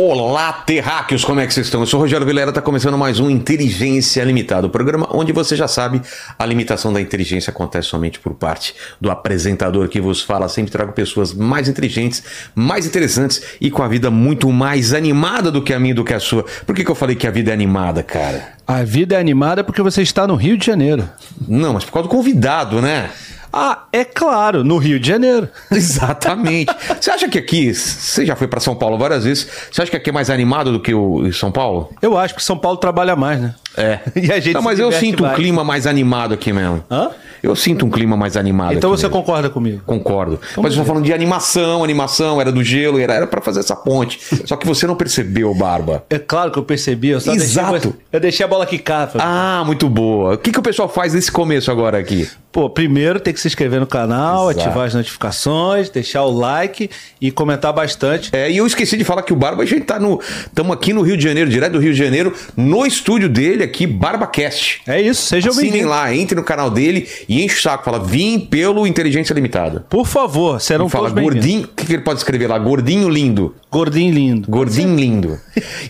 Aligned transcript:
Olá, 0.00 0.52
terráqueos, 0.52 1.24
como 1.24 1.40
é 1.40 1.46
que 1.48 1.52
vocês 1.52 1.66
estão? 1.66 1.80
Eu 1.80 1.86
sou 1.88 1.98
o 1.98 2.02
Rogério 2.04 2.24
Vilera, 2.24 2.50
está 2.50 2.62
começando 2.62 2.96
mais 2.96 3.18
um 3.18 3.28
Inteligência 3.28 4.22
Limitada, 4.22 4.68
o 4.68 4.70
programa 4.70 5.08
onde 5.10 5.32
você 5.32 5.56
já 5.56 5.66
sabe, 5.66 6.00
a 6.38 6.46
limitação 6.46 6.92
da 6.92 7.00
inteligência 7.00 7.50
acontece 7.50 7.88
somente 7.88 8.20
por 8.20 8.32
parte 8.34 8.76
do 9.00 9.10
apresentador 9.10 9.88
que 9.88 10.00
vos 10.00 10.22
fala. 10.22 10.48
Sempre 10.48 10.70
trago 10.70 10.92
pessoas 10.92 11.34
mais 11.34 11.68
inteligentes, 11.68 12.22
mais 12.54 12.86
interessantes 12.86 13.42
e 13.60 13.72
com 13.72 13.82
a 13.82 13.88
vida 13.88 14.08
muito 14.08 14.52
mais 14.52 14.94
animada 14.94 15.50
do 15.50 15.60
que 15.60 15.74
a 15.74 15.80
minha 15.80 15.90
e 15.90 15.94
do 15.94 16.04
que 16.04 16.14
a 16.14 16.20
sua. 16.20 16.44
Por 16.64 16.76
que, 16.76 16.84
que 16.84 16.90
eu 16.92 16.94
falei 16.94 17.16
que 17.16 17.26
a 17.26 17.32
vida 17.32 17.50
é 17.50 17.54
animada, 17.54 18.00
cara? 18.00 18.52
A 18.68 18.84
vida 18.84 19.16
é 19.16 19.18
animada 19.18 19.64
porque 19.64 19.82
você 19.82 20.00
está 20.00 20.28
no 20.28 20.36
Rio 20.36 20.56
de 20.56 20.64
Janeiro. 20.64 21.10
Não, 21.48 21.72
mas 21.72 21.84
por 21.84 21.90
causa 21.90 22.08
do 22.08 22.14
convidado, 22.14 22.80
né? 22.80 23.10
Ah, 23.52 23.84
é 23.92 24.04
claro, 24.04 24.62
no 24.62 24.76
Rio 24.78 25.00
de 25.00 25.08
Janeiro. 25.08 25.48
Exatamente. 25.70 26.74
Você 27.00 27.10
acha 27.10 27.28
que 27.28 27.38
aqui, 27.38 27.72
você 27.74 28.24
já 28.26 28.36
foi 28.36 28.46
para 28.46 28.60
São 28.60 28.74
Paulo 28.74 28.98
várias 28.98 29.24
vezes, 29.24 29.48
você 29.70 29.82
acha 29.82 29.90
que 29.90 29.96
aqui 29.96 30.10
é 30.10 30.12
mais 30.12 30.30
animado 30.30 30.72
do 30.72 30.80
que 30.80 30.94
o 30.94 31.32
São 31.32 31.50
Paulo? 31.50 31.90
Eu 32.02 32.16
acho 32.18 32.34
que 32.34 32.42
São 32.42 32.58
Paulo 32.58 32.78
trabalha 32.78 33.16
mais, 33.16 33.40
né? 33.40 33.54
É. 33.78 34.00
E 34.20 34.32
a 34.32 34.40
gente 34.40 34.54
Não, 34.54 34.62
mas 34.62 34.78
eu 34.78 34.90
sinto 34.92 35.22
um 35.22 35.26
mais. 35.26 35.36
clima 35.38 35.64
mais 35.64 35.86
animado 35.86 36.34
aqui 36.34 36.52
mesmo. 36.52 36.82
Hã? 36.90 37.10
Eu 37.40 37.54
sinto 37.54 37.86
um 37.86 37.90
clima 37.90 38.16
mais 38.16 38.36
animado 38.36 38.74
Então 38.74 38.90
você 38.90 39.06
mesmo. 39.06 39.20
concorda 39.20 39.48
comigo? 39.48 39.80
Concordo. 39.86 40.40
Mas 40.56 40.72
eu 40.74 40.80
tô 40.80 40.84
falando 40.84 41.04
de 41.04 41.12
animação, 41.12 41.84
animação, 41.84 42.40
era 42.40 42.50
do 42.50 42.64
gelo, 42.64 42.98
era, 42.98 43.14
era 43.14 43.26
para 43.28 43.40
fazer 43.40 43.60
essa 43.60 43.76
ponte. 43.76 44.18
Só 44.44 44.56
que 44.56 44.66
você 44.66 44.88
não 44.88 44.96
percebeu, 44.96 45.54
Barba. 45.54 46.04
É 46.10 46.18
claro 46.18 46.50
que 46.50 46.58
eu 46.58 46.64
percebi, 46.64 47.10
eu 47.10 47.20
só 47.20 47.32
Exato. 47.32 47.72
deixei, 47.72 47.92
eu 48.12 48.20
deixei 48.20 48.44
a 48.44 48.48
bola 48.48 48.66
quicar. 48.66 49.08
Falei, 49.08 49.24
Ah, 49.24 49.62
muito 49.64 49.88
boa. 49.88 50.34
O 50.34 50.38
que, 50.38 50.50
que 50.50 50.58
o 50.58 50.62
pessoal 50.62 50.88
faz 50.88 51.14
nesse 51.14 51.30
começo 51.30 51.70
agora 51.70 51.96
aqui? 51.96 52.28
Pô, 52.50 52.68
primeiro 52.68 53.20
tem 53.20 53.32
que 53.32 53.38
se 53.40 53.46
inscrever 53.46 53.78
no 53.78 53.86
canal, 53.86 54.50
Exato. 54.50 54.66
ativar 54.66 54.86
as 54.86 54.94
notificações, 54.94 55.90
deixar 55.90 56.24
o 56.24 56.30
like 56.36 56.90
e 57.20 57.30
comentar 57.30 57.72
bastante. 57.72 58.30
É, 58.32 58.50
e 58.50 58.56
eu 58.56 58.66
esqueci 58.66 58.96
de 58.96 59.04
falar 59.04 59.22
que 59.22 59.32
o 59.32 59.36
Barba, 59.36 59.62
a 59.62 59.66
gente 59.66 59.82
tá 59.82 60.00
no. 60.00 60.18
Estamos 60.46 60.72
aqui 60.72 60.92
no 60.92 61.02
Rio 61.02 61.16
de 61.16 61.22
Janeiro, 61.22 61.48
direto 61.48 61.72
do 61.74 61.78
Rio 61.78 61.92
de 61.92 61.98
Janeiro, 61.98 62.32
no 62.56 62.84
estúdio 62.86 63.28
dele 63.28 63.62
aqui, 63.68 63.86
BarbaCast. 63.86 64.82
É 64.86 65.00
isso, 65.00 65.22
sejam 65.22 65.50
Assinem 65.52 65.70
bem-vindos. 65.70 65.90
lá, 65.96 66.14
entre 66.14 66.34
no 66.36 66.42
canal 66.44 66.70
dele 66.70 67.08
e 67.28 67.42
enche 67.44 67.56
o 67.58 67.60
saco. 67.62 67.84
Fala, 67.84 67.98
vim 68.00 68.40
pelo 68.40 68.86
Inteligência 68.86 69.32
Limitada. 69.34 69.84
Por 69.88 70.06
favor, 70.06 70.60
serão 70.60 70.84
Não 70.86 70.88
fala 70.90 71.08
todos 71.10 71.14
bem-vindos. 71.22 71.44
gordinho. 71.46 71.64
O 71.64 71.68
que, 71.76 71.86
que 71.86 71.92
ele 71.92 72.02
pode 72.02 72.18
escrever 72.20 72.46
lá? 72.48 72.58
Gordinho 72.58 73.08
lindo. 73.08 73.54
Gordinho 73.70 74.12
lindo. 74.12 74.50
Gordinho 74.50 74.96
lindo. 74.96 75.38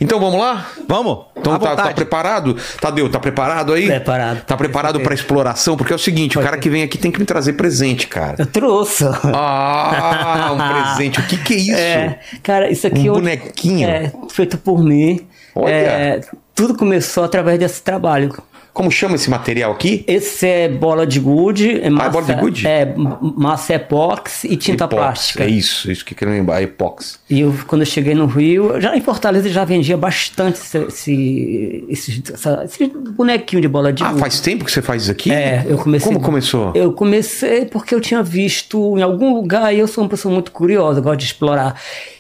Então 0.01 0.19
vamos 0.21 0.39
lá? 0.41 0.69
Vamos? 0.89 1.27
Então 1.37 1.57
tá, 1.59 1.77
tá 1.77 1.93
preparado? 1.93 2.57
Tadeu, 2.81 3.09
tá 3.09 3.21
preparado 3.21 3.73
aí? 3.73 3.87
Preparado. 3.87 4.45
Tá 4.45 4.57
preparado 4.57 5.01
pra 5.01 5.15
exploração? 5.15 5.77
Porque 5.77 5.93
é 5.93 5.97
o 5.97 5.99
seguinte, 5.99 6.37
o 6.39 6.43
cara 6.43 6.59
que 6.59 6.69
vem 6.69 6.83
aqui 6.83 6.99
tem 6.99 7.11
que 7.13 7.21
me 7.21 7.25
trazer 7.25 7.53
presente, 7.53 8.07
cara. 8.09 8.35
Eu 8.39 8.47
trouxe. 8.47 9.05
Ah, 9.25 10.51
um 10.53 10.59
presente. 10.97 11.21
O 11.21 11.23
que 11.27 11.37
que 11.37 11.55
é 11.55 11.57
isso? 11.57 11.73
É, 11.75 12.19
cara, 12.43 12.71
isso 12.71 12.87
aqui 12.87 13.09
Um 13.09 13.13
é 13.13 13.15
bonequinho? 13.15 13.89
É, 13.89 14.13
feito 14.31 14.59
por 14.59 14.83
mim. 14.83 15.21
Olha. 15.61 15.73
É, 15.73 16.21
tudo 16.55 16.77
começou 16.77 17.25
através 17.25 17.59
desse 17.59 17.83
trabalho. 17.83 18.33
Como 18.79 18.93
chama 18.93 19.17
esse 19.17 19.29
material 19.29 19.73
aqui? 19.73 20.05
Esse 20.07 20.47
é 20.47 20.69
bola 20.69 21.05
de 21.05 21.19
gude, 21.19 21.81
é 21.83 21.91
massa, 21.91 22.11
bola 22.11 22.25
de 22.27 22.35
gude? 22.35 22.65
É, 22.65 22.95
massa 23.37 23.75
epóxi 23.75 24.47
e 24.47 24.57
tinta 24.57 24.85
Epox. 24.85 24.95
plástica. 25.03 25.43
É 25.43 25.49
isso, 25.49 25.91
isso 25.91 26.05
que 26.05 26.13
eu 26.15 26.17
queria 26.17 26.35
lembrar, 26.35 26.63
epox. 26.63 27.19
E 27.29 27.41
eu, 27.41 27.53
quando 27.67 27.83
eu 27.83 27.87
cheguei 27.87 28.15
no 28.15 28.27
Rio, 28.27 28.81
já 28.81 28.97
em 28.97 29.01
Fortaleza 29.01 29.49
já 29.49 29.65
vendia 29.65 29.97
bastante 29.97 30.61
esse, 30.61 30.79
esse, 30.79 31.85
esse, 31.89 32.23
essa- 32.33 32.63
esse 32.65 32.87
bonequinho 32.87 33.61
de 33.61 33.67
bola 33.67 33.93
de 33.93 34.05
Ah, 34.05 34.11
gude. 34.11 34.21
faz 34.21 34.39
tempo 34.39 34.65
que 34.65 34.71
você 34.71 34.81
faz 34.81 35.03
isso 35.03 35.11
aqui? 35.11 35.33
É, 35.33 35.67
eu 35.69 35.77
comecei. 35.77 36.07
Como 36.13 36.21
começou? 36.25 36.71
Eu 36.77 36.93
comecei 36.93 37.65
porque 37.65 37.93
eu 37.93 38.01
tinha 38.01 38.23
visto 38.23 38.97
em 38.97 39.03
algum 39.03 39.35
lugar 39.35 39.75
e 39.75 39.81
eu 39.81 39.89
sou 39.89 40.05
uma 40.05 40.11
pessoa 40.11 40.33
muito 40.33 40.53
curiosa, 40.53 41.01
gosto 41.01 41.19
de 41.19 41.25
explorar. 41.27 41.75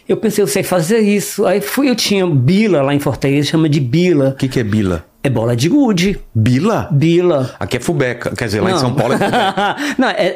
Eu 0.09 0.17
pensei, 0.17 0.43
eu 0.43 0.49
sei 0.49 0.63
fazer 0.65 0.99
isso. 1.01 1.47
Aí 1.47 1.61
fui, 1.61 1.89
eu 1.89 1.95
tinha 1.95 2.27
bila 2.27 2.83
lá 2.83 2.93
em 2.95 2.99
Fortaleza, 2.99 3.51
chama 3.51 3.69
de 3.69 3.79
bila. 3.79 4.31
O 4.31 4.35
que 4.37 4.49
que 4.49 4.59
é 4.59 4.65
bila? 4.65 5.05
É 5.23 5.29
bola 5.29 5.57
de 5.57 5.69
gude. 5.69 6.19
Bila? 6.35 6.89
Bila. 6.93 7.55
Aqui 7.59 7.77
é 7.77 7.81
fubeca. 7.81 8.35
Quer 8.37 8.45
dizer, 8.45 8.61
lá 8.61 8.71
em 8.71 8.73
Não. 8.75 8.81
São 8.81 8.95
Paulo 8.95 9.15
é 9.15 9.19
fubeca. 9.19 9.77
Não, 9.99 10.09
é, 10.09 10.35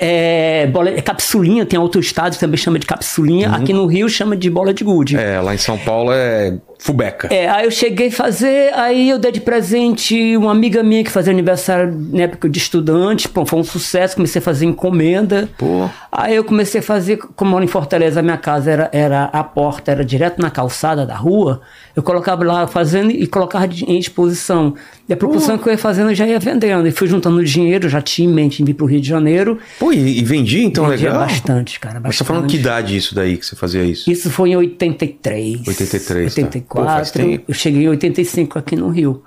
é 0.62 0.66
bola, 0.66 0.91
é 0.91 1.00
capsulinha, 1.00 1.65
tem 1.65 1.78
outro 1.78 2.00
estado 2.00 2.34
que 2.34 2.41
também 2.41 2.56
chama 2.56 2.78
de 2.78 2.87
capsulinha. 2.87 3.50
Aqui 3.50 3.72
no 3.72 3.87
Rio 3.87 4.09
chama 4.09 4.37
de 4.37 4.50
bola 4.50 4.75
de 4.75 4.82
gude. 4.82 5.16
É, 5.16 5.41
lá 5.41 5.54
em 5.54 5.59
São 5.59 5.78
Paulo 5.78 6.10
é 6.12 6.59
fubeca. 6.82 7.32
É, 7.32 7.48
aí 7.48 7.65
eu 7.65 7.70
cheguei 7.70 8.09
a 8.09 8.10
fazer, 8.10 8.75
aí 8.75 9.09
eu 9.09 9.16
dei 9.16 9.31
de 9.31 9.41
presente 9.41 10.37
uma 10.37 10.50
amiga 10.50 10.82
minha 10.82 11.04
que 11.04 11.10
fazia 11.12 11.32
aniversário 11.32 11.94
na 12.12 12.22
época 12.22 12.48
de 12.48 12.59
estudante, 12.59 13.28
pô, 13.28 13.47
foi 13.47 13.60
um 13.60 13.65
sucesso, 13.65 14.16
comecei 14.16 14.41
a 14.41 14.43
fazer 14.43 14.66
encomenda. 14.66 15.48
Pô. 15.56 15.88
Aí 16.10 16.34
eu 16.34 16.43
comecei 16.43 16.81
a 16.81 16.82
fazer, 16.82 17.19
como 17.37 17.62
em 17.62 17.69
Fortaleza, 17.69 18.19
a 18.19 18.22
minha 18.22 18.37
casa 18.37 18.69
era, 18.69 18.91
era 18.93 19.25
a 19.26 19.44
porta, 19.44 19.93
era 19.93 20.04
direto 20.04 20.43
na 20.43 20.50
calçada 20.50 21.06
da 21.06 21.15
rua, 21.15 21.60
eu 21.94 22.03
colocava 22.03 22.43
lá 22.43 22.66
fazendo 22.66 23.12
e 23.12 23.28
colocava 23.28 23.66
em 23.66 23.99
exposição. 23.99 24.75
E 25.08 25.12
a 25.12 25.16
proporção 25.16 25.58
que 25.58 25.68
eu 25.68 25.72
ia 25.72 25.78
fazendo 25.78 26.10
eu 26.10 26.14
já 26.14 26.26
ia 26.26 26.38
vendendo. 26.38 26.86
E 26.86 26.90
fui 26.92 27.08
juntando 27.08 27.44
dinheiro, 27.44 27.88
já 27.88 28.00
tinha 28.00 28.28
em 28.28 28.32
mente 28.32 28.62
em 28.62 28.64
vir 28.64 28.74
pro 28.74 28.86
Rio 28.86 29.00
de 29.00 29.08
Janeiro. 29.08 29.58
Pô, 29.78 29.92
e, 29.92 30.18
e 30.20 30.24
vendia 30.24 30.62
então 30.64 30.86
Vendia 30.86 31.08
legal? 31.10 31.26
bastante, 31.26 31.80
cara, 31.80 32.00
Mas 32.00 32.14
você 32.16 32.20
tá 32.20 32.24
falando 32.26 32.42
bastante. 32.44 32.60
que 32.60 32.62
idade 32.68 32.96
isso 32.96 33.14
daí 33.14 33.36
que 33.36 33.44
você 33.44 33.56
fazia 33.56 33.82
isso? 33.84 34.10
Isso 34.10 34.30
foi 34.30 34.50
em 34.50 34.56
83. 34.56 35.66
83, 35.66 36.34
tá. 36.34 36.40
84. 36.42 36.62
Pô, 36.88 36.96
faz 36.96 37.10
tempo. 37.10 37.44
eu 37.48 37.54
cheguei 37.54 37.82
em 37.84 37.88
85 37.88 38.58
aqui 38.58 38.76
no 38.76 38.88
Rio. 38.88 39.22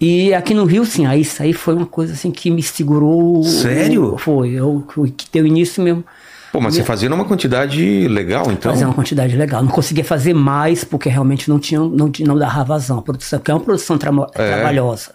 E 0.00 0.32
aqui 0.32 0.54
no 0.54 0.64
Rio, 0.64 0.84
sim, 0.86 1.04
aí 1.06 1.22
isso 1.22 1.42
aí 1.42 1.52
foi 1.52 1.74
uma 1.74 1.86
coisa 1.86 2.12
assim 2.12 2.30
que 2.30 2.50
me 2.52 2.62
segurou. 2.62 3.42
Sério? 3.42 4.14
Foi, 4.18 4.50
eu, 4.50 4.86
eu- 4.96 5.12
que 5.16 5.26
deu 5.32 5.44
início 5.44 5.82
mesmo. 5.82 6.04
Pô, 6.58 6.64
mas 6.64 6.74
você 6.74 6.82
fazia 6.82 7.08
numa 7.08 7.24
quantidade 7.24 8.08
legal, 8.08 8.50
então? 8.50 8.72
Fazer 8.72 8.84
uma 8.84 8.94
quantidade 8.94 9.36
legal. 9.36 9.62
Não 9.62 9.70
conseguia 9.70 10.02
fazer 10.04 10.34
mais 10.34 10.82
porque 10.82 11.08
realmente 11.08 11.48
não 11.48 11.58
tinha, 11.60 11.78
não, 11.80 12.10
não 12.26 12.36
dava 12.36 12.64
vazão. 12.64 12.98
A 12.98 13.02
produção, 13.02 13.38
porque 13.38 13.50
é 13.50 13.54
uma 13.54 13.60
produção 13.60 13.96
tramo- 13.96 14.26
É. 14.34 14.54
trabalhosa. 14.54 15.12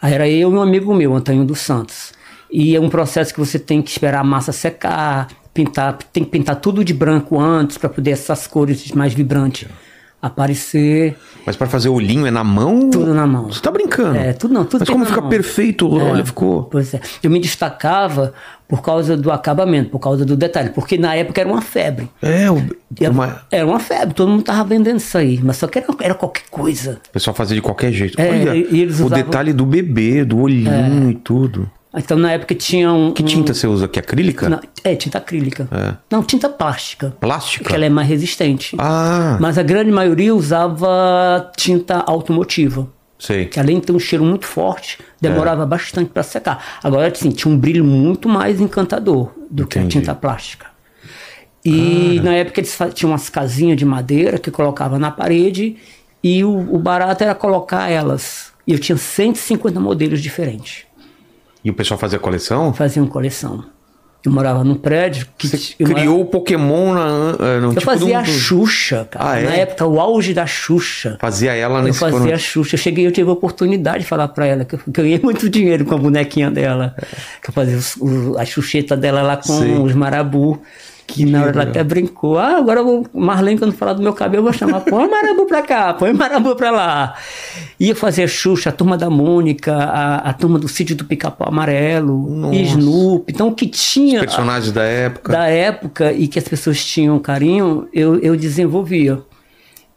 Aí 0.00 0.14
era 0.14 0.28
eu 0.28 0.50
e 0.50 0.54
um 0.54 0.62
amigo 0.62 0.94
meu, 0.94 1.14
Antônio 1.14 1.44
dos 1.44 1.58
Santos. 1.58 2.12
E 2.50 2.74
é 2.76 2.80
um 2.80 2.88
processo 2.88 3.34
que 3.34 3.40
você 3.40 3.58
tem 3.58 3.82
que 3.82 3.90
esperar 3.90 4.20
a 4.20 4.24
massa 4.24 4.52
secar, 4.52 5.26
pintar, 5.52 5.98
tem 6.12 6.22
que 6.24 6.30
pintar 6.30 6.56
tudo 6.56 6.84
de 6.84 6.94
branco 6.94 7.38
antes 7.40 7.76
para 7.76 7.88
poder 7.88 8.12
essas 8.12 8.46
cores 8.46 8.92
mais 8.92 9.12
vibrantes 9.12 9.68
aparecer. 10.22 11.16
Mas 11.46 11.56
pra 11.56 11.66
fazer 11.66 11.88
olhinho 11.88 12.26
é 12.26 12.30
na 12.30 12.44
mão? 12.44 12.90
Tudo 12.90 13.14
na 13.14 13.26
mão. 13.26 13.50
Você 13.50 13.60
tá 13.60 13.70
brincando? 13.70 14.16
É, 14.16 14.32
tudo 14.32 14.52
não, 14.54 14.64
tudo 14.64 14.80
Mas 14.80 14.88
como 14.90 15.04
fica 15.04 15.20
mão. 15.20 15.30
perfeito, 15.30 15.90
olha, 15.92 16.24
ficou... 16.24 16.64
Pois 16.64 16.92
é. 16.94 17.00
Eu 17.22 17.30
me 17.30 17.40
destacava 17.40 18.34
por 18.70 18.80
causa 18.80 19.16
do 19.16 19.30
acabamento, 19.30 19.90
por 19.90 19.98
causa 19.98 20.24
do 20.24 20.34
detalhe, 20.36 20.70
porque 20.70 20.96
na 20.96 21.14
época 21.14 21.40
era 21.40 21.50
uma 21.50 21.60
febre. 21.60 22.08
É, 22.22 22.50
o... 22.50 22.62
Era 22.98 23.12
uma- 23.12 23.42
era 23.50 23.66
uma 23.66 23.80
febre, 23.80 24.14
todo 24.14 24.30
mundo 24.30 24.42
tava 24.44 24.64
vendendo 24.64 24.96
isso 24.98 25.18
aí, 25.18 25.38
mas 25.42 25.56
só 25.58 25.66
que 25.66 25.78
era, 25.78 25.86
era 26.00 26.14
qualquer 26.14 26.44
coisa. 26.50 27.00
O 27.08 27.12
pessoal 27.12 27.34
fazia 27.34 27.56
de 27.56 27.60
qualquer 27.62 27.92
jeito. 27.92 28.18
É, 28.20 28.30
Olha, 28.30 28.56
e- 28.56 28.68
e 28.70 28.80
eles 28.80 29.00
o 29.00 29.06
usavam- 29.06 29.24
detalhe 29.24 29.52
do 29.52 29.66
bebê, 29.66 30.24
do 30.24 30.38
olhinho 30.38 31.10
e 31.10 31.14
tudo. 31.14 31.70
Então 31.92 32.16
na 32.16 32.30
época 32.30 32.54
tinha 32.54 32.92
um. 32.92 33.10
Que 33.12 33.20
um- 33.22 33.26
tinta 33.26 33.52
você 33.52 33.66
usa 33.66 33.86
aqui? 33.86 33.98
Acrílica? 33.98 34.48
Não, 34.48 34.60
é, 34.84 34.94
tinta 34.94 35.18
acrílica. 35.18 35.66
É. 35.72 35.94
Não, 36.08 36.22
tinta 36.22 36.48
plástica. 36.48 37.12
Plástica? 37.20 37.64
Que 37.68 37.74
ela 37.74 37.84
é 37.84 37.88
mais 37.88 38.08
resistente. 38.08 38.76
Ah, 38.78 39.36
Mas 39.40 39.58
a 39.58 39.62
grande 39.64 39.90
maioria 39.90 40.32
usava 40.32 41.50
tinta 41.56 41.96
automotiva. 42.06 42.86
Sei. 43.20 43.44
Que 43.46 43.60
além 43.60 43.78
de 43.78 43.86
ter 43.86 43.92
um 43.92 43.98
cheiro 44.00 44.24
muito 44.24 44.46
forte, 44.46 44.98
É. 45.00 45.04
demorava 45.20 45.64
bastante 45.64 46.10
para 46.10 46.22
secar. 46.24 46.80
Agora, 46.82 47.06
assim, 47.06 47.30
tinha 47.30 47.52
um 47.54 47.56
brilho 47.56 47.84
muito 47.84 48.28
mais 48.28 48.60
encantador 48.60 49.30
do 49.50 49.66
que 49.66 49.78
a 49.78 49.82
Entendi. 49.82 50.00
tinta 50.00 50.14
plástica. 50.14 50.66
E 51.64 52.18
na 52.24 52.32
época 52.34 52.60
eles 52.60 52.76
tinham 52.94 53.12
umas 53.12 53.28
casinhas 53.28 53.76
de 53.76 53.84
madeira 53.84 54.38
que 54.38 54.50
colocava 54.50 54.98
na 54.98 55.10
parede 55.10 55.76
e 56.24 56.42
o, 56.42 56.74
o 56.74 56.78
barato 56.78 57.22
era 57.22 57.34
colocar 57.34 57.90
elas. 57.90 58.50
E 58.66 58.72
eu 58.72 58.78
tinha 58.78 58.96
150 58.96 59.78
modelos 59.78 60.20
diferentes. 60.22 60.84
E 61.62 61.68
o 61.70 61.74
pessoal 61.74 61.98
fazia 62.00 62.18
coleção? 62.18 62.72
Faziam 62.72 63.06
coleção. 63.06 63.64
Eu 64.22 64.30
morava 64.30 64.62
num 64.62 64.74
prédio 64.74 65.26
que 65.38 65.48
Você 65.48 65.74
eu 65.78 65.86
criou 65.86 66.04
morava- 66.16 66.20
o 66.20 66.24
Pokémon 66.26 66.92
na, 66.92 67.36
eh, 67.40 67.60
no 67.60 67.68
Eu 67.68 67.74
tipo 67.74 67.80
fazia 67.86 68.18
a 68.18 68.24
Xuxa, 68.24 69.08
cara. 69.10 69.30
Ah, 69.30 69.38
é? 69.40 69.44
Na 69.44 69.54
época, 69.54 69.86
o 69.86 69.98
auge 69.98 70.34
da 70.34 70.46
Xuxa. 70.46 71.16
Fazia 71.18 71.54
ela 71.54 71.78
Eu 71.78 71.84
nesse 71.84 72.00
fazia 72.00 72.18
quando- 72.18 72.32
a 72.32 72.36
Xuxa. 72.36 72.74
Eu 72.74 72.78
cheguei, 72.78 73.06
eu 73.06 73.12
tive 73.12 73.30
a 73.30 73.32
oportunidade 73.32 74.00
de 74.00 74.04
falar 74.06 74.28
pra 74.28 74.44
ela 74.46 74.64
que 74.64 74.74
eu 74.74 74.78
eu 74.78 74.84
ganhei 74.92 75.18
muito 75.22 75.48
dinheiro 75.48 75.86
com 75.86 75.94
a 75.94 75.98
bonequinha 75.98 76.50
dela. 76.50 76.94
Que 77.42 77.48
eu 77.48 77.54
fazia 77.54 77.78
o- 77.98 78.36
a 78.38 78.44
Xuxeta 78.44 78.94
dela 78.94 79.22
lá 79.22 79.38
com 79.38 79.58
Sim. 79.58 79.82
os 79.82 79.94
marabu. 79.94 80.60
Que 81.12 81.24
na 81.26 81.42
hora 81.42 81.50
ela 81.50 81.62
até 81.64 81.82
brincou. 81.82 82.38
Ah, 82.38 82.56
agora 82.56 82.82
vou, 82.82 83.06
Marlene, 83.12 83.58
quando 83.58 83.72
falar 83.72 83.92
do 83.94 84.02
meu 84.02 84.12
cabelo, 84.12 84.40
eu 84.40 84.44
vou 84.44 84.52
chamar. 84.52 84.80
Põe 84.80 85.08
marabu 85.08 85.46
pra 85.46 85.62
cá, 85.62 85.92
põe 85.94 86.12
marabu 86.12 86.54
pra 86.56 86.70
lá. 86.70 87.14
Eu 87.78 87.96
fazia 87.96 88.26
Xuxa, 88.28 88.70
a 88.70 88.72
turma 88.72 88.96
da 88.96 89.10
Mônica, 89.10 89.74
a, 89.74 90.16
a 90.30 90.32
turma 90.32 90.58
do 90.58 90.68
sítio 90.68 90.94
do 90.96 91.04
Pica-Pau 91.04 91.48
Amarelo, 91.48 92.28
Nossa. 92.30 92.54
Snoopy. 92.56 93.32
Então, 93.32 93.48
o 93.48 93.54
que 93.54 93.66
tinha 93.66 94.20
Personagens 94.20 94.72
da 94.72 94.82
época. 94.84 95.32
da 95.32 95.46
época 95.46 96.12
e 96.12 96.28
que 96.28 96.38
as 96.38 96.46
pessoas 96.46 96.84
tinham 96.84 97.18
carinho, 97.18 97.88
eu, 97.92 98.18
eu 98.20 98.36
desenvolvia. 98.36 99.20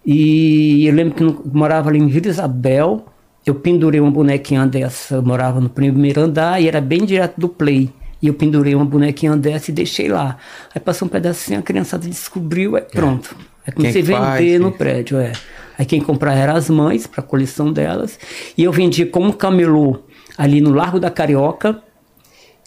E 0.06 0.86
eu 0.86 0.94
lembro 0.94 1.14
que 1.16 1.24
eu 1.24 1.42
morava 1.54 1.90
ali 1.90 2.00
em 2.00 2.08
Vila 2.08 2.28
Isabel, 2.28 3.06
eu 3.46 3.56
pendurei 3.56 4.00
uma 4.00 4.12
bonequinha 4.12 4.66
dessa, 4.66 5.16
eu 5.16 5.22
morava 5.22 5.60
no 5.60 5.70
primeiro 5.70 6.22
andar 6.22 6.62
e 6.62 6.68
era 6.68 6.82
bem 6.82 7.06
direto 7.06 7.40
do 7.40 7.48
play. 7.48 7.90
E 8.24 8.28
eu 8.28 8.34
pendurei 8.34 8.74
uma 8.74 8.86
bonequinha 8.86 9.36
dessa 9.36 9.70
e 9.70 9.74
deixei 9.74 10.08
lá. 10.08 10.38
Aí 10.74 10.80
passou 10.80 11.06
um 11.08 11.10
pedacinho, 11.12 11.60
a 11.60 11.62
criançada 11.62 12.08
descobriu, 12.08 12.76
aí 12.78 12.82
pronto. 12.84 13.36
Aí 13.68 13.74
comecei 13.74 14.02
a 14.02 14.06
Quem 14.06 14.16
é 14.16 14.18
que 14.18 14.24
vender 14.38 14.50
faz? 14.52 14.62
no 14.62 14.72
prédio, 14.72 15.18
é. 15.20 15.34
Aí 15.78 15.86
quem 15.86 16.00
comprava 16.02 16.40
eram 16.40 16.56
as 16.56 16.70
mães, 16.70 17.06
para 17.06 17.22
coleção 17.22 17.72
delas. 17.74 18.18
E 18.58 18.64
eu 18.64 18.72
vendia 18.72 19.06
como 19.06 19.34
camelô 19.34 20.00
ali 20.38 20.62
no 20.62 20.72
Largo 20.72 21.00
da 21.00 21.12
Carioca, 21.12 21.82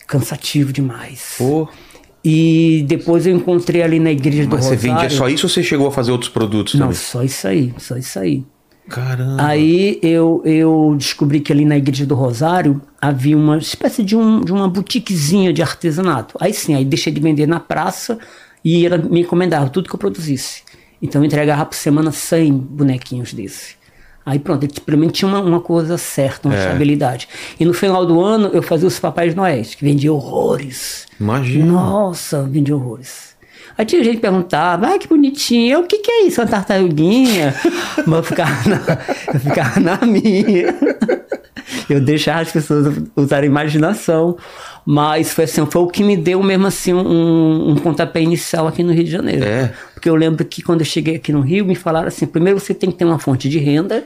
cansativo 0.06 0.72
demais. 0.72 1.34
Pô, 1.38 1.68
E 2.24 2.84
depois 2.88 3.26
eu 3.26 3.34
encontrei 3.34 3.82
ali 3.82 3.98
na 4.00 4.10
igreja 4.10 4.44
do 4.44 4.50
mas 4.56 4.64
você 4.64 4.74
Rosário. 4.74 4.94
vendia 5.00 5.16
só 5.16 5.28
isso 5.28 5.46
ou 5.46 5.50
você 5.50 5.62
chegou 5.62 5.86
a 5.86 5.92
fazer 5.92 6.10
outros 6.12 6.28
produtos 6.30 6.74
Não, 6.74 6.88
também? 6.88 6.96
só 6.96 7.22
isso 7.22 7.46
aí, 7.48 7.72
só 7.78 7.96
isso 7.96 8.18
aí. 8.18 8.44
Caramba. 8.88 9.42
Aí 9.44 9.98
eu, 10.02 10.42
eu 10.44 10.94
descobri 10.96 11.40
que 11.40 11.52
ali 11.52 11.64
na 11.64 11.76
igreja 11.76 12.06
do 12.06 12.14
Rosário 12.14 12.80
havia 13.00 13.36
uma 13.36 13.58
espécie 13.58 14.02
de, 14.02 14.16
um, 14.16 14.40
de 14.40 14.52
uma 14.52 14.68
boutiquezinha 14.68 15.52
de 15.52 15.60
artesanato. 15.62 16.36
Aí 16.40 16.52
sim, 16.52 16.74
aí 16.74 16.84
deixei 16.84 17.12
de 17.12 17.20
vender 17.20 17.46
na 17.46 17.58
praça 17.60 18.18
e 18.64 18.86
ela 18.86 18.96
me 18.98 19.20
encomendava 19.22 19.68
tudo 19.70 19.88
que 19.88 19.94
eu 19.94 19.98
produzisse. 19.98 20.62
Então 21.02 21.20
eu 21.20 21.26
entregava 21.26 21.66
por 21.66 21.74
semana 21.76 22.12
100 22.12 22.52
bonequinhos 22.52 23.32
desse. 23.32 23.76
Aí 24.24 24.38
pronto, 24.40 24.64
ele 24.64 24.72
pelo 24.84 24.98
menos 24.98 25.16
tinha 25.16 25.28
uma, 25.28 25.40
uma 25.40 25.60
coisa 25.60 25.96
certa, 25.98 26.48
uma 26.48 26.56
É. 26.56 26.60
estabilidade. 26.64 27.28
E 27.60 27.64
no 27.64 27.72
final 27.72 28.04
do 28.04 28.20
ano 28.20 28.50
eu 28.52 28.62
fazia 28.62 28.88
os 28.88 28.98
Papais 28.98 29.34
Noéis, 29.34 29.74
que 29.74 29.84
vendia 29.84 30.12
horrores. 30.12 31.06
Imagina. 31.20 31.64
Nossa, 31.72 32.42
vendia 32.42 32.74
horrores. 32.74 33.35
Aí 33.78 33.84
tinha 33.84 34.02
gente 34.02 34.16
que 34.16 34.22
perguntava, 34.22 34.94
ah, 34.94 34.98
que 34.98 35.06
bonitinho, 35.06 35.80
o 35.80 35.86
que, 35.86 35.98
que 35.98 36.10
é 36.10 36.22
isso? 36.26 36.40
Uma 36.40 36.46
tartaruguinha? 36.46 37.54
Mas 38.06 38.16
eu 38.18 38.22
ficava, 38.22 38.68
na, 38.70 38.98
eu 39.34 39.40
ficava 39.40 39.80
na 39.80 39.98
minha. 40.06 40.74
Eu 41.90 42.00
deixava 42.00 42.40
as 42.40 42.50
pessoas 42.52 42.96
usarem 43.14 43.48
imaginação. 43.50 44.36
Mas 44.84 45.32
foi 45.32 45.44
assim, 45.44 45.66
foi 45.66 45.82
o 45.82 45.88
que 45.88 46.02
me 46.04 46.16
deu 46.16 46.42
mesmo 46.42 46.66
assim 46.66 46.94
um, 46.94 47.70
um 47.70 47.74
pontapé 47.74 48.20
inicial 48.22 48.68
aqui 48.68 48.82
no 48.82 48.92
Rio 48.92 49.04
de 49.04 49.10
Janeiro. 49.10 49.44
É. 49.44 49.72
Porque 49.92 50.08
eu 50.08 50.14
lembro 50.14 50.44
que 50.44 50.62
quando 50.62 50.80
eu 50.80 50.86
cheguei 50.86 51.16
aqui 51.16 51.32
no 51.32 51.40
Rio, 51.40 51.64
me 51.66 51.74
falaram 51.74 52.06
assim: 52.08 52.24
primeiro 52.24 52.58
você 52.60 52.72
tem 52.72 52.90
que 52.90 52.96
ter 52.96 53.04
uma 53.04 53.18
fonte 53.18 53.48
de 53.48 53.58
renda, 53.58 54.04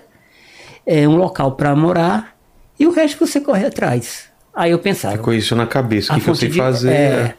é, 0.86 1.06
um 1.06 1.16
local 1.16 1.52
para 1.52 1.76
morar, 1.76 2.34
e 2.78 2.86
o 2.86 2.90
resto 2.92 3.24
você 3.24 3.40
corre 3.40 3.66
atrás. 3.66 4.24
Aí 4.54 4.70
eu 4.70 4.78
pensava. 4.78 5.16
Ficou 5.16 5.34
isso 5.34 5.54
na 5.54 5.66
cabeça. 5.66 6.12
O 6.12 6.16
que, 6.16 6.24
que 6.24 6.30
eu 6.30 6.34
sei 6.34 6.48
de- 6.48 6.56
fazer? 6.58 6.90
é, 6.90 7.34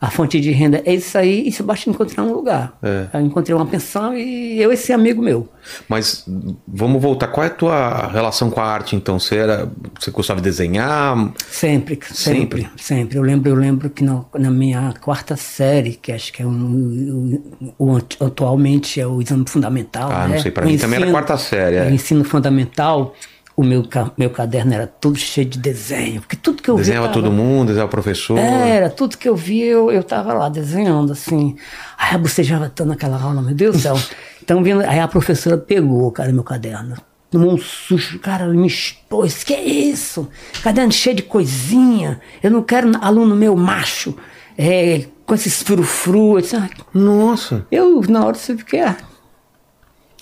a 0.00 0.10
fonte 0.10 0.38
de 0.40 0.50
renda 0.50 0.82
é 0.84 0.94
isso 0.94 1.16
aí, 1.16 1.46
e 1.48 1.52
se 1.52 1.62
basta 1.62 1.88
encontrar 1.88 2.22
um 2.24 2.32
lugar. 2.32 2.76
É. 2.82 3.06
Eu 3.14 3.20
encontrei 3.20 3.54
uma 3.56 3.64
pensão 3.66 4.14
e 4.16 4.60
eu 4.60 4.70
esse 4.72 4.92
amigo 4.92 5.22
meu. 5.22 5.48
Mas 5.88 6.24
vamos 6.68 7.00
voltar. 7.00 7.28
Qual 7.28 7.42
é 7.42 7.46
a 7.46 7.50
tua 7.50 8.08
relação 8.08 8.50
com 8.50 8.60
a 8.60 8.64
arte, 8.64 8.94
então? 8.96 9.18
Você, 9.18 9.36
era, 9.36 9.70
você 9.98 10.10
gostava 10.10 10.40
de 10.40 10.44
desenhar? 10.44 11.32
Sempre, 11.50 11.98
sempre, 12.12 12.68
sempre. 12.76 13.16
Eu 13.16 13.22
lembro, 13.22 13.48
eu 13.50 13.54
lembro 13.54 13.88
que 13.88 14.04
no- 14.04 14.26
na 14.34 14.50
minha 14.50 14.92
quarta 15.00 15.36
série, 15.36 15.92
que 15.94 16.12
acho 16.12 16.32
que 16.32 16.42
é 16.42 16.46
um, 16.46 17.40
o, 17.78 17.96
o- 17.96 18.24
atualmente 18.26 19.00
é 19.00 19.06
o 19.06 19.22
exame 19.22 19.44
fundamental. 19.48 20.10
Ah, 20.12 20.22
não 20.24 20.34
né? 20.34 20.40
sei, 20.40 20.50
pra 20.50 20.64
O 20.64 20.68
mim 20.68 20.76
também 20.76 21.00
era 21.00 21.10
quarta 21.10 21.36
série, 21.38 21.76
é. 21.76 21.90
Ensino 21.90 22.24
fundamental, 22.24 23.14
o 23.56 23.62
meu, 23.62 23.84
meu 24.18 24.30
caderno 24.30 24.74
era 24.74 24.86
todo 24.86 25.16
cheio 25.16 25.48
de 25.48 25.58
desenho, 25.58 26.20
porque 26.20 26.34
tudo 26.36 26.62
que 26.62 26.68
eu 26.68 26.76
Desenhava 26.76 27.06
via. 27.06 27.14
tava- 27.14 27.26
todo 27.26 27.32
mundo, 27.32 27.68
desenhava 27.68 27.86
o 27.88 27.90
professor. 27.90 28.38
Era, 28.38 28.90
tudo 28.90 29.16
que 29.16 29.28
eu 29.28 29.36
via, 29.36 29.66
eu, 29.66 29.90
eu 29.92 30.02
tava 30.02 30.32
lá 30.34 30.48
desenhando, 30.48 31.12
assim. 31.12 31.56
Aí 31.96 32.14
eu 32.14 32.18
bocejava 32.18 32.68
tanto 32.68 32.88
naquela 32.88 33.20
aula, 33.20 33.40
meu 33.40 33.54
Deus 33.54 33.76
do 33.76 33.82
céu. 33.82 33.98
Então, 34.42 34.62
vindo, 34.62 34.80
aí 34.80 34.98
a 34.98 35.06
professora 35.08 35.56
pegou, 35.56 36.10
cara, 36.10 36.32
meu 36.32 36.42
caderno. 36.44 36.96
Tomou 37.30 37.52
um 37.54 37.58
susto, 37.58 38.18
cara, 38.18 38.46
me 38.48 38.66
expôs. 38.66 39.42
Que 39.42 39.54
é 39.54 39.64
isso? 39.64 40.28
Caderno 40.62 40.92
cheio 40.92 41.16
de 41.16 41.22
coisinha. 41.22 42.20
Eu 42.42 42.50
não 42.50 42.62
quero 42.62 42.90
aluno 43.00 43.34
meu 43.34 43.56
macho, 43.56 44.16
é, 44.58 45.04
com 45.26 45.34
esses 45.34 45.62
frufru. 45.62 46.36
Eu, 46.38 46.40
disse, 46.42 46.54
"Ah, 46.56 46.68
Nossa. 46.92 47.66
eu, 47.72 48.00
na 48.08 48.24
hora, 48.24 48.36
eu 48.48 48.58
fiquei, 48.58 48.80
ah. 48.82 48.96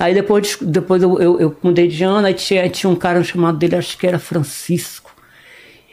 Aí 0.03 0.13
depois, 0.13 0.59
depois 0.61 1.01
eu, 1.01 1.17
eu, 1.21 1.41
eu 1.41 1.57
mudei 1.63 1.87
de 1.87 2.03
ano, 2.03 2.27
aí 2.27 2.35
tinha, 2.35 2.69
tinha 2.69 2.91
um 2.91 2.97
cara 2.97 3.23
chamado 3.23 3.57
dele, 3.57 3.77
acho 3.77 3.97
que 3.97 4.05
era 4.05 4.19
Francisco. 4.19 5.15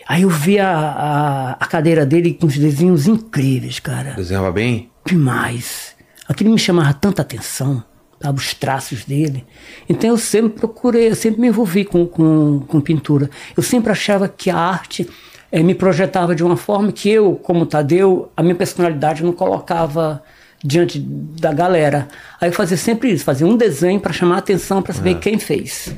Aí 0.07 0.23
eu 0.23 0.29
vi 0.29 0.57
a, 0.57 0.71
a, 0.71 1.51
a 1.51 1.65
cadeira 1.67 2.07
dele 2.07 2.33
com 2.33 2.47
os 2.47 2.57
desenhos 2.57 3.07
incríveis, 3.07 3.79
cara. 3.79 4.15
Desenhava 4.15 4.51
bem? 4.51 4.89
Demais. 5.05 5.95
Aquilo 6.27 6.49
me 6.49 6.57
chamava 6.57 6.91
tanta 6.91 7.21
atenção, 7.21 7.83
sabe? 8.19 8.39
Os 8.39 8.51
traços 8.55 9.05
dele. 9.05 9.45
Então 9.87 10.09
eu 10.09 10.17
sempre 10.17 10.57
procurei, 10.59 11.09
eu 11.11 11.15
sempre 11.15 11.39
me 11.39 11.47
envolvi 11.49 11.85
com, 11.85 12.07
com, 12.07 12.61
com 12.61 12.81
pintura. 12.81 13.29
Eu 13.55 13.61
sempre 13.61 13.91
achava 13.91 14.27
que 14.27 14.49
a 14.49 14.57
arte 14.57 15.07
eh, 15.51 15.61
me 15.61 15.75
projetava 15.75 16.33
de 16.33 16.43
uma 16.43 16.57
forma 16.57 16.91
que 16.91 17.11
eu, 17.11 17.35
como 17.35 17.63
Tadeu, 17.63 18.31
a 18.35 18.41
minha 18.41 18.55
personalidade 18.55 19.23
não 19.23 19.33
colocava 19.33 20.23
diante 20.63 20.99
da 20.99 21.53
galera. 21.53 22.07
Aí 22.39 22.49
eu 22.49 22.53
fazia 22.53 22.77
sempre 22.77 23.11
isso, 23.11 23.23
fazia 23.23 23.45
um 23.47 23.55
desenho 23.57 23.99
para 23.99 24.13
chamar 24.13 24.35
a 24.35 24.39
atenção, 24.39 24.81
para 24.81 24.93
saber 24.93 25.15
quem 25.15 25.37
fez. 25.39 25.93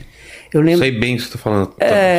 Eu 0.54 0.60
lembro. 0.60 0.80
Sei 0.80 0.92
bem 0.92 1.14
o 1.16 1.18
que 1.18 1.24
você 1.24 1.32
tá 1.32 1.38
falando. 1.38 1.72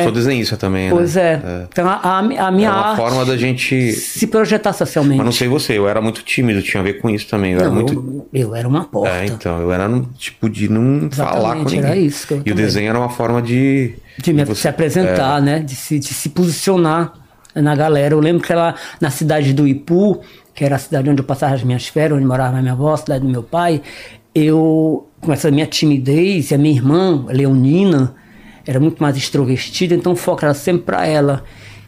Sou 0.03 0.11
desenhista 0.11 0.57
também, 0.57 0.89
Pois 0.89 1.13
né? 1.13 1.39
é. 1.45 1.67
Então 1.71 1.87
a, 1.87 2.17
a, 2.17 2.21
minha 2.23 2.67
É 2.67 2.71
uma 2.71 2.71
arte 2.87 2.97
forma 2.97 3.23
da 3.23 3.37
gente. 3.37 3.91
se 3.93 4.25
projetar 4.25 4.73
socialmente. 4.73 5.17
Mas 5.17 5.25
não 5.25 5.31
sei 5.31 5.47
você, 5.47 5.77
eu 5.77 5.87
era 5.87 6.01
muito 6.01 6.23
tímido, 6.23 6.59
tinha 6.63 6.81
a 6.81 6.83
ver 6.83 6.93
com 6.99 7.11
isso 7.11 7.27
também. 7.27 7.53
Eu 7.53 7.59
era 7.59 7.67
Não, 7.69 7.75
muito. 7.75 7.93
eu, 8.33 8.41
eu 8.49 8.55
era 8.55 8.67
uma 8.67 8.85
porta. 8.85 9.15
É, 9.17 9.27
então, 9.27 9.61
eu 9.61 9.71
era 9.71 9.87
no 9.87 10.09
tipo 10.17 10.49
de 10.49 10.67
não 10.67 11.11
falar 11.11 11.31
com 11.31 11.37
Exatamente, 11.37 11.75
ninguém. 11.75 11.89
era 11.91 11.95
isso 11.99 12.23
e 12.33 12.33
o 12.33 12.37
também. 12.39 12.55
desenho 12.55 12.89
era 12.89 12.97
uma 12.97 13.09
forma 13.09 13.39
de. 13.39 13.93
de 14.17 14.33
me, 14.33 14.43
você- 14.45 14.61
se 14.63 14.67
apresentar, 14.67 15.39
né? 15.39 15.59
De 15.59 15.75
se, 15.75 15.99
de 15.99 16.11
se 16.11 16.29
posicionar 16.29 17.13
na 17.53 17.75
galera. 17.75 18.15
Eu 18.15 18.19
lembro 18.19 18.41
que 18.41 18.51
ela, 18.51 18.73
na 18.99 19.11
cidade 19.11 19.53
do 19.53 19.67
Ipu, 19.67 20.21
que 20.53 20.63
era 20.63 20.75
a 20.75 20.79
cidade 20.79 21.09
onde 21.09 21.21
eu 21.21 21.25
passava 21.25 21.55
as 21.55 21.63
minhas 21.63 21.87
férias, 21.87 22.17
onde 22.17 22.27
morava 22.27 22.57
a 22.57 22.61
minha 22.61 22.73
avó, 22.73 22.93
a 22.93 22.97
cidade 22.97 23.25
do 23.25 23.29
meu 23.31 23.43
pai, 23.43 23.81
eu, 24.35 25.07
com 25.21 25.31
essa 25.31 25.49
minha 25.51 25.65
timidez, 25.65 26.51
e 26.51 26.55
a 26.55 26.57
minha 26.57 26.75
irmã, 26.75 27.25
a 27.29 27.31
Leonina, 27.33 28.15
era 28.65 28.79
muito 28.79 29.01
mais 29.01 29.17
extrovertida, 29.17 29.93
então 29.93 30.13
o 30.13 30.15
foco 30.15 30.43
era 30.45 30.53
sempre 30.53 30.83
para 30.83 31.05
ela. 31.05 31.43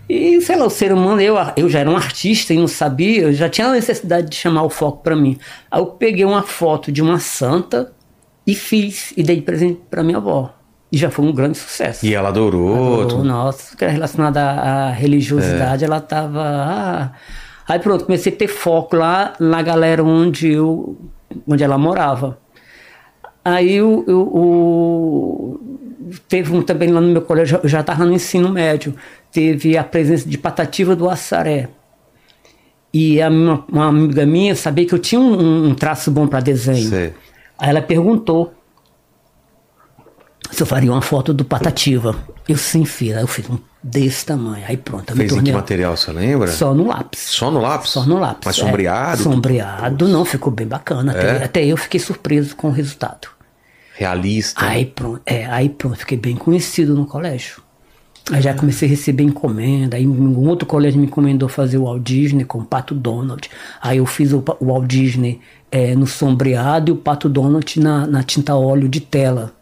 E, 0.07 0.39
sei 0.41 0.55
lá, 0.55 0.65
o 0.65 0.69
ser 0.69 0.91
humano, 0.93 1.19
eu, 1.21 1.35
eu 1.57 1.67
já 1.69 1.79
era 1.79 1.89
um 1.89 1.95
artista 1.95 2.53
e 2.53 2.57
não 2.57 2.67
sabia, 2.67 3.23
eu 3.23 3.33
já 3.33 3.49
tinha 3.49 3.67
a 3.67 3.71
necessidade 3.71 4.29
de 4.29 4.35
chamar 4.35 4.63
o 4.63 4.69
foco 4.69 5.01
para 5.01 5.15
mim. 5.15 5.37
Aí 5.71 5.79
eu 5.79 5.87
peguei 5.87 6.25
uma 6.25 6.43
foto 6.43 6.91
de 6.91 7.01
uma 7.01 7.19
santa 7.19 7.91
e 8.45 8.53
fiz, 8.53 9.13
e 9.17 9.23
dei 9.23 9.37
de 9.37 9.41
presente 9.41 9.81
para 9.89 10.03
minha 10.03 10.17
avó. 10.17 10.53
E 10.91 10.97
já 10.97 11.09
foi 11.09 11.25
um 11.25 11.33
grande 11.33 11.57
sucesso. 11.57 12.05
E 12.05 12.13
ela 12.13 12.29
adorou. 12.29 13.07
Tudo. 13.07 13.23
nossa, 13.23 13.75
que 13.75 13.83
era 13.83 13.91
relacionada 13.91 14.39
à, 14.41 14.91
religiosidade, 14.91 15.83
É. 15.83 15.87
ela 15.87 15.99
tava. 15.99 16.41
ah. 16.43 17.11
Aí 17.67 17.79
pronto, 17.79 18.05
comecei 18.05 18.31
a 18.31 18.35
ter 18.35 18.47
foco 18.47 18.95
lá 18.95 19.33
na 19.39 19.61
galera 19.61 20.03
onde 20.03 20.51
eu, 20.51 20.97
onde 21.47 21.63
ela 21.63 21.77
morava. 21.77 22.37
Aí 23.43 23.73
eu, 23.75 24.03
eu- 24.07 24.21
o- 24.21 25.59
teve 26.27 26.55
um 26.55 26.61
também 26.61 26.89
lá 26.91 27.01
no 27.01 27.07
meu 27.07 27.21
colégio, 27.21 27.59
eu 27.63 27.69
já 27.69 27.81
estava 27.81 28.05
no 28.05 28.13
ensino 28.13 28.49
médio, 28.49 28.95
teve 29.31 29.77
a 29.77 29.83
presença 29.83 30.27
de 30.29 30.37
Patativa 30.37 30.95
do 30.95 31.09
Assaré. 31.09 31.69
E 32.93 33.21
a 33.21 33.29
minha- 33.29 33.63
uma 33.71 33.87
amiga 33.87 34.25
minha 34.25 34.55
sabia 34.55 34.85
que 34.85 34.93
eu 34.93 34.99
tinha 34.99 35.19
um, 35.19 35.67
um 35.69 35.75
traço 35.75 36.09
bom 36.11 36.27
para 36.27 36.39
desenho. 36.39 36.87
Sei. 36.89 37.13
Aí 37.57 37.69
ela 37.69 37.81
perguntou 37.81 38.53
se 40.51 40.61
eu 40.61 40.67
faria 40.67 40.91
uma 40.91 41.01
foto 41.01 41.33
do 41.33 41.43
Patativa. 41.43 42.15
Eu 42.47 42.57
sim 42.57 42.83
aí 43.01 43.21
eu 43.21 43.27
fiz 43.27 43.49
um 43.49 43.57
desse 43.87 44.25
tamanho. 44.25 44.65
Aí 44.67 44.75
pronto, 44.75 45.15
Fez 45.15 45.31
em 45.31 45.43
que 45.43 45.51
material, 45.51 45.95
você 45.95 46.11
lembra? 46.11 46.47
só 46.51 46.73
no 46.73 46.87
lápis. 46.87 47.19
Só 47.21 47.51
no 47.51 47.61
lápis? 47.61 47.91
Só 47.91 48.03
no 48.03 48.17
lápis. 48.17 48.41
Mas 48.45 48.57
é. 48.57 48.61
sombreado? 48.61 49.21
Sombreado, 49.21 50.07
não, 50.07 50.25
ficou 50.25 50.51
bem 50.51 50.65
bacana. 50.65 51.11
Até, 51.11 51.27
É? 51.37 51.43
até 51.43 51.65
eu 51.65 51.77
fiquei 51.77 51.99
surpreso 51.99 52.55
com 52.55 52.69
o 52.69 52.71
resultado. 52.71 53.27
Realista. 53.93 54.65
Aí 54.65 54.85
pronto, 54.85 55.21
é, 55.25 55.45
aí 55.45 55.69
pronto, 55.69 55.97
fiquei 55.99 56.17
bem 56.17 56.35
conhecido 56.35 56.95
no 56.95 57.05
colégio. 57.05 57.63
Aí 58.31 58.41
já 58.41 58.55
comecei 58.55 58.87
a 58.87 58.91
receber 58.91 59.23
encomenda, 59.23 59.97
aí 59.97 60.07
um 60.07 60.47
outro 60.49 60.65
colégio 60.67 60.99
me 60.99 61.05
encomendou 61.05 61.47
fazer 61.47 61.77
o 61.77 61.83
Walt 61.83 62.01
Disney 62.01 62.43
com 62.43 62.57
o 62.57 62.65
Pato 62.65 62.95
Donald. 62.95 63.47
Aí 63.79 63.99
eu 63.99 64.05
fiz 64.07 64.33
o, 64.33 64.43
o 64.59 64.65
Walt 64.65 64.87
Disney 64.87 65.39
é, 65.71 65.95
no 65.95 66.07
sombreado 66.07 66.89
e 66.89 66.91
o 66.91 66.95
Pato 66.95 67.29
Donald 67.29 67.79
na, 67.79 68.07
na 68.07 68.23
tinta 68.23 68.55
óleo 68.55 68.89
de 68.89 68.99
tela. 68.99 69.53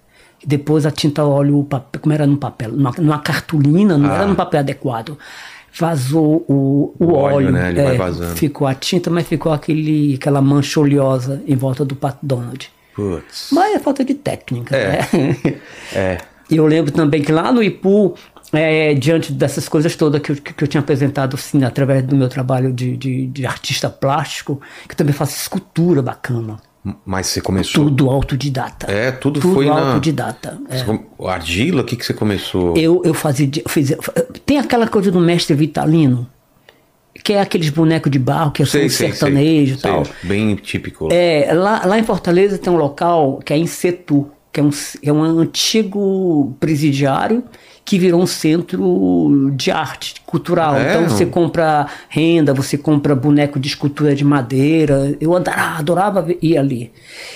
Depois 0.45 0.85
a 0.85 0.91
tinta 0.91 1.23
óleo, 1.23 1.67
como 2.01 2.13
era 2.13 2.27
no 2.27 2.37
papel, 2.37 2.71
numa, 2.71 2.91
numa 2.97 3.19
cartolina, 3.19 3.97
não 3.97 4.13
era 4.13 4.25
no 4.27 4.35
papel 4.35 4.59
adequado. 4.59 5.17
Vazou 5.79 6.45
o, 6.47 6.93
o, 6.99 7.05
O 7.05 7.13
óleo, 7.15 7.35
óleo, 7.47 7.51
né? 7.51 7.69
Ele 7.71 7.79
é, 7.79 7.83
vai 7.85 7.97
vazando. 7.97 8.35
ficou 8.35 8.67
a 8.67 8.75
tinta, 8.75 9.09
mas 9.09 9.27
ficou 9.27 9.51
aquele, 9.51 10.15
aquela 10.15 10.39
mancha 10.41 10.79
oleosa 10.79 11.41
em 11.47 11.55
volta 11.55 11.83
do 11.83 11.95
Pato 11.95 12.19
Donald. 12.21 12.69
Putz. 12.95 13.49
Mas 13.51 13.75
é 13.75 13.79
falta 13.79 14.03
de 14.05 14.13
técnica, 14.13 14.75
É. 14.75 14.99
né? 15.17 15.59
É. 15.95 16.17
Eu 16.51 16.67
lembro 16.67 16.91
também 16.91 17.23
que 17.23 17.31
lá 17.31 17.51
no 17.51 17.63
Ipu, 17.63 18.13
é, 18.51 18.93
diante 18.93 19.31
dessas 19.33 19.67
coisas 19.67 19.95
todas 19.95 20.21
que 20.21 20.31
eu, 20.31 20.35
que 20.35 20.63
eu 20.63 20.67
tinha 20.67 20.81
apresentado 20.81 21.35
assim, 21.35 21.63
através 21.63 22.03
do 22.03 22.15
meu 22.15 22.29
trabalho 22.29 22.71
de, 22.71 22.95
de, 22.95 23.25
de 23.27 23.45
artista 23.45 23.89
plástico, 23.89 24.61
que 24.87 24.95
também 24.95 25.13
faço 25.13 25.35
escultura 25.35 26.03
bacana. 26.03 26.57
Mas 27.05 27.27
você 27.27 27.39
começou. 27.39 27.85
Tudo 27.85 28.09
autodidata. 28.09 28.91
É, 28.91 29.11
tudo 29.11 29.39
foi 29.39 29.65
na- 29.67 29.73
autodidata. 29.91 30.59
é. 30.69 30.77
Você 30.79 30.83
come- 30.83 31.05
Argila? 31.25 31.81
O 31.81 31.85
que, 31.85 31.95
que 31.95 32.05
você 32.05 32.13
começou? 32.13 32.75
Eu, 32.75 33.01
eu 33.05 33.13
fazia. 33.13 33.49
fazia- 33.67 33.97
tem 34.45 34.57
aquela 34.57 34.87
coisa 34.87 35.09
do 35.09 35.19
mestre 35.19 35.55
Vitalino, 35.55 36.27
que 37.23 37.31
é 37.33 37.39
aqueles 37.41 37.69
bonecos 37.69 38.11
de 38.11 38.19
barro 38.19 38.51
que 38.51 38.63
é 38.63 38.65
Sei, 38.65 38.89
sei, 38.89 39.11
sertanejo 39.11 39.75
e 39.75 39.77
tal. 39.77 40.03
sei. 40.03 40.13
Bem 40.23 40.55
típico. 40.55 41.07
É, 41.09 41.53
lá, 41.53 41.85
lá 41.85 41.97
em 41.97 42.03
Fortaleza 42.03 42.57
tem 42.57 42.71
um 42.73 42.75
local 42.77 43.39
que 43.45 43.53
é 43.53 43.57
em 43.57 43.65
Setu, 43.67 44.29
que 44.51 44.59
é 44.59 44.63
um, 44.63 44.69
é 45.01 45.13
um 45.13 45.21
antigo 45.23 46.53
presidiário 46.59 47.43
que 47.85 47.99
virou 47.99 48.21
um 48.21 48.27
centro 48.27 49.51
de 49.55 49.69
arte 49.71 50.15
cultural. 50.25 50.75
É? 50.75 50.89
Então 50.89 51.09
você 51.09 51.25
compra 51.25 51.87
renda, 52.09 52.53
você 52.53 52.77
compra 52.77 53.15
boneco 53.15 53.59
de 53.59 53.67
escultura 53.67 54.15
de 54.15 54.23
madeira. 54.23 55.15
Eu 55.19 55.35
adorava, 55.35 55.79
adorava 55.79 56.27
ir 56.41 56.57
ali. 56.57 56.91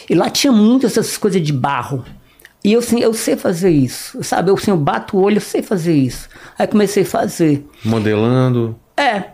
E 0.10 0.16
lá 0.16 0.30
tinha 0.30 0.51
muitas 0.54 0.98
essas 0.98 1.18
coisas 1.18 1.42
de 1.42 1.51
barro. 1.51 2.04
E 2.63 2.74
eu, 2.74 2.80
assim, 2.80 3.00
eu 3.00 3.13
sei 3.13 3.38
fazer 3.38 3.70
isso, 3.70 4.24
sabe? 4.24 4.50
Eu, 4.50 4.56
assim, 4.56 4.72
eu 4.72 4.77
bato 4.77 5.16
o 5.16 5.22
olho, 5.22 5.38
eu 5.38 5.42
sei 5.42 5.62
fazer 5.62 5.94
isso. 5.94 6.27
Aí 6.58 6.68
comecei 6.68 7.04
a 7.04 7.06
fazer. 7.06 7.66
Modelando. 7.84 8.75
É. 8.96 9.25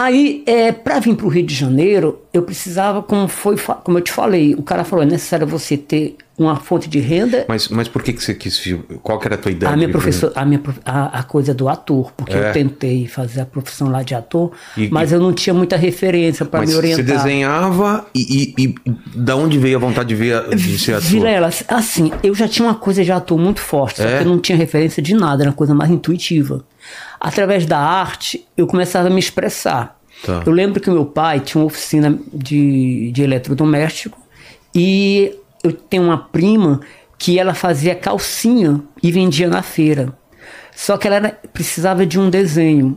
Aí, 0.00 0.44
é, 0.46 0.70
para 0.70 1.00
vir 1.00 1.16
para 1.16 1.26
o 1.26 1.28
Rio 1.28 1.44
de 1.44 1.52
Janeiro, 1.52 2.20
eu 2.32 2.42
precisava, 2.44 3.02
como 3.02 3.26
foi, 3.26 3.56
como 3.82 3.98
eu 3.98 4.02
te 4.02 4.12
falei, 4.12 4.54
o 4.54 4.62
cara 4.62 4.84
falou, 4.84 5.02
é 5.02 5.08
necessário 5.08 5.44
você 5.44 5.76
ter 5.76 6.16
uma 6.38 6.54
fonte 6.54 6.88
de 6.88 7.00
renda. 7.00 7.44
Mas, 7.48 7.66
mas 7.66 7.88
por 7.88 8.00
que, 8.00 8.12
que 8.12 8.22
você 8.22 8.32
quis. 8.32 8.62
Qual 9.02 9.18
que 9.18 9.26
era 9.26 9.34
a 9.34 9.38
tua 9.38 9.50
ideia? 9.50 9.72
A 9.72 9.76
minha 9.76 9.88
professora, 9.88 10.32
a, 10.36 10.44
minha, 10.44 10.62
a, 10.84 11.18
a 11.18 11.22
coisa 11.24 11.52
do 11.52 11.68
ator, 11.68 12.12
porque 12.16 12.32
É. 12.32 12.50
eu 12.50 12.52
tentei 12.52 13.08
fazer 13.08 13.40
a 13.40 13.44
profissão 13.44 13.90
lá 13.90 14.04
de 14.04 14.14
ator, 14.14 14.52
E- 14.76 14.88
mas 14.88 15.10
e- 15.10 15.16
eu 15.16 15.20
não 15.20 15.32
tinha 15.32 15.52
muita 15.52 15.76
referência 15.76 16.46
para 16.46 16.60
me 16.60 16.68
você 16.68 16.76
orientar. 16.76 17.04
desenhava 17.04 18.06
e, 18.14 18.54
e, 18.56 18.74
e 18.86 18.94
da 19.18 19.34
onde 19.34 19.58
veio 19.58 19.78
a 19.78 19.80
vontade 19.80 20.10
de, 20.10 20.14
ver, 20.14 20.48
de 20.54 20.78
ser 20.78 20.92
ator? 20.92 21.08
Vilela, 21.08 21.50
assim, 21.66 22.12
eu 22.22 22.32
já 22.36 22.46
tinha 22.46 22.68
uma 22.68 22.76
coisa 22.76 23.02
de 23.04 23.10
ator 23.10 23.36
muito 23.36 23.60
forte, 23.60 23.96
só 24.00 24.06
É? 24.08 24.18
que 24.18 24.22
eu 24.24 24.28
não 24.28 24.38
tinha 24.38 24.56
referência 24.56 25.02
de 25.02 25.14
nada, 25.14 25.42
era 25.42 25.50
uma 25.50 25.56
coisa 25.56 25.74
mais 25.74 25.90
intuitiva. 25.90 26.64
Através 27.20 27.66
da 27.66 27.78
arte, 27.78 28.46
eu 28.56 28.66
começava 28.66 29.08
a 29.08 29.10
me 29.10 29.18
expressar. 29.18 29.98
Tá. 30.24 30.42
Eu 30.44 30.52
lembro 30.52 30.80
que 30.80 30.90
meu 30.90 31.04
pai 31.06 31.40
tinha 31.40 31.60
uma 31.60 31.66
oficina 31.66 32.18
de, 32.32 33.10
de 33.12 33.22
eletrodoméstico 33.22 34.18
e 34.74 35.34
eu 35.62 35.72
tenho 35.72 36.04
uma 36.04 36.18
prima 36.18 36.80
que 37.18 37.38
ela 37.38 37.54
fazia 37.54 37.94
calcinha 37.94 38.80
e 39.02 39.10
vendia 39.10 39.48
na 39.48 39.62
feira. 39.62 40.12
Só 40.74 40.96
que 40.96 41.06
ela 41.06 41.16
era- 41.16 41.38
precisava 41.52 42.06
de 42.06 42.18
um 42.18 42.30
desenho. 42.30 42.96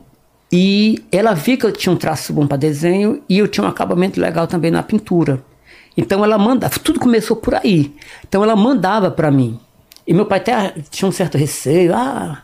E 0.51 1.03
ela 1.12 1.33
via 1.33 1.55
que 1.57 1.65
eu 1.65 1.71
tinha 1.71 1.93
um 1.93 1.95
traço 1.95 2.33
bom 2.33 2.45
para 2.45 2.57
desenho 2.57 3.24
e 3.29 3.38
eu 3.39 3.48
tinha 3.48 3.63
um 3.63 3.69
acabamento 3.69 4.19
legal 4.19 4.45
também 4.48 4.69
na 4.69 4.83
pintura. 4.83 5.41
Então 5.95 6.24
ela 6.24 6.38
mandava, 6.38 6.77
tudo 6.79 7.00
começou 7.00 7.36
por 7.38 7.55
aí. 7.55 7.93
Então 8.27 8.43
ela 8.43 8.55
mandava 8.55 9.10
para 9.10 9.31
mim. 9.31 9.60
E 10.05 10.13
meu 10.13 10.25
pai 10.25 10.39
até 10.39 10.74
tinha 10.89 11.07
um 11.07 11.12
certo 11.12 11.38
receio, 11.38 11.95
ah, 11.95 12.41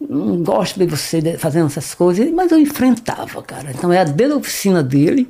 não 0.00 0.42
gosto 0.42 0.78
de 0.78 0.86
você 0.86 1.36
fazendo 1.36 1.66
essas 1.66 1.94
coisas, 1.94 2.30
mas 2.32 2.50
eu 2.50 2.58
enfrentava, 2.58 3.42
cara. 3.42 3.70
Então 3.70 3.92
era 3.92 4.08
dentro 4.08 4.34
da 4.34 4.38
oficina 4.38 4.82
dele, 4.82 5.28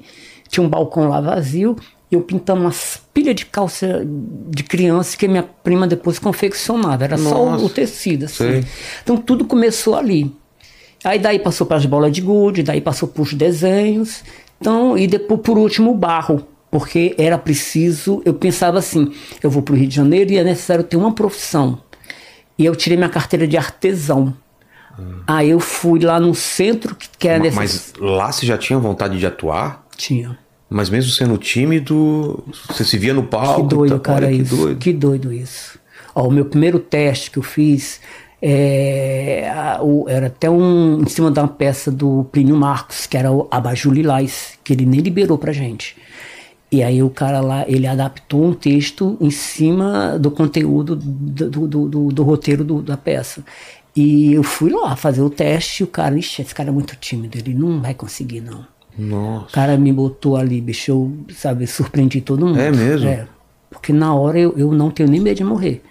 tinha 0.49 0.65
um 0.65 0.69
balcão 0.69 1.09
lá 1.09 1.21
vazio, 1.21 1.77
e 2.11 2.15
eu 2.15 2.23
pintando 2.23 2.63
umas 2.63 3.01
pilhas 3.13 3.37
de 3.37 3.47
calça 3.47 4.05
de 4.05 4.63
criança 4.63 5.17
que 5.17 5.29
minha 5.29 5.43
prima 5.43 5.87
depois 5.87 6.19
confeccionava. 6.19 7.05
Era 7.05 7.17
só 7.17 7.47
Nossa, 7.47 7.65
o 7.65 7.69
tecido, 7.69 8.25
assim. 8.25 8.37
sei. 8.37 8.65
Então 9.03 9.17
tudo 9.17 9.45
começou 9.45 9.95
ali. 9.95 10.35
Aí 11.03 11.19
daí 11.19 11.39
passou 11.39 11.67
para 11.67 11.77
as 11.77 11.87
bolas 11.87 12.13
de 12.13 12.21
gude, 12.21 12.63
daí 12.63 12.81
passou 12.81 13.09
para 13.09 13.23
os 13.23 13.33
desenhos, 13.33 14.23
então 14.61 14.99
e 14.99 15.07
depois 15.07 15.41
por 15.41 15.57
último 15.57 15.93
o 15.93 15.95
barro, 15.95 16.47
porque 16.71 17.15
era 17.17 17.39
preciso, 17.39 18.21
eu 18.25 18.35
pensava 18.35 18.79
assim, 18.79 19.11
eu 19.43 19.51
vou 19.51 19.63
para 19.63 19.73
o 19.73 19.77
Rio 19.77 19.89
de 19.89 19.97
Janeiro 19.97 20.31
e 20.31 20.37
é 20.37 20.45
necessário 20.45 20.85
ter 20.85 20.97
uma 20.97 21.13
profissão. 21.15 21.81
E 22.59 22.67
eu 22.67 22.77
tirei 22.77 22.99
minha 22.99 23.09
carteira 23.09 23.49
de 23.49 23.57
artesão. 23.57 24.37
Aí 25.27 25.51
eu 25.51 25.61
fui 25.61 26.01
lá 26.01 26.21
no 26.21 26.35
centro 26.35 26.95
que, 26.95 27.09
que 27.19 27.29
era 27.29 27.39
Ma- 27.39 27.45
necessário. 27.45 27.93
Mas 28.01 28.11
lá 28.17 28.31
você 28.33 28.45
já 28.47 28.59
tinha 28.59 28.79
vontade 28.79 29.19
de 29.19 29.27
atuar? 29.27 29.87
Tinha. 29.97 30.39
Mas 30.69 30.89
mesmo 30.91 31.11
sendo 31.11 31.37
tímido, 31.39 32.45
você 32.69 32.85
se 32.85 32.97
via 32.99 33.13
no 33.15 33.23
palco? 33.25 33.63
Que 33.63 33.75
doido, 33.75 33.99
tá- 33.99 34.13
cara, 34.15 34.27
olha 34.27 34.37
que 34.37 34.43
isso. 34.43 34.57
doido. 34.57 34.79
Que 34.79 34.93
doido 34.93 35.33
isso. 35.33 35.79
Ó, 36.15 36.27
o 36.29 36.31
meu 36.31 36.45
primeiro 36.45 36.79
teste 36.79 37.31
que 37.31 37.39
eu 37.39 37.43
fiz 37.43 38.01
é, 38.43 39.45
era 40.09 40.27
até 40.27 40.49
um 40.51 41.01
em 41.03 41.07
cima 41.09 41.31
de 41.31 41.39
uma 41.41 41.49
peça 41.49 41.91
do 41.91 42.25
Plínio 42.33 42.57
Marcos, 42.57 43.07
que 43.07 43.17
era 43.17 43.31
o 43.33 43.49
Abajur 43.51 43.93
Lilás, 43.93 44.55
que 44.65 44.73
ele 44.73 44.85
nem 44.87 45.01
liberou 45.01 45.39
pra 45.39 45.53
gente. 45.53 45.97
E 46.73 46.83
aí 46.85 47.03
o 47.03 47.11
cara 47.11 47.41
lá, 47.41 47.65
ele 47.67 47.87
adaptou 47.87 48.45
um 48.45 48.53
texto 48.55 49.17
em 49.21 49.31
cima 49.31 50.17
do 50.19 50.31
conteúdo 50.31 50.95
do, 50.95 51.51
do, 51.51 51.67
do- 51.89 52.13
do- 52.13 52.23
roteiro 52.23 52.63
da 52.81 52.97
peça. 52.97 53.43
E 53.95 54.33
eu 54.33 54.43
fui 54.43 54.71
lá 54.71 54.95
fazer 54.95 55.21
o 55.21 55.29
teste 55.29 55.83
e 55.83 55.85
o 55.85 55.87
cara, 55.87 56.17
ixi, 56.19 56.43
esse 56.43 56.55
cara 56.55 56.69
é 56.69 56.73
muito 56.73 56.95
tímido, 56.97 57.37
ele 57.37 57.55
não 57.55 57.81
vai 57.81 57.93
conseguir 57.95 58.41
não. 58.41 58.65
Nossa. 58.97 59.47
O 59.47 59.53
cara 59.53 59.77
me 59.77 59.93
botou 59.93 60.37
ali, 60.37 60.61
bicho, 60.61 60.91
eu, 60.91 61.13
sabe, 61.35 61.67
surpreendi 61.67 62.21
todo 62.21 62.47
mundo. 62.47 62.61
É 62.61 62.71
mesmo? 62.71 63.09
É. 63.09 63.27
Porque 63.71 63.93
na 63.93 64.15
hora 64.15 64.39
eu, 64.39 64.55
eu 64.57 64.73
não 64.73 64.91
tenho 64.91 65.09
nem 65.09 65.21
medo 65.21 65.39
de 65.39 65.45
morrer. 65.45 65.83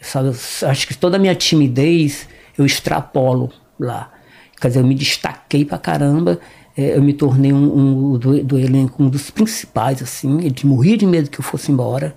Sabe, 0.00 0.28
eu 0.28 0.68
acho 0.68 0.86
que 0.86 0.96
toda 0.96 1.16
a 1.16 1.20
minha 1.20 1.34
timidez 1.34 2.28
eu 2.56 2.64
extrapolo 2.64 3.50
lá. 3.78 4.10
Quer 4.60 4.68
dizer, 4.68 4.80
eu 4.80 4.86
me 4.86 4.94
destaquei 4.94 5.64
pra 5.64 5.78
caramba. 5.78 6.40
é, 6.76 6.96
eu 6.96 7.02
me 7.02 7.12
tornei 7.12 7.52
um, 7.52 8.12
um 8.12 8.18
do, 8.18 8.42
do 8.44 8.58
elenco 8.58 9.02
um 9.02 9.08
dos 9.08 9.30
principais, 9.30 10.00
assim. 10.00 10.38
Ele 10.38 10.54
morria 10.64 10.96
de 10.96 11.06
medo 11.06 11.28
que 11.28 11.40
eu 11.40 11.44
fosse 11.44 11.72
embora 11.72 12.16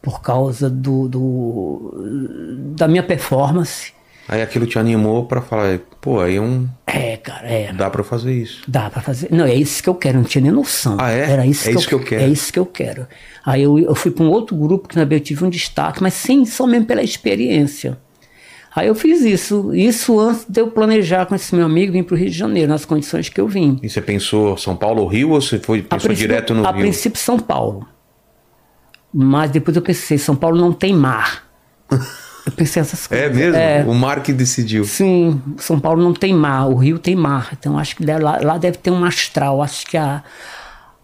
por 0.00 0.22
causa 0.22 0.68
do, 0.70 1.08
do 1.08 2.72
da 2.76 2.88
minha 2.88 3.02
performance. 3.02 3.92
Aí 4.26 4.40
aquilo 4.40 4.66
te 4.66 4.78
animou 4.78 5.26
pra 5.26 5.42
falar, 5.42 5.78
pô, 6.00 6.20
aí 6.20 6.36
é 6.36 6.40
um. 6.40 6.66
É, 6.86 7.16
cara, 7.18 7.46
é. 7.46 7.72
Dá 7.74 7.90
pra 7.90 8.02
fazer 8.02 8.32
isso. 8.32 8.62
Dá 8.66 8.88
pra 8.88 9.02
fazer. 9.02 9.28
Não, 9.30 9.44
é 9.44 9.54
isso 9.54 9.82
que 9.82 9.88
eu 9.88 9.94
quero, 9.94 10.16
não 10.16 10.24
tinha 10.24 10.40
nem 10.42 10.50
noção. 10.50 10.96
Ah, 10.98 11.10
é? 11.10 11.30
Era 11.30 11.46
isso, 11.46 11.68
É 11.68 11.72
que, 11.72 11.78
isso 11.78 11.86
eu, 11.86 11.88
que 11.88 11.94
eu 11.94 12.08
quero. 12.08 12.22
É 12.22 12.28
isso 12.28 12.52
que 12.52 12.58
eu 12.58 12.64
quero. 12.66 13.06
Aí 13.44 13.62
eu, 13.62 13.78
eu 13.78 13.94
fui 13.94 14.10
para 14.10 14.24
um 14.24 14.30
outro 14.30 14.56
grupo 14.56 14.88
que 14.88 14.94
também 14.94 15.18
eu 15.18 15.22
tive 15.22 15.44
um 15.44 15.50
destaque, 15.50 16.02
mas 16.02 16.14
sem 16.14 16.46
só 16.46 16.66
mesmo 16.66 16.86
pela 16.86 17.02
experiência. 17.02 17.98
Aí 18.74 18.88
eu 18.88 18.94
fiz 18.94 19.20
isso, 19.20 19.72
isso 19.74 20.18
antes 20.18 20.46
de 20.48 20.60
eu 20.60 20.68
planejar 20.68 21.26
com 21.26 21.34
esse 21.34 21.54
meu 21.54 21.66
amigo 21.66 21.92
vir 21.92 22.02
para 22.02 22.14
o 22.14 22.18
Rio 22.18 22.30
de 22.30 22.36
Janeiro, 22.36 22.68
nas 22.72 22.84
condições 22.84 23.28
que 23.28 23.40
eu 23.40 23.46
vim. 23.46 23.78
E 23.82 23.88
você 23.90 24.00
pensou 24.00 24.56
São 24.56 24.74
Paulo 24.74 25.02
ou 25.02 25.06
Rio 25.06 25.30
ou 25.30 25.40
você 25.40 25.58
foi, 25.60 25.80
A 25.90 25.94
pensou 25.96 26.12
direto 26.12 26.52
no 26.54 26.66
a 26.66 26.72
Rio? 26.72 26.80
princípio 26.80 27.20
São 27.20 27.38
Paulo. 27.38 27.86
Mas 29.12 29.50
depois 29.52 29.76
eu 29.76 29.82
pensei, 29.82 30.18
São 30.18 30.34
Paulo 30.34 30.58
não 30.60 30.72
tem 30.72 30.92
mar. 30.94 31.44
Eu 32.46 32.52
pensei 32.52 32.82
essas 32.82 33.06
coisas. 33.06 33.26
É 33.26 33.30
mesmo? 33.30 33.56
É. 33.56 33.84
O 33.86 33.94
Mar 33.94 34.22
que 34.22 34.32
decidiu. 34.32 34.84
Sim, 34.84 35.40
São 35.56 35.80
Paulo 35.80 36.02
não 36.02 36.12
tem 36.12 36.34
mar, 36.34 36.68
o 36.68 36.74
Rio 36.74 36.98
tem 36.98 37.16
mar. 37.16 37.50
Então 37.58 37.78
acho 37.78 37.96
que 37.96 38.04
lá, 38.04 38.38
lá 38.42 38.58
deve 38.58 38.78
ter 38.78 38.90
um 38.90 39.04
astral. 39.04 39.62
Acho 39.62 39.86
que 39.86 39.96
a, 39.96 40.22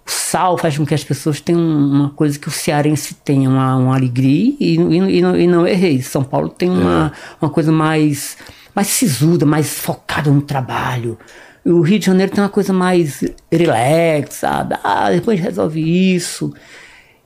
o 0.06 0.10
sal 0.10 0.58
faz 0.58 0.76
com 0.76 0.84
que 0.84 0.94
as 0.94 1.02
pessoas 1.02 1.40
tenham 1.40 1.60
uma 1.60 2.10
coisa 2.10 2.38
que 2.38 2.48
o 2.48 2.50
cearense 2.50 3.14
tem, 3.14 3.48
uma, 3.48 3.76
uma 3.76 3.96
alegria, 3.96 4.54
e, 4.60 4.76
e, 4.76 4.76
e 4.76 5.22
não, 5.22 5.36
e 5.36 5.46
não 5.46 5.66
errei. 5.66 6.02
São 6.02 6.22
Paulo 6.22 6.48
tem 6.48 6.68
uma, 6.68 7.12
uma 7.40 7.50
coisa 7.50 7.72
mais, 7.72 8.36
mais 8.74 8.88
sisuda, 8.88 9.46
mais 9.46 9.78
focada 9.78 10.30
no 10.30 10.42
trabalho. 10.42 11.18
E 11.64 11.70
o 11.70 11.80
Rio 11.80 11.98
de 11.98 12.06
Janeiro 12.06 12.32
tem 12.32 12.42
uma 12.42 12.50
coisa 12.50 12.72
mais 12.72 13.22
relax, 13.50 14.36
sabe? 14.36 14.76
Ah, 14.82 15.10
depois 15.10 15.40
resolve 15.40 15.80
isso. 16.14 16.52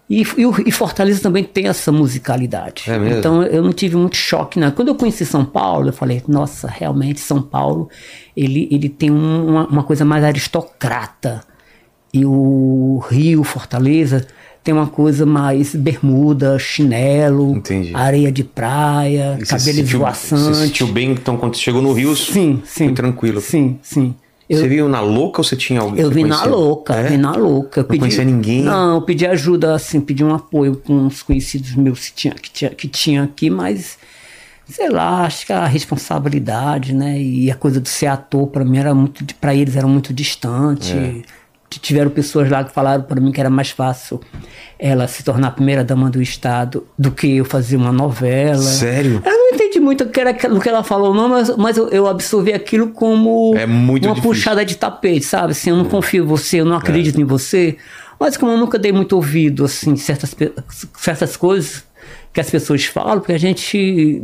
E, 0.09 0.21
e, 0.23 0.25
e 0.67 0.71
Fortaleza 0.71 1.21
também 1.23 1.43
tem 1.43 1.67
essa 1.67 1.91
musicalidade. 1.91 2.85
É 2.89 2.99
mesmo? 2.99 3.19
Então 3.19 3.43
eu 3.43 3.63
não 3.63 3.73
tive 3.73 3.97
muito 3.97 4.17
choque, 4.17 4.59
não. 4.61 4.71
Quando 4.71 4.89
eu 4.89 4.95
conheci 4.95 5.25
São 5.25 5.45
Paulo, 5.45 5.89
eu 5.89 5.93
falei, 5.93 6.23
nossa, 6.29 6.69
realmente 6.69 7.21
São 7.21 7.41
Paulo, 7.41 7.89
ele, 8.37 8.69
ele 8.71 8.89
tem 8.89 9.11
um- 9.11 9.47
uma, 9.49 9.67
uma 9.67 9.83
coisa 9.83 10.05
mais 10.05 10.23
aristocrata. 10.23 11.43
E 12.13 12.25
o 12.25 13.03
Rio, 13.11 13.43
Fortaleza, 13.43 14.27
tem 14.63 14.73
uma 14.73 14.87
coisa 14.87 15.27
mais 15.27 15.75
bermuda, 15.75 16.59
chinelo, 16.59 17.57
Entendi. 17.57 17.91
areia 17.95 18.31
de 18.31 18.45
praia, 18.45 19.37
E 19.41 19.45
cabelo 19.45 19.81
esvoaçante. 19.81 20.43
Você 20.43 20.55
se 20.55 20.67
sentiu 20.69 20.87
bem, 20.89 21.11
então, 21.13 21.37
quando 21.37 21.57
chegou 21.57 21.83
no 21.83 21.93
Rio? 21.93 22.15
Sim, 22.15 22.63
sim. 22.65 22.85
Foi 22.87 22.95
tranquilo. 22.95 23.41
Sim, 23.41 23.79
sim. 23.83 24.15
Eu, 24.49 24.59
Você 24.59 24.69
viu 24.69 24.89
na 24.89 25.01
louca 25.01 25.41
ou 25.41 25.45
você 25.45 25.57
tinha 25.57 25.81
alguém? 25.81 26.01
eu 26.03 26.11
vim 26.11 26.25
na 26.25 26.45
louca, 26.45 26.95
É? 26.95 27.09
vim 27.09 27.17
na 27.17 27.33
louca. 27.33 27.81
Eu 27.81 27.87
Não 27.89 27.99
conhecia 27.99 28.25
ninguém? 28.25 28.63
Não, 28.63 28.97
eu 28.97 29.03
pedi 29.03 29.27
ajuda, 29.27 29.75
assim, 29.75 30.01
pedi 30.01 30.23
um 30.23 30.35
apoio 30.35 30.77
com 30.77 30.93
uns 30.95 31.23
conhecidos 31.23 31.75
meus 31.75 32.09
que 32.09 32.15
tinha, 32.15 32.35
que 32.35 32.51
tinha, 32.51 32.71
que 32.71 32.87
tinha 32.89 33.23
aqui, 33.23 33.49
mas 33.49 33.97
sei 34.69 34.89
lá, 34.91 35.25
acho 35.25 35.47
que 35.47 35.53
a 35.53 35.67
responsabilidade, 35.67 36.95
né? 36.95 37.19
E 37.21 37.51
a 37.51 37.55
coisa 37.55 37.81
de 37.81 37.89
ser 37.89 38.07
ator, 38.07 38.47
para 38.49 38.65
mim 38.65 38.79
era 38.79 38.95
muito, 38.95 39.25
para 39.37 39.55
eles 39.55 39.77
era 39.77 39.87
muito 39.87 40.13
distante. 40.13 40.93
É. 40.93 41.23
Tiveram 41.81 42.11
pessoas 42.11 42.49
lá 42.51 42.65
que 42.65 42.73
falaram 42.73 43.03
para 43.03 43.21
mim 43.21 43.31
que 43.33 43.41
era 43.41 43.51
mais 43.51 43.71
fácil 43.71 44.21
ela 44.79 45.07
se 45.09 45.23
tornar 45.23 45.49
a 45.49 45.51
primeira 45.51 45.85
dama 45.85 46.11
do 46.11 46.21
estado 46.21 46.87
do 46.99 47.11
que 47.11 47.37
eu 47.37 47.45
fazer 47.45 47.77
uma 47.77 47.93
novela. 47.93 48.57
Sério? 48.63 49.23
Eu 49.25 49.33
não 49.33 49.49
entendi 49.55 49.79
muito 49.81 50.05
o 50.05 50.09
que, 50.09 50.21
era, 50.21 50.31
o 50.53 50.61
que 50.61 50.69
ela 50.69 50.83
falou, 50.83 51.15
não, 51.15 51.29
mas, 51.29 51.57
mas 51.57 51.77
eu, 51.77 51.89
eu 51.91 52.07
absorvi 52.07 52.53
aquilo 52.53 52.89
como 52.89 53.55
É 53.57 53.67
muito 53.67 54.05
uma 54.07 54.15
difícil. 54.15 54.31
puxada 54.35 54.65
de 54.65 54.77
tapete, 54.77 55.25
sabe? 55.25 55.53
Assim, 55.53 55.71
eu 55.71 55.77
não 55.77 55.85
confio 55.85 56.25
em 56.25 56.27
você, 56.27 56.61
eu 56.61 56.65
não 56.65 56.77
acredito 56.77 57.21
em 57.21 57.25
você. 57.25 57.77
Mas 58.19 58.37
como 58.37 58.53
eu 58.53 58.59
nunca 58.59 58.79
dei 58.79 58.93
muito 58.93 59.15
ouvido, 59.17 59.65
assim, 59.65 59.97
certas, 59.97 60.35
certas 60.99 61.37
coisas 61.37 61.85
que 62.33 62.41
as 62.41 62.51
pessoas 62.51 62.85
falam, 62.85 63.21
porque 63.21 63.33
a 63.33 63.39
gente. 63.39 64.23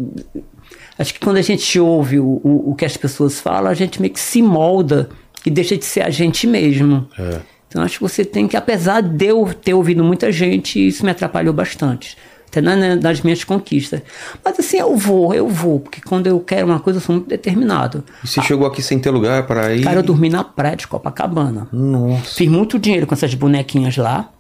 Acho 0.99 1.15
que 1.15 1.21
quando 1.21 1.39
a 1.39 1.43
gente 1.43 1.81
ouve 1.81 2.19
o, 2.19 2.41
o, 2.45 2.71
o 2.73 2.75
que 2.75 2.85
as 2.85 2.97
pessoas 2.97 3.41
falam, 3.41 3.71
a 3.71 3.75
gente 3.75 4.01
meio 4.01 4.13
que 4.13 4.21
se 4.21 4.43
molda 4.43 5.09
e 5.45 5.51
deixa 5.51 5.77
de 5.77 5.85
ser 5.85 6.03
a 6.03 6.11
gente 6.11 6.47
mesmo. 6.47 7.07
É. 7.19 7.41
Então 7.69 7.83
acho 7.83 7.95
que 7.99 8.03
você 8.03 8.25
tem 8.25 8.49
que, 8.49 8.57
apesar 8.57 9.01
de 9.01 9.27
eu 9.27 9.53
ter 9.55 9.75
ouvido 9.75 10.03
muita 10.03 10.31
gente, 10.33 10.85
isso 10.87 11.05
me 11.05 11.11
atrapalhou 11.11 11.55
bastante. 11.55 12.17
Até 12.49 12.61
na- 12.61 12.75
na- 12.75 12.97
nas 12.97 13.21
minhas 13.21 13.45
conquistas. 13.45 14.03
Mas 14.45 14.59
assim, 14.59 14.77
eu 14.79 14.97
vou, 14.97 15.33
eu 15.33 15.47
vou, 15.49 15.79
porque 15.79 16.01
quando 16.01 16.27
eu 16.27 16.41
quero 16.41 16.67
uma 16.67 16.81
coisa, 16.81 16.97
eu 16.99 17.01
sou 17.01 17.15
muito 17.15 17.29
determinado. 17.29 18.03
E 18.25 18.27
você 18.27 18.43
chegou 18.43 18.67
aqui 18.67 18.83
sem 18.83 18.99
ter 18.99 19.11
lugar 19.11 19.47
para 19.47 19.73
ir? 19.73 19.85
Cara, 19.85 20.01
eu 20.01 20.03
dormi 20.03 20.29
na 20.29 20.43
praia 20.43 20.75
de 20.77 20.89
Copacabana. 20.89 21.69
Nossa. 21.73 22.35
Fiz 22.35 22.49
muito 22.49 22.77
dinheiro 22.77 23.07
com 23.07 23.15
essas 23.15 23.35
bonequinhas 23.35 23.97
lá. 23.97 24.31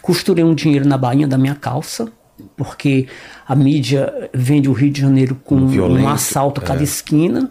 Costurei 0.00 0.42
um 0.42 0.54
dinheiro 0.54 0.88
na 0.88 0.96
bainha 0.96 1.28
da 1.28 1.36
minha 1.36 1.54
calça, 1.54 2.08
porque 2.56 3.06
a 3.46 3.54
mídia 3.54 4.30
vende 4.32 4.66
o 4.68 4.72
Rio 4.72 4.90
de 4.90 5.02
Janeiro 5.02 5.38
com 5.44 5.66
Violência, 5.66 6.04
um 6.06 6.08
assalto 6.08 6.62
a 6.62 6.64
cada 6.64 6.80
é. 6.80 6.84
esquina. 6.84 7.50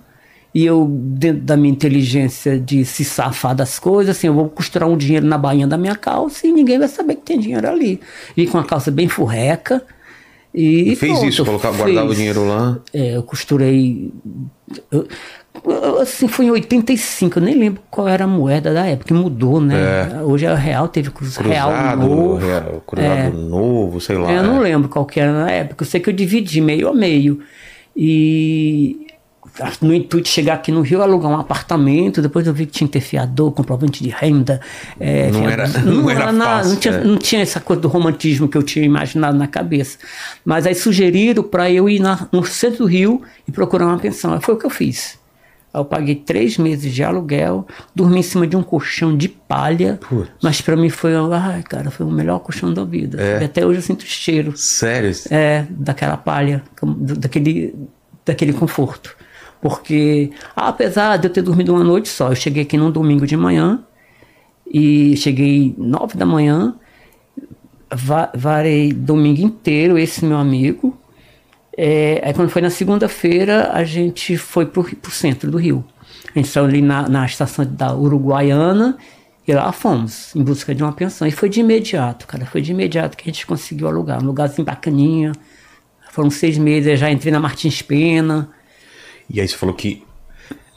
E 0.58 0.66
eu, 0.66 0.88
dentro 0.90 1.44
da 1.44 1.56
minha 1.56 1.72
inteligência 1.72 2.60
de 2.60 2.84
se 2.84 3.06
safar 3.06 3.54
das 3.54 3.78
coisas, 3.78 4.18
assim, 4.18 4.26
eu 4.26 4.34
vou 4.34 4.50
costurar 4.50 4.90
um 4.90 4.98
dinheiro 4.98 5.24
na 5.28 5.38
bainha 5.38 5.68
da 5.68 5.78
minha 5.78 5.96
calça 5.96 6.48
e 6.48 6.52
ninguém 6.52 6.80
vai 6.80 6.88
saber 6.88 7.14
que 7.18 7.22
tem 7.22 7.40
dinheiro 7.40 7.70
ali. 7.70 8.00
Vim 8.36 8.48
com 8.48 8.58
a 8.58 8.64
calça 8.64 8.90
bem 8.90 9.08
furreca. 9.08 9.84
E, 10.56 10.94
E 10.94 10.96
fez 10.96 11.12
pronto, 11.14 11.28
isso, 11.30 11.46
colocava, 11.46 11.76
fiz. 11.76 11.84
guardava 11.84 12.10
o 12.10 12.16
dinheiro 12.16 12.48
lá. 12.48 12.80
É, 12.92 13.16
eu 13.18 13.22
costurei. 13.22 14.12
eu- 14.92 15.08
assim, 16.02 16.28
foi 16.28 16.46
em 16.46 16.52
85, 16.52 17.38
eu 17.38 17.44
nem 17.44 17.54
lembro 17.56 17.82
qual 17.92 18.08
era 18.08 18.24
a 18.24 18.28
moeda 18.28 18.74
da 18.74 18.86
época, 18.88 19.10
que 19.10 19.14
mudou, 19.14 19.62
né? 19.62 20.24
Hoje 20.24 20.46
é 20.48 20.56
real, 20.56 20.88
teve 20.88 21.12
cruz, 21.12 21.36
real 21.38 21.70
Cruzado, 21.70 22.08
novo. 22.08 22.36
real- 22.38 22.84
cruzado 22.88 23.38
novo, 23.38 24.02
sei 24.02 24.18
lá. 24.18 24.32
É, 24.32 24.38
eu 24.40 24.44
não 24.44 24.58
é. 24.58 24.70
lembro 24.70 24.90
qual 24.90 25.06
que 25.06 25.20
era 25.20 25.32
na 25.34 25.52
época, 25.52 25.84
eu 25.84 25.88
sei 25.88 26.00
que 26.00 26.10
eu 26.10 26.14
dividi 26.14 26.62
meio 26.62 26.88
a 26.88 26.94
meio. 26.96 27.42
E 27.96 29.07
no 29.82 29.94
intuito 29.94 30.26
de 30.26 30.30
chegar 30.30 30.54
aqui 30.56 30.72
no 30.72 30.82
Rio, 30.82 31.02
alugar 31.02 31.32
um 31.32 31.40
apartamento, 31.40 32.22
depois 32.22 32.46
eu 32.48 32.54
vi 32.54 32.66
que 32.66 32.72
tinha 32.74 32.88
que 32.88 32.94
ter 32.94 33.02
fiador, 33.02 33.52
comprovante 33.52 34.04
de 34.04 34.10
renda. 34.10 34.60
é, 35.00 35.30
Não 35.32 35.40
fiador- 35.42 35.52
era- 35.52 35.68
não 35.82 36.10
era 36.10 36.32
nada, 36.32 36.52
fácil, 36.64 36.72
não 36.74 36.80
tinha, 36.80 36.94
é. 36.94 37.04
não 37.04 37.18
tinha 37.18 37.42
essa 37.42 37.60
coisa 37.60 37.82
do 37.82 37.88
romantismo 37.88 38.48
que 38.48 38.58
eu 38.58 38.64
tinha 38.64 38.86
imaginado 38.86 39.38
na 39.38 39.48
cabeça. 39.48 39.98
Mas 40.46 40.66
aí 40.66 40.76
sugeriram 40.76 41.44
para 41.44 41.70
eu 41.72 41.90
ir 41.90 42.00
na- 42.00 42.28
no 42.32 42.46
centro 42.46 42.80
do 42.80 42.86
Rio 42.86 43.22
e 43.48 43.52
procurar 43.52 43.86
uma 43.88 43.98
pensão. 44.00 44.34
Aí 44.34 44.42
foi 44.42 44.56
o 44.56 44.58
que 44.58 44.66
eu 44.66 44.70
fiz. 44.70 45.18
Aí 45.74 45.82
eu 45.82 45.86
paguei 45.86 46.16
três 46.16 46.58
meses 46.58 46.94
de 46.94 47.04
aluguel, 47.04 47.68
dormi 47.94 48.20
em 48.20 48.24
cima 48.24 48.48
de 48.48 48.56
um 48.56 48.64
colchão 48.64 49.16
de 49.18 49.28
palha, 49.28 50.00
Putz. 50.08 50.30
mas 50.42 50.62
para 50.62 50.76
mim 50.78 50.90
foi, 50.90 51.12
ai, 51.16 51.62
cara, 51.64 51.92
foi 51.92 52.06
o 52.06 52.10
melhor 52.10 52.40
colchão 52.40 52.74
da 52.74 52.84
vida. 52.86 53.22
É. 53.22 53.42
E 53.42 53.46
até 53.46 53.66
hoje 53.66 53.80
eu 53.80 53.84
sinto 53.84 54.02
o 54.02 54.06
cheiro 54.06 54.54
Sério? 54.56 55.12
é, 55.30 55.66
daquela 55.70 56.16
palha, 56.16 56.64
daquele, 56.82 57.76
daquele 58.26 58.54
conforto. 58.54 59.16
Porque, 59.62 60.32
apesar 60.56 61.18
de 61.18 61.28
eu 61.28 61.34
ter 61.34 61.42
dormido 61.42 61.74
uma 61.74 61.84
noite 61.84 62.10
só, 62.10 62.30
eu 62.30 62.36
cheguei 62.36 62.64
aqui 62.64 62.78
num 62.78 62.92
domingo 62.92 63.26
de 63.26 63.36
manhã, 63.36 63.84
e 64.70 65.16
cheguei 65.18 65.74
nove 65.78 66.18
da 66.18 66.26
manhã, 66.26 66.76
va 67.94 68.32
varei 68.36 68.92
domingo 68.92 69.42
inteiro, 69.42 69.98
esse 69.98 70.26
meu 70.26 70.38
amigo. 70.38 70.98
É, 71.78 72.22
aí 72.24 72.34
quando 72.34 72.50
foi 72.50 72.62
na 72.62 72.70
segunda-feira, 72.70 73.72
a 73.72 73.84
gente 73.84 74.36
foi 74.38 74.66
pro, 74.66 74.84
pro 74.84 75.12
centro 75.12 75.50
do 75.50 75.58
Rio. 75.58 75.86
A 76.36 76.40
gente 76.40 76.50
saiu 76.50 76.66
ali 76.66 76.82
na, 76.82 77.08
na 77.08 77.26
estação 77.26 77.66
da 77.66 77.96
Uruguaiana 77.96 78.98
e 79.48 79.54
lá 79.54 79.72
fomos, 79.72 80.36
em 80.36 80.44
busca 80.44 80.76
de 80.76 80.84
uma 80.84 80.92
pensão. 80.92 81.28
E 81.28 81.32
foi 81.32 81.50
de 81.50 81.62
imediato, 81.62 82.28
cara, 82.28 82.46
foi 82.46 82.62
de 82.62 82.72
imediato 82.72 83.16
que 83.16 83.30
a 83.30 83.32
gente 83.32 83.46
conseguiu 83.46 83.88
alugar. 83.88 84.22
Um 84.22 84.26
lugarzinho 84.26 84.66
bacaninha. 84.66 85.32
Foram 86.12 86.30
seis 86.30 86.58
meses, 86.58 86.90
eu 86.90 86.98
já 86.98 87.12
entrei 87.12 87.32
na 87.32 87.40
Martins 87.40 87.82
Pena. 87.82 88.50
E 89.30 89.42
aí 89.42 89.48
você 89.48 89.56
falou 89.58 89.76
que 89.76 90.04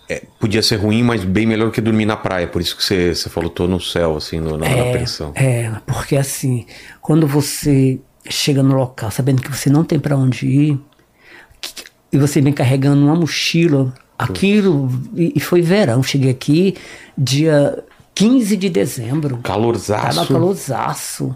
é, 0.08 0.22
podia 0.40 0.62
ser 0.62 0.76
ruim, 0.76 1.02
mas 1.02 1.24
bem 1.24 1.46
melhor 1.46 1.70
que 1.70 1.80
dormir 1.80 2.04
na 2.04 2.16
praia. 2.16 2.46
Por 2.48 2.60
isso 2.60 2.76
que 2.76 2.82
você, 2.82 3.14
você 3.14 3.28
falou, 3.30 3.48
tô 3.48 3.68
no 3.68 3.80
céu, 3.80 4.16
assim, 4.16 4.40
no- 4.40 4.56
na, 4.56 4.68
na 4.68 4.84
pensão. 4.98 5.32
É, 5.36 5.70
porque 5.86 6.16
assim, 6.16 6.66
quando 7.00 7.26
você 7.28 8.00
chega 8.28 8.62
no 8.62 8.74
local 8.74 9.10
sabendo 9.10 9.40
que 9.40 9.50
você 9.50 9.70
não 9.70 9.84
tem 9.84 9.98
para 10.00 10.16
onde 10.16 10.46
ir, 10.46 10.80
que- 11.60 11.84
e 12.12 12.18
você 12.18 12.40
vem 12.40 12.52
carregando 12.52 13.04
uma 13.06 13.14
mochila, 13.14 13.94
aquilo, 14.18 14.90
e, 15.14 15.32
e 15.36 15.40
foi 15.40 15.62
verão, 15.62 16.02
cheguei 16.02 16.30
aqui 16.30 16.74
dia 17.16 17.82
15 18.14 18.56
de 18.56 18.68
dezembro. 18.68 19.38
Calorzaço. 19.38 20.16
Tava 20.16 20.26
calorzaço. 20.26 21.34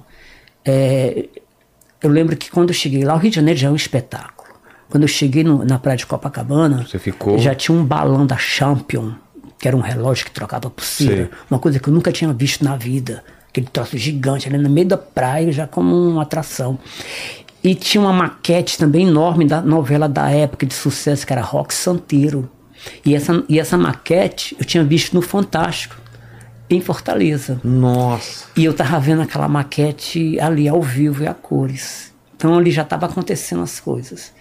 É, 0.64 1.26
eu 2.02 2.10
lembro 2.10 2.36
que 2.36 2.50
quando 2.50 2.70
eu 2.70 2.74
cheguei 2.74 3.04
lá, 3.04 3.14
o 3.14 3.18
Rio 3.18 3.30
de 3.30 3.36
Janeiro 3.36 3.58
já 3.60 3.68
é 3.68 3.70
um 3.70 3.76
espetáculo. 3.76 4.33
Quando 4.88 5.02
eu 5.04 5.08
cheguei 5.08 5.42
no- 5.44 5.64
na 5.64 5.78
praia 5.78 5.96
de 5.96 6.06
Copacabana, 6.06 6.86
Você 6.86 6.98
ficou- 6.98 7.38
já 7.38 7.54
tinha 7.54 7.76
um 7.76 7.84
balão 7.84 8.26
da 8.26 8.36
Champion, 8.36 9.12
que 9.58 9.66
era 9.66 9.76
um 9.76 9.80
relógio 9.80 10.24
que 10.26 10.30
trocava 10.30 10.70
pulseira. 10.70 11.14
Sei. 11.16 11.28
Uma 11.50 11.58
coisa 11.58 11.78
que 11.80 11.88
eu 11.88 11.92
nunca 11.94 12.12
tinha 12.12 12.32
visto 12.32 12.64
na 12.64 12.76
vida. 12.76 13.24
Aquele 13.48 13.66
troço 13.66 13.96
gigante 13.96 14.48
ali 14.48 14.58
no 14.58 14.68
meio 14.68 14.86
da 14.88 14.98
praia, 14.98 15.50
já 15.52 15.66
como 15.66 15.94
uma 15.94 16.22
atração. 16.22 16.78
E 17.62 17.74
tinha 17.74 18.00
uma 18.02 18.12
maquete 18.12 18.76
também 18.76 19.06
enorme 19.08 19.46
da 19.46 19.60
novela 19.62 20.08
da 20.08 20.28
época 20.30 20.66
de 20.66 20.74
sucesso, 20.74 21.26
que 21.26 21.32
era 21.32 21.40
Rock 21.40 21.72
Santeiro. 21.72 22.48
E 23.04 23.14
essa, 23.14 23.42
e 23.48 23.58
essa 23.58 23.78
maquete 23.78 24.54
eu 24.58 24.64
tinha 24.66 24.84
visto 24.84 25.14
no 25.14 25.22
Fantástico, 25.22 25.96
em 26.68 26.80
Fortaleza. 26.80 27.58
Nossa. 27.64 28.46
E 28.56 28.64
eu 28.64 28.74
tava 28.74 28.98
vendo 29.00 29.22
aquela 29.22 29.48
maquete 29.48 30.38
ali 30.40 30.68
ao 30.68 30.82
vivo 30.82 31.22
e 31.22 31.26
a 31.26 31.32
cores. 31.32 32.12
Então 32.36 32.58
ali 32.58 32.70
já 32.70 32.82
estava 32.82 33.06
acontecendo 33.06 33.62
as 33.62 33.80
coisas. 33.80 34.32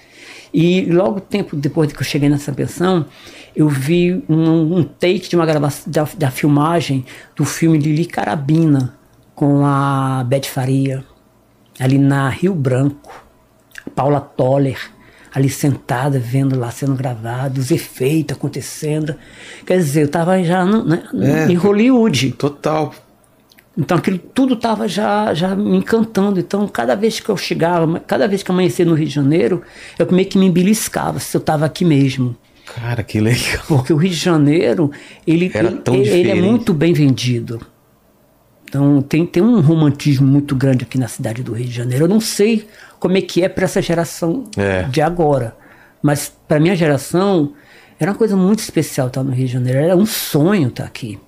E 0.54 0.86
logo 0.86 1.20
tempo 1.20 1.56
depois 1.56 1.92
que 1.92 2.00
eu 2.00 2.04
cheguei 2.06 2.30
nessa 2.30 2.52
pensão, 2.52 3.06
eu 3.56 3.68
vi 3.68 4.24
um, 4.30 4.78
um 4.78 4.84
take 4.84 5.28
de 5.30 5.36
uma 5.36 5.46
gravação 5.46 5.92
da, 5.92 6.08
da 6.18 6.30
filmagem 6.32 7.06
do 7.36 7.44
filme 7.44 7.78
Lili 7.80 8.06
Carabina 8.06 8.94
com 9.34 9.66
a 9.66 10.24
Beth 10.28 10.46
Faria 10.46 11.04
ali 11.80 11.98
na 11.98 12.30
Rio 12.30 12.54
Branco. 12.54 13.24
Paula 13.96 14.22
Toller 14.22 14.78
ali 15.34 15.50
sentada 15.50 16.20
vendo 16.20 16.58
lá 16.60 16.70
sendo 16.70 16.94
gravado, 16.94 17.60
os 17.60 17.72
efeitos 17.72 18.38
acontecendo. 18.38 19.16
Quer 19.66 19.78
dizer, 19.78 20.02
eu 20.02 20.06
estava 20.06 20.42
já 20.44 20.64
no- 20.64 20.84
né, 20.86 21.04
É. 21.48 21.52
em 21.52 21.56
Hollywood. 21.56 22.32
Total. 22.34 22.94
Então 23.78 23.98
aquilo 23.98 24.20
tudo 24.20 24.54
estava 24.54 24.88
já, 24.88 25.34
já 25.34 25.56
me 25.56 25.78
encantando. 25.78 26.40
Então 26.40 26.68
cada 26.68 26.96
vez 26.96 27.20
que 27.20 27.30
eu 27.30 27.36
chegava, 27.38 28.00
cada 28.00 28.28
vez 28.28 28.44
que 28.44 28.52
amanhecia 28.52 28.86
no 28.86 28.94
Rio 28.94 29.08
de 29.08 29.14
Janeiro, 29.14 29.62
eu 29.98 30.08
meio 30.12 30.28
que 30.28 30.38
me 30.38 30.50
beliscava 30.50 31.20
se 31.20 31.36
eu 31.36 31.40
estava 31.40 31.66
aqui 31.66 31.84
mesmo. 31.84 32.36
Cara, 32.66 33.04
que 33.04 33.20
legal. 33.20 33.64
Porque 33.68 33.92
o 33.92 33.98
Rio 33.98 34.12
de 34.12 34.16
Janeiro, 34.16 34.92
ele, 35.28 35.52
ele, 35.54 35.82
ele- 36.10 36.30
é 36.32 36.36
muito 36.36 36.74
bem 36.74 36.94
vendido. 36.94 37.60
Então 38.68 39.02
tem, 39.02 39.26
tem 39.26 39.44
um 39.44 39.60
romantismo 39.60 40.26
muito 40.26 40.56
grande 40.56 40.84
aqui 40.84 40.98
na 40.98 41.08
cidade 41.08 41.44
do 41.44 41.54
Rio 41.54 41.66
de 41.68 41.74
Janeiro. 41.74 42.06
Eu 42.06 42.10
não 42.10 42.20
sei 42.20 42.68
como 43.00 43.18
é 43.18 43.22
que 43.22 43.44
é 43.44 43.50
para 43.50 43.66
essa 43.66 43.82
geração 43.82 44.46
É. 44.58 44.84
de 44.84 45.02
agora. 45.02 45.56
Mas 46.02 46.32
para 46.48 46.60
minha 46.60 46.76
geração, 46.76 47.54
era 48.00 48.12
uma 48.12 48.18
coisa 48.18 48.36
muito 48.36 48.60
especial 48.60 49.08
estar 49.08 49.24
no 49.24 49.32
Rio 49.32 49.46
de 49.48 49.54
Janeiro. 49.54 49.80
Era 49.80 49.96
um 49.96 50.06
sonho 50.06 50.70
estar 50.70 50.86
aqui. 50.86 51.20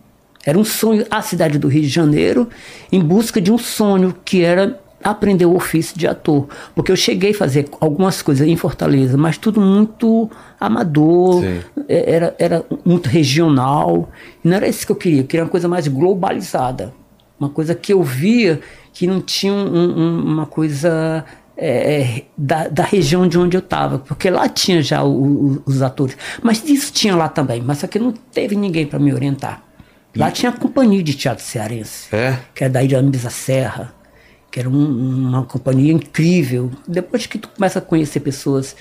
Era 0.46 0.58
um 0.60 0.64
sonho 0.64 1.06
a 1.10 1.22
cidade 1.22 1.58
do 1.58 1.68
Rio 1.68 1.82
de 1.82 1.90
Janeiro 1.90 2.48
em 2.92 3.02
busca 3.02 3.42
de 3.42 3.52
um 3.52 3.58
sonho 3.58 4.16
que 4.24 4.44
era 4.44 4.80
aprender 5.04 5.46
o 5.46 5.56
ofício 5.56 5.98
de 5.98 6.08
ator. 6.08 6.48
Porque 6.76 6.92
eu 6.92 6.96
cheguei 6.96 7.32
a 7.32 7.34
fazer 7.34 7.68
algumas 7.80 8.22
coisas 8.22 8.48
em 8.48 8.56
Fortaleza, 8.56 9.18
mas 9.18 9.38
tudo 9.38 9.60
muito 9.60 10.30
amador, 10.60 11.42
Sim. 11.42 11.60
é- 11.90 12.14
era, 12.14 12.36
era 12.40 12.66
muito 12.86 13.08
regional. 13.10 14.10
E 14.44 14.48
não 14.48 14.56
era 14.56 14.68
isso 14.68 14.86
que 14.86 14.92
eu 14.92 14.96
queria, 14.96 15.22
eu 15.22 15.26
queria 15.26 15.44
uma 15.44 15.50
coisa 15.50 15.68
mais 15.68 15.88
globalizada. 15.88 16.94
Uma 17.40 17.50
coisa 17.50 17.76
que 17.76 17.92
eu 17.92 18.02
via 18.04 18.62
que 18.94 19.06
não 19.08 19.20
tinha 19.22 19.52
um- 19.52 20.00
um- 20.00 20.24
uma 20.26 20.46
coisa 20.46 21.26
é, 21.58 22.02
é, 22.02 22.26
da, 22.38 22.68
da 22.68 22.84
região 22.84 23.26
de 23.28 23.38
onde 23.40 23.56
eu 23.56 23.60
estava. 23.60 23.98
Porque 24.00 24.30
lá 24.30 24.48
tinha 24.50 24.82
já 24.82 25.02
o- 25.04 25.54
o- 25.56 25.64
os 25.66 25.82
atores. 25.82 26.18
Mas 26.44 26.62
isso 26.68 26.92
tinha 26.92 27.16
lá 27.16 27.30
também, 27.30 27.62
mas 27.62 27.78
só 27.78 27.88
que 27.88 27.98
não 27.98 28.12
teve 28.12 28.56
ninguém 28.58 28.86
para 28.86 29.00
me 29.00 29.14
orientar. 29.14 29.64
Lá 30.16 30.32
tinha 30.32 30.50
a 30.52 30.56
companhia 30.56 31.04
de 31.04 31.14
teatro 31.14 31.44
cearense 31.44 32.08
É? 32.16 32.38
que 32.54 32.64
era 32.64 32.72
da 32.74 32.84
Irames 32.84 33.24
da 33.24 33.30
Serra, 33.30 33.94
que 34.52 34.60
era 34.60 34.70
um- 34.70 35.28
uma 35.28 35.44
companhia 35.46 35.92
incrível. 35.92 36.72
Depois 36.88 37.26
que 37.26 37.38
tu 37.38 37.50
começa 37.50 37.80
a 37.80 37.82
conhecer 37.82 38.22
pessoas 38.22 38.76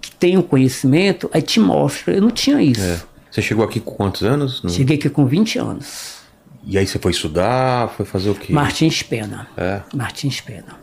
que 0.00 0.10
têm 0.10 0.38
o 0.38 0.42
conhecimento, 0.42 1.28
aí 1.32 1.42
te 1.42 1.60
mostra. 1.60 2.14
Eu 2.14 2.22
não 2.22 2.30
tinha 2.30 2.62
isso. 2.62 2.80
É. 2.80 3.00
Você 3.30 3.42
chegou 3.42 3.64
aqui 3.64 3.78
com 3.80 3.90
quantos 3.92 4.22
anos? 4.22 4.62
No- 4.62 4.70
Cheguei 4.70 4.96
aqui 4.96 5.10
com 5.10 5.26
20 5.26 5.58
anos. 5.58 6.16
E 6.64 6.76
aí 6.78 6.86
você 6.86 6.98
foi 6.98 7.12
estudar, 7.12 7.88
foi 7.90 8.04
fazer 8.06 8.30
o 8.30 8.34
quê? 8.34 8.52
Martins 8.52 9.02
Pena. 9.02 9.48
É. 9.56 9.80
Martins 9.94 10.40
Pena. 10.40 10.76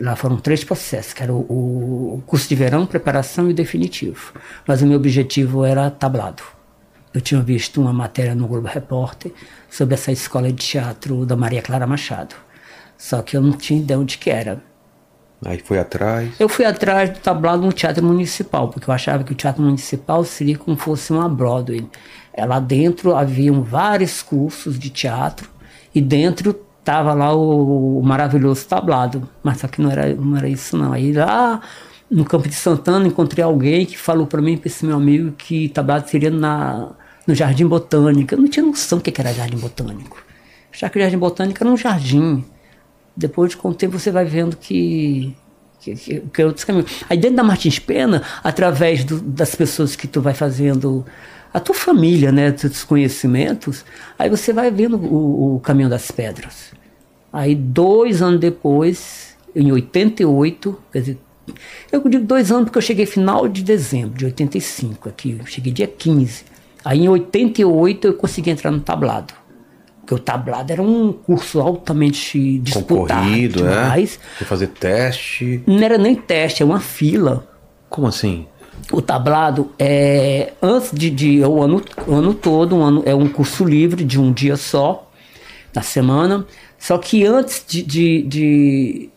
Lá 0.00 0.14
foram 0.16 0.36
três 0.36 0.62
processos, 0.64 1.12
que 1.14 1.22
era 1.22 1.32
o, 1.32 1.38
o 2.16 2.22
curso 2.26 2.48
de 2.48 2.54
verão, 2.54 2.84
preparação 2.86 3.48
e 3.48 3.52
o 3.52 3.54
definitivo. 3.54 4.32
Mas 4.66 4.82
o 4.82 4.86
meu 4.86 4.96
objetivo 4.98 5.64
era 5.64 5.90
tablado. 5.90 6.42
Eu 7.16 7.20
tinha 7.22 7.40
visto 7.40 7.80
uma 7.80 7.94
matéria 7.94 8.34
no 8.34 8.46
Globo 8.46 8.68
Repórter 8.68 9.32
sobre 9.70 9.94
essa 9.94 10.12
escola 10.12 10.52
de 10.52 10.56
teatro 10.56 11.24
da 11.24 11.34
Maria 11.34 11.62
Clara 11.62 11.86
Machado. 11.86 12.34
Só 12.98 13.22
que 13.22 13.34
eu 13.34 13.40
não 13.40 13.52
tinha 13.52 13.80
ideia 13.80 13.98
onde 13.98 14.18
que 14.18 14.28
era. 14.28 14.62
Aí 15.42 15.58
foi 15.58 15.78
atrás. 15.78 16.38
Eu 16.38 16.46
fui 16.46 16.66
atrás 16.66 17.08
do 17.08 17.18
tablado 17.18 17.62
no 17.62 17.72
Teatro 17.72 18.04
Municipal, 18.04 18.68
porque 18.68 18.90
eu 18.90 18.92
achava 18.92 19.24
que 19.24 19.32
o 19.32 19.34
Teatro 19.34 19.62
Municipal 19.62 20.22
seria 20.24 20.58
como 20.58 20.76
fosse 20.76 21.10
uma 21.10 21.26
Broadway. 21.26 21.88
É, 22.34 22.44
lá 22.44 22.60
dentro 22.60 23.16
haviam 23.16 23.62
vários 23.62 24.20
cursos 24.20 24.78
de 24.78 24.90
teatro 24.90 25.48
e 25.94 26.02
dentro 26.02 26.50
estava 26.80 27.14
lá 27.14 27.34
o, 27.34 27.98
o, 27.98 28.02
maravilhoso 28.02 28.68
tablado, 28.68 29.26
mas 29.42 29.60
só 29.60 29.68
que 29.68 29.80
não 29.80 29.90
era, 29.90 30.14
não 30.14 30.36
era 30.36 30.50
isso 30.50 30.76
não. 30.76 30.92
Aí 30.92 31.14
lá 31.14 31.62
no 32.10 32.26
Campo 32.26 32.46
de 32.46 32.54
Santana 32.54 33.08
encontrei 33.08 33.42
alguém 33.42 33.86
que 33.86 33.96
falou 33.96 34.26
para 34.26 34.42
mim, 34.42 34.58
para 34.58 34.68
esse 34.68 34.84
meu 34.84 34.96
amigo, 34.96 35.32
que 35.32 35.70
tablado 35.70 36.10
seria 36.10 36.30
na, 36.30 36.90
no 37.26 37.34
Jardim 37.34 37.66
Botânico. 37.66 38.34
Eu 38.34 38.38
não 38.38 38.48
tinha 38.48 38.64
noção 38.64 38.98
do 38.98 39.02
que 39.02 39.20
era 39.20 39.32
Jardim 39.32 39.56
Botânico. 39.56 40.22
Já 40.72 40.88
que 40.88 40.98
o 40.98 41.02
Jardim 41.02 41.18
Botânico 41.18 41.62
era 41.62 41.72
um 41.72 41.76
jardim. 41.76 42.44
Depois, 43.16 43.54
com 43.54 43.70
o 43.70 43.74
tempo, 43.74 43.98
você 43.98 44.10
vai 44.10 44.24
vendo 44.24 44.56
que 44.56 45.34
que, 45.80 45.94
que, 45.94 46.20
que 46.20 46.42
é 46.42 46.46
outros 46.46 46.64
caminhos. 46.64 46.90
Aí 47.08 47.16
dentro 47.16 47.36
da 47.36 47.44
Martins 47.44 47.78
Pena, 47.78 48.22
através 48.42 49.04
do, 49.04 49.20
das 49.20 49.54
pessoas 49.54 49.94
que 49.94 50.06
tu 50.06 50.20
vai 50.20 50.34
fazendo, 50.34 51.04
a 51.52 51.60
tua 51.60 51.74
família, 51.74 52.32
né, 52.32 52.50
teus 52.50 52.82
conhecimentos, 52.82 53.84
aí 54.18 54.28
você 54.28 54.52
vai 54.52 54.70
vendo 54.70 54.96
o, 54.96 55.56
o 55.56 55.60
caminho 55.60 55.88
das 55.88 56.10
pedras. 56.10 56.72
Aí 57.32 57.54
dois 57.54 58.22
anos 58.22 58.40
depois, 58.40 59.36
em 59.54 59.70
88, 59.70 60.78
quer 60.92 60.98
dizer, 61.00 61.18
eu 61.92 62.08
digo 62.08 62.24
dois 62.24 62.50
anos 62.50 62.64
porque 62.64 62.78
eu 62.78 62.82
cheguei 62.82 63.06
final 63.06 63.46
de 63.46 63.62
dezembro 63.62 64.16
de 64.16 64.24
85 64.24 65.08
aqui, 65.08 65.38
cheguei 65.46 65.72
dia 65.72 65.86
15. 65.86 66.55
Aí 66.86 67.00
em 67.00 67.08
88 67.08 68.06
eu 68.06 68.14
consegui 68.14 68.50
entrar 68.50 68.70
no 68.70 68.78
tablado. 68.78 69.34
Porque 69.98 70.14
o 70.14 70.20
tablado 70.20 70.72
era 70.72 70.80
um 70.80 71.12
curso 71.12 71.58
altamente 71.60 72.60
disputado. 72.60 73.22
Concorrido, 73.22 73.64
demais. 73.64 74.20
é? 74.40 74.44
fazer 74.44 74.68
teste. 74.68 75.64
Não 75.66 75.82
era 75.82 75.98
nem 75.98 76.14
teste, 76.14 76.62
é 76.62 76.64
uma 76.64 76.78
fila. 76.78 77.44
Como 77.90 78.06
assim? 78.06 78.46
O 78.92 79.02
tablado 79.02 79.72
é 79.80 80.52
antes 80.62 80.92
de, 80.92 81.10
de 81.10 81.42
é 81.42 81.48
o 81.48 81.60
ano, 81.60 81.82
o 82.06 82.14
ano 82.14 82.32
todo, 82.32 82.76
um 82.76 82.84
ano, 82.84 83.02
é 83.04 83.12
um 83.12 83.28
curso 83.28 83.64
livre 83.64 84.04
de 84.04 84.20
um 84.20 84.32
dia 84.32 84.56
só 84.56 85.10
na 85.74 85.82
semana. 85.82 86.46
Só 86.78 86.98
que 86.98 87.26
antes 87.26 87.64
de, 87.66 87.82
de, 87.82 88.22
de, 88.22 89.10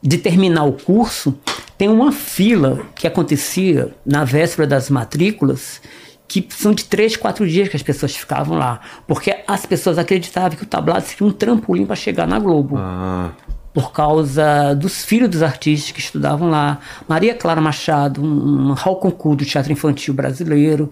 de 0.00 0.18
terminar 0.18 0.62
o 0.62 0.74
curso, 0.74 1.36
tem 1.76 1.88
uma 1.88 2.12
fila 2.12 2.86
que 2.94 3.04
acontecia 3.04 3.92
na 4.06 4.22
véspera 4.22 4.68
das 4.68 4.88
matrículas 4.88 5.80
que 6.28 6.46
são 6.50 6.72
de 6.72 6.84
três, 6.84 7.16
quatro 7.16 7.46
dias 7.46 7.68
que 7.68 7.76
as 7.76 7.82
pessoas 7.82 8.16
ficavam 8.16 8.58
lá. 8.58 8.80
Porque 9.06 9.36
as 9.46 9.64
pessoas 9.64 9.98
acreditavam 9.98 10.56
que 10.56 10.64
o 10.64 10.66
tablado 10.66 11.04
seria 11.04 11.26
um 11.26 11.32
trampolim 11.32 11.86
para 11.86 11.96
chegar 11.96 12.26
na 12.26 12.38
Globo. 12.38 12.76
Ah. 12.78 13.30
Por 13.72 13.92
causa 13.92 14.74
dos 14.74 15.04
filhos 15.04 15.28
dos 15.28 15.42
artistas 15.42 15.92
que 15.92 16.00
estudavam 16.00 16.48
lá. 16.48 16.78
Maria 17.06 17.34
Clara 17.34 17.60
Machado, 17.60 18.22
um, 18.22 18.70
um 18.70 18.72
Raul 18.72 18.96
Concu 18.96 19.36
do 19.36 19.44
teatro 19.44 19.72
infantil 19.72 20.14
brasileiro. 20.14 20.90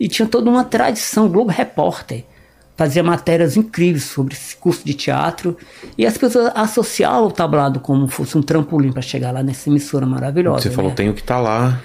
E 0.00 0.08
tinha 0.08 0.26
toda 0.26 0.50
uma 0.50 0.64
tradição, 0.64 1.28
Globo 1.28 1.50
Repórter. 1.50 2.24
Fazia 2.74 3.02
matérias 3.02 3.56
incríveis 3.56 4.04
sobre 4.04 4.34
esse 4.34 4.56
curso 4.56 4.82
de 4.84 4.94
teatro. 4.94 5.56
E 5.96 6.06
as 6.06 6.16
pessoas 6.16 6.50
associavam 6.54 7.26
o 7.26 7.30
tablado 7.30 7.78
como 7.78 8.08
fosse 8.08 8.36
um 8.36 8.42
trampolim 8.42 8.90
para 8.90 9.02
chegar 9.02 9.30
lá 9.30 9.42
nessa 9.42 9.68
emissora 9.68 10.06
maravilhosa. 10.06 10.62
Você 10.62 10.70
falou, 10.70 10.90
né? 10.90 10.96
tenho 10.96 11.12
que 11.12 11.20
estar 11.20 11.36
tá 11.36 11.40
lá. 11.40 11.80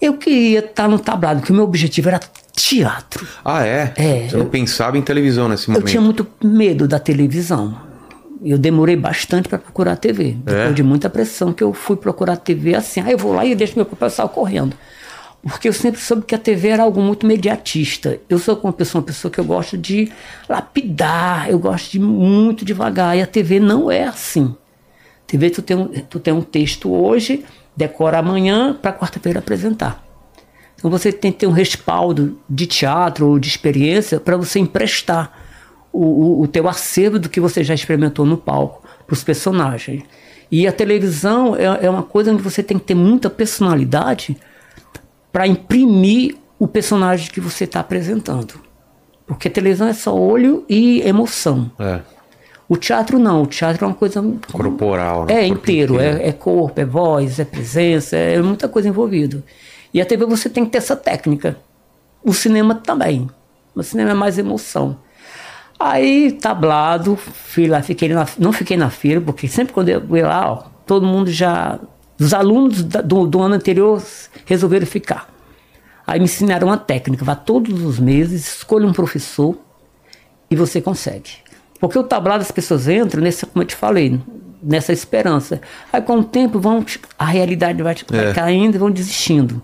Eu 0.00 0.14
queria 0.16 0.58
estar 0.60 0.88
no 0.88 0.98
tablado, 0.98 1.40
porque 1.40 1.52
o 1.52 1.54
meu 1.54 1.64
objetivo 1.64 2.08
era 2.08 2.20
teatro. 2.54 3.26
Ah, 3.44 3.64
é? 3.66 3.92
É, 3.96 4.28
Você 4.28 4.36
não 4.36 4.44
eu- 4.44 4.50
pensava 4.50 4.98
em 4.98 5.02
televisão 5.02 5.48
nesse 5.48 5.68
momento? 5.68 5.82
Eu 5.86 5.88
tinha 5.90 6.00
muito 6.00 6.26
medo 6.42 6.86
da 6.86 6.98
televisão. 6.98 7.76
Eu 8.44 8.58
demorei 8.58 8.96
bastante 8.96 9.48
para 9.48 9.58
procurar 9.58 9.92
a 9.92 9.96
TV. 9.96 10.32
Depois 10.32 10.70
É? 10.70 10.72
de 10.72 10.82
muita 10.82 11.08
pressão 11.08 11.52
que 11.52 11.62
eu 11.64 11.72
fui 11.72 11.96
procurar 11.96 12.34
a 12.34 12.36
TV 12.36 12.74
assim, 12.74 13.00
ah, 13.00 13.10
eu 13.10 13.16
vou 13.16 13.32
lá 13.32 13.44
e 13.46 13.54
deixo 13.54 13.74
meu 13.76 13.86
professor 13.86 14.28
correndo. 14.28 14.76
Porque 15.42 15.68
eu 15.68 15.72
sempre 15.72 16.00
soube 16.00 16.24
que 16.24 16.34
a 16.34 16.38
TV 16.38 16.68
era 16.68 16.82
algo 16.82 17.00
muito 17.00 17.26
mediatista. 17.26 18.18
Eu 18.28 18.38
sou 18.38 18.58
uma 18.62 18.72
pessoa, 18.72 19.00
uma 19.00 19.06
pessoa 19.06 19.30
que 19.30 19.38
eu 19.38 19.44
gosto 19.44 19.76
de 19.78 20.10
lapidar, 20.48 21.50
eu 21.50 21.58
gosto 21.58 21.92
de 21.92 21.98
ir 21.98 22.00
muito 22.00 22.64
devagar. 22.64 23.16
E 23.16 23.22
a 23.22 23.26
TV 23.26 23.60
não 23.60 23.90
é 23.90 24.04
assim. 24.04 24.54
TV, 25.26 25.50
tu 25.50 25.62
tem 25.62 25.76
um, 25.76 25.86
tu 25.88 26.18
tem 26.18 26.32
um 26.32 26.40
texto 26.42 26.90
hoje, 26.92 27.44
decora 27.76 28.18
amanhã 28.18 28.74
para 28.74 28.92
quarta-feira 28.92 29.38
apresentar. 29.38 30.04
Então 30.76 30.90
você 30.90 31.12
tem 31.12 31.32
que 31.32 31.38
ter 31.38 31.46
um 31.46 31.52
respaldo 31.52 32.38
de 32.48 32.66
teatro 32.66 33.28
ou 33.28 33.38
de 33.38 33.48
experiência 33.48 34.20
para 34.20 34.36
você 34.36 34.58
emprestar 34.58 35.32
o, 35.92 36.04
o, 36.04 36.42
o 36.42 36.48
teu 36.48 36.68
acervo 36.68 37.18
do 37.18 37.28
que 37.28 37.40
você 37.40 37.64
já 37.64 37.74
experimentou 37.74 38.26
no 38.26 38.36
palco 38.36 38.82
para 39.06 39.14
os 39.14 39.24
personagens. 39.24 40.02
E 40.50 40.66
a 40.66 40.72
televisão 40.72 41.56
é, 41.56 41.86
é 41.86 41.90
uma 41.90 42.02
coisa 42.02 42.32
onde 42.32 42.42
você 42.42 42.62
tem 42.62 42.78
que 42.78 42.84
ter 42.84 42.94
muita 42.94 43.30
personalidade 43.30 44.36
para 45.32 45.46
imprimir 45.46 46.36
o 46.58 46.68
personagem 46.68 47.30
que 47.30 47.40
você 47.40 47.64
está 47.64 47.80
apresentando. 47.80 48.54
Porque 49.26 49.48
televisão 49.48 49.88
é 49.88 49.92
só 49.94 50.14
olho 50.14 50.64
e 50.68 51.00
emoção. 51.00 51.70
É, 51.78 52.00
O 52.68 52.76
teatro 52.76 53.18
não, 53.18 53.42
o 53.42 53.46
teatro 53.46 53.84
é 53.84 53.88
uma 53.88 53.94
coisa 53.94 54.22
corporal. 54.50 55.26
né? 55.26 55.32
é 55.44 55.48
Corpo 55.48 55.60
inteiro, 55.62 56.00
é, 56.00 56.28
é 56.28 56.32
corpo, 56.32 56.80
é 56.80 56.84
voz, 56.84 57.38
é 57.38 57.44
presença, 57.44 58.16
é 58.16 58.40
muita 58.40 58.68
coisa 58.68 58.88
envolvida. 58.88 59.44
E 59.92 60.00
a 60.00 60.06
TV 60.06 60.24
você 60.24 60.48
tem 60.48 60.64
que 60.64 60.70
ter 60.70 60.78
essa 60.78 60.96
técnica. 60.96 61.58
O 62.24 62.32
cinema 62.32 62.74
também. 62.74 63.28
O 63.74 63.82
cinema 63.82 64.10
é 64.12 64.14
mais 64.14 64.38
emoção. 64.38 64.96
Aí, 65.78 66.32
tablado, 66.32 67.16
fui 67.16 67.66
lá, 67.66 67.82
fiquei 67.82 68.08
na, 68.08 68.26
não 68.38 68.52
fiquei 68.52 68.76
na 68.76 68.88
fila, 68.90 69.20
porque 69.20 69.46
sempre 69.46 69.74
quando 69.74 69.88
eu 69.90 70.16
ia 70.16 70.26
lá, 70.26 70.52
ó, 70.52 70.62
todo 70.86 71.04
mundo 71.06 71.30
já. 71.30 71.78
Os 72.18 72.32
alunos 72.32 72.82
da- 72.84 73.00
do, 73.02 73.26
do 73.26 73.42
ano 73.42 73.56
anterior 73.56 74.02
resolveram 74.46 74.86
ficar. 74.86 75.28
Aí 76.06 76.18
me 76.18 76.24
ensinaram 76.26 76.68
uma 76.68 76.76
técnica, 76.78 77.24
vá 77.24 77.34
todos 77.34 77.82
os 77.82 77.98
meses, 77.98 78.46
escolha 78.56 78.86
um 78.86 78.92
professor 78.92 79.56
e 80.50 80.54
você 80.56 80.80
consegue. 80.80 81.30
Porque 81.88 81.98
o 81.98 82.02
tablado 82.04 82.42
as 82.42 82.50
pessoas 82.50 82.88
entram 82.88 83.22
nessa, 83.22 83.46
como 83.46 83.62
eu 83.62 83.66
te 83.66 83.74
falei, 83.76 84.20
nessa 84.62 84.92
esperança. 84.92 85.60
Aí 85.92 86.00
com 86.00 86.18
o 86.18 86.24
tempo 86.24 86.58
vão, 86.58 86.84
a 87.18 87.24
realidade 87.26 87.82
vai, 87.82 87.94
vai 88.08 88.30
É. 88.30 88.32
caindo 88.32 88.74
e 88.76 88.78
vão 88.78 88.90
desistindo. 88.90 89.62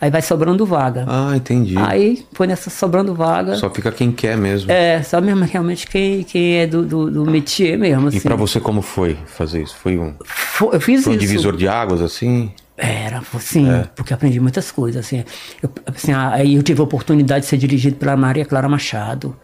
Aí 0.00 0.10
vai 0.10 0.20
sobrando 0.20 0.66
vaga. 0.66 1.06
Ah, 1.08 1.34
entendi. 1.36 1.76
Aí 1.78 2.26
foi 2.32 2.46
nessa 2.46 2.68
sobrando 2.68 3.14
vaga. 3.14 3.54
Só 3.54 3.70
fica 3.70 3.90
quem 3.92 4.10
quer 4.12 4.36
mesmo. 4.36 4.70
É, 4.70 5.02
só 5.02 5.20
mesmo 5.20 5.44
realmente 5.44 5.86
quem, 5.86 6.24
quem 6.24 6.56
é 6.56 6.66
do, 6.66 6.84
do, 6.84 7.10
do 7.10 7.24
métier 7.30 7.78
mesmo. 7.78 8.08
Assim. 8.08 8.18
E 8.18 8.20
pra 8.20 8.34
você 8.36 8.58
como 8.60 8.82
foi 8.82 9.16
fazer 9.24 9.62
isso? 9.62 9.76
Foi 9.76 9.96
um, 9.96 10.12
Foi- 10.24 10.74
eu 10.76 10.80
fiz 10.80 11.04
foi 11.04 11.12
um 11.12 11.16
isso. 11.16 11.26
divisor 11.26 11.56
de 11.56 11.68
águas 11.68 12.02
assim? 12.02 12.50
Era, 12.76 13.22
sim, 13.38 13.70
É. 13.70 13.88
porque 13.94 14.12
aprendi 14.12 14.40
muitas 14.40 14.70
coisas, 14.72 15.06
assim. 15.06 15.24
Eu, 15.62 15.70
assim, 15.86 16.12
aí 16.12 16.56
eu 16.56 16.62
tive 16.62 16.80
a 16.80 16.84
oportunidade 16.84 17.44
de 17.44 17.46
ser 17.48 17.56
dirigido 17.56 17.94
pela 17.96 18.16
Maria 18.16 18.44
Clara 18.44 18.68
Machado. 18.68 19.34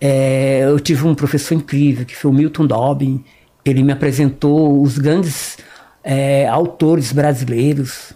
É, 0.00 0.62
eu 0.64 0.80
tive 0.80 1.06
um 1.06 1.14
professor 1.14 1.54
incrível, 1.54 2.06
que 2.06 2.16
foi 2.16 2.30
o 2.30 2.34
Milton 2.34 2.66
Dobbin. 2.66 3.22
Ele 3.64 3.82
me 3.82 3.92
apresentou 3.92 4.80
os 4.82 4.96
grandes 4.98 5.58
é, 6.02 6.48
autores 6.48 7.12
brasileiros, 7.12 8.12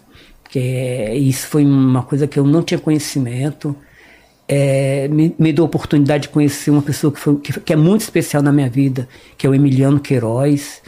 que 0.49 0.57
é- 0.59 1.15
isso 1.15 1.47
foi 1.47 1.63
uma 1.63 2.01
coisa 2.03 2.25
que 2.27 2.39
eu 2.39 2.45
não 2.45 2.63
tinha 2.63 2.79
conhecimento. 2.79 3.75
É, 4.47 5.07
me, 5.07 5.35
me 5.37 5.53
deu 5.53 5.63
a 5.65 5.67
oportunidade 5.67 6.23
de 6.23 6.29
conhecer 6.29 6.71
uma 6.71 6.81
pessoa 6.81 7.11
que, 7.13 7.19
foi, 7.19 7.35
que, 7.39 7.59
que 7.59 7.73
é 7.73 7.75
muito 7.75 8.01
especial 8.01 8.41
na 8.43 8.51
minha 8.51 8.69
vida, 8.69 9.07
que 9.37 9.45
é 9.45 9.49
o 9.49 9.55
Emiliano 9.55 9.99
Queiroz. 9.99 10.81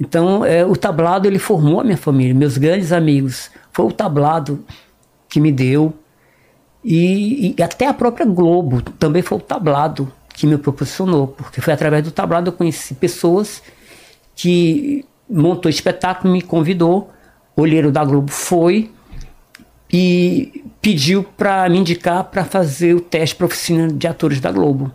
Então, 0.00 0.44
é, 0.44 0.64
o 0.64 0.74
tablado 0.76 1.28
ele 1.28 1.38
formou 1.38 1.80
a 1.80 1.84
minha 1.84 1.96
família, 1.96 2.34
meus 2.34 2.56
grandes 2.56 2.92
amigos. 2.92 3.50
Foi 3.72 3.84
o 3.86 3.92
tablado 3.92 4.64
que 5.28 5.40
me 5.40 5.52
deu. 5.52 5.92
E, 6.84 7.54
e 7.58 7.62
até 7.62 7.86
a 7.86 7.94
própria 7.94 8.24
Globo 8.26 8.80
também 8.80 9.22
foi 9.22 9.38
o 9.38 9.40
tablado 9.40 10.10
que 10.40 10.46
me 10.46 10.56
proporcionou, 10.56 11.26
porque 11.28 11.60
foi 11.60 11.74
através 11.74 12.02
do 12.02 12.10
tablado 12.10 12.48
eu 12.48 12.52
conheci 12.54 12.94
pessoas 12.94 13.62
que 14.34 15.04
montou 15.28 15.68
espetáculo, 15.68 16.32
me 16.32 16.40
convidou, 16.40 17.12
olheiro 17.54 17.92
da 17.92 18.02
Globo 18.02 18.32
foi 18.32 18.90
e 19.92 20.64
pediu 20.80 21.22
para 21.22 21.68
me 21.68 21.76
indicar 21.78 22.24
para 22.24 22.42
fazer 22.42 22.94
o 22.94 23.00
teste 23.00 23.36
para 23.36 23.44
oficina 23.46 23.88
de 23.88 24.06
atores 24.06 24.40
da 24.40 24.50
Globo. 24.50 24.90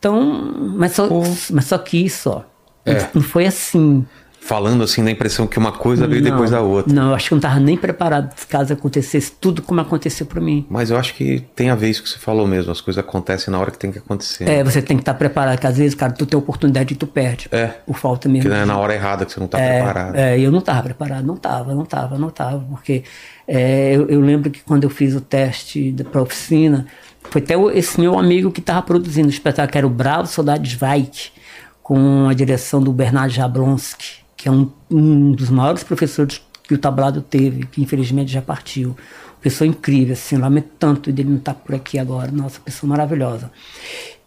Então, 0.00 0.52
mas 0.76 0.92
só, 0.92 1.08
mas 1.52 1.66
só 1.66 1.78
que 1.78 2.04
isso, 2.04 2.30
ó, 2.30 2.42
É. 2.84 3.08
não 3.14 3.22
foi 3.22 3.46
assim. 3.46 4.04
Falando 4.48 4.82
assim, 4.82 5.04
da 5.04 5.10
impressão 5.10 5.46
que 5.46 5.58
uma 5.58 5.72
coisa 5.72 6.08
veio 6.08 6.22
Não, 6.22 6.30
depois 6.30 6.52
da 6.52 6.62
outra. 6.62 6.90
Não, 6.90 7.10
eu 7.10 7.14
acho 7.14 7.28
que 7.28 7.34
eu 7.34 7.36
não 7.36 7.40
estava 7.40 7.60
nem 7.60 7.76
preparado 7.76 8.34
caso 8.48 8.72
acontecesse 8.72 9.30
tudo 9.38 9.60
como 9.60 9.78
aconteceu 9.78 10.24
para 10.24 10.40
mim. 10.40 10.66
Mas 10.70 10.88
eu 10.88 10.96
acho 10.96 11.14
que 11.14 11.44
tem 11.54 11.68
a 11.68 11.74
ver 11.74 11.90
isso 11.90 12.02
que 12.02 12.08
você 12.08 12.18
falou 12.18 12.46
mesmo. 12.46 12.72
As 12.72 12.80
coisas 12.80 12.98
acontecem 12.98 13.52
na 13.52 13.58
hora 13.58 13.70
que 13.70 13.78
tem 13.78 13.92
que 13.92 13.98
acontecer. 13.98 14.48
É, 14.48 14.64
você 14.64 14.80
tem 14.80 14.96
que 14.96 15.02
estar 15.02 15.12
preparado, 15.12 15.56
porque 15.56 15.66
às 15.66 15.76
vezes, 15.76 15.94
cara, 15.94 16.12
tu 16.12 16.24
tem 16.24 16.38
oportunidade 16.38 16.94
e 16.94 16.96
tu 16.96 17.06
perde. 17.06 17.46
É. 17.52 17.66
Por 17.66 17.98
falta 17.98 18.26
mesmo. 18.26 18.44
Que 18.44 18.48
não 18.48 18.56
é 18.56 18.64
na 18.64 18.78
hora 18.78 18.94
errada 18.94 19.26
que 19.26 19.32
você 19.32 19.38
não 19.38 19.46
tá 19.46 19.58
preparado. 19.58 20.16
É, 20.16 20.40
eu 20.40 20.50
não 20.50 20.60
estava 20.60 20.82
preparado, 20.82 21.26
não 21.26 21.34
estava, 21.34 21.74
não 21.74 21.82
estava, 21.82 22.16
não 22.16 22.28
estava, 22.28 22.64
porque 22.70 23.04
é, 23.46 23.94
eu, 23.94 24.08
eu 24.08 24.20
lembro 24.22 24.50
que 24.50 24.62
quando 24.62 24.84
eu 24.84 24.90
fiz 24.90 25.14
o 25.14 25.20
teste 25.20 25.94
para 26.10 26.22
oficina, 26.22 26.86
foi 27.24 27.42
até 27.42 27.54
esse 27.74 28.00
meu 28.00 28.18
amigo 28.18 28.50
que 28.50 28.60
estava 28.60 28.80
produzindo 28.80 29.28
o 29.28 29.30
espetáculo, 29.30 29.72
que 29.72 29.76
era 29.76 29.86
o 29.86 29.90
Bravo 29.90 30.26
Soldado 30.26 30.66
Zweig, 30.66 31.32
com 31.82 32.28
a 32.30 32.32
direção 32.32 32.82
do 32.82 32.94
Bernardo 32.94 33.30
Jablonski. 33.30 34.17
Que 34.38 34.48
é 34.48 34.52
um, 34.52 34.70
um 34.88 35.32
dos 35.32 35.50
maiores 35.50 35.82
professores 35.82 36.40
que 36.62 36.72
o 36.72 36.78
tablado 36.78 37.20
teve, 37.20 37.66
que 37.66 37.82
infelizmente 37.82 38.30
já 38.32 38.40
partiu. 38.40 38.96
Pessoa 39.40 39.66
incrível, 39.66 40.12
assim, 40.12 40.36
lamento 40.36 40.70
tanto 40.78 41.12
dele 41.12 41.30
não 41.30 41.38
estar 41.38 41.54
tá 41.54 41.60
por 41.60 41.74
aqui 41.74 41.98
agora. 41.98 42.30
Nossa, 42.30 42.60
pessoa 42.60 42.88
maravilhosa. 42.88 43.50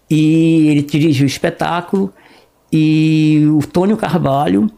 E 0.09 0.67
ele 0.67 0.81
dirigiu 0.81 1.23
o 1.23 1.27
espetáculo 1.27 2.13
e 2.71 3.47
o 3.57 3.65
Tônio 3.65 3.95
Carvalho, 3.95 4.69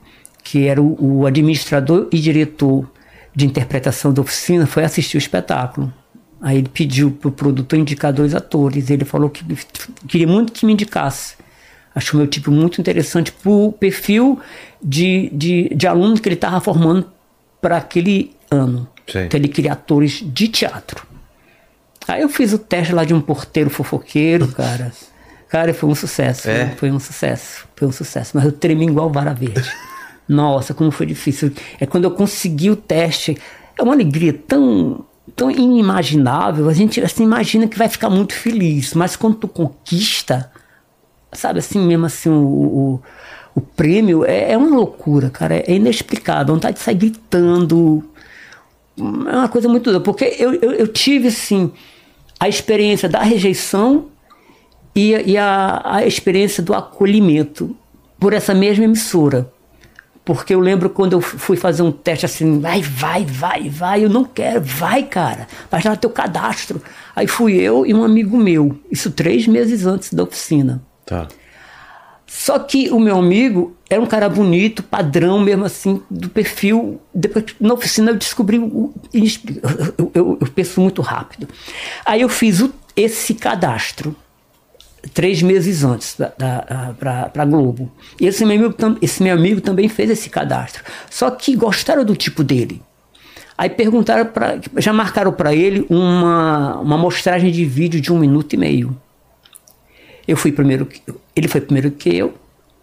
que 0.43 0.67
era 0.67 0.82
o, 0.82 1.22
o 1.22 1.26
administrador 1.26 2.08
e 2.12 2.19
diretor 2.19 2.89
de 3.36 3.46
interpretação 3.48 4.13
da 4.13 4.22
oficina, 4.22 4.67
foi 4.67 4.84
assistir 4.84 5.17
o 5.17 5.19
espetáculo. 5.19 5.91
Aí 6.39 6.58
ele 6.58 6.69
pediu 6.69 7.10
para 7.10 7.30
o 7.30 7.32
produtor 7.32 7.80
indicar 7.80 8.13
dois 8.13 8.36
atores. 8.36 8.91
Ele 8.91 9.06
falou 9.06 9.30
que 9.30 9.43
queria 10.08 10.28
muito 10.28 10.54
que 10.54 10.65
me 10.65 10.74
indicasse. 10.74 11.36
Acho 11.96 12.15
o 12.15 12.19
meu 12.19 12.28
tipo 12.28 12.52
muito 12.52 12.82
interessante 12.82 13.32
para 13.32 13.52
o 13.52 13.72
perfil 13.72 14.39
de, 14.84 15.30
de, 15.32 15.69
de 15.74 15.88
aluno 15.88 16.19
que 16.19 16.28
ele 16.28 16.36
estava 16.36 16.60
formando 16.60 17.10
para 17.62 17.78
aquele 17.78 18.36
ano. 18.52 18.88
Sim. 19.08 19.19
Então 19.19 19.39
ele 19.39 19.48
queria 19.48 19.74
atores 19.74 20.24
de 20.26 20.48
teatro. 20.48 21.06
Aí 22.08 22.22
eu 22.22 22.30
fiz 22.30 22.52
o 22.54 22.58
teste 22.58 22.93
lá 22.93 23.06
de 23.06 23.13
um 23.13 23.22
porteiro 23.22 23.69
fofoqueiro, 23.69 24.48
cara. 24.54 24.91
Cara, 25.48 25.74
foi 25.74 25.89
um 25.89 25.96
sucesso. 25.96 26.50
É. 26.50 26.69
Foi 26.78 26.91
um 26.91 27.00
sucesso. 27.00 27.67
Foi 27.76 27.88
um 27.88 27.91
sucesso. 27.91 28.32
Mas 28.34 28.46
eu 28.46 28.52
tremi 28.52 28.86
igual 28.86 29.10
vara 29.10 29.34
verde. 29.34 29.72
Nossa, 30.28 30.74
como 30.74 30.89
foi 30.89 31.06
difícil. 31.06 31.52
É 31.80 31.86
quando 31.86 32.06
eu 32.06 32.12
consegui 32.12 32.72
o 32.72 32.76
teste. 32.76 33.38
É 33.78 33.84
uma 33.84 33.93
alegria 33.93 34.34
tão, 34.34 35.06
tão 35.36 35.52
inimaginável. 35.52 36.67
A 36.67 36.74
gente 36.74 37.00
assim, 37.02 37.24
imagina 37.24 37.67
que 37.67 37.78
vai 37.78 37.88
ficar 37.88 38.10
muito 38.10 38.34
feliz. 38.34 38.93
Mas 38.93 39.15
quando 39.15 39.36
tu 39.36 39.48
conquista, 39.48 40.52
sabe 41.32 41.60
assim 41.60 41.80
mesmo 41.80 42.08
assim, 42.08 42.30
o, 42.30 42.34
o, 42.34 43.02
o 43.56 43.62
prêmio 43.62 44.26
é, 44.26 44.52
é, 44.52 44.58
uma 44.58 44.76
loucura, 44.76 45.30
cara. 45.30 45.56
É 45.56 45.74
inexplicável. 45.74 46.54
Vontade 46.56 46.78
de 46.78 46.84
sair 46.84 46.96
gritando. 46.96 48.04
É 48.98 49.02
uma 49.36 49.50
coisa 49.50 49.70
muito. 49.70 50.02
Porque 50.02 50.36
eu, 50.39 50.54
eu, 50.56 50.72
eu 50.74 50.88
tive, 50.88 51.28
assim, 51.28 51.72
a 52.39 52.50
experiência 52.50 53.08
da 53.08 53.22
rejeição 53.22 54.08
e, 54.96 55.12
e 55.12 55.38
a, 55.38 55.82
a 55.84 56.06
experiência 56.06 56.63
do 56.63 56.74
acolhimento 56.74 57.76
por 58.20 58.34
essa 58.34 58.54
mesma 58.54 58.86
emissora. 58.86 59.52
Porque 60.26 60.54
eu 60.56 60.60
lembro 60.60 60.89
quando 60.89 61.13
eu 61.13 61.22
fui 61.22 61.58
fazer 61.58 61.84
um 61.84 61.92
teste 61.92 62.26
assim, 62.26 62.60
vai, 62.60 62.82
vai, 62.82 63.26
vai, 63.26 63.70
vai, 63.70 64.06
eu 64.06 64.10
não 64.10 64.24
quero, 64.24 64.62
vai, 64.62 65.04
cara, 65.04 65.50
faz 65.70 65.84
lá 65.84 65.98
teu 65.98 66.10
cadastro. 66.10 66.82
Aí 67.13 67.28
fui 67.28 67.56
eu 67.56 67.86
e 67.86 67.94
um 67.94 68.06
amigo 68.06 68.38
meu, 68.38 68.80
isso 68.89 69.12
três 69.12 69.46
meses 69.48 69.86
antes 69.86 70.13
da 70.13 70.24
oficina. 70.24 70.82
Tá. 71.06 71.28
Só 72.36 72.58
que 72.58 72.89
o 72.89 73.00
meu 73.00 73.15
amigo 73.19 73.76
era 73.88 74.02
um 74.02 74.08
cara 74.08 74.28
bonito, 74.28 74.82
padrão 74.82 75.39
mesmo 75.39 75.65
assim, 75.65 76.02
do 76.10 76.28
perfil. 76.30 77.00
Depois, 77.13 77.46
na 77.60 77.76
oficina 77.76 78.10
eu 78.10 78.15
descobri. 78.15 78.58
Eu, 78.58 78.91
eu, 80.15 80.38
eu, 80.41 80.48
penso 80.48 80.82
muito 80.82 81.00
rápido. 81.04 81.48
Aí 82.04 82.22
eu 82.22 82.28
fiz 82.28 82.60
o, 82.60 82.74
esse 82.98 83.36
cadastro 83.36 84.15
três 85.13 85.43
meses 85.43 85.84
antes 85.84 86.17
para 87.00 87.46
Globo. 87.46 87.91
E 88.19 88.26
esse 88.26 88.43
meu, 88.43 88.58
amigo, 88.58 88.98
esse 89.00 89.22
meu 89.22 89.36
amigo 89.36 89.62
também 89.62 89.88
fez 89.88 90.10
esse 90.10 90.28
cadastro. 90.28 90.84
Só 91.12 91.30
que 91.30 91.56
gostaram 91.56 92.04
do 92.04 92.15
tipo 92.15 92.43
dele. 92.43 92.82
Aí 93.56 93.69
perguntaram 93.69 94.26
para. 94.26 94.60
Já 94.78 94.91
marcaram 94.91 95.32
para 95.32 95.54
ele 95.54 95.86
uma, 95.88 96.80
uma 96.80 96.98
mostragem 96.98 97.52
de 97.52 97.63
vídeo 97.63 98.02
de 98.02 98.12
um 98.12 98.17
minuto 98.17 98.54
e 98.54 98.58
meio. 98.58 98.98
Eu 100.27 100.38
fui 100.38 100.51
primeiro. 100.51 100.88
Ele 101.36 101.47
foi 101.47 101.62
primeiro 101.62 101.91
que 101.91 102.15
eu. 102.15 102.33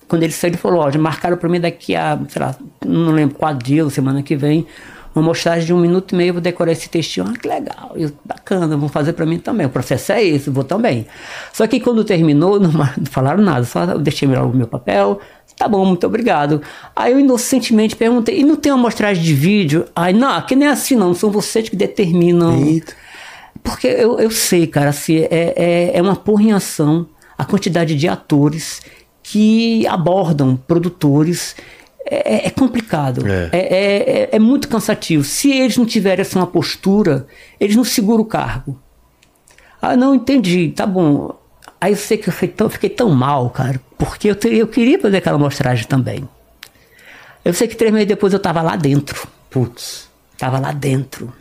Quando 0.09 0.22
ele 0.22 0.33
saiu, 0.33 0.50
ele 0.50 0.59
falou: 0.59 0.81
Ó, 0.81 0.90
já 0.90 0.98
marcaram 0.98 1.37
para 1.37 1.48
mim 1.48 1.61
daqui 1.61 1.94
a, 1.94 2.18
sei 2.29 2.42
lá, 2.42 2.55
não 2.85 3.12
lembro, 3.12 3.37
quatro 3.37 3.64
dias, 3.64 3.92
semana 3.92 4.22
que 4.22 4.37
vem, 4.37 4.66
uma 5.14 5.24
mostragem 5.24 5.66
de 5.66 5.72
um 5.72 5.81
minuto 5.81 6.14
e 6.14 6.16
meio, 6.16 6.35
vou 6.35 6.42
decorar 6.42 6.72
esse 6.72 6.88
textinho. 6.88 7.26
Ah, 7.29 7.38
que 7.38 7.48
legal, 7.48 7.92
eu, 7.96 8.11
bacana, 8.24 8.76
vão 8.76 8.88
fazer 8.88 9.12
para 9.12 9.26
mim 9.26 9.38
também. 9.38 9.66
O 9.66 9.70
processo 9.70 10.12
é 10.12 10.22
esse, 10.22 10.50
vou 10.50 10.64
também. 10.64 11.07
Só 11.53 11.66
que 11.66 11.81
quando 11.81 12.05
terminou, 12.05 12.61
não, 12.61 12.70
não 12.72 13.07
falaram 13.11 13.42
nada, 13.42 13.64
só 13.64 13.87
deixei 13.96 14.29
o 14.29 14.48
meu 14.53 14.66
papel. 14.66 15.20
Tá 15.57 15.68
bom, 15.68 15.85
muito 15.85 16.07
obrigado. 16.07 16.62
Aí 16.96 17.12
eu 17.12 17.20
inocentemente 17.20 17.94
perguntei, 17.94 18.40
e 18.40 18.44
não 18.44 18.57
tem 18.57 18.72
uma 18.72 18.81
mostragem 18.81 19.22
de 19.22 19.35
vídeo? 19.35 19.85
Aí, 19.94 20.14
não, 20.14 20.40
que 20.42 20.57
nem 20.57 20.68
é 20.68 20.70
assim 20.70 20.96
não, 20.96 21.12
são 21.12 21.31
vocês 21.31 21.68
que 21.68 21.76
determinam. 21.76 22.64
Eita. 22.64 22.94
Porque 23.62 23.87
eu, 23.87 24.18
eu 24.18 24.31
sei, 24.31 24.66
cara, 24.66 24.88
assim, 24.88 25.18
é, 25.18 25.53
é, 25.55 25.90
é 25.94 26.03
uma 26.03 26.16
porra 26.16 26.44
em 26.44 26.53
ação 26.53 27.07
a 27.40 27.44
quantidade 27.46 27.94
de 27.94 28.07
atores 28.07 28.83
que 29.22 29.87
abordam 29.87 30.57
produtores 30.57 31.57
é, 32.05 32.48
é 32.48 32.50
complicado, 32.50 33.26
é. 33.26 33.48
É, 33.50 33.59
é. 33.59 34.29
é, 34.33 34.38
muito 34.38 34.68
cansativo. 34.68 35.24
Se 35.24 35.50
eles 35.50 35.79
não 35.79 35.87
tiverem 35.87 36.20
essa 36.20 36.38
uma 36.38 36.46
postura, 36.46 37.26
eles 37.59 37.74
não 37.74 37.83
seguram 37.83 38.20
o 38.20 38.26
cargo. 38.26 38.79
Ah, 39.81 39.96
não 39.96 40.14
entendi, 40.14 40.70
tá 40.76 40.85
bom. 40.85 41.35
Aí 41.81 41.92
eu 41.92 41.96
sei 41.96 42.18
que 42.18 42.29
eu 42.29 42.33
fiquei 42.33 42.48
tão, 42.48 42.68
fiquei 42.68 42.90
tão 42.90 43.09
mal, 43.09 43.48
cara, 43.48 43.81
porque 43.96 44.29
eu, 44.29 44.37
eu 44.50 44.66
queria 44.66 45.00
fazer 45.00 45.16
aquela 45.16 45.38
mostragem 45.38 45.87
também. 45.87 46.29
Eu 47.42 47.55
sei 47.55 47.66
que 47.66 47.74
três 47.74 47.90
meses 47.90 48.07
depois 48.07 48.35
eu 48.35 48.38
tava 48.38 48.61
lá 48.61 48.76
dentro. 48.76 49.26
Putz. 49.48 50.11
Tava 50.37 50.59
lá 50.59 50.72
dentro. 50.72 51.33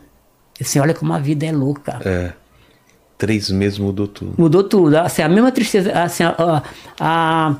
Assim, 0.61 0.79
olha 0.79 0.93
como 0.93 1.11
a 1.11 1.19
vida 1.19 1.45
é 1.45 1.51
louca. 1.51 1.99
É. 2.05 2.31
Três 3.19 3.51
meses 3.51 3.77
mudou 3.77 4.07
tudo. 4.07 4.33
Mudou 4.37 4.63
tudo. 4.63 4.95
Assim, 4.95 5.21
a 5.21 5.27
mesma 5.27 5.51
tristeza. 5.51 5.91
Assim, 5.91 6.23
a, 6.23 6.63
a, 6.97 7.55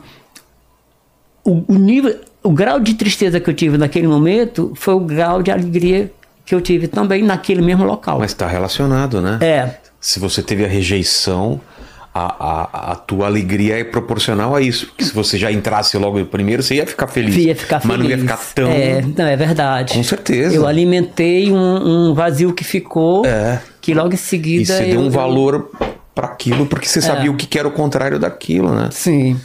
o, 1.44 1.66
o, 1.68 1.76
nível, 1.76 2.18
o 2.42 2.50
grau 2.50 2.80
de 2.80 2.94
tristeza 2.94 3.42
que 3.42 3.50
eu 3.50 3.54
tive 3.54 3.78
naquele 3.78 4.08
momento 4.08 4.72
foi 4.78 4.94
o 4.94 5.02
grau 5.02 5.44
de 5.44 5.52
alegria 5.52 6.10
que 6.46 6.56
eu 6.56 6.62
tive 6.62 6.88
também 6.88 7.24
naquele 7.24 7.62
mesmo 7.62 7.84
local. 7.84 8.20
Mas 8.20 8.32
está 8.32 8.48
relacionado, 8.48 9.20
né? 9.20 9.38
É. 9.42 9.76
Se 10.00 10.18
você 10.18 10.42
teve 10.42 10.64
a 10.64 10.68
rejeição, 10.70 11.60
a, 12.14 12.22
a, 12.22 12.92
a, 12.94 12.96
tua 12.96 13.26
alegria 13.26 13.78
é 13.78 13.84
proporcional 13.84 14.56
a 14.56 14.62
isso. 14.62 14.88
Porque 14.88 15.04
se 15.04 15.14
você 15.14 15.38
já 15.38 15.52
entrasse 15.52 15.98
logo 15.98 16.24
primeiro, 16.28 16.64
você 16.64 16.76
ia 16.76 16.88
ficar 16.88 17.08
feliz. 17.08 17.36
Ia 17.36 17.54
ficar 17.54 17.82
feliz. 17.82 17.98
Mas 17.98 18.06
não 18.06 18.10
ia 18.10 18.18
ficar 18.18 18.40
tão. 18.56 18.72
É, 18.72 19.02
não, 19.02 19.26
é 19.26 19.36
verdade. 19.36 19.94
Com 19.94 20.04
certeza. 20.04 20.56
Eu 20.56 20.66
alimentei 20.66 21.52
um, 21.52 22.12
um 22.12 22.14
vazio 22.14 22.54
que 22.54 22.64
ficou. 22.64 23.26
É 23.26 23.62
que 23.90 23.94
logo 23.96 24.14
em 24.14 24.18
seguida. 24.18 24.62
E 24.62 24.66
você 24.66 24.84
eu, 24.84 24.90
deu 24.92 25.00
um 25.02 25.10
valor 25.10 25.72
para 26.14 26.28
aquilo 26.28 26.66
porque 26.66 26.88
você 26.88 27.00
é. 27.00 27.02
sabia 27.02 27.32
o 27.32 27.36
que 27.36 27.58
era 27.58 27.68
o 27.68 27.72
contrário 27.72 28.20
daquilo, 28.20 28.74
né? 28.74 28.90
Sim. 28.92 29.40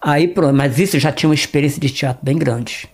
Aí 0.00 0.28
pronto, 0.28 0.54
mas 0.54 0.78
isso 0.78 0.98
já 0.98 1.10
tinha 1.10 1.28
uma 1.28 1.34
experiência 1.34 1.80
de 1.80 1.88
teatro 1.90 2.22
bem 2.22 2.36
grande. 2.36 2.88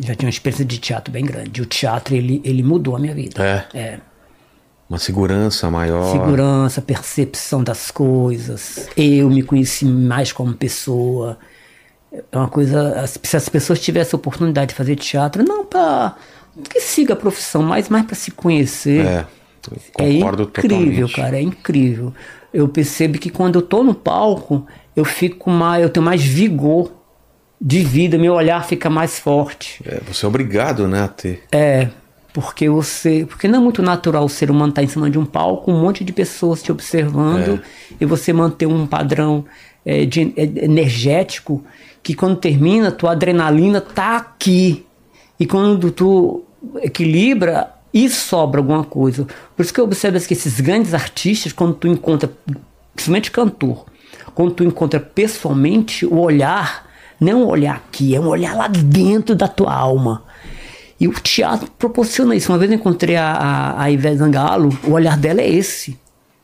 Já 0.00 0.14
tinha 0.14 0.26
uma 0.26 0.30
experiência 0.30 0.64
de 0.64 0.78
teatro 0.78 1.12
bem 1.12 1.24
grande. 1.24 1.60
O 1.60 1.66
teatro, 1.66 2.14
ele, 2.14 2.40
ele 2.44 2.62
mudou 2.62 2.96
a 2.96 2.98
minha 2.98 3.14
vida. 3.14 3.42
É. 3.72 3.78
é. 3.78 4.00
Uma 4.88 4.98
segurança 4.98 5.70
maior. 5.70 6.12
Segurança, 6.12 6.80
percepção 6.80 7.62
das 7.62 7.90
coisas. 7.90 8.88
Eu 8.96 9.28
me 9.28 9.42
conheci 9.42 9.84
mais 9.84 10.32
como 10.32 10.54
pessoa. 10.54 11.38
É 12.12 12.36
uma 12.36 12.48
coisa. 12.48 13.04
Se 13.06 13.36
as 13.36 13.48
pessoas 13.48 13.80
tivessem 13.80 14.16
a 14.16 14.18
oportunidade 14.18 14.70
de 14.70 14.74
fazer 14.74 14.96
teatro, 14.96 15.44
não 15.44 15.64
para 15.64 16.14
que 16.70 16.80
siga 16.80 17.14
a 17.14 17.16
profissão, 17.16 17.62
mas 17.62 17.88
mais 17.88 18.06
para 18.06 18.14
se 18.14 18.30
conhecer. 18.30 19.04
É 19.04 19.26
é 19.98 20.12
incrível, 20.12 20.46
totalmente. 21.08 21.12
cara, 21.14 21.36
é 21.38 21.42
incrível. 21.42 22.12
Eu 22.52 22.68
percebo 22.68 23.18
que 23.18 23.30
quando 23.30 23.56
eu 23.56 23.62
tô 23.62 23.82
no 23.82 23.94
palco, 23.94 24.66
eu 24.94 25.04
fico 25.04 25.50
mais, 25.50 25.82
eu 25.82 25.90
tenho 25.90 26.04
mais 26.04 26.22
vigor 26.22 26.92
de 27.60 27.82
vida, 27.82 28.18
meu 28.18 28.34
olhar 28.34 28.64
fica 28.64 28.88
mais 28.88 29.18
forte. 29.18 29.82
É, 29.84 30.00
você 30.06 30.24
é 30.24 30.28
obrigado, 30.28 30.86
né, 30.86 31.02
a 31.02 31.08
ter. 31.08 31.42
É, 31.52 31.88
porque 32.32 32.68
você, 32.68 33.24
porque 33.26 33.48
não 33.48 33.58
é 33.58 33.62
muito 33.62 33.82
natural 33.82 34.24
o 34.24 34.28
ser 34.28 34.50
humano 34.50 34.70
estar 34.70 34.82
em 34.82 34.88
cima 34.88 35.08
de 35.08 35.18
um 35.18 35.24
palco, 35.24 35.70
um 35.70 35.80
monte 35.80 36.04
de 36.04 36.12
pessoas 36.12 36.62
te 36.62 36.70
observando 36.70 37.54
é. 37.54 37.94
e 38.00 38.04
você 38.04 38.32
manter 38.32 38.66
um 38.66 38.86
padrão 38.86 39.44
é, 39.84 40.04
de, 40.04 40.34
é, 40.36 40.64
energético 40.64 41.64
que 42.02 42.14
quando 42.14 42.36
termina, 42.36 42.92
tua 42.92 43.12
adrenalina 43.12 43.80
tá 43.80 44.16
aqui. 44.16 44.84
E 45.40 45.46
quando 45.46 45.90
tu 45.90 46.44
equilibra, 46.82 47.70
e 47.96 48.10
sobra 48.10 48.60
alguma 48.60 48.84
coisa. 48.84 49.26
Por 49.56 49.62
isso 49.62 49.72
que 49.72 49.80
eu 49.80 49.84
observo 49.84 50.20
que 50.20 50.34
esses 50.34 50.60
grandes 50.60 50.92
artistas, 50.92 51.50
quando 51.50 51.72
tu 51.72 51.88
encontra, 51.88 52.30
principalmente 52.94 53.30
cantor, 53.30 53.86
quando 54.34 54.52
tu 54.52 54.62
encontra 54.62 55.00
pessoalmente, 55.00 56.04
o 56.04 56.18
olhar 56.18 56.86
não 57.18 57.32
é 57.32 57.34
um 57.34 57.46
olhar 57.46 57.76
aqui, 57.76 58.14
é 58.14 58.20
um 58.20 58.28
olhar 58.28 58.54
lá 58.54 58.68
dentro 58.68 59.34
da 59.34 59.48
tua 59.48 59.72
alma. 59.72 60.24
E 61.00 61.08
o 61.08 61.12
teatro 61.14 61.70
proporciona 61.78 62.36
isso. 62.36 62.52
Uma 62.52 62.58
vez 62.58 62.70
eu 62.70 62.76
encontrei 62.76 63.16
a, 63.16 63.32
a, 63.32 63.82
a 63.84 63.90
Ivete 63.90 64.18
Zangalo, 64.18 64.78
o 64.84 64.90
olhar 64.90 65.16
dela 65.16 65.40
é 65.40 65.48
esse. 65.48 65.98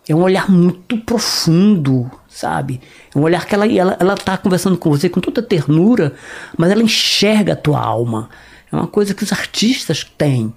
É 0.09 0.15
um 0.15 0.23
olhar 0.23 0.51
muito 0.51 0.97
profundo, 0.97 2.11
sabe? 2.31 2.81
É 3.15 3.19
um 3.19 3.23
olhar 3.23 3.45
que 3.45 3.55
ela, 3.55 3.71
ela, 3.71 3.95
ela 4.01 4.15
tá 4.15 4.39
conversando 4.39 4.79
com 4.79 4.89
você 4.89 5.07
com 5.07 5.21
toda 5.21 5.43
ternura, 5.43 6.15
mas 6.57 6.71
ela 6.71 6.83
enxerga 6.83 7.53
a 7.53 7.57
tua 7.57 7.79
alma. 7.79 8.31
É 8.73 8.75
uma 8.75 8.87
coisa 8.87 9.13
que 9.13 9.23
os 9.23 9.33
artistas 9.33 10.03
têm. 10.17 10.55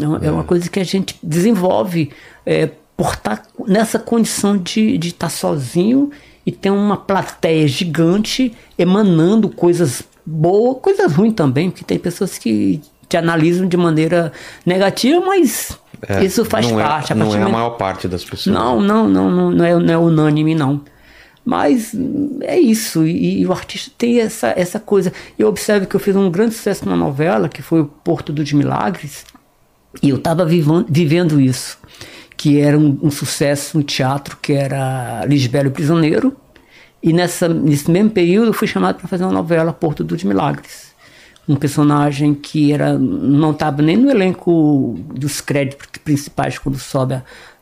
É 0.00 0.06
uma, 0.06 0.18
é. 0.24 0.26
é 0.26 0.30
uma 0.30 0.44
coisa 0.44 0.68
que 0.68 0.80
a 0.80 0.84
gente 0.84 1.16
desenvolve 1.22 2.10
é, 2.44 2.70
por 2.96 3.14
estar 3.14 3.38
tá 3.38 3.42
nessa 3.66 3.98
condição 3.98 4.56
de 4.56 4.96
estar 4.96 5.26
tá 5.26 5.28
sozinho 5.28 6.10
e 6.46 6.52
ter 6.52 6.70
uma 6.70 6.96
plateia 6.96 7.66
gigante 7.66 8.54
emanando 8.78 9.48
coisas 9.48 10.02
boa, 10.24 10.74
coisas 10.74 11.12
ruins 11.12 11.34
também, 11.34 11.70
porque 11.70 11.84
tem 11.84 11.98
pessoas 11.98 12.38
que 12.38 12.80
te 13.08 13.16
analisam 13.16 13.66
de 13.66 13.76
maneira 13.76 14.32
negativa, 14.64 15.24
mas 15.24 15.78
É, 16.06 16.24
isso 16.24 16.44
faz 16.44 16.70
não 16.70 16.76
parte. 16.76 17.12
É, 17.12 17.14
não 17.14 17.34
é 17.34 17.42
a 17.42 17.48
maior 17.48 17.70
parte 17.70 18.06
das 18.08 18.24
pessoas. 18.24 18.54
não, 18.54 18.80
não, 18.80 19.08
não, 19.08 19.30
não, 19.30 19.50
não, 19.50 19.64
é, 19.64 19.74
não 19.74 19.94
é 19.94 19.98
unânime, 19.98 20.54
não. 20.54 20.80
Mas 21.44 21.92
hum, 21.94 22.38
é 22.42 22.58
isso, 22.58 23.06
e, 23.06 23.40
e 23.40 23.46
o 23.46 23.52
artista 23.52 23.90
tem 23.96 24.20
essa, 24.20 24.52
essa 24.56 24.80
coisa. 24.80 25.12
Eu 25.38 25.48
observo 25.48 25.86
que 25.86 25.94
eu 25.94 26.00
fiz 26.00 26.16
um 26.16 26.30
grande 26.30 26.54
sucesso 26.54 26.88
na 26.88 26.96
novela, 26.96 27.48
que 27.48 27.62
foi 27.62 27.80
o 27.80 27.86
Porto 27.86 28.32
dos 28.32 28.52
Milagres, 28.52 29.24
e 30.02 30.10
eu 30.10 30.16
estava 30.16 30.44
vivendo 30.44 31.40
isso, 31.40 31.78
que 32.36 32.60
era 32.60 32.78
um, 32.78 32.98
um 33.02 33.10
sucesso 33.10 33.76
no 33.78 33.82
teatro, 33.84 34.36
que 34.40 34.52
era 34.52 35.24
Lisbelo 35.26 35.70
Prisioneiro, 35.70 36.36
e 37.02 37.12
nessa, 37.12 37.48
nesse 37.48 37.90
mesmo 37.90 38.10
período 38.10 38.48
eu 38.48 38.52
fui 38.52 38.66
chamado 38.66 38.96
para 38.96 39.06
fazer 39.08 39.24
uma 39.24 39.32
novela, 39.32 39.72
Porto 39.72 40.02
dos 40.02 40.24
Milagres. 40.24 40.94
Um 41.46 41.56
personagem 41.56 42.32
que 42.34 42.72
era, 42.72 42.98
não 42.98 43.50
estava 43.50 43.82
nem 43.82 43.96
no 43.98 44.10
elenco 44.10 44.94
dos 45.14 45.42
créditos 45.42 45.86
principais 46.02 46.58
quando 46.58 46.78
sobe 46.78 47.14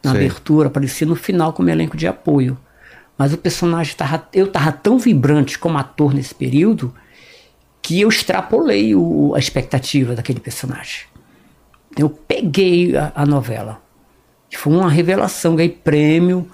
na 0.04 0.12
Sei. 0.12 0.20
abertura, 0.20 0.68
aparecia 0.68 1.06
no 1.06 1.16
final 1.16 1.52
como 1.52 1.68
elenco 1.68 1.96
de 1.96 2.06
apoio. 2.06 2.56
Mas 3.18 3.32
o 3.32 3.38
personagem 3.38 3.94
tava, 3.96 4.26
eu 4.32 4.46
estava 4.46 4.70
tão 4.70 4.98
vibrante 4.98 5.58
como 5.58 5.78
ator 5.78 6.14
nesse 6.14 6.32
período 6.34 6.94
que 7.82 8.00
eu 8.00 8.08
extrapolei 8.08 8.94
o- 8.94 9.32
a 9.34 9.38
expectativa 9.40 10.14
daquele 10.14 10.38
personagem. 10.38 11.00
Eu 11.98 12.08
peguei 12.08 12.96
a, 12.96 13.12
a 13.14 13.26
novela. 13.26 13.80
Foi 14.54 14.72
uma 14.72 14.90
revelação, 14.90 15.56
ganhei 15.56 15.70
prêmio. 15.70 16.46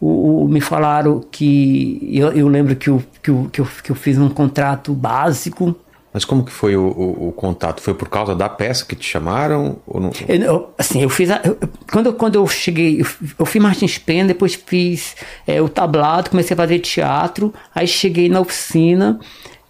O, 0.00 0.44
o- 0.44 0.48
me 0.48 0.60
falaram 0.60 1.20
que. 1.30 1.98
Eu, 2.12 2.32
eu 2.32 2.48
lembro 2.48 2.74
que 2.76 2.88
eu, 2.90 3.02
que, 3.22 3.30
eu, 3.30 3.48
que, 3.52 3.60
eu, 3.60 3.68
que 3.84 3.90
eu 3.90 3.96
fiz 3.96 4.18
um 4.18 4.28
contrato 4.28 4.92
básico. 4.92 5.74
Mas 6.12 6.24
como 6.24 6.42
que 6.44 6.50
foi 6.50 6.76
o, 6.76 6.82
o- 6.86 7.28
o 7.28 7.32
contato? 7.32 7.80
Foi 7.82 7.94
por 7.94 8.08
causa 8.08 8.34
da 8.34 8.48
peça 8.48 8.84
que 8.84 8.96
te 8.96 9.04
chamaram? 9.06 9.76
Ou 9.86 10.00
não? 10.00 10.10
Eu, 10.28 10.70
assim, 10.78 11.02
eu 11.02 11.08
fiz. 11.08 11.30
a- 11.30 11.40
eu- 11.44 11.58
quando, 11.92 12.06
eu- 12.06 12.12
quando 12.14 12.34
eu 12.36 12.46
cheguei, 12.48 13.00
eu, 13.00 13.06
eu 13.38 13.46
fiz 13.46 13.62
Martins 13.62 13.98
Pena, 13.98 14.28
depois 14.28 14.54
fiz 14.54 15.14
é, 15.46 15.60
o 15.60 15.68
tablado, 15.68 16.30
comecei 16.30 16.54
a 16.54 16.56
fazer 16.56 16.78
teatro. 16.80 17.52
Aí 17.74 17.86
cheguei 17.86 18.28
na 18.28 18.40
oficina, 18.40 19.18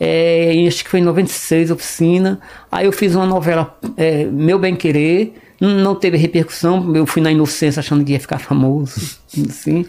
é, 0.00 0.64
acho 0.66 0.84
que 0.84 0.90
foi 0.90 1.00
em 1.00 1.04
96 1.04 1.70
a 1.70 1.74
oficina. 1.74 2.40
Aí 2.70 2.86
eu 2.86 2.92
fiz 2.92 3.14
uma 3.14 3.26
novela, 3.26 3.76
é, 3.96 4.24
Meu 4.24 4.58
Bem 4.58 4.74
Querer. 4.76 5.34
Não 5.60 5.94
teve 5.96 6.16
repercussão, 6.16 6.94
eu 6.94 7.04
fui 7.04 7.20
na 7.20 7.32
inocência 7.32 7.80
achando 7.80 8.04
que 8.04 8.12
ia 8.12 8.20
ficar 8.20 8.38
famoso, 8.38 9.18
assim. 9.48 9.84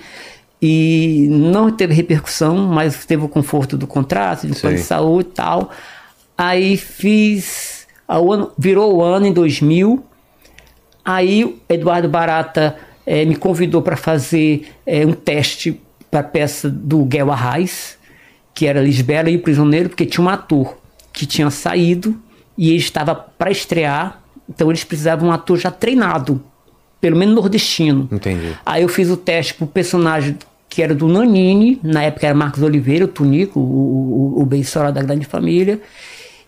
E 0.61 1.27
não 1.29 1.69
teve 1.71 1.93
repercussão, 1.93 2.57
mas 2.57 3.05
teve 3.05 3.23
o 3.23 3.29
conforto 3.29 3.77
do 3.77 3.85
contrato, 3.85 4.47
de 4.47 4.59
plano 4.59 4.75
de 4.75 4.81
saúde 4.87 5.29
e 5.29 5.33
tal. 5.33 5.69
Aí 6.37 6.75
fiz. 6.75 7.87
ano- 8.07 8.51
virou 8.57 8.95
o 8.95 9.03
ano 9.03 9.27
em 9.27 9.31
2000. 9.31 10.03
Aí 11.05 11.61
Eduardo 11.69 12.09
Barata 12.09 12.75
eh, 13.05 13.25
me 13.25 13.35
convidou 13.35 13.81
para 13.81 13.95
fazer 13.95 14.69
eh, 14.85 15.05
um 15.05 15.13
teste 15.13 15.79
para 16.09 16.21
a 16.21 16.23
peça 16.23 16.67
do 16.69 17.05
Guel 17.05 17.31
Arraes, 17.31 17.97
que 18.59 18.67
era 18.67 18.81
Lisbela 18.81 19.29
e 19.29 19.37
o 19.37 19.39
Prisioneiro, 19.39 19.87
porque 19.87 20.05
tinha 20.05 20.21
um 20.21 20.27
ator 20.27 20.77
que 21.13 21.25
tinha 21.25 21.49
saído 21.49 22.13
e 22.57 22.67
ele 22.67 22.79
estava 22.79 23.15
para 23.15 23.49
estrear, 23.49 24.21
então 24.49 24.69
eles 24.69 24.83
precisavam 24.83 25.23
de 25.23 25.29
um 25.29 25.33
ator 25.33 25.57
já 25.57 25.71
treinado, 25.71 26.43
pelo 26.99 27.15
menos 27.15 27.35
nordestino. 27.35 28.09
Entendi. 28.11 28.53
Aí 28.65 28.81
eu 28.81 28.89
fiz 28.89 29.09
o 29.09 29.15
teste 29.15 29.53
pro 29.53 29.65
personagem 29.65 30.37
que 30.67 30.83
era 30.83 30.93
do 30.93 31.07
Nanini, 31.07 31.79
na 31.81 32.03
época 32.03 32.27
era 32.27 32.35
Marcos 32.35 32.61
Oliveira, 32.61 33.05
o 33.05 33.07
Tunico, 33.07 33.61
o, 33.61 34.35
o, 34.35 34.41
o 34.41 34.45
Beisola 34.45 34.91
da 34.91 35.01
Grande 35.01 35.25
Família. 35.25 35.79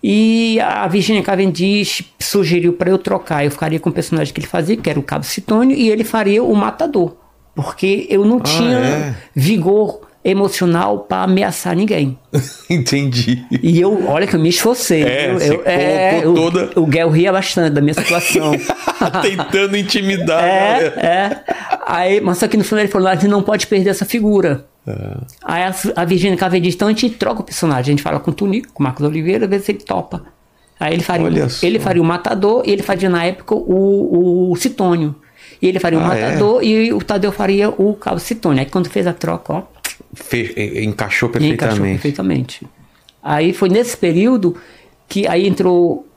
E 0.04 0.60
a 0.60 0.86
Virginia 0.89 1.24
Cavendish 1.24 2.04
sugeriu 2.19 2.74
para 2.74 2.89
eu 2.89 2.97
trocar. 2.97 3.45
Eu 3.45 3.52
ficaria 3.52 3.80
com 3.80 3.89
o 3.89 3.93
personagem 3.93 4.34
que 4.34 4.41
ele 4.41 4.47
fazia, 4.47 4.76
que 4.76 4.89
era 4.89 5.00
o 5.00 5.04
Cabo 5.04 5.24
Citônio, 5.24 5.78
e 5.78 5.89
ele 5.89 6.04
faria 6.04 6.43
o 6.43 6.54
Matador. 6.54 7.15
Porque 7.56 8.06
eu 8.10 8.26
não 8.26 8.41
tinha 8.41 8.78
é? 8.78 9.15
vigor 9.34 10.11
emocional 10.24 11.00
para 11.00 11.24
ameaçar 11.24 11.76
ninguém. 11.76 12.18
Entendi. 12.70 13.44
E 13.62 13.80
eu, 13.80 14.08
olha 14.08 14.28
que 14.28 14.36
eu 14.36 14.40
me 14.40 14.50
esforcei. 14.50 15.04
É, 15.04 15.32
eu, 15.32 15.64
eu, 16.24 16.32
o- 16.32 16.36
toda- 16.36 16.70
O 16.76 16.86
Guel 16.86 17.10
ria 17.10 17.32
bastante 17.32 17.74
da 17.74 17.82
minha 17.82 17.94
situação. 17.94 18.52
Tentando 19.22 19.76
intimidar. 19.78 20.44
É, 20.44 20.90
galera. 20.90 21.02
é. 21.02 21.54
Aí, 21.86 22.22
mas 22.22 22.38
só 22.38 22.48
que 22.48 22.56
no 22.58 22.64
final 22.64 22.84
ele 22.84 22.92
falou: 22.92 23.08
a 23.08 23.16
gente 23.16 23.28
não 23.28 23.42
pode 23.42 23.68
perder 23.68 23.90
essa 23.90 24.06
figura. 24.06 24.66
Aí 25.44 25.64
a, 25.64 25.76
a 25.96 26.06
Virginia 26.06 26.38
Cavendish, 26.38 26.74
então 26.76 26.88
a 26.88 26.92
gente 26.92 27.10
troca 27.12 27.42
o 27.42 27.44
personagem. 27.44 27.82
A 27.82 27.96
gente 27.96 28.02
fala 28.04 28.20
com 28.20 28.32
o 28.32 28.34
Tunico, 28.34 28.74
com 28.74 28.82
o 28.82 28.84
Marcos 28.84 29.06
Oliveira, 29.06 29.48
vê 29.48 29.60
se 29.60 29.72
ele 29.72 29.80
topa. 29.80 30.24
Aí 30.80 30.94
ele 30.94 31.04
faria, 31.04 31.26
Olha 31.26 31.46
o- 31.46 31.50
só. 31.50 31.66
ele 31.66 31.80
faria 31.80 32.02
o 32.02 32.06
Matador 32.06 32.64
e 32.66 32.72
ele 32.72 32.82
faria 32.82 33.10
na 33.10 33.24
época 33.26 33.54
o, 33.56 34.52
o 34.52 34.56
Citônio. 34.56 35.16
E 35.62 35.68
ele 35.68 35.80
faria 35.80 36.00
o 36.00 36.02
Ah, 36.02 36.18
é? 36.18 36.26
Matador 36.26 36.64
e 36.64 36.92
o 36.92 37.00
Tadeu 37.00 37.32
faria 37.32 37.70
o 37.70 37.94
Cabo 37.94 38.20
Citônio. 38.20 38.60
Aí 38.62 38.66
quando 38.66 38.90
fez 38.90 39.06
a 39.06 39.14
troca, 39.14 39.54
ó, 39.54 39.62
Fe- 40.13 40.54
encaixou 40.58 40.80
e 40.80 40.86
encaixou 40.86 41.30
perfeitamente. 41.30 41.91
perfeitamente. 41.91 42.67
Aí 43.24 43.54
foi 43.54 43.69
nesse 43.69 43.95
período 43.95 44.56
que 45.08 45.28
aí 45.28 45.47
entrou. 45.47 46.08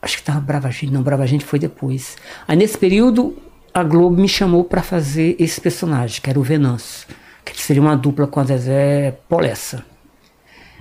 Acho 0.00 0.16
que 0.18 0.22
tava 0.22 0.40
Brava 0.40 0.70
Gente, 0.70 0.92
não, 0.92 1.02
Brava 1.02 1.26
Gente 1.26 1.44
foi 1.44 1.58
depois. 1.58 2.16
Aí 2.46 2.56
nesse 2.56 2.76
período 2.78 3.36
a 3.72 3.82
Globo 3.82 4.16
me 4.16 4.28
chamou 4.28 4.64
para 4.64 4.82
fazer 4.82 5.36
esse 5.38 5.60
personagem, 5.60 6.20
que 6.20 6.28
era 6.30 6.38
o 6.38 6.42
Venâncio, 6.42 7.06
que 7.44 7.60
seria 7.60 7.82
uma 7.82 7.96
dupla 7.96 8.26
com 8.26 8.40
a 8.40 8.44
Zezé 8.44 9.18
Polessa. 9.28 9.84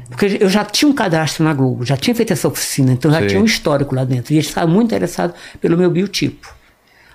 Porque 0.10 0.38
eu 0.40 0.50
já 0.50 0.64
tinha 0.64 0.90
um 0.90 0.94
cadastro 0.94 1.44
na 1.44 1.54
Globo, 1.54 1.84
já 1.84 1.98
tinha 1.98 2.16
feito 2.16 2.32
essa 2.32 2.48
oficina, 2.48 2.92
então 2.94 3.12
já 3.12 3.20
Sei. 3.20 3.28
tinha 3.30 3.42
um 3.42 3.46
histórico 3.46 3.94
lá 3.96 4.04
dentro. 4.04 4.34
E 4.34 4.38
eles 4.38 4.48
estavam 4.48 4.74
muito 4.74 4.88
interessados 4.88 5.36
pelo 5.60 5.78
meu 5.78 5.90
biotipo. 5.90 6.56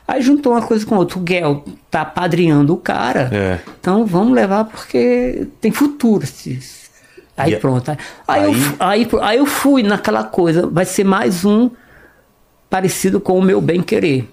Aí 0.06 0.20
juntou 0.20 0.52
uma 0.52 0.62
coisa 0.62 0.84
com 0.84 0.96
outra. 0.96 1.18
O 1.18 1.22
Guel 1.22 1.64
tá 1.90 2.04
padrinhando 2.04 2.74
o 2.74 2.76
cara. 2.76 3.30
É. 3.32 3.58
Então 3.80 4.04
vamos 4.04 4.34
levar 4.34 4.64
porque 4.64 5.46
tem 5.60 5.70
futuro. 5.70 6.26
Aí 7.36 7.54
E 7.54 7.56
pronto. 7.56 7.90
Aí, 7.90 7.98
aí, 8.28 8.44
eu, 8.44 8.76
aí- 8.80 9.08
aí, 9.22 9.38
eu 9.38 9.46
fui 9.46 9.82
naquela 9.82 10.24
coisa. 10.24 10.66
Vai 10.66 10.84
ser 10.84 11.04
mais 11.04 11.44
um 11.44 11.70
parecido 12.68 13.20
com 13.20 13.38
o 13.38 13.42
meu 13.42 13.60
bem 13.60 13.80
querer. 13.82 14.28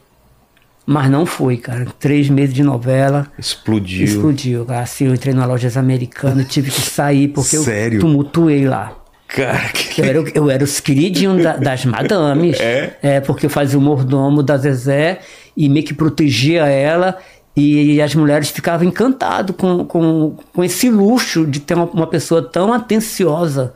Mas 0.85 1.09
não 1.09 1.25
foi, 1.25 1.55
cara. 1.57 1.85
Três 1.99 2.29
meses 2.29 2.53
de 2.53 2.63
novela. 2.63 3.27
Explodiu. 3.37 4.03
Explodiu. 4.05 4.65
Assim, 4.69 5.05
eu 5.05 5.13
entrei 5.13 5.33
na 5.35 5.45
lojas 5.45 5.77
americanas, 5.77 6.47
tive 6.47 6.71
que 6.71 6.81
sair 6.81 7.27
porque 7.27 7.57
Sério? 7.57 7.97
eu 7.97 8.01
tumultuei 8.01 8.67
lá. 8.67 8.93
Cara, 9.27 9.69
que... 9.69 10.01
Eu 10.01 10.05
era, 10.05 10.23
eu 10.33 10.49
era 10.49 10.63
os 10.63 10.79
queridinhos 10.79 11.43
da- 11.43 11.57
das 11.57 11.85
madames. 11.85 12.57
É? 13.03 13.19
porque 13.19 13.45
eu 13.45 13.49
fazia 13.51 13.77
o 13.77 13.81
mordomo 13.81 14.41
da 14.41 14.57
Zezé 14.57 15.19
e 15.59 15.67
meio 15.67 15.85
que 15.85 15.93
protegia 15.93 16.65
ela. 16.65 17.17
E 17.53 18.01
as 18.01 18.15
mulheres 18.15 18.49
ficavam 18.49 18.87
encantadas 18.87 19.53
com, 19.53 19.83
com, 19.83 20.37
com 20.53 20.63
esse 20.63 20.89
luxo 20.89 21.45
de 21.45 21.59
ter 21.59 21.73
uma, 21.73 21.83
uma 21.85 22.07
pessoa 22.07 22.41
tão 22.41 22.71
atenciosa. 22.71 23.73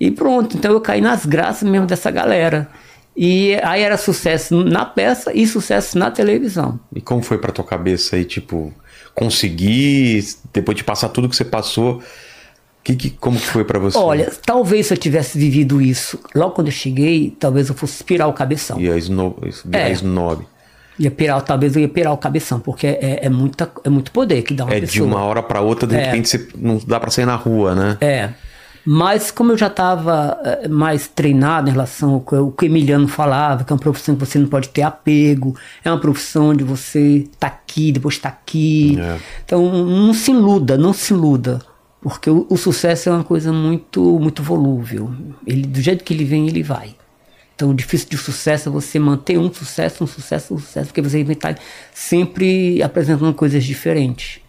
E 0.00 0.10
pronto, 0.10 0.56
então 0.56 0.72
eu 0.72 0.80
caí 0.80 1.00
nas 1.00 1.24
graças 1.24 1.68
mesmo 1.68 1.86
dessa 1.86 2.10
galera. 2.10 2.68
E 3.16 3.54
aí 3.62 3.82
era 3.82 3.96
sucesso 3.96 4.64
na 4.64 4.84
peça 4.84 5.30
e 5.32 5.46
sucesso 5.46 5.96
na 5.96 6.10
televisão. 6.10 6.80
E 6.92 7.00
como 7.00 7.22
foi 7.22 7.38
pra 7.38 7.52
tua 7.52 7.64
cabeça 7.64 8.16
aí, 8.16 8.24
tipo, 8.24 8.74
conseguir, 9.14 10.24
depois 10.52 10.76
de 10.76 10.82
passar 10.82 11.08
tudo 11.10 11.28
que 11.28 11.36
você 11.36 11.44
passou, 11.44 12.02
que, 12.82 12.96
que, 12.96 13.10
como 13.10 13.38
que 13.38 13.46
foi 13.46 13.64
pra 13.64 13.78
você? 13.78 13.96
Olha, 13.96 14.32
talvez 14.44 14.88
se 14.88 14.94
eu 14.94 14.98
tivesse 14.98 15.38
vivido 15.38 15.80
isso 15.80 16.18
logo 16.34 16.50
quando 16.54 16.66
eu 16.66 16.72
cheguei, 16.72 17.34
talvez 17.38 17.68
eu 17.68 17.74
fosse 17.76 18.02
pirar 18.02 18.28
o 18.28 18.32
cabeção. 18.32 18.80
E 18.80 18.90
a 18.90 18.96
snob, 18.96 19.36
virar 19.64 19.88
É. 19.88 19.92
snob. 19.92 20.44
Ia 20.98 21.10
pirar, 21.10 21.42
talvez 21.42 21.74
eu 21.74 21.82
ia 21.82 21.88
pirar 21.88 22.12
o 22.12 22.16
cabeção, 22.16 22.60
porque 22.60 22.86
é, 22.86 23.20
é, 23.26 23.28
muita, 23.28 23.70
é 23.82 23.88
muito 23.88 24.12
poder 24.12 24.42
que 24.42 24.54
dá 24.54 24.64
uma 24.64 24.72
É 24.74 24.80
de 24.80 24.86
pessoa. 24.86 25.06
uma 25.08 25.22
hora 25.24 25.42
pra 25.42 25.60
outra, 25.60 25.88
de 25.88 25.96
É. 25.96 26.04
repente 26.06 26.28
você 26.28 26.48
não 26.56 26.78
dá 26.86 27.00
pra 27.00 27.10
sair 27.10 27.26
na 27.26 27.34
rua, 27.34 27.74
né? 27.74 27.98
É. 28.00 28.30
Mas 28.86 29.30
como 29.30 29.50
eu 29.52 29.56
já 29.56 29.68
estava 29.68 30.38
mais 30.68 31.08
treinado 31.08 31.68
em 31.68 31.72
relação 31.72 32.14
ao 32.14 32.50
que 32.52 32.64
o 32.64 32.68
Emiliano 32.68 33.08
falava, 33.08 33.64
que 33.64 33.72
é 33.72 33.74
uma 33.74 33.80
profissão 33.80 34.14
que 34.14 34.24
você 34.26 34.38
não 34.38 34.46
pode 34.46 34.68
ter 34.68 34.82
apego, 34.82 35.56
é 35.82 35.90
uma 35.90 35.98
profissão 35.98 36.50
onde 36.50 36.62
você 36.62 37.26
tá 37.40 37.46
aqui, 37.46 37.90
depois 37.92 38.18
tá 38.18 38.28
aqui. 38.28 38.98
É. 39.00 39.16
Então 39.44 39.72
não 39.86 40.12
se 40.12 40.30
iluda, 40.32 40.76
não 40.76 40.92
se 40.92 41.14
iluda. 41.14 41.60
Porque 42.02 42.28
o, 42.28 42.46
o 42.50 42.58
sucesso 42.58 43.08
é 43.08 43.12
uma 43.12 43.24
coisa 43.24 43.50
muito, 43.50 44.02
muito 44.20 44.42
volúvel. 44.42 45.10
Ele, 45.46 45.62
do 45.66 45.80
jeito 45.80 46.04
que 46.04 46.12
ele 46.12 46.24
vem, 46.26 46.46
ele 46.46 46.62
vai. 46.62 46.94
Então, 47.54 47.70
o 47.70 47.74
difícil 47.74 48.08
de 48.08 48.18
sucesso 48.18 48.68
é 48.68 48.72
você 48.72 48.98
manter 48.98 49.38
um 49.38 49.52
sucesso, 49.52 50.02
um 50.02 50.06
sucesso, 50.06 50.54
um 50.54 50.58
sucesso, 50.58 50.86
porque 50.88 51.00
você 51.00 51.20
estar 51.20 51.56
sempre 51.92 52.82
apresentando 52.82 53.32
coisas 53.32 53.62
diferentes. 53.62 54.40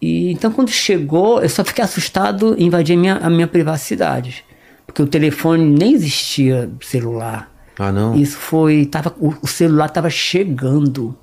E 0.00 0.30
então, 0.30 0.52
quando 0.52 0.68
chegou, 0.70 1.40
eu 1.40 1.48
só 1.48 1.64
fiquei 1.64 1.82
assustado 1.82 2.54
em 2.58 2.66
invadir 2.66 2.96
a 2.96 2.98
minha, 2.98 3.16
a 3.16 3.30
minha 3.30 3.46
privacidade. 3.46 4.44
Porque 4.84 5.00
o 5.00 5.06
telefone 5.06 5.64
nem 5.64 5.94
existia 5.94 6.70
celular. 6.82 7.50
Ah, 7.78 7.90
não? 7.90 8.14
Isso 8.14 8.36
foi. 8.36 8.84
Tava, 8.84 9.14
o, 9.18 9.34
o 9.40 9.46
celular 9.46 9.86
estava 9.86 10.10
chegando. 10.10 11.16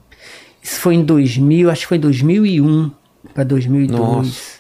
Isso 0.62 0.80
foi 0.80 0.96
em 0.96 1.04
2000, 1.04 1.70
acho 1.70 1.82
que 1.82 1.88
foi 1.88 1.98
em 1.98 2.02
2001 2.02 2.92
para 3.34 3.44
2002. 3.44 4.00
Nossa. 4.00 4.59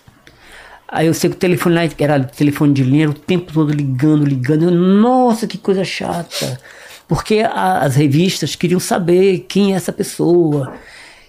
Aí 0.91 1.05
eu 1.07 1.13
sei 1.13 1.29
que 1.29 1.35
o 1.35 1.39
telefone 1.39 1.75
lá 1.75 1.81
era 1.99 2.19
telefone 2.23 2.73
de 2.73 2.83
linha, 2.83 3.03
era 3.03 3.11
o 3.11 3.13
tempo 3.13 3.53
todo 3.53 3.71
ligando, 3.71 4.25
ligando. 4.25 4.63
Eu, 4.63 4.71
Nossa, 4.71 5.45
que 5.47 5.57
coisa 5.57 5.83
chata. 5.83 6.59
Porque 7.07 7.39
a- 7.39 7.79
as 7.79 7.95
revistas 7.95 8.55
queriam 8.55 8.79
saber 8.79 9.45
quem 9.47 9.73
é 9.73 9.75
essa 9.75 9.91
pessoa. 9.93 10.73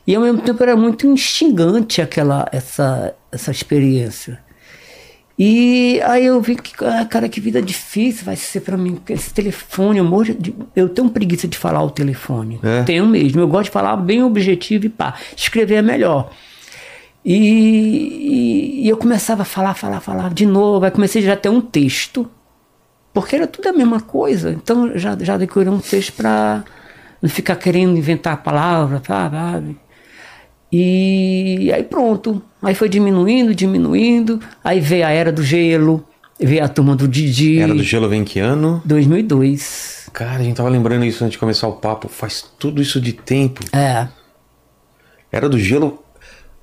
E 0.06 0.14
ao 0.14 0.22
mesmo 0.22 0.40
tempo 0.40 0.62
era 0.62 0.74
muito 0.76 1.06
instigante 1.06 2.00
aquela, 2.00 2.48
essa, 2.52 3.14
essa 3.30 3.50
experiência. 3.50 4.38
E 5.38 6.00
aí 6.04 6.26
eu 6.26 6.38
vi 6.40 6.54
que, 6.56 6.72
ah, 6.84 7.04
cara, 7.06 7.28
que 7.28 7.40
vida 7.40 7.62
difícil 7.62 8.24
vai 8.26 8.36
ser 8.36 8.61
pra 8.61 8.76
mim. 8.76 8.98
Esse 9.08 9.32
telefone, 9.32 9.98
eu, 9.98 10.04
morro 10.04 10.34
de, 10.34 10.54
eu 10.76 10.88
tenho 10.88 11.08
preguiça 11.08 11.48
de 11.48 11.56
falar 11.56 11.82
o 11.82 11.90
telefone. 11.90 12.61
É? 12.62 12.82
Tenho 12.82 13.06
mesmo. 13.06 13.40
Eu 13.40 13.48
gosto 13.48 13.64
de 13.66 13.70
falar 13.70 13.96
bem 13.96 14.22
objetivo 14.22 14.84
e 14.84 14.88
pá. 14.90 15.14
Escrever 15.34 15.76
é 15.76 15.82
melhor. 15.82 16.30
E, 17.24 18.82
e- 18.84 18.88
eu 18.88 18.96
começava 18.96 19.42
a 19.42 19.44
falar, 19.44 19.74
falar, 19.74 20.00
falar 20.00 20.32
de 20.32 20.46
novo. 20.46 20.84
Aí 20.84 20.90
comecei 20.90 21.22
já 21.22 21.34
a 21.34 21.36
ter 21.36 21.48
um 21.48 21.60
texto. 21.60 22.28
Porque 23.12 23.36
era 23.36 23.46
tudo 23.46 23.68
a 23.68 23.72
mesma 23.72 24.00
coisa. 24.00 24.50
Então 24.52 24.96
já, 24.98 25.16
já 25.20 25.36
decorei 25.36 25.68
um 25.72 25.80
texto 25.80 26.12
pra 26.14 26.64
não 27.20 27.28
ficar 27.28 27.56
querendo 27.56 27.96
inventar 27.96 28.42
palavras, 28.42 29.02
sabe? 29.06 29.76
E 30.72 31.70
aí 31.74 31.82
pronto. 31.82 32.40
Aí 32.62 32.74
foi 32.74 32.88
diminuindo, 32.88 33.54
diminuindo. 33.54 34.40
Aí 34.62 34.80
veio 34.80 35.06
a 35.06 35.10
Era 35.10 35.32
do 35.32 35.42
Gelo, 35.42 36.04
veio 36.38 36.64
a 36.64 36.68
turma 36.68 36.94
do 36.94 37.08
Didi. 37.08 37.58
Era 37.58 37.74
do 37.74 37.82
Gelo 37.82 38.08
vem 38.08 38.24
que 38.24 38.38
ano? 38.38 38.80
2002. 38.84 40.08
Cara, 40.12 40.36
a 40.40 40.42
gente 40.44 40.56
tava 40.56 40.68
lembrando 40.68 41.04
isso 41.04 41.22
antes 41.24 41.32
de 41.32 41.38
começar 41.38 41.66
o 41.68 41.74
papo. 41.74 42.08
Faz 42.08 42.44
tudo 42.58 42.80
isso 42.80 43.00
de 43.00 43.12
tempo. 43.12 43.64
É, 43.72 44.06
Era 45.32 45.48
do 45.48 45.58
Gelo. 45.58 46.02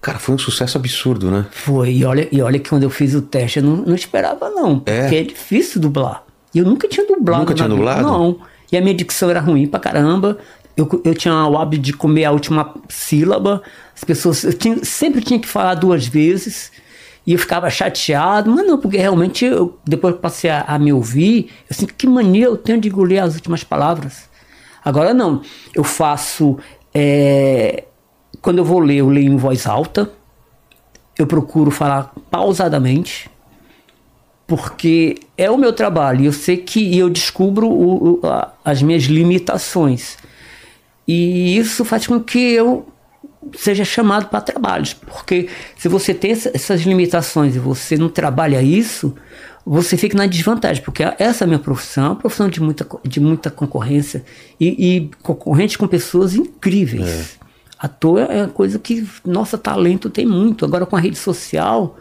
Cara, 0.02 0.20
foi 0.20 0.36
um 0.36 0.38
sucesso 0.38 0.78
absurdo, 0.78 1.30
né? 1.32 1.46
foi. 1.52 1.92
E 1.92 2.06
olha, 2.06 2.28
e 2.32 2.42
olha 2.42 2.60
que 2.60 2.70
quando 2.70 2.84
eu 2.84 2.90
fiz 2.90 3.14
o 3.16 3.22
teste, 3.22 3.60
eu 3.60 3.64
não, 3.66 3.78
não 3.78 3.96
esperava 3.96 4.50
não. 4.50 4.82
É? 4.86 5.02
Porque 5.02 5.16
é 5.16 5.24
difícil 5.24 5.82
dublar. 5.82 6.24
E 6.54 6.60
eu 6.60 6.66
nunca 6.66 6.88
tinha 6.88 7.06
dublado. 7.06 7.42
Nunca 7.42 7.54
tinha 7.54 7.68
vida. 7.68 7.76
dublado? 7.78 8.02
Não. 8.04 8.40
E 8.72 8.78
a 8.78 8.82
minha 8.82 8.94
dicção 8.94 9.30
era 9.30 9.40
ruim 9.40 9.66
pra 9.68 9.80
caramba. 9.80 10.38
Eu, 10.78 10.88
eu 11.04 11.16
tinha 11.16 11.34
o 11.48 11.58
hábito 11.58 11.82
de 11.84 11.94
comer 11.94 12.26
a 12.26 12.32
última 12.32 12.76
sílaba. 12.88 13.62
As 13.96 14.04
pessoas... 14.04 14.44
Eu 14.44 14.54
tinha- 14.54 14.84
sempre 14.86 15.22
tinha 15.22 15.40
que 15.40 15.48
falar 15.48 15.74
duas 15.74 16.06
vezes. 16.08 16.72
E 17.26 17.34
eu 17.34 17.40
ficava 17.40 17.70
chateado. 17.70 18.52
Mas 18.52 18.66
não, 18.68 18.78
porque 18.80 18.98
realmente, 18.98 19.44
eu, 19.46 19.78
depois 19.86 20.16
que 20.16 20.22
passei 20.22 20.50
a, 20.50 20.62
a 20.62 20.78
me 20.80 20.94
ouvir, 20.94 21.52
eu 21.70 21.76
sinto 21.76 21.94
que 21.96 22.06
mania 22.08 22.46
eu 22.46 22.56
tenho 22.56 22.80
de 22.80 22.88
engolir 22.88 23.22
as 23.24 23.34
últimas 23.36 23.64
palavras. 23.64 24.30
Agora 24.86 25.14
não. 25.14 25.42
Eu 25.74 25.84
faço... 25.84 26.58
é, 26.94 27.84
quando 28.48 28.60
eu 28.60 28.64
vou 28.66 28.80
ler, 28.80 28.96
eu 29.00 29.10
leio 29.10 29.30
em 29.34 29.36
voz 29.36 29.68
alta. 29.68 30.10
Eu 31.20 31.28
procuro 31.28 31.70
falar 31.70 32.14
pausadamente 32.32 33.30
porque 34.48 35.18
é 35.38 35.52
o 35.52 35.58
meu 35.58 35.74
trabalho. 35.74 36.24
Eu 36.24 36.32
sei 36.32 36.56
que 36.56 36.98
eu 36.98 37.10
descubro 37.10 37.68
o- 37.68 38.20
o- 38.22 38.26
a- 38.26 38.54
as 38.64 38.82
minhas 38.82 39.04
limitações. 39.04 40.18
E 41.06 41.58
isso 41.58 41.84
faz 41.84 42.08
com 42.08 42.22
que 42.22 42.40
eu 42.54 42.88
seja 43.58 43.84
chamado 43.84 44.28
para 44.30 44.40
trabalhos. 44.40 44.94
Porque 44.94 45.50
se 45.78 45.90
você 45.90 46.14
tem 46.14 46.32
essa- 46.32 46.52
essas 46.54 46.82
limitações 46.82 47.54
e 47.56 47.60
você 47.60 47.98
não 47.98 48.08
trabalha 48.08 48.62
isso, 48.62 49.14
você 49.66 49.98
fica 49.98 50.18
na 50.18 50.26
desvantagem. 50.26 50.82
Porque 50.84 51.04
essa 51.20 51.44
é 51.44 51.48
minha 51.48 51.60
profissão, 51.60 52.06
é 52.06 52.08
uma 52.10 52.16
profissão 52.16 52.48
de 52.48 52.62
muita, 52.62 52.88
de 53.04 53.20
muita 53.20 53.52
concorrência 53.52 54.24
e, 54.58 54.68
e 54.98 55.12
concorrente 55.22 55.78
com 55.78 55.86
pessoas 55.86 56.34
incríveis. 56.34 57.38
Ator 57.80 58.20
é 58.30 58.42
uma 58.44 58.48
coisa 58.50 58.80
que, 58.80 59.08
nossa, 59.26 59.58
talento 59.58 60.10
tem 60.10 60.26
muito. 60.26 60.66
Agora 60.66 60.86
com 60.86 60.96
a 60.96 61.00
rede 61.00 61.18
social, 61.18 61.96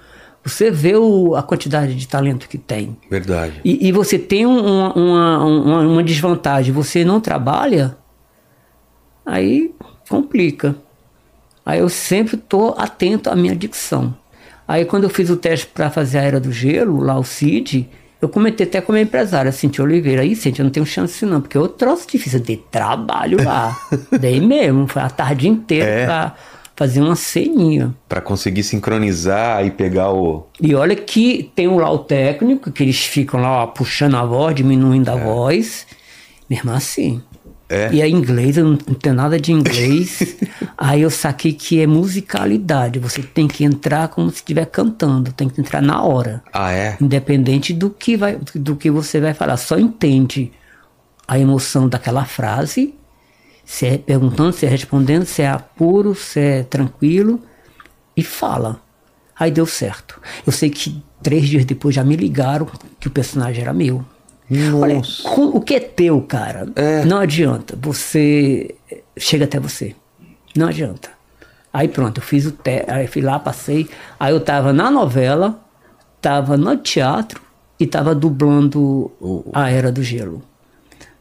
você 0.45 0.71
vê 0.71 0.97
o- 0.97 1.35
a 1.37 1.43
quantidade 1.43 1.95
de 1.95 2.09
talento 2.09 2.49
que 2.49 2.57
tem. 2.57 2.97
Verdade. 3.11 3.61
E, 3.65 3.89
e 3.89 3.93
você 3.93 4.19
tem 4.19 4.47
um- 4.47 4.59
uma, 4.65 4.93
uma, 4.95 5.45
uma, 5.45 5.81
uma 5.81 6.03
desvantagem, 6.03 6.73
você 6.73 7.05
não 7.05 7.21
trabalha, 7.21 7.97
aí 9.25 9.75
complica. 10.09 10.75
Aí 11.65 11.81
eu 11.81 11.89
sempre 11.89 12.37
estou 12.37 12.75
atento 12.79 13.29
à 13.29 13.35
minha 13.35 13.55
dicção. 13.57 14.15
Aí 14.69 14.85
quando 14.85 15.05
eu 15.05 15.11
fiz 15.11 15.31
o 15.31 15.37
teste 15.37 15.67
para 15.67 15.91
fazer 15.91 16.19
a 16.19 16.23
Era 16.23 16.41
do 16.41 16.53
Gelo, 16.53 17.01
lá 17.01 17.19
o 17.19 17.25
CID, 17.25 17.89
eu 18.21 18.29
comentei 18.29 18.67
até 18.67 18.81
com 18.81 18.93
a 18.93 18.95
minha 18.95 19.03
empresária, 19.05 19.53
Cintia 19.53 19.85
Oliveira. 19.85 20.23
Aí, 20.23 20.35
Cintia, 20.35 20.63
eu 20.63 20.65
não 20.65 20.71
tenho 20.73 20.87
chance 20.87 21.25
não, 21.27 21.41
porque 21.41 21.57
eu 21.57 21.69
troço 21.69 22.07
difícil, 22.09 22.39
eu 22.41 22.45
dei 22.45 22.57
trabalho 22.71 23.43
lá. 23.45 23.77
Dei 24.21 24.41
mesmo, 24.41 24.87
foi 24.87 25.03
a 25.03 25.11
tarde 25.11 25.49
inteira 25.49 25.85
É. 25.89 26.07
para 26.07 26.35
fazer 26.75 27.01
uma 27.01 27.17
ceninha. 27.17 27.95
Pra 28.09 28.21
conseguir 28.21 28.63
sincronizar 28.63 29.65
e 29.67 29.71
pegar 29.71 30.13
o. 30.13 30.47
E 30.61 30.75
olha 30.75 30.95
que 30.97 31.51
tem 31.55 31.69
lá 31.69 31.91
o 31.91 31.99
técnico, 31.99 32.71
que 32.71 32.83
eles 32.83 33.05
ficam 33.05 33.41
lá 33.41 33.63
ó, 33.65 33.67
puxando 33.67 34.17
a 34.17 34.25
voz, 34.25 34.55
diminuindo 34.55 35.09
a 35.11 35.17
voz. 35.17 35.87
Mesmo 36.49 36.71
assim. 36.71 37.23
É. 37.69 37.93
E 37.93 38.01
é 38.01 38.09
inglês, 38.09 38.57
eu 38.57 38.65
não 38.65 38.79
não 38.87 38.95
tenho 38.95 39.15
nada 39.15 39.41
de 39.41 39.53
inglês. 39.53 40.37
Aí 40.79 41.03
eu 41.03 41.11
saquei 41.11 41.53
que 41.53 41.81
é 41.81 41.87
musicalidade. 41.87 42.99
Você 42.99 43.23
tem 43.23 43.49
que 43.49 43.65
entrar 43.65 44.09
como 44.09 44.31
se 44.31 44.37
estiver 44.37 44.67
cantando, 44.67 45.33
tem 45.33 45.49
que 45.49 45.61
entrar 45.61 45.83
na 45.83 46.03
hora. 46.03 46.43
Ah, 46.53 46.71
é? 46.73 46.97
Independente 47.01 47.73
do 47.73 47.91
que, 47.91 48.17
vai, 48.17 48.39
do 48.55 48.77
que 48.77 48.91
você 48.91 49.21
vai 49.21 49.35
falar. 49.35 49.57
Só 49.57 49.79
entende 49.79 50.53
a 51.27 51.39
emoção 51.39 51.89
daquela 51.89 52.25
frase, 52.25 52.95
se 53.65 53.87
é 53.87 53.99
perguntando, 53.99 54.53
se 54.53 54.65
é 54.65 54.69
respondendo, 54.69 55.25
se 55.25 55.43
é 55.43 55.49
apuro, 55.49 56.15
se 56.15 56.39
é 56.39 56.63
tranquilo, 56.63 57.43
e 58.17 58.23
fala. 58.23 58.81
Aí 59.39 59.51
deu 59.51 59.67
certo. 59.67 60.21
Eu 60.47 60.53
sei 60.53 60.71
que 60.71 61.03
três 61.21 61.49
dias 61.49 61.65
depois 61.65 61.95
já 61.95 62.05
me 62.05 62.15
ligaram 62.17 62.69
que 62.99 63.09
o 63.09 63.11
personagem 63.11 63.63
era 63.63 63.73
meu. 63.73 64.05
Olha, 64.81 65.03
o 65.37 65.61
que 65.61 65.75
é 65.75 65.81
teu, 65.81 66.21
cara, 66.23 66.67
não 67.07 67.19
adianta. 67.19 67.77
Você 67.81 68.75
chega 69.19 69.45
até 69.45 69.59
você. 69.59 69.95
Não 70.57 70.69
adianta. 70.69 71.11
Aí 71.73 71.89
pronto, 71.89 72.19
eu 72.19 72.23
fiz 72.23 72.47
o 72.47 72.53
teste, 72.53 72.91
aí 72.91 73.07
fui 73.07 73.21
lá, 73.21 73.39
passei. 73.39 73.89
Aí 74.19 74.33
eu 74.33 74.41
tava 74.41 74.73
na 74.73 74.91
novela, 74.91 75.61
tava 76.23 76.57
no 76.57 76.77
teatro 76.77 77.41
e 77.79 77.87
tava 77.87 78.15
dublando 78.15 79.11
a 79.53 79.71
Era 79.71 79.93
do 79.93 80.03
Gelo. 80.03 80.43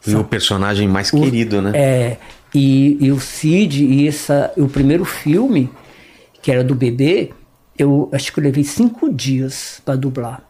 E 0.07 0.15
o 0.15 0.23
personagem 0.23 0.88
mais 0.88 1.09
querido, 1.09 1.61
né? 1.61 1.71
É, 1.73 2.17
e, 2.53 2.97
e 3.01 3.11
o 3.11 3.19
Cid, 3.19 3.84
e 3.84 4.07
essa, 4.07 4.53
o 4.55 4.69
primeiro 4.69 5.03
filme, 5.03 5.69
que 6.41 6.51
era 6.51 6.63
do 6.63 6.76
bebê, 6.76 7.32
eu 7.78 8.07
acho 8.13 8.32
que 8.32 8.39
eu 8.39 8.43
levei 8.43 8.63
cinco 8.63 9.11
dias 9.11 9.82
para 9.84 9.95
dublar. 9.95 10.41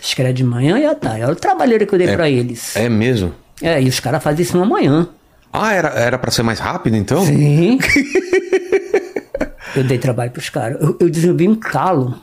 Acho 0.00 0.14
que 0.16 0.22
era 0.22 0.32
de 0.32 0.44
manhã 0.44 0.78
e 0.78 0.86
à 0.86 0.94
tarde. 0.94 1.22
Olha 1.24 1.32
o 1.32 1.36
trabalheiro 1.36 1.86
que 1.86 1.94
eu 1.94 1.98
dei 1.98 2.08
pra 2.08 2.28
eles. 2.30 2.76
É 2.76 2.88
mesmo? 2.88 3.32
É, 3.62 3.82
e 3.82 3.88
os 3.88 3.98
caras 4.00 4.22
fazem 4.22 4.42
isso 4.42 4.56
na 4.56 4.64
manhã. 4.64 5.08
Ah, 5.52 5.72
era, 5.72 5.88
era 5.88 6.18
pra 6.18 6.30
ser 6.30 6.42
mais 6.42 6.58
rápido 6.60 6.96
então? 6.96 7.24
Sim. 7.24 7.78
eu 9.74 9.84
dei 9.84 9.98
trabalho 9.98 10.30
pros 10.30 10.48
caras. 10.50 10.80
Eu, 10.80 10.96
eu 11.00 11.10
desenvolvi 11.10 11.48
um 11.48 11.54
calo 11.54 12.14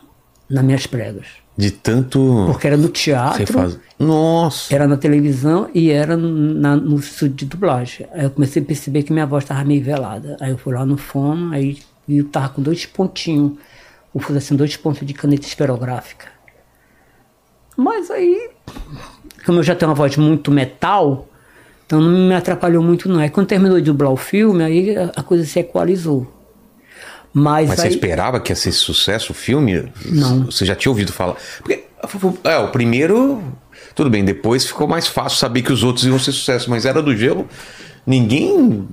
nas 0.49 0.63
minhas 0.63 0.85
pregas. 0.87 1.25
De 1.57 1.71
tanto. 1.71 2.45
Porque 2.47 2.67
era 2.67 2.75
no 2.77 2.87
Você 2.87 2.91
teatro, 2.93 3.53
faz. 3.53 3.79
Nossa! 3.97 4.73
era 4.75 4.87
na 4.87 4.97
televisão 4.97 5.69
e 5.73 5.89
era 5.89 6.17
na- 6.17 6.75
no 6.75 6.97
estúdio 6.97 7.35
de 7.35 7.45
dublagem. 7.45 8.05
Aí 8.13 8.23
eu 8.25 8.29
comecei 8.29 8.61
a 8.61 8.65
perceber 8.65 9.03
que 9.03 9.13
minha 9.13 9.25
voz 9.25 9.43
estava 9.45 9.63
meio 9.63 9.81
velada. 9.83 10.35
Aí 10.41 10.51
eu 10.51 10.57
fui 10.57 10.73
lá 10.73 10.85
no 10.85 10.97
fono, 10.97 11.53
aí 11.53 11.77
eu 12.09 12.25
tava 12.25 12.49
com 12.49 12.61
dois 12.61 12.85
pontinhos. 12.85 13.53
Vou 14.13 14.21
fazer 14.21 14.39
assim, 14.39 14.55
dois 14.55 14.75
pontos 14.75 15.05
de 15.07 15.13
caneta 15.13 15.47
esferográfica. 15.47 16.27
Mas 17.75 18.09
aí, 18.09 18.49
como 19.45 19.59
eu 19.59 19.63
já 19.63 19.75
tenho 19.75 19.89
uma 19.89 19.95
voz 19.95 20.15
muito 20.17 20.51
metal, 20.51 21.27
então 21.85 21.99
não 22.01 22.27
me 22.29 22.35
atrapalhou 22.35 22.81
muito 22.83 23.09
não. 23.09 23.19
Aí 23.19 23.29
quando 23.29 23.47
terminou 23.47 23.77
de 23.77 23.85
dublar 23.85 24.11
o 24.11 24.17
filme, 24.17 24.63
aí 24.63 24.95
a- 25.15 25.21
coisa 25.23 25.45
se 25.45 25.59
equalizou. 25.59 26.31
Mas, 27.33 27.67
Mas 27.67 27.79
você 27.79 27.87
aí, 27.87 27.93
esperava 27.93 28.39
que 28.39 28.51
ia 28.51 28.55
ser 28.55 28.71
sucesso 28.71 29.33
o 29.33 29.35
filme? 29.35 29.91
Não. 30.05 30.45
Você 30.45 30.65
já 30.65 30.73
tinha 30.73 30.89
ouvido 30.89 31.11
falar? 31.11 31.35
Porque, 31.59 31.83
é, 32.45 32.57
o 32.59 32.69
primeiro. 32.69 33.43
Tudo 33.93 34.09
bem, 34.09 34.23
depois 34.23 34.65
ficou 34.65 34.87
mais 34.87 35.05
fácil 35.07 35.37
saber 35.37 35.61
que 35.61 35.71
os 35.71 35.83
outros 35.83 36.05
iam 36.05 36.17
ser 36.17 36.31
sucesso, 36.31 36.69
mas 36.69 36.85
era 36.85 37.01
do 37.01 37.15
gelo. 37.15 37.47
Ninguém 38.07 38.87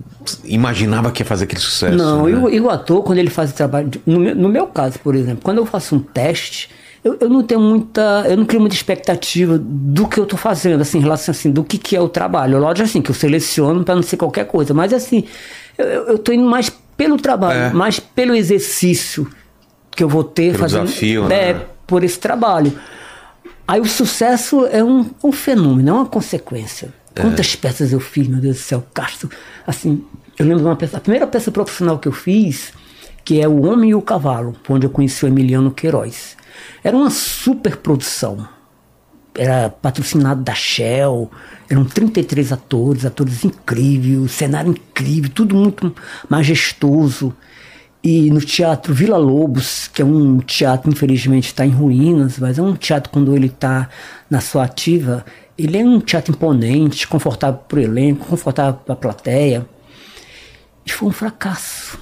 imaginava 0.45 1.11
que 1.11 1.23
ia 1.23 1.27
fazer 1.27 1.45
aquele 1.45 1.61
sucesso. 1.61 1.97
Não, 1.97 2.25
né? 2.25 2.31
e, 2.33 2.35
o, 2.35 2.51
e 2.51 2.61
o 2.61 2.71
ator, 2.71 3.03
quando 3.05 3.19
ele 3.19 3.31
faz 3.31 3.51
o 3.51 3.55
trabalho. 3.55 3.91
No 4.07 4.19
meu, 4.21 4.35
no 4.35 4.49
meu 4.49 4.67
caso, 4.67 4.99
por 5.01 5.15
exemplo, 5.15 5.41
quando 5.43 5.59
eu 5.59 5.67
faço 5.67 5.95
um 5.97 6.01
teste, 6.01 6.69
eu, 7.05 7.17
eu 7.21 7.29
não 7.29 7.43
tenho 7.43 7.61
muita. 7.61 8.25
Eu 8.29 8.37
não 8.37 8.45
crio 8.45 8.61
muita 8.61 8.77
expectativa 8.77 9.59
do 9.59 10.07
que 10.07 10.19
eu 10.19 10.27
tô 10.27 10.37
fazendo, 10.37 10.81
assim, 10.83 10.99
em 10.99 11.03
relação 11.03 11.33
assim, 11.33 11.51
do 11.51 11.65
que, 11.65 11.77
que 11.79 11.97
é 11.97 12.01
o 12.01 12.09
trabalho. 12.09 12.59
Lógico 12.59 12.85
assim, 12.85 13.03
que 13.03 13.11
eu 13.11 13.15
seleciono 13.15 13.83
para 13.85 13.95
não 13.97 14.03
ser 14.03 14.17
qualquer 14.17 14.47
coisa, 14.47 14.73
mas 14.73 14.93
assim, 14.93 15.25
eu, 15.77 15.87
eu 15.87 16.19
tô 16.19 16.33
indo 16.33 16.45
mais 16.49 16.71
pelo 16.97 17.17
trabalho, 17.17 17.59
É. 17.59 17.71
mais 17.73 17.99
pelo 17.99 18.35
exercício 18.35 19.29
que 19.91 20.03
eu 20.05 20.09
vou 20.09 20.23
ter 20.25 20.53
Pelo 20.53 20.59
fazendo. 20.59 20.85
desafio, 20.87 21.25
é, 21.33 21.55
né? 21.55 21.61
por 21.87 22.05
esse 22.05 22.19
trabalho. 22.19 22.73
Aí 23.67 23.81
o 23.81 23.85
sucesso 23.85 24.67
é 24.67 24.83
um, 24.83 25.11
um 25.23 25.33
fenômeno, 25.33 25.89
é 25.89 25.93
uma 25.93 26.07
consequência. 26.07 26.93
Quantas 27.21 27.55
peças 27.55 27.93
eu 27.93 28.01
fiz, 28.01 28.27
meu 28.27 28.41
Deus 28.41 28.57
do 28.57 28.63
céu, 28.63 28.85
Castro. 28.95 29.29
Assim, 29.67 30.03
eu 30.39 30.47
lembro 30.47 30.61
de 30.61 30.67
uma 30.69 30.77
peça, 30.77 30.97
a 30.97 31.01
primeira 31.01 31.27
peça 31.27 31.51
profissional 31.51 31.99
que 31.99 32.09
eu 32.09 32.13
fiz, 32.13 32.73
que 33.25 33.41
é 33.41 33.47
O 33.49 33.67
Homem 33.67 33.91
e 33.91 33.95
o 33.95 34.01
Cavalo, 34.01 34.55
onde 34.69 34.87
eu 34.87 34.91
conheci 34.91 35.25
o 35.25 35.29
Emiliano 35.29 35.71
Queiroz. 35.71 36.37
Era 36.83 36.97
uma 36.97 37.11
super 37.11 37.77
produção. 37.77 38.47
Era 39.35 39.71
patrocinado 39.71 40.43
da 40.43 40.55
Shell, 40.55 41.31
eram 41.69 41.85
33 41.85 42.53
atores, 42.53 43.07
atores 43.07 43.45
incríveis, 43.45 44.33
cenário 44.33 44.73
incrível, 44.73 45.31
tudo 45.31 45.55
muito 45.57 45.95
majestoso. 46.29 47.35
E 48.05 48.31
no 48.31 48.41
teatro 48.41 48.93
Vila 48.93 49.17
Lobos, 49.17 49.89
que 49.89 50.03
é 50.03 50.05
um 50.05 50.39
teatro, 50.41 50.91
infelizmente, 50.91 51.47
está 51.47 51.65
em 51.65 51.71
ruínas, 51.71 52.39
mas 52.39 52.59
é 52.59 52.63
um 52.63 52.75
teatro 52.75 53.11
quando 53.11 53.35
ele 53.35 53.47
está 53.47 53.89
na 54.29 54.41
sua 54.41 54.65
ativa, 54.65 55.25
ele 55.57 55.79
é 55.79 55.85
um 55.85 56.01
teatro 56.01 56.35
imponente, 56.35 57.07
confortável 57.07 57.61
para 57.69 57.79
o 57.79 57.83
elenco, 57.83 58.27
confortável 58.27 58.75
para 58.75 58.95
a 58.95 58.97
plateia. 58.97 59.67
E 60.85 60.91
foi 60.91 61.09
um 61.09 61.13
fracasso. 61.13 61.97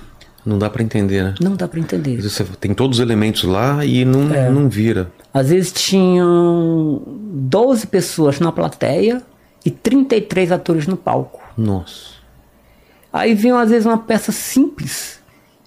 Não 0.44 0.58
dá 0.58 0.70
para 0.70 0.82
entender, 0.82 1.22
né? 1.22 1.34
Não 1.40 1.54
dá 1.54 1.68
para 1.68 1.78
entender. 1.80 2.20
Você 2.20 2.44
tem 2.58 2.72
todos 2.74 2.98
os 2.98 3.02
elementos 3.02 3.44
lá 3.44 3.84
e 3.84 4.04
não, 4.04 4.32
É. 4.34 4.48
não 4.50 4.68
vira. 4.68 5.12
Às 5.32 5.50
vezes 5.50 5.72
tinham 5.72 7.02
12 7.06 7.86
pessoas 7.86 8.40
na 8.40 8.50
plateia 8.50 9.22
e 9.64 9.70
33 9.70 10.50
atores 10.52 10.86
no 10.86 10.96
palco. 10.96 11.40
Nossa. 11.56 12.20
Aí 13.12 13.34
vinha 13.34 13.58
às 13.60 13.70
vezes 13.70 13.86
uma 13.86 13.98
peça 13.98 14.32
simples 14.32 15.20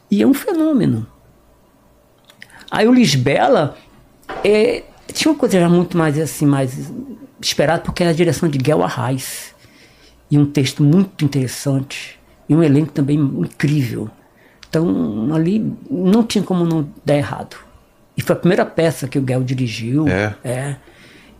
e 0.10 0.22
é 0.22 0.28
um 0.28 0.34
fenômeno. 0.34 1.06
Aí 2.72 2.88
o 2.88 2.94
Lisbela 2.94 3.78
é, 4.44 4.84
tinha 5.14 5.32
uma 5.32 5.38
coisa 5.38 5.60
já 5.60 5.70
muito 5.70 5.98
mais 5.98 6.18
assim, 6.18 6.46
mais 6.46 6.92
esperada, 7.40 7.82
porque 7.84 8.02
era 8.02 8.12
a 8.12 8.16
direção 8.16 8.50
de 8.50 8.58
Guel 8.58 8.82
Arraes. 8.82 9.54
E 10.32 10.38
um 10.40 10.46
texto 10.46 10.82
muito 10.84 11.24
interessante. 11.24 12.20
E 12.50 12.56
um 12.56 12.64
elenco 12.64 12.92
também 12.92 13.18
incrível. 13.20 14.10
Então 14.74 15.32
ali 15.36 15.72
não 15.88 16.24
tinha 16.24 16.44
como 16.44 16.66
não 16.66 16.90
dar 17.06 17.16
errado. 17.16 17.58
E 18.18 18.24
foi 18.24 18.36
a 18.36 18.40
primeira 18.40 18.66
peça 18.66 19.08
que 19.08 19.20
o 19.20 19.22
Guel 19.22 19.44
dirigiu. 19.44 20.08
É? 20.08 20.34
É. 20.44 20.76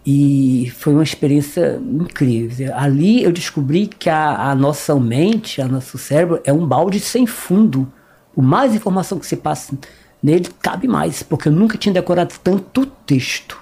E 0.06 0.72
foi 0.78 0.94
uma 0.94 1.02
experiência 1.02 1.82
incrível. 1.82 2.72
Ali 2.76 3.24
eu 3.24 3.32
descobri 3.32 3.88
que 3.88 4.08
a, 4.08 4.52
a 4.52 4.56
nossa 4.56 4.94
mente, 5.00 5.62
a 5.62 5.68
nosso 5.68 5.98
cérebro, 5.98 6.42
é 6.44 6.54
um 6.54 6.64
balde 6.64 7.00
sem 7.00 7.26
fundo. 7.26 7.92
O 8.36 8.42
mais 8.42 8.76
informação 8.76 9.18
que 9.18 9.26
se 9.26 9.38
passa 9.38 9.76
nele 10.22 10.50
cabe 10.62 10.88
mais, 10.88 11.24
porque 11.24 11.48
eu 11.48 11.52
nunca 11.52 11.76
tinha 11.76 11.94
decorado 11.94 12.36
tanto 12.44 12.86
texto. 12.86 13.58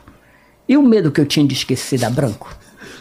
E 0.67 0.76
o 0.76 0.84
medo 0.84 1.11
que 1.11 1.22
eu 1.22 1.26
tinha 1.26 1.47
de 1.47 1.53
esquecer 1.53 1.97
da 1.97 2.09
branco? 2.09 2.53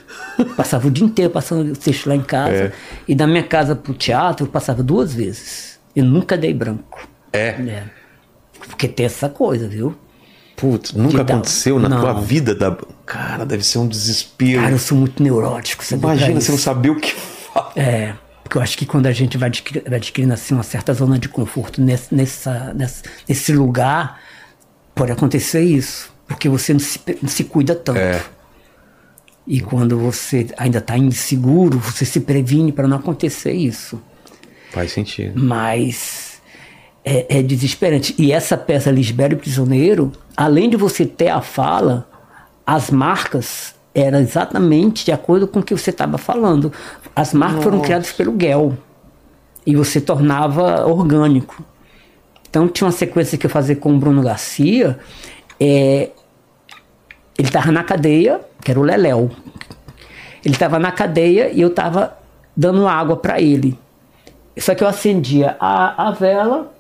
Passava 0.56 0.86
o 0.86 0.90
dia 0.90 1.04
inteiro 1.04 1.32
passando 1.32 1.72
o 1.72 1.76
texto 1.76 2.08
lá 2.08 2.14
em 2.14 2.22
casa. 2.22 2.54
É. 2.54 2.72
E 3.08 3.14
da 3.14 3.26
minha 3.26 3.42
casa 3.42 3.74
pro 3.74 3.92
teatro, 3.92 4.46
eu 4.46 4.50
passava 4.50 4.82
duas 4.82 5.12
vezes. 5.12 5.79
Eu 5.94 6.04
nunca 6.04 6.36
dei 6.36 6.52
branco. 6.54 7.06
É. 7.32 7.48
É. 7.48 7.84
Porque 8.68 8.86
tem 8.88 9.06
essa 9.06 9.28
coisa, 9.28 9.68
viu? 9.68 9.96
Putz, 10.56 10.92
nunca 10.92 11.24
dá- 11.24 11.34
aconteceu 11.34 11.78
na 11.78 11.88
Não. 11.88 12.00
tua 12.00 12.14
vida 12.20 12.54
da. 12.54 12.76
Cara, 13.06 13.46
deve 13.46 13.64
ser 13.64 13.78
um 13.78 13.88
desespero. 13.88 14.60
Cara, 14.60 14.72
eu 14.74 14.78
sou 14.78 14.96
muito 14.98 15.22
neurótico. 15.22 15.82
Imagina 15.92 16.40
você 16.40 16.52
não 16.52 16.58
saber 16.58 16.90
o 16.90 16.96
que 16.96 17.12
falar. 17.14 17.72
É, 17.74 18.14
porque 18.42 18.58
eu 18.58 18.62
acho 18.62 18.76
que 18.76 18.84
quando 18.84 19.06
a 19.06 19.12
gente 19.12 19.38
vai 19.38 19.48
adquiri- 19.48 19.82
vai 19.88 19.96
adquirindo 19.98 20.34
assim, 20.34 20.52
uma 20.54 20.62
certa 20.62 20.92
zona 20.92 21.18
de 21.18 21.28
conforto 21.28 21.80
nesse, 21.80 22.14
nessa, 22.14 22.74
nessa- 22.74 23.02
nesse 23.28 23.52
lugar, 23.52 24.20
pode 24.94 25.10
acontecer 25.12 25.62
isso. 25.62 26.12
Porque 26.28 26.48
você 26.48 26.72
não 26.74 26.80
se, 26.80 27.00
não 27.22 27.28
se 27.28 27.44
cuida 27.44 27.74
tanto. 27.74 27.98
É. 27.98 28.22
E 29.46 29.60
quando 29.60 29.98
você 29.98 30.46
ainda 30.56 30.78
está 30.78 30.96
inseguro, 30.96 31.78
você 31.78 32.04
se 32.04 32.20
previne 32.20 32.70
para 32.70 32.86
não 32.86 32.98
acontecer 32.98 33.52
isso. 33.52 34.00
Faz 34.70 34.92
sentido. 34.92 35.40
Mas 35.40 36.40
é, 37.04 37.38
é 37.38 37.42
desesperante. 37.42 38.14
E 38.18 38.32
essa 38.32 38.56
peça 38.56 38.90
Lisbelo 38.90 39.34
e 39.34 39.36
Prisioneiro, 39.36 40.12
além 40.36 40.70
de 40.70 40.76
você 40.76 41.04
ter 41.04 41.28
a 41.28 41.40
fala, 41.40 42.08
as 42.66 42.90
marcas 42.90 43.74
eram 43.94 44.20
exatamente 44.20 45.04
de 45.04 45.12
acordo 45.12 45.48
com 45.48 45.60
o 45.60 45.62
que 45.62 45.74
você 45.74 45.90
estava 45.90 46.18
falando. 46.18 46.72
As 47.14 47.34
marcas 47.34 47.64
foram 47.64 47.80
criadas 47.80 48.12
pelo 48.12 48.32
Guel. 48.32 48.76
E 49.66 49.74
você 49.76 50.00
tornava 50.00 50.86
orgânico. 50.86 51.62
Então 52.48 52.66
tinha 52.68 52.86
uma 52.86 52.92
sequência 52.92 53.36
que 53.36 53.46
eu 53.46 53.50
fazia 53.50 53.76
com 53.76 53.94
o 53.94 53.98
Bruno 53.98 54.22
Garcia. 54.22 54.98
é, 55.58 56.10
ele 57.38 57.48
estava 57.48 57.72
na 57.72 57.82
cadeia, 57.82 58.40
que 58.62 58.70
era 58.70 58.78
o 58.78 58.82
Leléu. 58.82 59.30
Ele 60.44 60.54
estava 60.54 60.78
na 60.78 60.92
cadeia 60.92 61.50
e 61.50 61.60
eu 61.60 61.68
estava 61.68 62.18
dando 62.54 62.86
água 62.86 63.16
para 63.16 63.40
ele. 63.40 63.78
Só 64.58 64.74
que 64.74 64.82
eu 64.84 64.88
acendia 64.88 65.56
a, 65.60 66.08
a 66.08 66.10
vela 66.10 66.72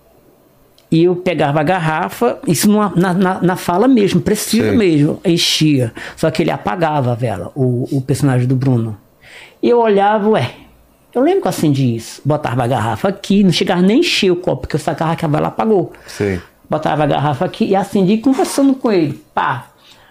e 0.90 1.04
eu 1.04 1.14
pegava 1.16 1.60
a 1.60 1.62
garrafa, 1.62 2.38
isso 2.46 2.68
numa- 2.68 2.92
na, 2.96 3.14
na, 3.14 3.40
na 3.42 3.56
fala 3.56 3.86
mesmo, 3.86 4.20
preciso 4.20 4.68
Sei. 4.68 4.76
mesmo, 4.76 5.20
enchia. 5.24 5.92
Só 6.16 6.30
que 6.30 6.42
ele 6.42 6.50
apagava 6.50 7.12
a 7.12 7.14
vela, 7.14 7.52
o, 7.54 7.86
o 7.92 8.00
personagem 8.02 8.46
do 8.46 8.56
Bruno. 8.56 8.96
E 9.62 9.68
eu 9.68 9.78
olhava, 9.78 10.28
ué, 10.30 10.50
eu 11.14 11.22
lembro 11.22 11.42
que 11.42 11.46
eu 11.46 11.50
acendi 11.50 11.94
isso. 11.94 12.20
Botava 12.24 12.64
a 12.64 12.66
garrafa 12.66 13.08
aqui, 13.08 13.44
não 13.44 13.52
chegava 13.52 13.80
nem 13.82 14.00
encher 14.00 14.30
o 14.32 14.36
copo, 14.36 14.62
porque 14.62 14.76
eu 14.76 14.80
sacava 14.80 15.14
que 15.14 15.24
a 15.24 15.28
vela 15.28 15.48
apagou. 15.48 15.92
Sei. 16.06 16.40
Botava 16.68 17.04
a 17.04 17.06
garrafa 17.06 17.44
aqui 17.44 17.66
e 17.66 17.76
acendi 17.76 18.18
conversando 18.18 18.74
com 18.74 18.90
ele. 18.92 19.22
Pá. 19.34 19.66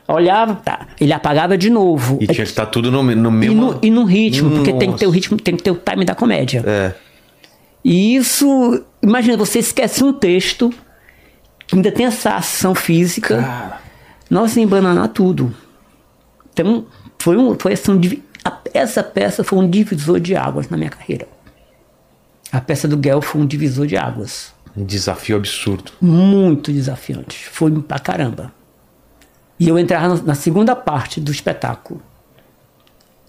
Olhava, 0.07 0.55
tá. 0.55 0.88
Ele 0.99 1.14
apagava 1.14 1.57
de 1.57 1.70
novo. 1.70 2.18
E 2.20 2.26
tinha 2.26 2.36
que 2.38 2.41
estar 2.51 2.66
tudo 2.66 2.89
no, 2.91 3.03
no 3.03 3.30
E 3.30 3.32
mesmo. 3.32 3.62
no, 3.74 3.80
e 3.82 3.89
no 3.91 4.03
ritmo, 4.05 4.49
porque 4.51 4.74
tem 4.74 4.91
que 4.91 4.97
ter 4.97 5.05
o 5.05 5.10
Nossa. 5.10 5.16
ritmo, 5.16 5.38
tem 5.38 5.55
que 5.55 5.62
ter 5.64 5.72
o 5.72 5.76
time 5.76 6.03
da 6.03 6.16
comédia. 6.16 6.64
É. 6.66 6.93
E 7.84 8.16
isso, 8.16 8.84
imagina, 9.02 9.38
você 9.38 9.60
esquece 9.60 10.04
um 10.04 10.14
texto 10.14 10.74
que 11.66 11.76
ainda 11.76 11.92
tem 11.92 12.06
essa 12.06 12.36
ação 12.36 12.76
física. 12.76 13.42
Cara. 13.42 13.82
Nossa, 14.30 14.60
embananar 14.60 15.10
tudo. 15.10 15.56
Então, 16.52 16.86
foi 17.18 17.38
um, 17.38 17.58
foi 17.58 17.74
assim, 17.74 18.22
essa 18.74 19.04
peça 19.04 19.44
foi 19.44 19.60
um 19.60 19.70
divisor 19.70 20.20
de 20.20 20.36
águas 20.36 20.70
na 20.70 20.78
minha 20.78 20.90
carreira. 20.90 21.28
A 22.52 22.60
peça 22.60 22.88
do 22.88 22.98
Guel 22.98 23.22
foi 23.22 23.42
um 23.42 23.46
divisor 23.46 23.86
de 23.86 23.96
águas. 23.96 24.54
Um 24.76 24.84
desafio 24.84 25.38
absurdo. 25.38 25.92
Muito 26.02 26.72
desafiante. 26.72 27.48
Foi 27.50 27.72
pra 27.82 28.00
caramba. 28.00 28.52
E 29.60 29.68
eu 29.68 29.78
entrava 29.78 30.22
na 30.24 30.36
segunda 30.36 30.76
parte 30.76 31.20
do 31.20 31.32
espetáculo. 31.32 32.02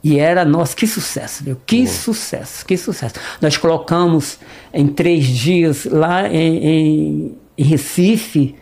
E 0.02 0.18
era, 0.18 0.44
nossa, 0.44 0.74
que 0.74 0.86
sucesso, 0.86 1.44
viu? 1.44 1.56
Que 1.66 1.86
sucesso, 1.86 2.64
que 2.64 2.76
sucesso. 2.76 3.14
Nós 3.40 3.56
colocamos 3.58 4.38
em 4.72 4.86
três 4.88 5.26
dias 5.26 5.84
lá 5.84 6.26
em, 6.28 7.36
em- 7.58 7.62
Recife 7.62 8.54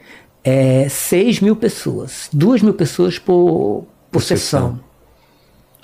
é, 0.42 0.88
6 0.88 1.40
mil 1.40 1.54
pessoas. 1.54 2.28
2 2.32 2.62
mil 2.62 2.74
pessoas 2.74 3.18
por, 3.18 3.86
por 4.10 4.20
sessão. 4.22 4.70
sessão. 4.72 4.80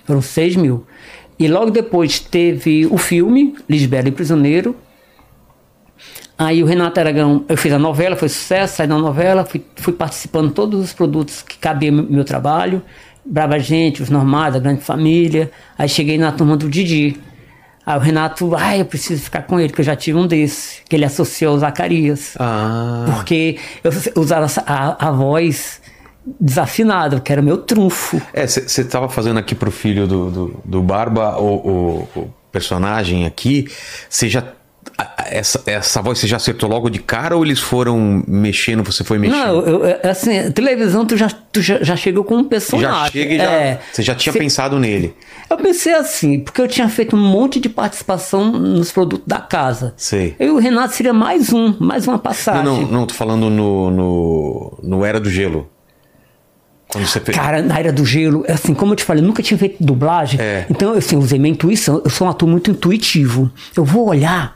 Foram 0.05 0.21
6 0.23 0.57
mil. 0.57 0.85
E 1.39 1.47
logo 1.47 1.71
depois 1.71 2.19
teve 2.19 2.87
o 2.87 2.99
filme, 2.99 3.55
Lisbela 3.69 4.09
e 4.09 4.13
Prisioneiro. 4.13 4.77
Aí 6.37 6.63
o 6.63 6.67
Renato 6.67 6.99
Aragão, 6.99 7.45
eu 7.49 7.57
fiz 7.57 7.73
a 7.73 7.79
novela, 7.79 8.17
foi 8.17 8.29
sucesso, 8.29 8.77
saí 8.77 8.89
da 8.89 8.99
novela, 8.99 9.45
fui, 9.45 9.65
fui 9.77 9.93
participando 9.93 10.49
de 10.49 10.55
todos 10.55 10.83
os 10.83 10.93
produtos 10.93 11.43
que 11.43 11.57
cabiam 11.59 11.95
no 11.95 12.03
meu 12.11 12.25
trabalho. 12.25 12.83
Brava 13.25 13.59
Gente, 13.59 14.03
Os 14.03 14.11
Normais, 14.11 14.55
A 14.55 14.59
Grande 14.59 14.83
Família. 14.83 15.51
Aí 15.79 15.89
cheguei 15.89 16.19
na 16.19 16.31
turma 16.33 16.57
do 16.57 16.69
Didi. 16.69 17.17
Aí 17.87 17.97
o 17.97 18.01
Renato, 18.01 18.55
ai, 18.55 18.81
eu 18.81 18.85
preciso 18.87 19.23
ficar 19.23 19.43
com 19.43 19.61
ele, 19.61 19.73
que 19.73 19.81
eu 19.81 19.85
já 19.85 19.95
tive 19.95 20.17
um 20.19 20.27
desse, 20.27 20.83
que 20.89 20.97
ele 20.97 21.05
associou 21.05 21.53
ao 21.53 21.59
Zacarias. 21.59 22.35
Ah. 22.39 23.05
Porque 23.15 23.59
eu 23.83 23.91
usava 24.23 24.47
a, 24.67 25.09
a 25.09 25.11
voz 25.11 25.83
desafinada, 26.41 27.21
que 27.21 27.31
era 27.31 27.41
o 27.41 27.45
meu 27.45 27.59
trunfo. 27.59 28.21
É, 28.33 28.47
você 28.47 28.81
estava 28.81 29.09
fazendo 29.09 29.39
aqui 29.39 29.55
pro 29.55 29.71
filho 29.71 30.07
do, 30.07 30.31
do, 30.31 30.61
do 30.65 30.83
Barba, 30.83 31.37
o, 31.39 31.55
o- 32.17 32.21
o 32.21 32.35
personagem 32.51 33.27
aqui. 33.27 33.67
Você 34.09 34.29
já. 34.29 34.43
Essa, 35.35 35.61
essa 35.67 36.01
voz 36.01 36.19
você 36.19 36.27
já 36.29 36.37
acertou 36.37 36.69
logo 36.69 36.89
de 36.89 37.01
cara 37.01 37.37
ou 37.37 37.45
eles 37.45 37.59
foram 37.59 38.23
mexendo, 38.29 38.85
você 38.85 39.03
foi 39.03 39.19
mexendo? 39.19 39.37
Não, 39.39 39.67
eu, 39.67 39.85
eu- 39.85 40.11
assim, 40.11 40.51
televisão 40.53 41.05
tu 41.05 41.17
já, 41.17 41.29
tu 41.29 41.61
já, 41.61 41.83
já 41.83 41.97
chegou 41.97 42.23
com 42.23 42.37
um 42.37 42.45
personagem. 42.45 42.89
já 42.89 43.11
chega 43.11 43.35
e 43.35 43.39
já. 43.39 43.43
É. 43.51 43.81
Você 43.93 44.03
já 44.03 44.15
tinha 44.15 44.33
Cê- 44.33 44.39
pensado 44.39 44.79
nele. 44.79 45.13
Eu 45.51 45.57
pensei 45.57 45.93
assim, 45.95 46.39
porque 46.41 46.61
eu 46.61 46.69
tinha 46.69 46.89
feito 46.89 47.17
um 47.17 47.19
monte 47.19 47.59
de 47.59 47.69
participação 47.69 48.53
nos 48.53 48.93
produtos 48.93 49.27
da 49.27 49.39
casa. 49.41 49.93
Sei. 49.97 50.37
Eu 50.39 50.47
e 50.47 50.51
o 50.53 50.59
Renato 50.59 50.95
seria 50.95 51.13
mais 51.13 51.53
um, 51.53 51.75
mais 51.81 52.07
uma 52.07 52.15
Não, 52.15 52.21
passagem. 52.21 52.63
não, 52.65 52.83
não, 52.83 53.07
tô 53.07 53.15
falando 53.15 53.51
no, 53.51 53.91
no, 53.91 54.79
no 54.83 55.05
Era 55.05 55.19
do 55.19 55.29
Gelo. 55.29 55.69
Cara, 57.35 57.63
na 57.63 57.79
era 57.79 57.93
do 57.93 58.05
gelo, 58.05 58.45
assim, 58.49 58.75
como 58.75 58.93
eu 58.93 58.97
te 58.97 59.05
falei, 59.05 59.23
eu 59.23 59.27
nunca 59.27 59.43
tinha 59.43 59.59
feito 59.59 59.83
dublagem. 59.83 60.41
É. 60.41 60.67
Então, 60.71 60.93
assim, 60.95 61.17
eu 61.17 61.21
usei 61.23 61.39
minha 61.39 61.53
intuição. 61.53 62.01
Eu 62.05 62.11
sou 62.11 62.27
um 62.27 62.31
ator 62.31 62.49
muito 62.49 62.71
intuitivo. 62.71 63.51
Eu 63.77 63.85
vou 63.85 64.09
olhar 64.09 64.55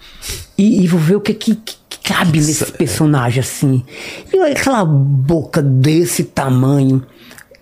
e, 0.56 0.82
e 0.82 0.86
vou 0.86 1.00
ver 1.00 1.16
o 1.16 1.20
que, 1.20 1.34
que, 1.34 1.54
que 1.54 1.98
cabe 2.02 2.38
nesse 2.38 2.64
personagem, 2.72 3.40
assim. 3.40 3.84
E 4.32 4.38
olha 4.38 4.52
aquela 4.52 4.84
boca 4.84 5.60
desse 5.62 6.24
tamanho, 6.24 7.04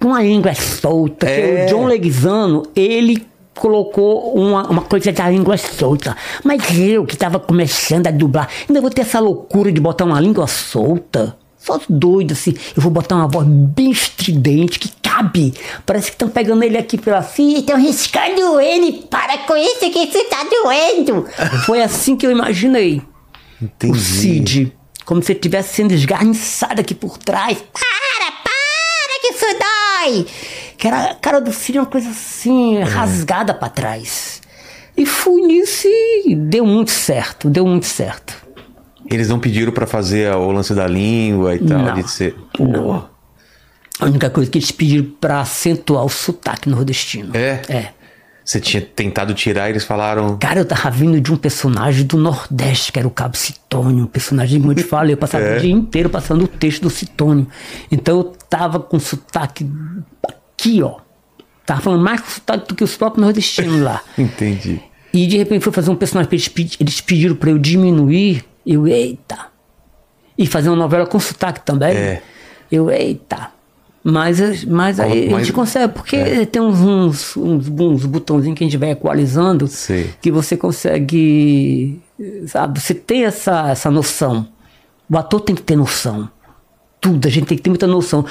com 0.00 0.14
a 0.14 0.22
língua 0.22 0.54
solta, 0.54 1.26
É. 1.26 1.64
o 1.64 1.68
John 1.68 1.86
Leguizano, 1.86 2.62
ele 2.76 3.26
colocou 3.54 4.34
uma, 4.34 4.68
uma 4.68 4.82
coisa 4.82 5.10
da 5.10 5.30
língua 5.30 5.56
solta. 5.56 6.14
Mas 6.44 6.62
eu, 6.78 7.04
que 7.06 7.14
estava 7.14 7.40
começando 7.40 8.06
a 8.06 8.10
dublar, 8.10 8.48
ainda 8.68 8.80
vou 8.80 8.90
ter 8.90 9.00
essa 9.00 9.18
loucura 9.18 9.72
de 9.72 9.80
botar 9.80 10.04
uma 10.04 10.20
língua 10.20 10.46
solta. 10.46 11.34
Só 11.66 11.80
doido, 11.88 12.30
assim. 12.30 12.54
Eu 12.76 12.80
vou 12.80 12.92
botar 12.92 13.16
uma 13.16 13.26
voz 13.26 13.44
bem 13.44 13.90
estridente, 13.90 14.78
que 14.78 14.88
cabe. 15.02 15.52
Parece 15.84 16.06
que 16.06 16.14
estão 16.14 16.28
pegando 16.28 16.62
ele 16.62 16.78
aqui 16.78 16.96
pela 16.96 17.18
assim, 17.18 17.56
estão 17.56 17.76
riscando 17.76 18.60
ele. 18.60 19.02
Para 19.10 19.38
com 19.38 19.56
isso 19.56 19.90
que 19.90 19.98
isso 19.98 20.24
tá 20.30 20.44
doendo. 20.44 21.26
Foi 21.66 21.82
assim 21.82 22.14
que 22.14 22.24
eu 22.24 22.30
imaginei. 22.30 23.02
Entendi. 23.60 23.92
O 23.92 24.00
Cid. 24.00 24.76
Como 25.04 25.20
se 25.20 25.32
ele 25.32 25.38
estivesse 25.40 25.74
sendo 25.74 25.92
esgarniçado 25.92 26.80
aqui 26.80 26.94
por 26.94 27.18
trás. 27.18 27.58
Para, 27.58 28.32
para, 28.44 29.20
que 29.20 29.34
isso 29.34 29.46
dói. 29.58 30.26
Que 30.78 30.86
era 30.86 31.10
a 31.10 31.14
cara 31.16 31.40
do 31.40 31.52
Cid, 31.52 31.80
uma 31.80 31.86
coisa 31.86 32.10
assim, 32.10 32.78
rasgada 32.78 33.52
pra 33.52 33.68
trás. 33.68 34.40
E 34.96 35.04
fui 35.04 35.42
nisso 35.42 35.88
e 35.88 36.36
deu 36.36 36.64
muito 36.64 36.92
certo, 36.92 37.50
deu 37.50 37.66
muito 37.66 37.86
certo. 37.86 38.45
Eles 39.10 39.28
não 39.28 39.38
pediram 39.38 39.72
pra 39.72 39.86
fazer 39.86 40.32
o 40.34 40.50
lance 40.50 40.74
da 40.74 40.86
língua 40.86 41.54
e 41.54 41.58
tal, 41.60 41.78
Não. 41.78 41.94
de 41.94 42.10
ser. 42.10 42.34
Não. 42.58 43.08
A 43.98 44.04
única 44.04 44.28
coisa 44.28 44.50
que 44.50 44.58
eles 44.58 44.70
pediram 44.70 45.06
pra 45.20 45.40
acentuar 45.40 46.04
o 46.04 46.08
sotaque 46.08 46.68
nordestino. 46.68 47.30
É? 47.36 47.62
É. 47.68 47.88
Você 48.44 48.60
tinha 48.60 48.80
tentado 48.80 49.34
tirar 49.34 49.68
e 49.68 49.72
eles 49.72 49.82
falaram. 49.84 50.36
Cara, 50.38 50.60
eu 50.60 50.64
tava 50.64 50.88
vindo 50.90 51.20
de 51.20 51.32
um 51.32 51.36
personagem 51.36 52.04
do 52.06 52.16
Nordeste, 52.16 52.92
que 52.92 52.98
era 52.98 53.08
o 53.08 53.10
Cabo 53.10 53.36
Citônio. 53.36 54.04
Um 54.04 54.06
personagem, 54.06 54.60
como 54.60 54.70
eu 54.72 54.76
te 54.76 54.84
falei, 54.84 55.14
eu 55.14 55.16
passava 55.16 55.42
É. 55.44 55.56
o 55.56 55.60
dia 55.60 55.72
inteiro 55.72 56.08
passando 56.08 56.44
o 56.44 56.48
texto 56.48 56.82
do 56.82 56.90
Citônio. 56.90 57.46
Então 57.90 58.18
eu 58.18 58.24
tava 58.48 58.78
com 58.78 59.00
sotaque 59.00 59.68
aqui, 60.28 60.80
ó. 60.82 60.96
Tava 61.64 61.80
falando 61.80 62.04
mais 62.04 62.20
com 62.20 62.28
sotaque 62.28 62.68
do 62.68 62.74
que 62.76 62.84
os 62.84 62.96
próprios 62.96 63.24
nordestinos 63.24 63.80
lá. 63.80 64.00
Entendi. 64.16 64.80
E 65.12 65.26
de 65.26 65.36
repente 65.38 65.62
foi 65.64 65.72
fazer 65.72 65.90
um 65.90 65.96
personagem, 65.96 66.28
eles, 66.30 66.46
pedi- 66.46 66.76
eles 66.78 67.00
pediram 67.00 67.34
pra 67.34 67.50
eu 67.50 67.58
diminuir. 67.58 68.44
Eu, 68.66 68.86
eita. 68.88 69.38
E 70.36 70.46
fazer 70.46 70.68
uma 70.68 70.76
novela 70.76 71.06
com 71.06 71.18
sotaque 71.20 71.60
também. 71.64 71.96
É. 71.96 72.22
Eu, 72.70 72.90
eita. 72.90 73.50
Mas, 74.02 74.64
mas 74.64 75.00
aí 75.00 75.28
a 75.28 75.30
Mas- 75.32 75.46
gente 75.46 75.52
consegue, 75.54 75.92
porque 75.92 76.14
é. 76.16 76.46
tem 76.46 76.62
uns, 76.62 76.78
uns, 76.80 77.36
uns, 77.36 77.68
uns 77.68 78.06
botãozinhos 78.06 78.56
que 78.56 78.62
a 78.62 78.66
gente 78.66 78.76
vai 78.76 78.90
equalizando 78.92 79.66
Sei. 79.66 80.10
que 80.20 80.30
você 80.30 80.56
consegue. 80.56 82.00
Sabe, 82.46 82.80
você 82.80 82.94
tem 82.94 83.24
essa, 83.24 83.68
essa 83.70 83.90
noção. 83.90 84.46
O 85.10 85.16
ator 85.18 85.40
tem 85.40 85.54
que 85.56 85.62
ter 85.62 85.74
noção. 85.76 86.28
Tudo, 87.00 87.26
a 87.26 87.30
gente 87.30 87.46
tem 87.46 87.56
que 87.56 87.62
ter 87.64 87.70
muita 87.70 87.86
noção. 87.86 88.24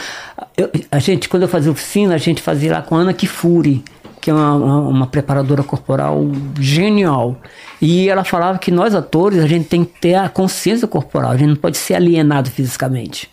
Eu- 0.57 0.69
a 0.91 0.99
gente, 0.99 1.27
quando 1.29 1.43
eu 1.43 1.49
fazia 1.49 1.71
oficina, 1.71 2.15
a 2.15 2.17
gente 2.17 2.41
fazia 2.41 2.71
lá 2.73 2.81
com 2.81 2.95
a 2.95 2.99
Ana 2.99 3.13
Kifuri, 3.13 3.83
que 4.25 4.31
é 4.31 4.33
uma, 4.33 4.55
uma, 4.55 5.05
preparadora 5.05 5.61
corporal 5.61 6.19
genial. 6.59 7.37
E 7.79 8.09
ela 8.09 8.23
falava 8.23 8.57
que 8.57 8.71
nós 8.71 8.95
atores, 8.95 9.37
a 9.43 9.45
gente 9.45 9.67
tem 9.67 9.85
que 9.85 10.01
ter 10.01 10.15
a 10.15 10.27
consciência 10.27 10.87
corporal, 10.87 11.29
a 11.29 11.37
gente 11.37 11.49
não 11.49 11.55
pode 11.55 11.77
ser 11.77 11.93
alienado 11.93 12.49
fisicamente. 12.49 13.29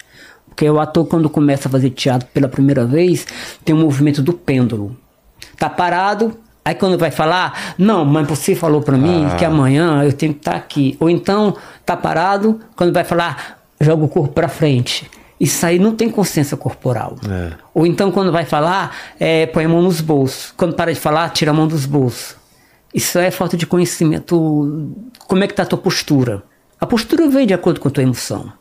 Porque 0.47 0.69
o 0.69 0.79
ator, 0.79 1.07
quando 1.07 1.31
começa 1.31 1.67
a 1.67 1.71
fazer 1.71 1.89
teatro 1.89 2.29
pela 2.35 2.47
primeira 2.47 2.85
vez, 2.85 3.27
tem 3.65 3.75
um 3.75 3.81
movimento 3.81 4.21
do 4.21 4.35
pêndulo. 4.35 4.95
Tá 5.57 5.71
parado, 5.71 6.37
aí 6.63 6.75
quando 6.75 6.99
vai 6.99 7.11
falar, 7.11 7.75
não, 7.79 8.05
mas 8.05 8.29
você 8.29 8.55
falou 8.55 8.83
pra 8.83 8.99
mim 8.99 9.25
Ah. 9.33 9.37
que 9.37 9.47
amanhã 9.47 10.05
eu 10.05 10.13
tenho 10.13 10.35
que 10.35 10.41
estar 10.41 10.57
aqui. 10.57 10.95
Ou 11.01 11.09
então, 11.09 11.57
tá 11.87 11.97
parado, 11.97 12.61
quando 12.77 12.93
vai 12.93 13.03
falar, 13.03 13.63
joga 13.81 14.05
o 14.05 14.09
corpo 14.09 14.35
pra 14.35 14.47
frente. 14.47 15.11
Isso 15.43 15.67
aí 15.67 15.77
não 15.77 15.97
tem 15.97 16.09
consciência 16.09 16.57
corporal. 16.57 17.17
É. 17.29 17.55
Ou 17.75 17.85
então, 17.85 18.13
quando 18.13 18.31
vai 18.31 18.45
falar, 18.45 18.97
é, 19.19 19.45
põe 19.47 19.65
a 19.65 19.69
mão 19.69 19.83
nos 19.83 20.01
bolsos. 20.01 20.55
Quando 20.57 20.77
para 20.77 20.95
de 20.95 21.01
falar, 21.01 21.31
tira 21.31 21.51
a 21.51 21.55
mão 21.55 21.67
dos 21.67 21.85
bolsos. 21.85 22.37
Isso 22.95 23.19
é 23.19 23.29
falta 23.29 23.57
de 23.57 23.67
conhecimento. 23.67 24.95
Como 25.27 25.43
é 25.43 25.49
que 25.49 25.53
tá 25.53 25.65
a 25.65 25.67
tua 25.67 25.81
postura? 25.81 26.45
A 26.81 26.87
postura 26.87 27.29
vem 27.29 27.45
de 27.45 27.53
acordo 27.53 27.81
com 27.81 27.89
a 27.89 27.91
tua 27.91 28.05
emoção. 28.05 28.53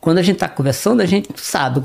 Quando 0.00 0.16
a 0.16 0.22
gente 0.22 0.38
tá 0.38 0.48
conversando, 0.48 1.02
a 1.02 1.04
gente 1.04 1.28
sabe. 1.36 1.84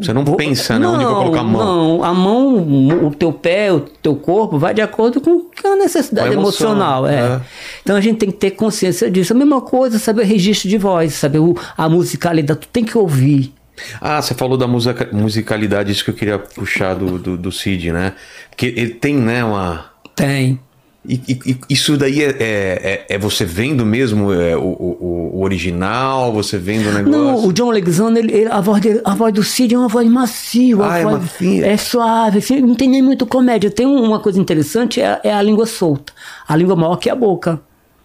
Você 0.00 0.12
não 0.12 0.22
Vou- 0.24 0.36
pensa, 0.36 0.78
né? 0.78 0.86
Onde 0.86 1.04
vai 1.04 1.14
colocar 1.14 1.40
a 1.40 1.44
mão. 1.44 1.64
Não, 1.98 2.04
a 2.04 2.12
mão, 2.12 3.06
o 3.06 3.14
teu 3.14 3.32
pé, 3.32 3.72
o 3.72 3.80
teu 3.80 4.14
corpo 4.14 4.58
vai 4.58 4.74
de 4.74 4.82
acordo 4.82 5.20
com 5.20 5.46
a 5.64 5.76
necessidade 5.76 6.28
a 6.28 6.32
emoção, 6.32 6.68
emocional. 6.72 7.06
É. 7.06 7.14
é. 7.14 7.40
Então 7.82 7.96
a 7.96 8.00
gente 8.00 8.18
tem 8.18 8.30
que 8.30 8.36
ter 8.36 8.50
consciência 8.50 9.10
disso. 9.10 9.32
A 9.32 9.36
mesma 9.36 9.60
coisa, 9.62 9.98
saber 9.98 10.22
o 10.22 10.24
registro 10.26 10.68
de 10.68 10.76
voz, 10.76 11.14
saber 11.14 11.38
o- 11.38 11.56
a 11.76 11.88
musicalidade. 11.88 12.60
Tu 12.60 12.68
tem 12.68 12.84
que 12.84 12.96
ouvir. 12.98 13.52
Ah, 14.00 14.20
você 14.20 14.34
falou 14.34 14.58
da 14.58 14.66
musica- 14.66 15.08
musicalidade, 15.12 15.90
isso 15.90 16.04
que 16.04 16.10
eu 16.10 16.14
queria 16.14 16.38
puxar 16.38 16.94
do, 16.94 17.18
do, 17.18 17.36
do 17.36 17.50
Cid, 17.52 17.90
né? 17.92 18.12
Porque 18.50 18.66
ele 18.66 18.90
tem, 18.90 19.14
né, 19.16 19.42
uma. 19.44 19.86
Tem. 20.14 20.58
E, 21.06 21.14
e- 21.28 21.58
isso 21.70 21.96
daí 21.96 22.22
é, 22.22 22.28
é, 22.28 22.34
é- 22.40 23.14
é 23.14 23.18
você 23.18 23.44
vendo 23.44 23.86
mesmo 23.86 24.32
é, 24.32 24.56
o, 24.56 24.60
o, 24.60 25.30
o 25.36 25.42
original, 25.42 26.32
você 26.32 26.58
vendo 26.58 26.88
o 26.88 26.92
negócio. 26.92 27.10
Não, 27.10 27.46
o 27.46 27.52
John 27.52 27.70
Alexander, 27.70 28.22
ele- 28.22 28.32
ele- 28.34 28.50
a, 28.50 28.60
voz 28.60 28.80
dele- 28.82 29.00
a 29.04 29.14
voz 29.14 29.32
do 29.32 29.42
Cid 29.42 29.74
é 29.74 29.78
uma 29.78 29.88
voz 29.88 30.06
macia. 30.08 30.76
Ah, 30.82 30.98
é 30.98 31.02
voz- 31.04 31.22
macia. 31.22 31.66
É 31.66 31.76
suave, 31.76 32.38
assim, 32.38 32.60
não 32.60 32.74
tem 32.74 32.88
nem 32.88 33.00
muito 33.00 33.24
comédia. 33.24 33.70
Tem 33.70 33.86
um- 33.86 34.02
uma 34.02 34.18
coisa 34.20 34.38
interessante, 34.40 35.00
é, 35.00 35.18
é 35.24 35.32
a 35.32 35.40
língua 35.40 35.64
solta. 35.66 36.12
A 36.46 36.54
língua 36.56 36.76
maior 36.76 36.96
que 36.96 37.08
a 37.08 37.14
boca. 37.14 37.60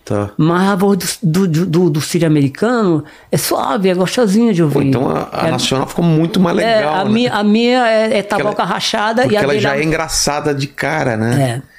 Tá. 0.06 0.32
Mas 0.38 0.70
a 0.70 0.76
voz 0.76 1.18
do, 1.24 1.48
do, 1.48 1.66
do, 1.66 1.90
do 1.90 2.02
Cid 2.02 2.26
americano 2.26 3.04
é 3.32 3.38
suave, 3.38 3.90
é 3.90 3.94
gostosinha 3.96 4.54
de 4.54 4.62
ouvir. 4.62 4.74
Pô, 4.76 4.82
então 4.82 5.10
a, 5.10 5.30
a 5.32 5.48
é, 5.48 5.52
nacional 5.52 5.88
ficou 5.88 6.04
muito 6.06 6.40
mais 6.42 6.58
é, 6.58 6.76
legal. 6.78 6.96
a, 6.96 7.04
né? 7.06 7.10
minha, 7.12 7.34
a 7.34 7.44
minha 7.44 7.88
é, 7.88 8.04
é 8.18 8.22
Porque 8.22 8.34
ela- 8.42 8.44
taboca 8.44 8.64
rachada 8.66 9.22
Porque 9.24 9.36
e 9.36 9.38
a 9.38 9.42
ela 9.44 9.58
já 9.60 9.78
é 9.78 9.84
engraçada 9.84 10.54
de 10.54 10.68
cara, 10.68 11.16
né? 11.18 11.62
é. 11.68 11.73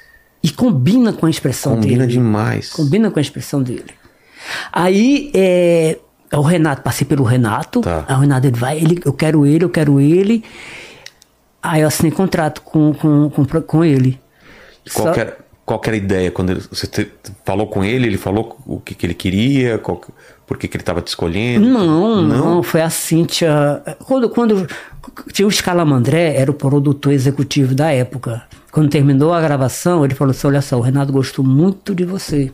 E 0.45 0.51
combina 0.51 1.11
com 1.11 1.25
a 1.25 1.29
expressão 1.29 1.73
Combina 1.75 2.05
dele. 2.05 2.13
demais. 2.19 2.69
Combina 2.71 3.09
com 3.09 3.17
a 3.17 3.21
expressão 3.21 3.63
dele. 3.63 3.85
Aí, 4.71 5.31
é, 5.33 5.97
o 6.33 6.41
Renato, 6.41 6.83
passei 6.83 7.07
pelo 7.07 7.23
Renato. 7.23 7.81
Tá. 7.81 8.05
Aí 8.07 8.15
o 8.15 8.19
Renato, 8.19 8.45
ele 8.47 8.55
vai, 8.57 8.77
ele, 8.77 9.01
eu 9.03 9.11
quero 9.13 9.45
ele, 9.45 9.65
eu 9.65 9.69
quero 9.69 9.99
ele. 9.99 10.43
Aí 11.63 11.81
eu 11.81 11.87
assinei 11.87 12.11
contrato 12.11 12.61
com, 12.61 12.93
com, 12.93 13.29
com, 13.31 13.45
com 13.63 13.83
ele. 13.83 14.19
Qual 14.93 15.07
Só- 15.07 15.13
que 15.13 15.19
era, 15.19 15.37
qual 15.65 15.79
que 15.79 15.89
era 15.89 15.95
a 15.95 15.97
ideia? 15.97 16.29
Quando 16.29 16.51
ele- 16.51 16.61
você 16.71 16.85
te- 16.85 17.11
falou 17.43 17.65
com 17.65 17.83
ele, 17.83 18.05
ele 18.05 18.17
falou 18.17 18.55
o 18.67 18.79
que, 18.79 18.93
que 18.93 19.03
ele 19.05 19.15
queria, 19.15 19.79
qual 19.79 19.97
que- 19.97 20.11
por 20.45 20.59
que, 20.59 20.67
que 20.67 20.77
ele 20.77 20.83
estava 20.83 21.01
te 21.01 21.07
escolhendo? 21.07 21.67
Não, 21.67 22.21
não, 22.21 22.61
foi 22.61 22.81
a 22.81 22.89
Cíntia. 22.91 23.81
Quando, 24.05 24.29
quando 24.29 24.67
tinha 25.33 25.47
o 25.47 25.51
Scalamandré, 25.51 26.35
era 26.35 26.51
o 26.51 26.53
produtor 26.53 27.11
executivo 27.13 27.73
da 27.73 27.91
época. 27.91 28.43
Quando 28.75 28.89
terminou 28.89 29.33
a 29.33 29.39
gravação, 29.39 30.03
ele 30.03 30.13
falou 30.13 30.31
assim: 30.31 30.47
Olha 30.47 30.61
só, 30.61 30.77
o 30.77 30.81
Renato 30.81 31.09
gostou 31.13 31.45
muito 31.45 31.95
de 31.95 32.03
você. 32.03 32.51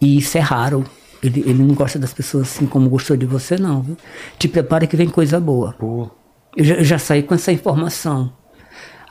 E 0.00 0.18
isso 0.18 0.36
é 0.36 0.40
raro. 0.40 0.84
Ele, 1.22 1.38
ele 1.46 1.62
não 1.62 1.72
gosta 1.72 2.00
das 2.00 2.12
pessoas 2.12 2.48
assim 2.48 2.66
como 2.66 2.90
gostou 2.90 3.16
de 3.16 3.24
você, 3.24 3.56
não. 3.56 3.80
viu? 3.80 3.96
Te 4.36 4.48
prepara 4.48 4.88
que 4.88 4.96
vem 4.96 5.08
coisa 5.08 5.38
boa. 5.38 5.72
Pô, 5.78 6.10
Eu 6.56 6.64
já, 6.64 6.74
eu 6.74 6.84
já 6.84 6.98
saí 6.98 7.22
com 7.22 7.32
essa 7.32 7.52
informação. 7.52 8.32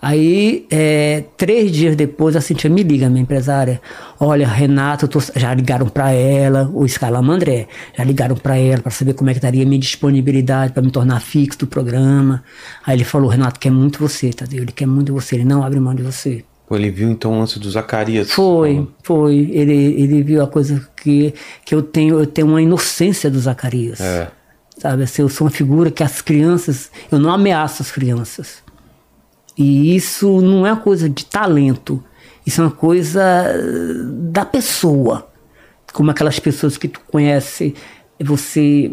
Aí, 0.01 0.65
é, 0.69 1.23
três 1.35 1.71
dias 1.71 1.95
depois, 1.95 2.35
a 2.35 2.41
Cintia 2.41 2.69
me 2.69 2.83
liga, 2.83 3.09
minha 3.09 3.21
empresária. 3.23 3.81
Olha, 4.19 4.47
Renato, 4.47 5.07
tô- 5.07 5.19
já 5.35 5.53
ligaram 5.53 5.87
para 5.89 6.11
ela, 6.11 6.69
o 6.73 6.85
Escalamandré, 6.85 7.67
já 7.97 8.03
ligaram 8.03 8.35
para 8.35 8.57
ela 8.57 8.81
para 8.81 8.91
saber 8.91 9.13
como 9.13 9.29
é 9.29 9.33
que 9.33 9.39
estaria 9.39 9.63
a 9.63 9.65
minha 9.67 9.79
disponibilidade 9.79 10.71
para 10.73 10.83
me 10.83 10.91
tornar 10.91 11.19
fixo 11.19 11.59
do 11.59 11.67
programa. 11.67 12.43
Aí 12.85 12.95
ele 12.95 13.03
falou: 13.03 13.29
Renato 13.29 13.59
quer 13.59 13.71
muito 13.71 13.99
você, 13.99 14.29
Tadeu, 14.31 14.61
ele 14.63 14.71
quer 14.71 14.85
muito 14.87 15.13
você, 15.13 15.35
ele 15.35 15.45
não 15.45 15.63
abre 15.63 15.79
mão 15.79 15.95
de 15.95 16.03
você. 16.03 16.43
Pô, 16.67 16.75
ele 16.75 16.91
viu 16.91 17.09
então 17.09 17.33
o 17.33 17.39
lance 17.39 17.57
do 17.59 17.69
Zacarias. 17.71 18.29
Foi, 18.31 18.85
foi. 19.01 19.49
Ele, 19.53 19.73
ele 19.73 20.21
viu 20.21 20.43
a 20.43 20.47
coisa 20.47 20.85
que, 21.01 21.33
que 21.65 21.73
eu 21.73 21.81
tenho, 21.81 22.19
eu 22.19 22.25
tenho 22.27 22.47
uma 22.47 22.61
inocência 22.61 23.31
do 23.31 23.39
Zacarias. 23.39 23.99
É. 24.01 24.27
Sabe, 24.77 25.03
assim, 25.03 25.21
eu 25.23 25.29
sou 25.29 25.45
uma 25.47 25.51
figura 25.51 25.89
que 25.89 26.03
as 26.03 26.21
crianças, 26.21 26.91
eu 27.11 27.17
não 27.19 27.31
ameaço 27.31 27.81
as 27.81 27.89
crianças. 27.91 28.57
E 29.57 29.95
isso 29.95 30.39
não 30.41 30.65
é 30.65 30.71
uma 30.71 30.81
coisa 30.81 31.09
de 31.09 31.25
talento, 31.25 32.03
isso 32.45 32.61
é 32.61 32.65
uma 32.65 32.71
coisa 32.71 33.21
eh, 33.21 33.93
da 34.31 34.45
pessoa. 34.45 35.27
Como 35.91 36.11
aquelas 36.11 36.39
pessoas 36.39 36.77
que 36.77 36.87
tu 36.87 36.99
conhece, 37.07 37.73
você 38.19 38.91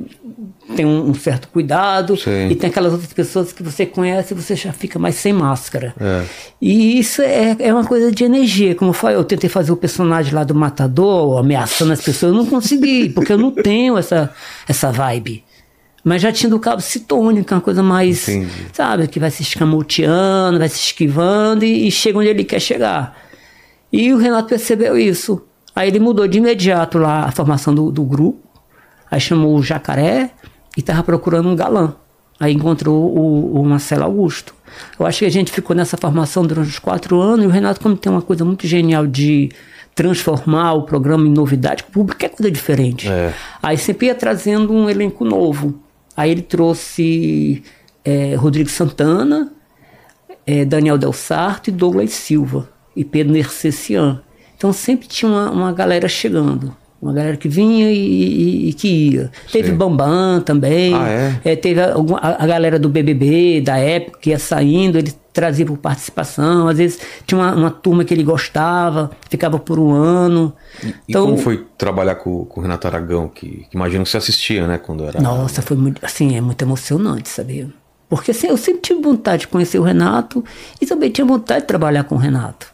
tem 0.75 0.87
um, 0.87 1.11
um 1.11 1.15
certo 1.15 1.49
cuidado, 1.49 2.17
Sim. 2.17 2.49
e 2.49 2.57
tem 2.57 2.71
aquelas 2.71 2.93
outras 2.93 3.13
pessoas 3.13 3.53
que 3.53 3.63
você 3.63 3.85
conhece 3.85 4.33
e 4.33 4.37
você 4.37 4.57
já 4.57 4.73
fica 4.73 4.99
mais 4.99 5.17
sem 5.17 5.33
máscara. 5.33 5.95
É. 6.01 6.25
E 6.61 6.99
isso 6.99 7.21
é, 7.21 7.57
é 7.59 7.73
uma 7.73 7.85
coisa 7.85 8.11
de 8.11 8.25
energia. 8.25 8.75
Como 8.75 8.91
eu 8.91 8.95
falei, 8.95 9.17
eu 9.17 9.25
tentei 9.25 9.51
fazer 9.51 9.73
o 9.73 9.77
personagem 9.77 10.33
lá 10.33 10.45
do 10.45 10.55
Matador, 10.55 11.39
ameaçando 11.39 11.93
as 11.93 12.01
pessoas, 12.01 12.33
eu 12.33 12.39
não 12.39 12.47
consegui, 12.47 13.11
porque 13.11 13.33
eu 13.33 13.39
não 13.39 13.51
tenho 13.51 13.99
essa, 13.99 14.33
essa 14.67 14.91
vibe. 14.91 15.45
Mas 16.05 16.21
já 16.21 16.31
tinha 16.31 16.51
do 16.51 16.61
Cabo 16.61 16.83
Citônico, 16.83 17.53
é 17.53 17.57
uma 17.57 17.63
coisa 17.63 17.83
mais, 17.83 18.29
Entendi. 18.29 18.67
sabe, 18.75 19.09
que 19.09 19.19
vai 19.19 19.31
se 19.31 19.43
escamoteando, 19.43 20.59
vai 20.59 20.69
se 20.69 20.77
esquivando 20.77 21.65
e, 21.65 21.89
e 21.89 21.91
chega 21.91 22.19
onde 22.19 22.29
ele 22.29 22.45
quer 22.45 22.61
chegar. 22.61 23.17
E 23.91 24.13
o 24.13 24.19
Renato 24.19 24.49
percebeu 24.49 24.99
isso. 24.99 25.43
Aí 25.75 25.89
ele 25.89 25.99
mudou 25.99 26.29
de 26.29 26.39
imediato 26.39 26.99
lá 26.99 27.25
a 27.25 27.33
formação 27.33 27.75
do, 27.75 27.91
do 27.91 28.05
grupo, 28.05 28.47
aí 29.11 29.19
chamou 29.19 29.57
o 29.57 29.63
Jacaré 29.63 30.31
e 30.77 30.81
estava 30.81 31.03
procurando 31.03 31.49
um 31.49 31.57
galã. 31.57 31.95
Aí 32.39 32.53
encontrou 32.53 33.17
o, 33.17 33.61
o 33.61 33.65
Marcelo 33.65 34.05
Augusto. 34.05 34.55
Eu 34.99 35.07
acho 35.07 35.21
que 35.21 35.25
a 35.25 35.31
gente 35.31 35.53
ficou 35.53 35.75
nessa 35.75 35.97
formação 35.97 36.45
durante 36.45 36.69
os 36.69 36.79
quatro 36.79 37.21
anos 37.21 37.45
e 37.45 37.49
o 37.49 37.51
Renato, 37.51 37.81
como 37.81 37.97
tem 37.97 38.13
uma 38.13 38.23
coisa 38.23 38.45
muito 38.45 38.67
genial 38.67 39.07
de 39.07 39.51
transformar 39.95 40.73
o 40.73 40.83
programa 40.83 41.27
em 41.27 41.31
novidade, 41.31 41.85
o 41.89 41.93
público 41.93 42.25
é 42.25 42.29
coisa 42.29 42.51
diferente. 42.51 43.09
É. 43.09 43.33
Aí 43.63 43.79
sempre 43.79 44.09
ia 44.09 44.15
trazendo 44.15 44.73
um 44.73 44.91
elenco 44.91 45.25
novo. 45.25 45.84
Aí 46.17 46.31
ele 46.31 46.43
trouxe 46.43 47.63
é, 48.05 48.35
Rodrigo 48.35 48.69
Santana, 48.69 49.53
é, 50.47 50.65
Daniel 50.65 50.99
Del 50.99 51.13
Sarto 51.13 51.69
e 51.69 51.73
Douglas 51.73 52.11
Silva 52.13 52.69
e 52.95 53.05
Pedro 53.05 53.33
Nercessian. 53.33 54.23
Então 54.57 54.73
sempre 54.73 55.09
tinha 55.09 55.31
uma, 55.31 55.51
uma 55.51 55.73
galera 55.73 56.09
chegando. 56.09 56.77
Uma 57.05 57.13
galera 57.13 57.37
que 57.37 57.49
vinha 57.49 57.91
e, 57.93 57.97
e- 57.99 58.69
e 58.71 58.73
que 58.73 58.89
ia. 58.89 59.31
Teve 59.53 59.69
Sei. 59.69 59.77
Bambam 59.77 60.41
também. 60.41 60.95
Ah, 60.95 61.07
é? 61.07 61.41
É, 61.45 61.55
teve 61.57 61.79
a, 61.81 61.93
a 62.39 62.47
galera 62.47 62.79
do 62.79 62.89
BBB, 62.89 63.61
da 63.61 63.77
época, 63.77 64.19
que 64.23 64.31
ia 64.31 64.39
saindo, 64.39 64.97
ele 64.97 65.13
trazia 65.31 65.67
por 65.67 65.77
participação. 65.77 66.67
Às 66.67 66.79
vezes 66.79 66.99
tinha 67.27 67.39
uma, 67.39 67.55
uma 67.55 67.71
turma 67.71 68.05
que 68.05 68.15
ele 68.15 68.23
gostava, 68.23 69.11
ficava 69.29 69.59
por 69.59 69.79
um 69.79 69.91
ano. 69.93 70.55
E 71.07 71.13
como 71.13 71.37
foi 71.37 71.67
trabalhar 71.77 72.15
com, 72.15 72.47
com 72.47 72.61
o 72.61 72.63
Renato 72.63 72.87
Aragão, 72.87 73.29
que, 73.29 73.67
que 73.69 73.75
imagino 73.77 74.05
que 74.05 74.09
você 74.11 74.17
assistia, 74.17 74.67
né, 74.67 74.79
quando 74.79 75.05
era... 75.05 75.21
Nossa, 75.21 75.61
foi 75.61 75.77
muito, 75.77 76.03
assim, 76.03 76.37
é 76.37 76.41
muito 76.41 76.63
emocionante, 76.63 77.29
sabia? 77.29 77.69
Porque 78.09 78.31
assim, 78.31 78.47
eu 78.47 78.57
sempre 78.57 78.81
tive 78.81 79.03
vontade 79.03 79.41
de 79.43 79.49
conhecer 79.49 79.79
o 79.79 79.83
Renato 79.83 80.43
e 80.81 80.87
também 80.87 81.11
tinha 81.11 81.27
vontade 81.27 81.63
de 81.63 81.67
trabalhar 81.67 82.05
com 82.05 82.15
o 82.15 82.19
Renato. 82.19 82.73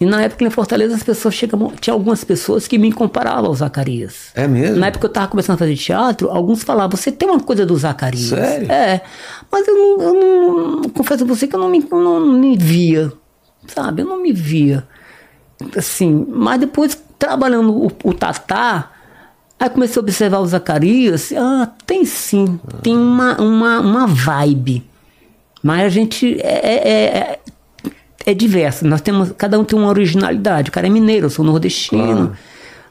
E 0.00 0.04
na 0.04 0.22
época 0.22 0.44
em 0.44 0.50
Fortaleza 0.50 0.94
as 0.94 1.02
pessoas 1.02 1.34
chegavam, 1.34 1.72
tinha 1.80 1.94
algumas 1.94 2.24
pessoas 2.24 2.66
que 2.66 2.78
me 2.78 2.90
comparavam 2.90 3.46
ao 3.46 3.54
Zacarias. 3.54 4.32
É 4.34 4.48
mesmo? 4.48 4.76
Na 4.76 4.88
época 4.88 5.00
que 5.00 5.06
eu 5.06 5.12
tava 5.12 5.28
começando 5.28 5.54
a 5.54 5.58
fazer 5.58 5.76
teatro, 5.76 6.30
alguns 6.30 6.62
falavam, 6.64 6.96
você 6.96 7.12
tem 7.12 7.28
uma 7.28 7.40
coisa 7.40 7.64
do 7.64 7.76
Zacarias. 7.76 8.30
Sério? 8.30 8.70
É. 8.70 9.02
Mas 9.50 9.68
eu 9.68 9.74
não, 9.74 10.02
eu 10.02 10.14
não 10.82 10.88
confesso 10.90 11.22
a 11.22 11.26
você 11.26 11.46
que 11.46 11.54
eu 11.54 11.60
não 11.60 11.68
me, 11.68 11.86
não 11.90 12.26
me 12.26 12.56
via. 12.56 13.12
Sabe? 13.68 14.02
Eu 14.02 14.06
não 14.06 14.20
me 14.20 14.32
via. 14.32 14.86
Assim, 15.76 16.26
mas 16.28 16.58
depois 16.58 17.00
trabalhando 17.18 17.72
o, 17.72 17.86
o 18.02 18.12
Tatá, 18.12 18.90
aí 19.58 19.70
comecei 19.70 20.00
a 20.00 20.02
observar 20.02 20.40
o 20.40 20.46
Zacarias, 20.46 21.32
ah, 21.36 21.70
tem 21.86 22.04
sim, 22.04 22.58
tem 22.82 22.96
uma, 22.96 23.40
uma, 23.40 23.80
uma 23.80 24.06
vibe. 24.06 24.84
Mas 25.62 25.84
a 25.84 25.88
gente 25.88 26.38
é, 26.42 26.66
é, 26.66 26.88
é, 26.90 27.40
é 28.24 28.34
diverso. 28.34 28.86
Nós 28.86 29.00
temos, 29.00 29.32
cada 29.36 29.58
um 29.58 29.64
tem 29.64 29.78
uma 29.78 29.88
originalidade. 29.88 30.70
O 30.70 30.72
cara 30.72 30.86
é 30.86 30.90
mineiro, 30.90 31.26
eu 31.26 31.30
sou 31.30 31.44
nordestino. 31.44 32.02
Claro. 32.02 32.32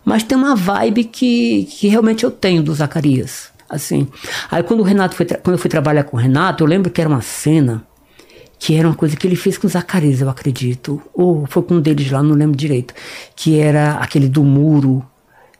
Mas 0.05 0.23
tem 0.23 0.37
uma 0.37 0.55
vibe 0.55 1.05
que, 1.05 1.65
que 1.71 1.87
realmente 1.87 2.23
eu 2.23 2.31
tenho 2.31 2.61
do 2.61 2.73
Zacarias. 2.73 3.51
Assim. 3.69 4.07
Aí 4.51 4.61
quando 4.61 4.81
o 4.81 4.83
Renato 4.83 5.15
foi 5.15 5.25
quando 5.25 5.53
eu 5.53 5.57
fui 5.57 5.69
trabalhar 5.69 6.03
com 6.03 6.17
o 6.17 6.19
Renato, 6.19 6.63
eu 6.63 6.67
lembro 6.67 6.91
que 6.91 7.01
era 7.01 7.09
uma 7.09 7.21
cena 7.21 7.83
que 8.65 8.75
era 8.75 8.87
uma 8.87 8.95
coisa 8.95 9.17
que 9.17 9.27
ele 9.27 9.35
fez 9.35 9.57
com 9.57 9.67
o 9.67 9.69
Zacarias, 9.69 10.21
eu 10.21 10.29
acredito. 10.29 11.01
Ou 11.13 11.45
foi 11.47 11.63
com 11.63 11.75
um 11.75 11.81
deles 11.81 12.09
lá, 12.09 12.23
não 12.23 12.33
lembro 12.33 12.55
direito. 12.55 12.93
Que 13.35 13.59
era 13.59 13.95
aquele 13.95 14.29
do 14.29 14.41
muro. 14.41 15.05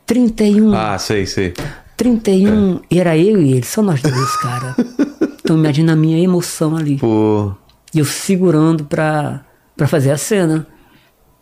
31. 0.06 0.74
Ah, 0.74 0.98
sei, 0.98 1.26
sei. 1.26 1.52
31. 1.98 2.80
E 2.90 2.98
era 2.98 3.14
eu 3.14 3.42
e 3.42 3.52
ele, 3.52 3.66
só 3.66 3.82
nós 3.82 4.00
dois, 4.00 4.36
cara. 4.36 4.74
então 5.44 5.54
imagina 5.58 5.92
a 5.92 5.96
minha 5.96 6.18
emoção 6.18 6.76
ali. 6.76 6.96
Pô, 6.96 7.52
E 7.92 7.98
eu 7.98 8.06
segurando 8.06 8.84
pra, 8.84 9.44
pra 9.76 9.86
fazer 9.86 10.10
a 10.10 10.18
cena. 10.18 10.66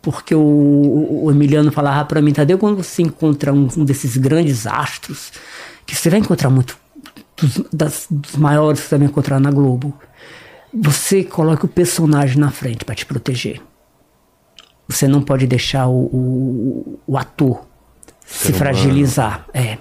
Porque 0.01 0.35
o, 0.35 0.39
o- 1.23 1.31
Emiliano 1.31 1.71
falava 1.71 2.03
pra 2.05 2.21
mim, 2.21 2.33
Tadeu, 2.33 2.57
quando 2.57 2.75
você 2.83 3.01
encontra 3.01 3.53
um, 3.53 3.67
um 3.77 3.85
desses 3.85 4.17
grandes 4.17 4.67
astros, 4.67 5.31
que 5.85 5.95
você 5.95 6.09
vai 6.09 6.19
encontrar 6.19 6.49
muito, 6.49 6.77
dos, 7.37 7.63
das- 7.71 8.07
dos 8.11 8.35
maiores 8.35 8.81
que 8.81 8.87
você 8.89 8.97
vai 8.97 9.07
encontrar 9.07 9.39
na 9.39 9.49
Globo, 9.49 9.97
você 10.73 11.23
coloca 11.23 11.65
o 11.65 11.69
personagem 11.69 12.37
na 12.37 12.51
frente 12.51 12.83
pra 12.83 12.93
te 12.95 13.05
proteger. 13.05 13.61
Você 14.89 15.07
não 15.07 15.21
pode 15.21 15.47
deixar 15.47 15.87
o, 15.87 15.93
o, 16.05 16.99
o 17.07 17.17
ator 17.17 17.65
se 18.25 18.47
humano. 18.49 18.57
fragilizar. 18.57 19.45
É. 19.53 19.77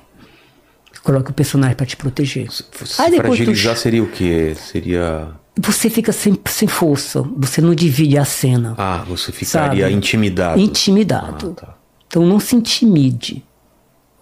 Coloca 1.03 1.30
o 1.30 1.34
personagem 1.34 1.76
pra 1.76 1.84
te 1.86 1.96
proteger. 1.96 2.50
se 2.50 2.64
Aí 3.00 3.11
depois 3.11 3.38
tu 3.38 3.44
fragilizar 3.44 3.76
seria 3.76 4.03
o 4.03 4.07
quê? 4.07 4.55
Seria... 4.57 5.28
você 5.59 5.90
fica 5.90 6.12
sem, 6.12 6.38
sem 6.46 6.68
força, 6.68 7.22
você 7.36 7.61
não 7.61 7.74
divide 7.74 8.16
a 8.16 8.24
cena. 8.24 8.74
Ah, 8.78 9.05
você 9.09 9.32
ficaria 9.32 9.84
Sabe? 9.84 9.94
intimidado. 9.94 10.61
Intimidado. 10.61 11.57
Ah, 11.59 11.61
tá. 11.66 11.74
Então 12.07 12.24
não 12.24 12.38
se 12.38 12.55
intimide. 12.55 13.44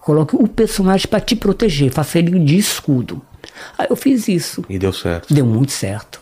Coloque 0.00 0.34
o 0.34 0.48
personagem 0.48 1.06
para 1.06 1.20
te 1.20 1.36
proteger, 1.36 1.92
faça 1.92 2.18
ele 2.18 2.38
de 2.38 2.56
escudo. 2.56 3.20
Aí 3.76 3.86
eu 3.90 3.96
fiz 3.96 4.26
isso. 4.28 4.64
E 4.68 4.78
deu 4.78 4.92
certo. 4.92 5.32
Deu 5.32 5.44
muito 5.44 5.72
certo. 5.72 6.20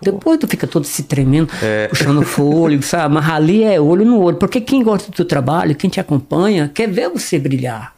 Depois 0.00 0.38
tu 0.38 0.46
fica 0.46 0.66
todo 0.66 0.84
se 0.84 1.02
tremendo, 1.04 1.50
É. 1.62 1.88
puxando 1.90 2.22
fôlego, 2.22 2.82
sabe? 2.82 3.14
Mas 3.14 3.28
ali 3.28 3.64
é 3.64 3.80
olho 3.80 4.04
no 4.04 4.20
olho. 4.20 4.36
Porque 4.36 4.60
quem 4.60 4.82
gosta 4.82 5.10
do 5.10 5.14
teu 5.16 5.24
trabalho, 5.24 5.74
quem 5.74 5.88
te 5.90 5.98
acompanha, 5.98 6.70
quer 6.72 6.88
ver 6.88 7.08
você 7.08 7.38
brilhar. 7.38 7.94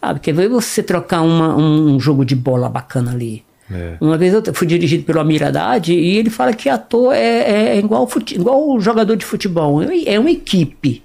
Sabe? 0.00 0.20
Quer 0.20 0.32
ver 0.32 0.48
você 0.48 0.82
trocar 0.82 1.22
uma- 1.22 1.56
um 1.56 1.98
jogo 1.98 2.24
de 2.24 2.36
bola 2.36 2.68
bacana 2.68 3.10
ali. 3.12 3.44
É. 3.70 3.96
Uma 4.00 4.16
vez 4.16 4.32
eu 4.32 4.42
fui 4.54 4.66
dirigido 4.66 5.04
pelo 5.04 5.20
Amir 5.20 5.42
Haddad 5.42 5.92
e 5.92 6.16
ele 6.16 6.30
fala 6.30 6.52
que 6.54 6.68
ator 6.68 7.12
é, 7.14 7.72
é 7.74 7.78
igual, 7.78 8.06
fute, 8.06 8.34
igual 8.34 8.80
jogador 8.80 9.14
de 9.16 9.24
futebol. 9.26 9.82
É 9.82 10.14
é 10.14 10.18
uma 10.18 10.30
equipe. 10.30 11.02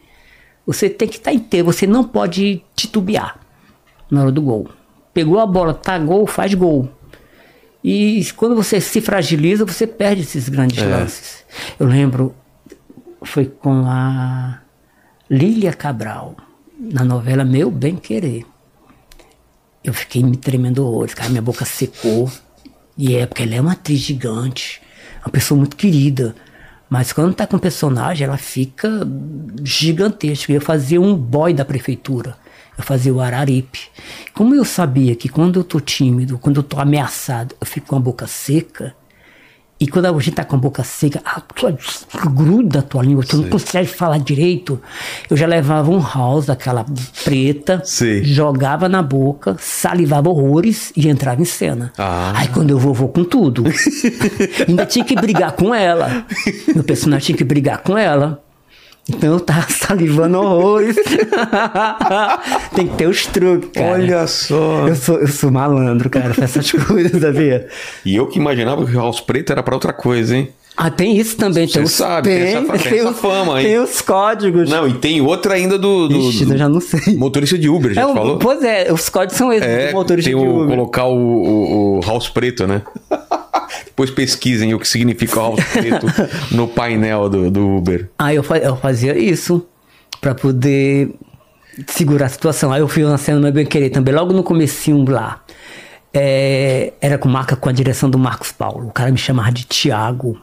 Você 0.65 0.89
tem 0.89 1.07
que 1.09 1.17
estar 1.17 1.33
inteiro, 1.33 1.65
você 1.65 1.85
não 1.85 2.05
pode 2.05 2.61
titubear 2.75 3.37
na 4.09 4.21
hora 4.21 4.31
do 4.31 4.41
gol. 4.41 4.69
Pegou 5.13 5.39
a 5.39 5.45
bola, 5.45 5.73
tá 5.73 5.97
gol, 5.99 6.25
faz 6.25 6.53
gol. 6.53 6.87
E 7.83 8.25
quando 8.37 8.55
você 8.55 8.79
se 8.79 9.01
fragiliza, 9.01 9.65
você 9.65 9.85
perde 9.85 10.21
esses 10.21 10.47
grandes 10.47 10.81
É. 10.81 10.85
lances. 10.85 11.43
Eu 11.77 11.85
lembro, 11.85 12.33
foi 13.23 13.45
com 13.45 13.83
a 13.85 14.59
Lília 15.29 15.73
Cabral, 15.73 16.35
na 16.79 17.03
novela 17.03 17.43
Meu 17.43 17.69
Bem 17.69 17.97
Querer. 17.97 18.45
Eu 19.83 19.93
fiquei 19.93 20.23
me 20.23 20.37
tremendo 20.37 20.85
horrores, 20.85 21.13
cara, 21.13 21.29
minha 21.29 21.41
boca 21.41 21.65
secou. 21.65 22.31
E 22.97 23.15
é 23.15 23.25
porque 23.25 23.43
ela 23.43 23.55
é 23.55 23.61
uma 23.61 23.73
atriz 23.73 23.99
gigante, 23.99 24.81
uma 25.25 25.31
pessoa 25.31 25.57
muito 25.57 25.75
querida. 25.75 26.35
Mas 26.89 27.11
quando 27.11 27.33
tá 27.33 27.47
com 27.47 27.57
personagem, 27.57 28.25
ela 28.25 28.37
fica 28.37 28.87
gigantesca. 29.63 30.53
Eu 30.53 30.61
fazia 30.61 31.01
um 31.01 31.15
boy 31.15 31.53
da 31.53 31.65
prefeitura. 31.65 32.37
Eu 32.77 32.83
fazia 32.83 33.13
o 33.13 33.19
Araripe. 33.19 33.79
Como 34.33 34.53
eu 34.53 34.63
sabia 34.63 35.15
que 35.15 35.27
quando 35.27 35.59
eu 35.59 35.63
tô 35.63 35.79
tímido, 35.79 36.37
quando 36.37 36.57
eu 36.57 36.63
tô 36.63 36.79
ameaçado, 36.79 37.55
eu 37.59 37.65
fico 37.65 37.87
com 37.87 37.95
a 37.95 37.99
boca 37.99 38.27
seca. 38.27 38.95
E 39.83 39.87
quando 39.87 40.05
a 40.05 40.13
gente 40.13 40.31
tá 40.31 40.45
com 40.45 40.55
a 40.55 40.59
boca 40.59 40.81
seca, 40.81 41.21
a 41.25 41.41
tua, 41.41 41.77
gruda 42.33 42.79
a 42.79 42.81
tua 42.81 43.03
língua, 43.03 43.21
tu 43.27 43.35
não 43.35 43.49
consegue 43.49 43.89
falar 43.89 44.17
direito. 44.17 44.81
Eu 45.29 45.35
já 45.35 45.45
levava 45.45 45.91
um 45.91 45.99
house 45.99 46.45
daquela 46.45 46.85
preta, 47.25 47.81
Sei. 47.83 48.23
jogava 48.23 48.87
na 48.87 49.03
boca, 49.03 49.57
salivava 49.59 50.29
horrores 50.29 50.93
e 50.95 51.09
entrava 51.09 51.41
em 51.41 51.45
cena. 51.45 51.91
Ah. 51.97 52.31
Aí 52.33 52.47
quando 52.47 52.69
eu 52.69 52.79
vou, 52.79 52.93
vou 52.93 53.09
com 53.09 53.25
tudo. 53.25 53.65
Ainda 54.65 54.85
tinha 54.85 55.03
que 55.03 55.15
brigar 55.15 55.51
com 55.51 55.75
ela. 55.75 56.25
Meu 56.73 56.85
personagem 56.85 57.25
tinha 57.25 57.37
que 57.37 57.43
brigar 57.43 57.79
com 57.79 57.97
ela. 57.97 58.41
Então 59.09 59.33
eu 59.33 59.39
tava 59.41 59.67
salivando 59.69 60.39
horrores. 60.39 60.95
Tem 62.75 62.87
que 62.87 62.95
ter 62.95 63.07
os 63.07 63.25
truques, 63.25 63.69
cara. 63.73 63.93
Olha 63.93 64.27
só. 64.27 64.87
Eu 64.87 64.95
sou, 64.95 65.19
eu 65.19 65.27
sou 65.27 65.51
malandro, 65.51 66.09
cara, 66.09 66.33
pra 66.33 66.45
essas 66.45 66.71
coisas, 66.71 67.21
sabia? 67.21 67.67
E 68.05 68.15
eu 68.15 68.27
que 68.27 68.39
imaginava 68.39 68.85
que 68.85 68.95
o 68.95 68.99
House 68.99 69.19
Preto 69.19 69.51
era 69.51 69.61
pra 69.63 69.73
outra 69.75 69.93
coisa, 69.93 70.35
hein? 70.35 70.49
Ah, 70.75 70.89
tem 70.89 71.15
isso 71.17 71.37
também. 71.37 71.67
Você 71.67 71.73
tem 71.75 71.83
os, 71.83 71.91
sabe, 71.91 72.29
tem 72.29 72.41
essa 72.41 72.65
fa- 72.65 72.77
tem 72.79 72.97
essa 72.99 73.09
os- 73.11 73.19
fama 73.19 73.57
aí. 73.57 73.63
Tem 73.65 73.77
os 73.77 74.01
códigos. 74.01 74.67
Não, 74.67 74.87
e 74.87 74.93
tem 74.95 75.21
outra 75.21 75.53
ainda 75.53 75.77
do, 75.77 76.07
do, 76.07 76.15
Ixi, 76.29 76.49
eu 76.49 76.57
já 76.57 76.67
não 76.67 76.81
sei. 76.81 77.15
motorista 77.15 77.59
de 77.59 77.69
Uber, 77.69 77.93
já 77.93 78.01
É, 78.09 78.13
falou? 78.13 78.39
Pois 78.39 78.63
é, 78.63 78.91
os 78.91 79.07
códigos 79.07 79.37
são 79.37 79.53
esses 79.53 79.67
É, 79.67 79.89
do 79.89 79.93
motorista 79.93 80.31
tem 80.31 80.39
de 80.39 80.43
o, 80.43 80.61
Uber. 80.63 80.69
colocar 80.75 81.05
o, 81.05 81.15
o, 81.15 81.99
o 81.99 82.01
House 82.03 82.27
Preto, 82.27 82.65
né? 82.65 82.81
Depois 83.85 84.09
pesquisem 84.09 84.73
o 84.73 84.79
que 84.79 84.87
significa 84.87 85.39
o 85.39 85.41
House 85.41 85.63
Preto 85.71 86.07
no 86.51 86.67
painel 86.67 87.29
do, 87.29 87.51
do 87.51 87.77
Uber. 87.77 88.09
Aí 88.17 88.35
eu, 88.35 88.43
eu 88.61 88.75
fazia 88.77 89.17
isso 89.17 89.65
pra 90.19 90.33
poder 90.33 91.13
segurar 91.87 92.27
a 92.27 92.29
situação. 92.29 92.71
Aí 92.71 92.81
eu 92.81 92.87
fui 92.87 93.03
na 93.03 93.17
cena 93.17 93.39
do 93.39 93.43
meu 93.43 93.51
bem 93.51 93.65
querer 93.65 93.89
também, 93.89 94.13
logo 94.13 94.33
no 94.33 94.43
comecinho 94.43 95.09
lá. 95.09 95.41
É, 96.13 96.93
era 97.01 97.17
com 97.17 97.27
marca 97.27 97.55
com 97.55 97.69
a 97.69 97.71
direção 97.71 98.09
do 98.09 98.19
Marcos 98.19 98.51
Paulo. 98.51 98.87
O 98.87 98.91
cara 98.91 99.11
me 99.11 99.17
chamava 99.17 99.51
de 99.51 99.63
Tiago. 99.63 100.39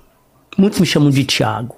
Muitos 0.59 0.81
me 0.81 0.87
chamam 0.87 1.11
de 1.11 1.25
Tiago. 1.25 1.77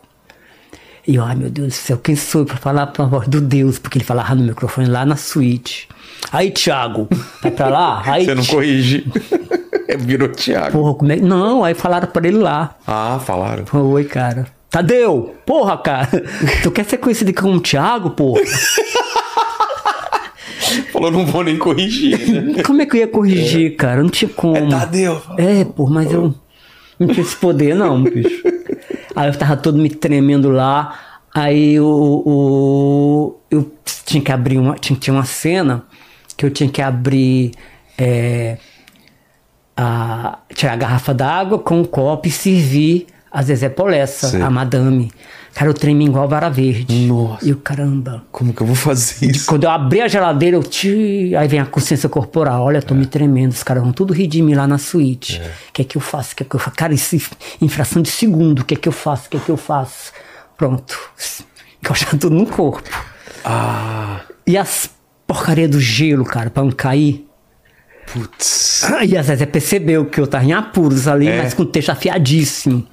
E 1.07 1.17
eu, 1.17 1.25
ai 1.25 1.35
meu 1.35 1.51
Deus 1.51 1.69
do 1.69 1.73
céu, 1.73 1.99
quem 1.99 2.15
sou 2.15 2.43
eu 2.43 2.47
pra 2.47 2.57
falar 2.57 2.87
pra 2.89 3.05
voz 3.07 3.27
do 3.27 3.41
Deus? 3.41 3.79
Porque 3.79 3.99
ele 3.99 4.05
falava 4.05 4.35
no 4.35 4.45
microfone 4.45 4.89
lá 4.89 5.05
na 5.05 5.17
suíte. 5.17 5.89
Aí, 6.31 6.51
Tiago, 6.51 7.09
vai 7.43 7.51
pra 7.51 7.69
lá? 7.69 8.03
Aí, 8.07 8.25
Você 8.25 8.35
não 8.35 8.45
corrige. 8.45 9.07
Virou 9.99 10.29
Thiago. 10.29 10.71
porra, 10.73 10.95
como 10.95 11.13
é? 11.13 11.17
Não, 11.17 11.63
aí 11.65 11.75
falaram 11.75 12.07
pra 12.09 12.27
ele 12.27 12.39
lá. 12.39 12.75
Ah, 12.87 13.21
falaram. 13.23 13.65
Oi, 13.75 14.05
cara. 14.05 14.47
Tadeu! 14.71 15.35
Porra, 15.45 15.77
cara! 15.77 16.09
Tu 16.63 16.71
quer 16.71 16.85
ser 16.87 16.97
conhecido 16.97 17.31
como 17.35 17.61
Thiago, 17.61 18.09
porra? 18.11 18.41
Falou, 20.93 21.11
não 21.11 21.27
vou 21.27 21.45
nem 21.45 21.59
corrigir. 21.59 22.19
Né? 22.43 22.63
Como 22.63 22.81
é 22.81 22.87
que 22.87 22.97
eu 22.97 23.01
ia 23.01 23.07
corrigir, 23.09 23.77
cara? 23.77 24.03
Não 24.03 24.09
tinha 24.09 24.31
como. 24.31 24.57
É 24.57 24.67
Tadeu. 24.67 25.21
É, 25.37 25.65
pô, 25.65 25.87
mas 25.87 26.11
eu 26.11 26.35
não 26.99 27.09
tinha 27.09 27.21
esse 27.21 27.37
poder, 27.37 27.75
não, 27.75 28.03
bicho. 28.03 28.43
Aí 29.15 29.29
eu 29.29 29.39
tava 29.39 29.57
todo 29.57 29.79
me 29.79 29.91
tremendo 29.91 30.51
lá. 30.51 30.99
Aí 31.35 31.79
o, 31.81 31.87
o- 32.27 33.41
eu 33.51 33.73
tinha 34.07 34.23
que 34.23 34.33
abrir 34.33 34.59
uma. 34.59 34.75
Tinha, 34.77 34.99
tinha 34.99 35.15
uma 35.15 35.25
cena 35.25 35.85
que 36.37 36.45
eu 36.47 36.51
tinha 36.51 36.69
que 36.71 36.83
abrir. 36.83 37.53
é, 37.99 38.59
a 39.77 40.39
tirar 40.55 40.75
a 40.75 40.77
garrafa 40.77 41.15
d'água 41.15 41.59
com 41.59 41.81
um 41.81 41.85
copo 41.85 42.29
e 42.29 42.31
servir 42.31 43.07
a 43.33 43.43
Zezé 43.43 43.69
Polessa, 43.69 44.29
Sei. 44.29 44.41
a 44.43 44.51
madame. 44.51 45.11
Cara, 45.55 45.69
eu 45.71 45.75
tremi 45.75 46.07
igual 46.07 46.27
vara 46.29 46.49
verde. 46.49 47.07
Nossa. 47.07 47.47
E 47.47 47.53
o 47.53 47.57
caramba. 47.59 48.25
Como 48.33 48.55
que 48.55 48.63
eu 48.63 48.67
vou 48.67 48.75
fazer 48.77 49.27
isso? 49.31 49.47
Quando 49.47 49.65
eu 49.65 49.71
abri 49.71 50.01
a 50.01 50.09
geladeira, 50.09 50.57
eu 50.57 50.63
te... 50.63 51.35
aí 51.37 51.47
vem 51.47 51.61
a 51.61 51.67
consciência 51.67 52.09
corporal. 52.09 52.63
Olha, 52.65 52.81
tô 52.81 52.95
me 52.95 53.05
tremendo. 53.05 53.53
Os 53.53 53.63
caras 53.63 53.83
vão 53.83 53.93
tudo 53.93 54.15
rir 54.15 54.27
de 54.29 54.41
mim 54.41 54.55
lá 54.55 54.67
na 54.67 54.79
suíte. 54.79 55.41
O 55.69 55.73
que 55.73 55.83
é 55.83 55.85
que 55.85 55.97
eu 55.97 56.01
faço? 56.01 56.33
O 56.33 56.37
que 56.37 56.43
é 56.43 56.47
que 56.47 56.57
eu 56.57 56.61
faço? 56.61 56.77
Cara, 56.77 56.95
isso 56.95 57.17
em 57.61 57.69
fração 57.69 58.01
de 58.01 58.11
segundo. 58.11 58.61
O 58.61 58.65
que 58.65 58.73
é 58.75 58.77
que 58.79 58.89
eu 58.89 58.93
faço? 58.93 59.27
O 59.27 59.31
que 59.31 59.37
é 59.37 59.41
que 59.41 59.51
eu 59.51 59.57
faço? 59.59 60.13
Pronto. 60.57 60.99
Encoxar 61.85 62.11
tudo 62.11 62.31
no 62.31 62.47
corpo. 62.47 62.89
Ah, 63.45 64.21
E 64.47 64.57
as 64.57 64.89
porcaria 65.27 65.69
do 65.69 65.79
gelo, 65.81 66.25
cara, 66.25 66.49
pra 66.49 66.63
não 66.63 66.71
cair. 66.73 67.27
putz. 68.13 68.87
E 69.07 69.17
a 69.17 69.23
Zezé 69.23 69.47
percebeu 69.47 70.05
que 70.07 70.21
eu 70.21 70.27
tava 70.27 70.45
em 70.45 70.53
apuros 70.53 71.07
ali, 71.09 71.29
É. 71.29 71.43
mas 71.43 71.55
com 71.55 71.63
o 71.63 71.67
texto 71.67 71.91
afiadíssimo. 71.91 72.87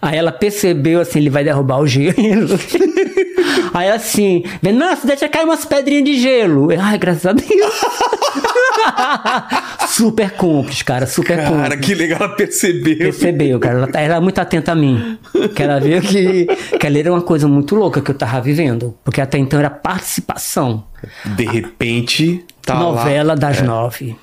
Aí 0.00 0.16
ela 0.16 0.32
percebeu 0.32 1.00
assim, 1.00 1.18
ele 1.18 1.30
vai 1.30 1.44
derrubar 1.44 1.80
o 1.80 1.86
gelo. 1.86 2.14
Aí 3.74 3.90
assim, 3.90 4.42
nossa, 4.74 5.06
deixa 5.06 5.28
cair 5.28 5.44
umas 5.44 5.64
pedrinhas 5.64 6.04
de 6.04 6.20
gelo. 6.20 6.68
Ai, 6.78 6.98
graças 6.98 7.26
a 7.26 7.32
Deus. 7.32 7.46
super 9.88 10.30
cúmplice, 10.32 10.84
cara, 10.84 11.06
super 11.06 11.36
Cara, 11.36 11.48
cúmplice. 11.50 11.78
que 11.78 11.94
legal 11.94 12.18
ela 12.22 12.34
percebeu. 12.34 12.98
Percebeu, 12.98 13.60
cara. 13.60 13.74
Ela, 13.76 13.88
ela 13.88 14.00
era 14.00 14.20
muito 14.20 14.38
atenta 14.38 14.72
a 14.72 14.74
mim. 14.74 15.18
Que 15.54 15.62
ela 15.62 15.80
viu 15.80 16.00
que, 16.00 16.46
que 16.78 16.86
ali 16.86 17.00
era 17.00 17.12
uma 17.12 17.22
coisa 17.22 17.48
muito 17.48 17.74
louca 17.74 18.00
que 18.00 18.10
eu 18.10 18.14
tava 18.14 18.40
vivendo. 18.40 18.96
Porque 19.04 19.20
até 19.20 19.38
então 19.38 19.58
era 19.58 19.70
participação. 19.70 20.84
De 21.24 21.44
repente, 21.44 22.44
tá 22.62 22.74
Novela 22.74 23.30
lá. 23.30 23.34
das 23.34 23.62
nove. 23.62 24.16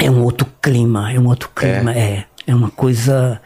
É 0.00 0.10
um 0.10 0.22
outro 0.22 0.46
clima, 0.62 1.12
é 1.12 1.18
um 1.18 1.26
outro 1.26 1.50
clima, 1.54 1.92
é. 1.92 2.24
É, 2.46 2.54
uma 2.54 2.70
coisa 2.70 3.40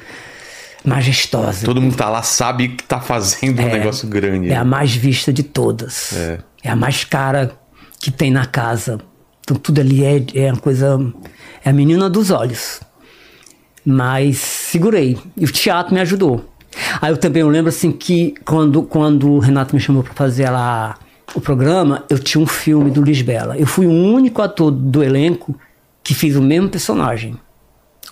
majestosa. 0.84 1.64
Todo 1.64 1.80
mundo 1.80 1.96
tá 1.96 2.08
lá, 2.08 2.22
sabe 2.22 2.68
que 2.68 2.84
tá 2.84 3.00
fazendo 3.00 3.60
um 3.60 3.68
É. 3.68 3.72
negócio 3.78 4.08
grande. 4.08 4.50
É 4.50 4.56
a 4.56 4.64
mais 4.64 4.94
vista 4.94 5.32
de 5.32 5.42
todas. 5.42 6.12
É. 6.14 6.38
É 6.64 6.70
a 6.70 6.76
mais 6.76 7.04
cara 7.04 7.52
que 8.00 8.10
tem 8.10 8.30
na 8.30 8.46
casa. 8.46 8.98
Então 9.40 9.56
tudo 9.56 9.80
ali 9.80 10.04
é, 10.04 10.24
é 10.34 10.52
uma 10.52 10.60
coisa. 10.60 10.98
É 11.64 11.70
a 11.70 11.72
menina 11.72 12.08
dos 12.10 12.30
olhos. 12.30 12.80
Mas 13.84 14.38
segurei. 14.38 15.18
E 15.36 15.44
o 15.44 15.50
teatro 15.52 15.92
me 15.94 16.00
ajudou. 16.00 16.48
Aí 17.00 17.10
eu 17.12 17.16
também 17.16 17.42
eu 17.42 17.48
lembro 17.48 17.68
assim 17.68 17.90
que 17.92 18.34
quando, 18.44 18.82
quando 18.82 19.30
o 19.30 19.38
Renato 19.38 19.74
me 19.74 19.80
chamou 19.80 20.02
para 20.02 20.14
fazer 20.14 20.48
lá 20.50 20.96
o 21.34 21.40
programa, 21.40 22.04
eu 22.08 22.18
tinha 22.18 22.42
um 22.42 22.46
filme 22.46 22.90
do 22.90 23.02
Lisbela. 23.02 23.56
Eu 23.58 23.66
fui 23.66 23.86
o 23.86 23.90
único 23.90 24.40
ator 24.40 24.70
do 24.70 25.02
elenco 25.02 25.54
que 26.02 26.14
fiz 26.14 26.36
o 26.36 26.42
mesmo 26.42 26.68
personagem. 26.68 27.36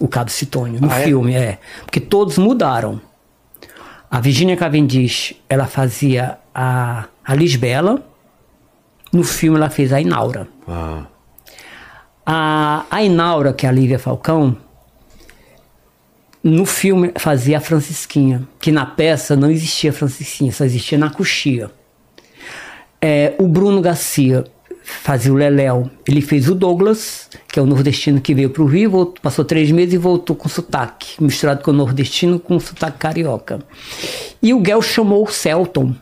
O 0.00 0.08
Cabo 0.08 0.30
Citônio, 0.30 0.80
no 0.80 0.90
Ah, 0.90 0.98
é? 0.98 1.04
filme, 1.04 1.34
é. 1.34 1.58
Porque 1.84 2.00
todos 2.00 2.38
mudaram. 2.38 3.00
A 4.10 4.18
Virginia 4.18 4.56
Cavendish, 4.56 5.36
ela 5.48 5.66
fazia 5.66 6.38
a, 6.54 7.04
a 7.24 7.34
Lisbela. 7.34 8.02
No 9.12 9.22
filme 9.22 9.56
ela 9.58 9.70
fez 9.70 9.92
a 9.92 10.00
Inaura. 10.00 10.48
Ah, 10.66 11.04
A, 12.26 12.84
a 12.90 13.02
Inaura, 13.02 13.52
que 13.52 13.66
é 13.66 13.68
a 13.68 13.72
Lívia 13.72 13.98
Falcão, 13.98 14.56
no 16.42 16.64
filme 16.64 17.12
fazia 17.18 17.58
a 17.58 17.60
Francisquinha, 17.60 18.48
que 18.58 18.72
na 18.72 18.86
peça 18.86 19.36
não 19.36 19.50
existia 19.50 19.92
Francisquinha, 19.92 20.50
só 20.52 20.64
existia 20.64 20.96
na 20.96 21.10
coxia. 21.10 21.70
É, 23.00 23.34
o 23.38 23.46
Bruno 23.46 23.80
Garcia 23.82 24.44
fazia 25.02 25.32
o 25.32 25.36
Leléu. 25.36 25.90
Ele 26.06 26.20
fez 26.20 26.48
o 26.48 26.54
Douglas, 26.54 27.28
que 27.48 27.58
é 27.58 27.62
o 27.62 27.66
nordestino 27.66 28.20
que 28.20 28.34
veio 28.34 28.50
para 28.50 28.62
o 28.62 28.66
Rio, 28.66 28.90
voltou- 28.90 29.22
passou 29.22 29.44
três 29.44 29.70
meses 29.70 29.94
e 29.94 29.98
voltou 29.98 30.34
com 30.36 30.48
sotaque, 30.48 31.22
misturado 31.22 31.62
com 31.62 31.70
o 31.70 31.74
nordestino 31.74 32.38
com 32.38 32.58
sotaque 32.60 32.98
carioca. 32.98 33.60
E 34.42 34.52
o 34.52 34.60
Guel 34.60 34.82
chamou 34.82 35.24
o 35.24 35.30
Celton 35.30 35.94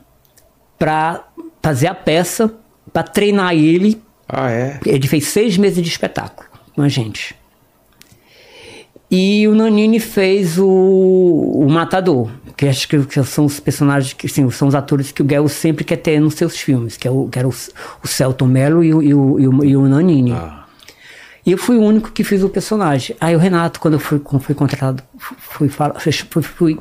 para 0.79 1.25
fazer 1.63 1.89
a 1.89 1.95
peça, 1.95 2.53
para 2.93 3.03
treinar 3.03 3.55
ele 3.55 4.01
ah 4.29 4.51
é? 4.51 4.79
ele 4.87 5.07
fez 5.07 5.27
seis 5.27 5.57
meses 5.57 5.83
de 5.83 5.89
espetáculo 5.89 6.49
com 6.75 6.83
a 6.83 6.89
gente. 6.89 7.35
E 9.11 9.49
o 9.49 9.55
Nanini 9.55 9.99
fez 9.99 10.59
o, 10.59 10.67
o 10.67 11.67
Matador, 11.71 12.31
que 12.59 12.67
acho 12.67 12.89
que, 12.89 13.25
são 13.25 13.45
os 13.45 13.61
personagens, 13.61 14.13
que 14.13 14.27
sim, 14.27 14.51
são 14.51 14.67
os 14.67 14.75
atores 14.75 15.13
que 15.13 15.23
o 15.23 15.25
Guel 15.25 15.47
sempre 15.47 15.85
quer 15.85 15.99
ter 15.99 16.21
nos 16.21 16.35
seus 16.35 16.59
filmes, 16.59 16.97
que, 16.97 17.07
é 17.07 17.11
o, 17.11 17.29
que 17.29 17.39
era 17.39 17.47
o, 17.47 17.55
o 18.03 18.09
Celton 18.09 18.47
Mello 18.47 18.83
e 18.83 18.93
o, 18.93 19.01
e 19.01 19.15
o, 19.15 19.39
e 19.39 19.47
o, 19.47 19.65
e 19.65 19.77
o 19.77 19.83
Nanini. 19.89 20.33
Ah, 20.33 20.65
E 21.47 21.53
eu 21.53 21.57
fui 21.57 21.77
o 21.79 21.81
único 21.83 22.11
que 22.11 22.25
fiz 22.25 22.43
o 22.43 22.49
personagem. 22.49 23.15
Aí 23.21 23.37
o 23.37 23.39
Renato, 23.39 23.79
quando 23.79 23.95
eu 23.95 24.01
fui, 24.01 24.19
quando 24.19 24.43
fui 24.43 24.57
contratado, 24.57 25.05
fui, 25.17 25.69
fui, 25.69 26.43
fui 26.43 26.81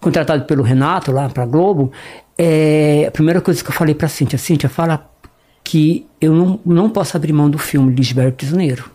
contratado 0.00 0.44
pelo 0.44 0.62
Renato 0.62 1.10
lá 1.10 1.28
pra 1.28 1.44
Globo, 1.44 1.90
é, 2.38 3.06
a 3.08 3.10
primeira 3.10 3.40
coisa 3.40 3.64
que 3.64 3.68
eu 3.68 3.74
falei 3.74 3.96
pra 3.96 4.06
Cíntia, 4.06 4.38
Cíntia, 4.38 4.68
fala 4.68 5.10
que 5.64 6.06
eu 6.20 6.32
não, 6.32 6.60
não 6.64 6.88
posso 6.88 7.16
abrir 7.16 7.32
mão 7.32 7.50
do 7.50 7.58
filme 7.58 7.92
Lisbelo 7.92 8.30
Prisioneiro. 8.30 8.88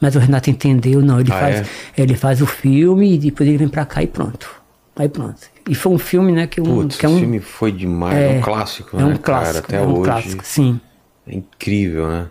Mas 0.00 0.16
o 0.16 0.18
Renato 0.18 0.50
entendeu, 0.50 1.00
não, 1.00 1.20
ele, 1.20 1.30
Ah, 1.32 1.38
faz, 1.38 1.68
ele 1.96 2.16
faz 2.16 2.42
o 2.42 2.46
filme 2.46 3.14
e 3.14 3.18
depois 3.18 3.48
ele 3.48 3.58
vem 3.58 3.68
pra 3.68 3.86
cá 3.86 4.02
e 4.02 4.08
pronto. 4.08 4.61
Aí 4.94 5.08
pronto. 5.08 5.36
E 5.68 5.74
foi 5.74 5.92
um 5.92 5.98
filme, 5.98 6.32
né, 6.32 6.46
que, 6.46 6.60
um, 6.60 6.64
putz, 6.64 6.96
que 6.96 7.06
é 7.06 7.08
um, 7.08 7.12
esse 7.12 7.20
filme 7.20 7.40
foi 7.40 7.72
demais. 7.72 8.16
É, 8.18 8.38
um 8.38 8.40
clássico, 8.42 8.96
é 8.96 9.02
né, 9.02 9.06
um 9.06 9.16
clássico, 9.16 9.66
cara? 9.68 9.76
Até 9.76 9.76
é 9.76 9.80
um 9.86 9.92
hoje. 9.98 10.02
clássico, 10.10 10.44
sim. 10.44 10.80
É 11.26 11.34
incrível, 11.34 12.08
né? 12.08 12.26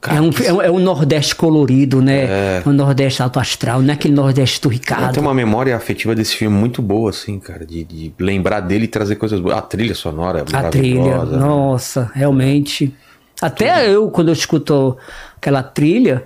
Cara, 0.00 0.16
É 0.16 0.20
um, 0.20 0.30
que- 0.30 0.46
é, 0.46 0.52
um, 0.52 0.62
é 0.62 0.70
um 0.70 0.78
Nordeste 0.78 1.34
colorido, 1.34 2.00
né? 2.00 2.24
É. 2.24 2.62
É. 2.64 2.68
Um 2.68 2.72
Nordeste 2.72 3.22
alto 3.22 3.38
astral, 3.38 3.82
não 3.82 3.90
é 3.90 3.92
aquele 3.92 4.14
Nordeste 4.14 4.60
do 4.60 4.68
Eu 4.68 4.72
Ricardo. 4.72 5.12
tenho 5.14 5.26
uma 5.26 5.34
memória 5.34 5.76
afetiva 5.76 6.14
desse 6.14 6.34
filme 6.36 6.56
muito 6.56 6.80
boa, 6.80 7.10
assim, 7.10 7.38
cara. 7.38 7.66
De, 7.66 7.84
de 7.84 8.12
lembrar 8.18 8.60
dele 8.60 8.84
e 8.84 8.88
trazer 8.88 9.16
coisas 9.16 9.38
boas. 9.40 9.56
A 9.56 9.62
trilha 9.62 9.94
sonora 9.94 10.38
é 10.50 10.56
A 10.56 10.64
trilha, 10.70 11.24
né? 11.24 11.36
nossa, 11.38 12.10
realmente. 12.14 12.94
Até 13.42 13.90
eu, 13.90 14.10
quando 14.10 14.28
eu 14.28 14.34
escuto 14.34 14.96
aquela 15.36 15.62
trilha, 15.62 16.24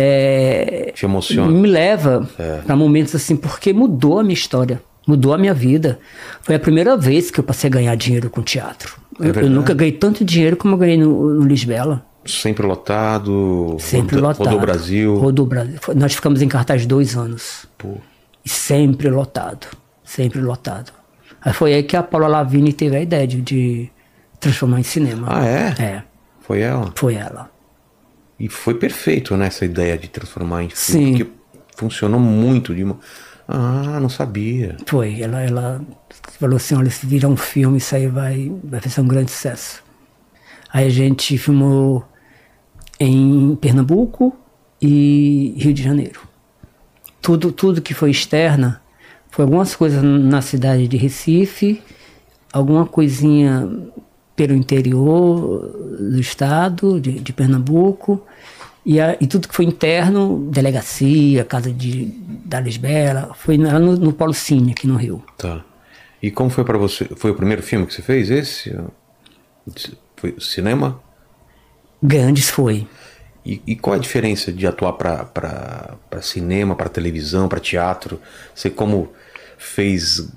é, 0.00 0.92
Te 0.94 1.04
emociona. 1.04 1.50
me 1.50 1.68
leva 1.68 2.28
É. 2.38 2.58
para 2.66 2.74
momentos 2.76 3.14
assim, 3.14 3.36
porque 3.36 3.72
mudou 3.72 4.18
a 4.18 4.22
minha 4.22 4.34
história, 4.34 4.82
mudou 5.06 5.32
a 5.34 5.38
minha 5.38 5.54
vida. 5.54 5.98
Foi 6.42 6.54
a 6.54 6.58
primeira 6.58 6.96
vez 6.96 7.30
que 7.30 7.38
eu 7.40 7.44
passei 7.44 7.68
a 7.68 7.72
ganhar 7.72 7.94
dinheiro 7.96 8.30
com 8.30 8.42
teatro. 8.42 8.96
É 9.20 9.28
eu, 9.28 9.34
eu 9.42 9.50
nunca 9.50 9.74
ganhei 9.74 9.92
tanto 9.92 10.24
dinheiro 10.24 10.56
como 10.56 10.74
eu 10.74 10.78
ganhei 10.78 10.96
no, 10.96 11.34
no 11.34 11.44
Lisbela. 11.46 12.04
Sempre 12.24 12.66
lotado. 12.66 13.76
Sempre 13.78 14.16
roda- 14.16 14.28
lotado. 14.28 14.44
Rodou 14.46 14.60
Brasil. 14.60 15.16
Rodou 15.16 15.46
Brasil. 15.46 15.78
Nós 15.96 16.14
ficamos 16.14 16.42
em 16.42 16.48
cartaz 16.48 16.84
dois 16.86 17.16
anos. 17.16 17.66
Pô. 17.78 17.94
E 18.44 18.48
sempre 18.48 19.08
lotado. 19.08 19.66
Sempre 20.04 20.40
lotado. 20.40 20.92
Aí 21.42 21.52
foi 21.54 21.72
aí 21.74 21.82
que 21.82 21.96
a 21.96 22.02
Paula 22.02 22.26
Lavigne 22.28 22.72
teve 22.72 22.96
a 22.96 23.00
ideia 23.00 23.26
de, 23.26 23.40
de 23.40 23.90
transformar 24.38 24.80
em 24.80 24.82
cinema. 24.82 25.26
Ah, 25.30 25.46
é? 25.46 25.74
É, 25.82 26.02
Foi 26.42 26.60
ela. 26.60 26.92
foi 26.94 27.14
ela. 27.14 27.48
E 28.40 28.48
foi 28.48 28.72
perfeito, 28.72 29.36
né? 29.36 29.48
Essa 29.48 29.66
ideia 29.66 29.98
de 29.98 30.08
transformar 30.08 30.64
em 30.64 30.70
filme. 30.70 31.06
Sim. 31.06 31.18
Porque 31.18 31.30
funcionou 31.76 32.18
muito. 32.18 32.74
De 32.74 32.82
uma... 32.82 32.98
Ah, 33.46 34.00
não 34.00 34.08
sabia. 34.08 34.78
Foi. 34.86 35.20
Ela, 35.20 35.42
ela 35.42 35.84
falou 36.38 36.56
assim: 36.56 36.74
olha, 36.74 36.90
se 36.90 37.04
virar 37.06 37.28
um 37.28 37.36
filme, 37.36 37.76
isso 37.76 37.94
aí 37.94 38.06
vai, 38.06 38.50
vai 38.64 38.80
ser 38.80 39.02
um 39.02 39.06
grande 39.06 39.30
sucesso. 39.30 39.84
Aí 40.72 40.86
a 40.86 40.90
gente 40.90 41.36
filmou 41.36 42.02
em 42.98 43.54
Pernambuco 43.56 44.34
e 44.80 45.54
Rio 45.58 45.74
de 45.74 45.82
Janeiro. 45.82 46.20
Tudo, 47.20 47.52
tudo 47.52 47.82
que 47.82 47.92
foi 47.92 48.10
externa 48.10 48.80
foi 49.30 49.44
algumas 49.44 49.76
coisas 49.76 50.02
na 50.02 50.40
cidade 50.40 50.88
de 50.88 50.96
Recife, 50.96 51.82
alguma 52.52 52.86
coisinha 52.86 53.68
pelo 54.40 54.54
interior 54.54 55.68
do 56.00 56.18
estado, 56.18 56.98
de, 56.98 57.20
de 57.20 57.30
Pernambuco, 57.30 58.24
e, 58.86 58.98
a- 58.98 59.14
e 59.20 59.26
tudo 59.26 59.46
que 59.46 59.54
foi 59.54 59.66
interno, 59.66 60.48
delegacia, 60.50 61.44
casa 61.44 61.70
de, 61.70 62.06
da 62.46 62.58
Lisbela, 62.58 63.34
foi 63.34 63.58
lá 63.58 63.78
no, 63.78 63.96
no 63.98 64.14
Polo 64.14 64.32
Cine, 64.32 64.72
aqui 64.72 64.86
no 64.86 64.96
Rio. 64.96 65.22
Tá. 65.36 65.62
E 66.22 66.30
como 66.30 66.48
foi 66.48 66.64
pra 66.64 66.78
você? 66.78 67.04
Foi 67.16 67.30
o 67.32 67.34
primeiro 67.34 67.62
filme 67.62 67.84
que 67.86 67.92
você 67.92 68.00
fez? 68.00 68.30
Esse? 68.30 68.74
Foi 70.16 70.34
cinema? 70.40 70.98
Grandes 72.02 72.48
foi. 72.48 72.86
E, 73.44 73.60
e 73.66 73.76
qual 73.76 73.96
a 73.96 73.98
diferença 73.98 74.50
de 74.50 74.66
atuar 74.66 74.94
pra 74.94 75.98
cinema, 76.22 76.74
pra 76.74 76.88
televisão, 76.88 77.46
pra 77.46 77.60
teatro? 77.60 78.18
Você 78.54 78.70
como 78.70 79.12
fez 79.58 80.30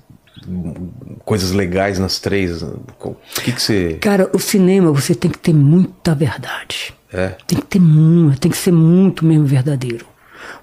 coisas 1.24 1.52
legais 1.52 1.98
nas 1.98 2.18
três? 2.18 2.62
O 2.62 3.16
que, 3.42 3.52
que 3.52 3.62
você. 3.62 3.94
Cara, 4.00 4.30
o 4.32 4.38
cinema 4.38 4.92
você 4.92 5.14
tem 5.14 5.30
que 5.30 5.38
ter 5.38 5.54
muita 5.54 6.14
verdade. 6.14 6.94
É? 7.12 7.28
Tem 7.46 7.58
que 7.58 7.66
ter 7.66 7.80
muito, 7.80 8.40
tem 8.40 8.50
que 8.50 8.56
ser 8.56 8.72
muito 8.72 9.24
mesmo 9.24 9.46
verdadeiro. 9.46 10.06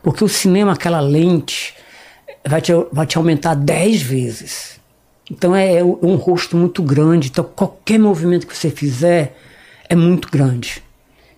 Porque 0.03 0.23
o 0.23 0.27
cinema, 0.27 0.73
aquela 0.73 0.99
lente, 0.99 1.73
vai 2.45 2.61
te, 2.61 2.71
vai 2.91 3.05
te 3.05 3.17
aumentar 3.17 3.55
10 3.55 4.01
vezes. 4.01 4.79
Então 5.29 5.55
é, 5.55 5.77
é 5.77 5.84
um 5.84 6.15
rosto 6.15 6.57
muito 6.57 6.84
grande. 6.84 7.29
Então 7.29 7.43
qualquer 7.43 7.97
movimento 7.97 8.45
que 8.45 8.55
você 8.55 8.69
fizer 8.69 9.38
é 9.88 9.95
muito 9.95 10.29
grande. 10.29 10.84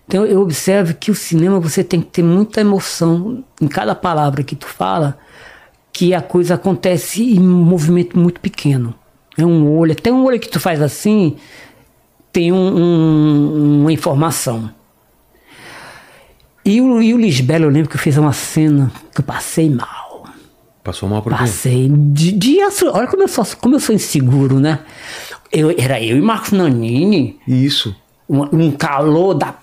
Então 0.06 0.26
eu 0.26 0.40
observo 0.40 0.94
que 0.94 1.10
o 1.10 1.14
cinema 1.14 1.60
você 1.60 1.82
tem 1.82 2.00
que 2.00 2.08
ter 2.08 2.22
muita 2.22 2.60
emoção 2.60 3.44
em 3.60 3.68
cada 3.68 3.94
palavra 3.94 4.42
que 4.42 4.56
tu 4.56 4.66
fala, 4.66 5.18
que 5.94 6.12
a 6.12 6.20
coisa 6.20 6.54
acontece 6.54 7.22
em 7.22 7.38
um 7.38 7.64
movimento 7.64 8.18
muito 8.18 8.40
pequeno. 8.40 8.92
É 9.38 9.46
um 9.46 9.78
olho, 9.78 9.92
até 9.92 10.12
um 10.12 10.24
olho 10.24 10.40
que 10.40 10.48
tu 10.48 10.58
faz 10.58 10.82
assim, 10.82 11.36
tem 12.32 12.52
um, 12.52 12.56
um, 12.56 13.80
uma 13.82 13.92
informação. 13.92 14.70
E 16.64 16.80
o, 16.80 17.00
e 17.00 17.14
o 17.14 17.16
Lisbelo, 17.16 17.66
eu 17.66 17.70
lembro 17.70 17.88
que 17.88 17.94
eu 17.94 18.00
fiz 18.00 18.16
uma 18.16 18.32
cena 18.32 18.90
que 19.14 19.20
eu 19.20 19.24
passei 19.24 19.70
mal. 19.70 20.24
Passou 20.82 21.08
mal 21.08 21.22
por 21.22 21.32
quê? 21.32 21.38
Passei. 21.38 21.88
De, 21.88 22.32
de, 22.32 22.58
olha 22.92 23.06
como 23.06 23.22
eu, 23.22 23.28
sou, 23.28 23.46
como 23.60 23.76
eu 23.76 23.80
sou 23.80 23.94
inseguro, 23.94 24.58
né? 24.58 24.80
Eu, 25.52 25.72
era 25.78 26.02
eu 26.02 26.16
e 26.16 26.20
Marcos 26.20 26.50
Nanini. 26.50 27.38
Isso. 27.46 27.94
Um, 28.28 28.42
um 28.64 28.70
calor 28.72 29.34
da 29.34 29.54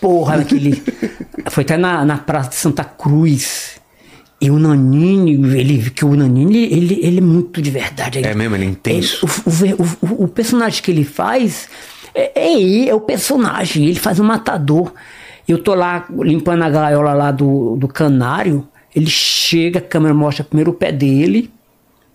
porra 0.00 0.36
naquele. 0.36 0.80
Foi 1.50 1.64
até 1.64 1.76
na, 1.76 2.04
na 2.04 2.18
Praça 2.18 2.50
de 2.50 2.54
Santa 2.54 2.84
Cruz. 2.84 3.81
E 4.42 4.50
o 4.50 4.58
Nanini, 4.58 5.34
ele, 5.56 5.88
que 5.90 6.04
o 6.04 6.16
Nanini, 6.16 6.64
ele, 6.64 6.98
ele 7.00 7.18
é 7.18 7.20
muito 7.20 7.62
de 7.62 7.70
verdade. 7.70 8.26
É 8.26 8.34
mesmo, 8.34 8.56
ele 8.56 8.64
é 8.64 8.68
intenso. 8.68 9.24
Ele, 9.62 9.74
o, 9.74 9.82
o, 9.82 10.14
o, 10.14 10.24
o, 10.24 10.28
personagem 10.28 10.82
que 10.82 10.90
ele 10.90 11.04
faz 11.04 11.68
é, 12.12 12.32
é 12.34 12.52
ele, 12.60 12.88
é 12.88 12.94
o 12.94 13.00
personagem. 13.00 13.86
Ele 13.86 14.00
faz 14.00 14.18
um 14.18 14.24
matador. 14.24 14.92
Eu 15.46 15.62
tô 15.62 15.76
lá 15.76 16.06
limpando 16.10 16.62
a 16.62 16.68
gaiola 16.68 17.12
lá 17.12 17.30
do, 17.30 17.76
do 17.76 17.86
canário. 17.86 18.66
Ele 18.92 19.06
chega, 19.06 19.78
a 19.78 19.82
câmera 19.82 20.12
mostra 20.12 20.42
primeiro 20.42 20.72
o 20.72 20.74
pé 20.74 20.90
dele, 20.90 21.48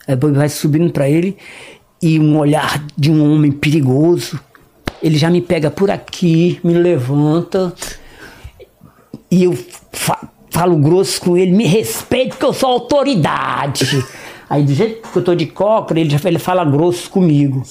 aí 0.05 0.17
vai 0.17 0.49
subindo 0.49 0.91
para 0.91 1.09
ele, 1.09 1.37
e 2.01 2.19
um 2.19 2.37
olhar 2.37 2.85
de 2.97 3.09
um 3.09 3.23
homem 3.33 3.53
perigoso. 3.53 4.37
Ele 5.01 5.17
já 5.17 5.29
me 5.29 5.41
pega 5.41 5.71
por 5.71 5.89
aqui, 5.89 6.59
me 6.61 6.73
levanta, 6.73 7.73
e 9.31 9.45
eu 9.45 9.57
falo 10.57 10.75
grosso 10.77 11.21
com 11.21 11.37
ele, 11.37 11.51
me 11.51 11.65
respeite 11.65 12.29
porque 12.29 12.45
eu 12.45 12.53
sou 12.53 12.69
autoridade. 12.69 14.03
aí 14.49 14.63
do 14.63 14.73
jeito 14.73 15.07
que 15.07 15.17
eu 15.17 15.23
tô 15.23 15.35
de 15.35 15.45
cócora, 15.45 15.99
ele 15.99 16.09
já 16.09 16.19
ele 16.25 16.39
fala 16.39 16.65
grosso 16.65 17.09
comigo. 17.11 17.63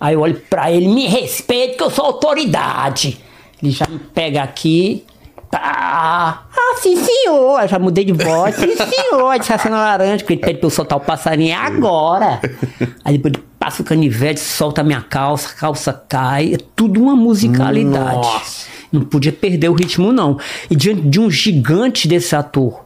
Aí 0.00 0.14
eu 0.14 0.20
olho 0.20 0.40
pra 0.48 0.70
ele, 0.70 0.86
me 0.86 1.06
respeite 1.06 1.76
que 1.76 1.82
eu 1.82 1.90
sou 1.90 2.04
autoridade. 2.04 3.20
Ele 3.60 3.72
já 3.72 3.86
me 3.88 3.98
pega 3.98 4.42
aqui. 4.42 5.04
Pá. 5.50 6.44
Ah, 6.50 6.76
sim, 6.78 6.96
senhor. 6.96 7.60
Eu 7.60 7.68
já 7.68 7.78
mudei 7.78 8.04
de 8.04 8.12
voz. 8.12 8.54
Sim, 8.56 8.74
senhor. 8.74 9.38
Disse 9.38 9.52
assim 9.52 9.68
laranja, 9.68 10.18
porque 10.18 10.32
ele 10.32 10.40
pede 10.40 10.58
pra 10.58 10.66
eu 10.66 10.70
soltar 10.70 10.98
o 10.98 11.00
passarinho 11.00 11.56
agora. 11.56 12.40
Aí 13.04 13.18
depois 13.18 13.34
ele 13.34 13.44
passa 13.58 13.82
o 13.82 13.84
canivete, 13.84 14.40
solta 14.40 14.80
a 14.80 14.84
minha 14.84 15.02
calça, 15.02 15.50
a 15.50 15.52
calça 15.52 15.92
cai. 16.08 16.54
É 16.54 16.58
tudo 16.74 17.00
uma 17.00 17.14
musicalidade. 17.14 18.16
Nossa. 18.16 18.71
Não 18.92 19.02
podia 19.02 19.32
perder 19.32 19.68
o 19.68 19.72
ritmo, 19.72 20.12
não. 20.12 20.38
E 20.70 20.76
diante 20.76 21.02
de 21.02 21.18
um 21.18 21.30
gigante 21.30 22.06
desse 22.06 22.36
ator, 22.36 22.84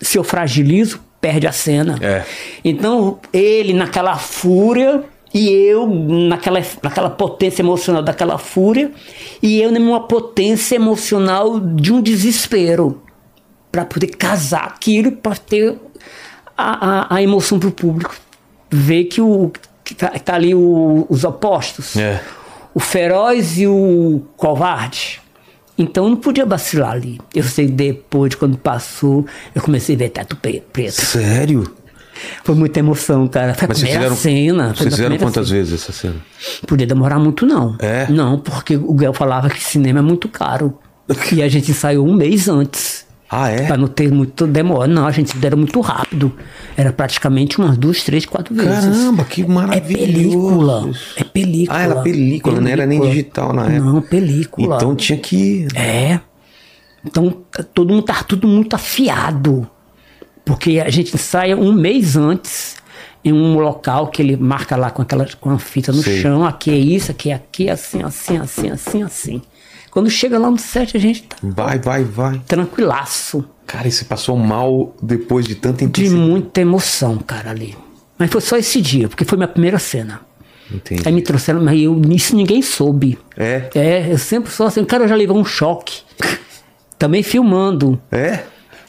se 0.00 0.16
eu 0.16 0.24
fragilizo, 0.24 1.00
perde 1.20 1.46
a 1.46 1.52
cena. 1.52 1.98
É. 2.00 2.24
Então, 2.64 3.18
ele 3.32 3.72
naquela 3.72 4.16
fúria 4.16 5.04
e 5.32 5.50
eu, 5.50 5.86
naquela, 5.86 6.60
naquela 6.82 7.10
potência 7.10 7.60
emocional 7.62 8.02
daquela 8.02 8.38
fúria, 8.38 8.90
e 9.42 9.60
eu 9.60 9.70
numa 9.70 10.06
potência 10.06 10.76
emocional 10.76 11.60
de 11.60 11.92
um 11.92 12.00
desespero, 12.00 13.02
para 13.70 13.84
poder 13.84 14.08
casar 14.08 14.64
aquilo, 14.64 15.12
para 15.12 15.36
ter 15.36 15.76
a, 16.56 17.14
a, 17.14 17.16
a 17.16 17.22
emoção 17.22 17.58
para 17.58 17.68
o 17.68 17.72
público. 17.72 18.16
Ver 18.70 19.04
que, 19.04 19.20
o, 19.20 19.52
que 19.84 19.94
tá, 19.94 20.08
tá 20.08 20.34
ali 20.34 20.54
o, 20.54 21.06
os 21.08 21.24
opostos: 21.24 21.96
é. 21.96 22.20
o 22.74 22.80
feroz 22.80 23.58
e 23.58 23.66
o 23.66 24.22
covarde. 24.36 25.20
Então 25.78 26.08
não 26.08 26.16
podia 26.16 26.44
vacilar 26.44 26.92
ali. 26.92 27.20
Eu 27.32 27.44
sei 27.44 27.68
depois, 27.68 28.34
quando 28.34 28.58
passou, 28.58 29.24
eu 29.54 29.62
comecei 29.62 29.94
a 29.94 29.98
ver 29.98 30.08
teto 30.10 30.36
preto. 30.36 30.92
Sério? 30.92 31.72
Foi 32.42 32.54
muita 32.54 32.80
emoção, 32.80 33.28
cara. 33.28 33.54
Foi 33.54 33.66
a 33.66 33.68
Mas 33.68 33.78
primeira 33.78 34.10
fizeram, 34.10 34.16
cena. 34.16 34.74
Vocês 34.74 34.94
fizeram 34.94 35.16
quantas 35.18 35.46
cena. 35.48 35.58
vezes 35.58 35.74
essa 35.74 35.92
cena? 35.92 36.16
Podia 36.66 36.86
demorar 36.86 37.18
muito, 37.20 37.46
não. 37.46 37.76
É? 37.78 38.10
Não, 38.10 38.38
porque 38.40 38.76
o 38.76 38.92
Guel 38.94 39.12
falava 39.12 39.48
que 39.48 39.62
cinema 39.62 40.00
é 40.00 40.02
muito 40.02 40.28
caro. 40.28 40.76
e 41.32 41.42
a 41.42 41.48
gente 41.48 41.70
ensaiou 41.70 42.06
um 42.06 42.14
mês 42.14 42.48
antes. 42.48 43.06
Ah, 43.30 43.50
é? 43.50 43.66
Pra 43.66 43.76
não 43.76 43.88
ter 43.88 44.10
muito 44.10 44.46
demora. 44.46 44.88
Não, 44.88 45.06
a 45.06 45.10
gente 45.10 45.34
era 45.44 45.54
muito 45.54 45.80
rápido. 45.80 46.32
Era 46.76 46.92
praticamente 46.92 47.58
umas 47.58 47.76
duas, 47.76 48.02
três, 48.02 48.24
quatro 48.24 48.54
vezes. 48.54 48.70
Caramba, 48.72 49.24
que 49.24 49.44
maravilhoso. 49.46 50.06
É 50.06 50.14
película. 50.14 50.90
É 51.16 51.24
película. 51.24 51.78
Ah, 51.78 51.82
era 51.82 51.94
película, 51.96 52.04
película. 52.04 52.60
não 52.60 52.70
era 52.70 52.86
nem 52.86 53.00
digital 53.00 53.52
na 53.52 53.66
época. 53.66 53.80
Não, 53.80 54.00
película. 54.00 54.76
Então 54.76 54.96
tinha 54.96 55.18
que. 55.18 55.68
É. 55.74 56.20
Então 57.04 57.36
todo 57.74 57.92
mundo 57.92 58.02
tá 58.02 58.22
tudo 58.22 58.48
muito 58.48 58.74
afiado. 58.74 59.68
Porque 60.44 60.80
a 60.80 60.88
gente 60.88 61.14
ensaia 61.14 61.54
um 61.54 61.72
mês 61.72 62.16
antes 62.16 62.76
em 63.22 63.32
um 63.32 63.58
local 63.58 64.08
que 64.08 64.22
ele 64.22 64.36
marca 64.36 64.76
lá 64.76 64.90
com 64.90 65.02
aquela 65.02 65.26
com 65.38 65.50
a 65.50 65.58
fita 65.58 65.92
no 65.92 66.02
chão, 66.02 66.46
aqui 66.46 66.70
é 66.70 66.76
isso, 66.76 67.10
aqui 67.10 67.30
é 67.30 67.34
aqui, 67.34 67.68
assim, 67.68 68.02
assim, 68.02 68.38
assim, 68.38 68.70
assim, 68.70 69.02
assim. 69.02 69.42
Quando 69.90 70.10
chega 70.10 70.38
lá 70.38 70.50
no 70.50 70.58
set, 70.58 70.96
a 70.96 71.00
gente 71.00 71.22
tá. 71.22 71.36
Vai, 71.42 71.78
vai, 71.78 72.04
vai. 72.04 72.40
Tranquilaço. 72.46 73.44
Cara, 73.66 73.86
e 73.88 73.92
você 73.92 74.04
passou 74.04 74.36
mal 74.36 74.94
depois 75.02 75.46
de 75.46 75.54
tanta 75.54 75.84
intensidade? 75.84 76.22
De 76.22 76.30
muita 76.30 76.60
emoção, 76.60 77.18
cara, 77.18 77.50
ali. 77.50 77.76
Mas 78.18 78.30
foi 78.30 78.40
só 78.40 78.56
esse 78.56 78.80
dia, 78.80 79.08
porque 79.08 79.24
foi 79.24 79.36
minha 79.36 79.48
primeira 79.48 79.78
cena. 79.78 80.20
Entendi. 80.70 81.02
Aí 81.06 81.12
me 81.12 81.22
trouxeram, 81.22 81.62
mas 81.62 81.80
eu, 81.80 82.00
isso 82.10 82.36
ninguém 82.36 82.60
soube. 82.60 83.18
É? 83.36 83.70
É, 83.74 84.12
eu 84.12 84.18
sempre 84.18 84.50
sou 84.50 84.66
assim, 84.66 84.80
o 84.80 84.86
cara 84.86 85.08
já 85.08 85.14
levou 85.14 85.38
um 85.38 85.44
choque. 85.44 86.02
Também 86.98 87.22
filmando. 87.22 88.00
É? 88.10 88.40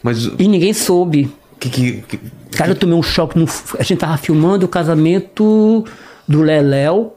Mas... 0.01 0.25
E 0.37 0.47
ninguém 0.47 0.73
soube. 0.73 1.31
Que, 1.59 1.69
que, 1.69 1.91
que, 2.01 2.19
Cara, 2.51 2.71
eu 2.71 2.75
tomei 2.75 2.95
um 2.95 3.03
choque. 3.03 3.37
No, 3.37 3.45
a 3.77 3.83
gente 3.83 3.99
tava 3.99 4.17
filmando 4.17 4.65
o 4.65 4.69
casamento 4.69 5.85
do 6.27 6.41
Leléu, 6.41 7.15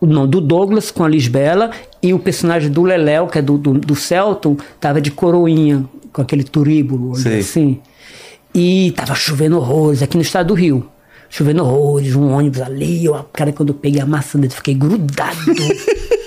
não, 0.00 0.26
do 0.26 0.40
Douglas 0.40 0.90
com 0.90 1.04
a 1.04 1.08
Lisbela, 1.08 1.70
e 2.02 2.14
o 2.14 2.18
personagem 2.18 2.70
do 2.70 2.82
Leléu, 2.82 3.26
que 3.26 3.38
é 3.38 3.42
do, 3.42 3.58
do, 3.58 3.72
do 3.74 3.94
Celton, 3.94 4.56
tava 4.80 5.00
de 5.00 5.10
coroinha, 5.10 5.84
com 6.12 6.22
aquele 6.22 6.44
turíbulo, 6.44 7.12
assim. 7.38 7.80
E 8.54 8.92
tava 8.96 9.14
chovendo 9.14 9.58
horrores 9.58 10.02
aqui 10.02 10.16
no 10.16 10.22
estado 10.22 10.48
do 10.48 10.54
Rio. 10.54 10.88
Chovendo 11.28 11.62
horrores, 11.62 12.16
um 12.16 12.32
ônibus 12.32 12.60
ali, 12.60 13.04
eu, 13.04 13.14
cara, 13.32 13.52
quando 13.52 13.68
eu 13.68 13.74
peguei 13.74 14.00
a 14.00 14.06
maçã 14.06 14.38
dele, 14.38 14.52
fiquei 14.52 14.74
grudado. 14.74 15.36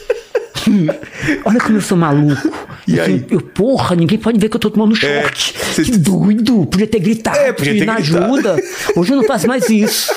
Olha 1.46 1.60
como 1.60 1.78
eu 1.78 1.82
sou 1.82 1.98
maluco. 1.98 2.52
E 2.88 2.98
eu, 2.98 3.04
aí? 3.04 3.26
Eu, 3.30 3.42
porra, 3.42 3.96
ninguém 3.96 4.18
pode 4.18 4.40
ver 4.40 4.50
que 4.50 4.56
eu 4.56 4.60
tô 4.60 4.70
tomando 4.70 4.96
choque. 4.96 5.54
É, 5.80 5.84
que 5.84 5.98
doido. 5.98 6.66
Podia 6.66 6.88
ter 6.88 7.00
gritado, 7.00 7.38
É, 7.38 7.54
podia 7.54 7.78
ter 7.78 7.86
na 7.86 7.96
ajuda. 7.96 8.56
Hoje 8.96 9.12
eu 9.12 9.18
não 9.18 9.24
faço 9.24 9.48
mais 9.48 9.70
isso. 9.70 10.14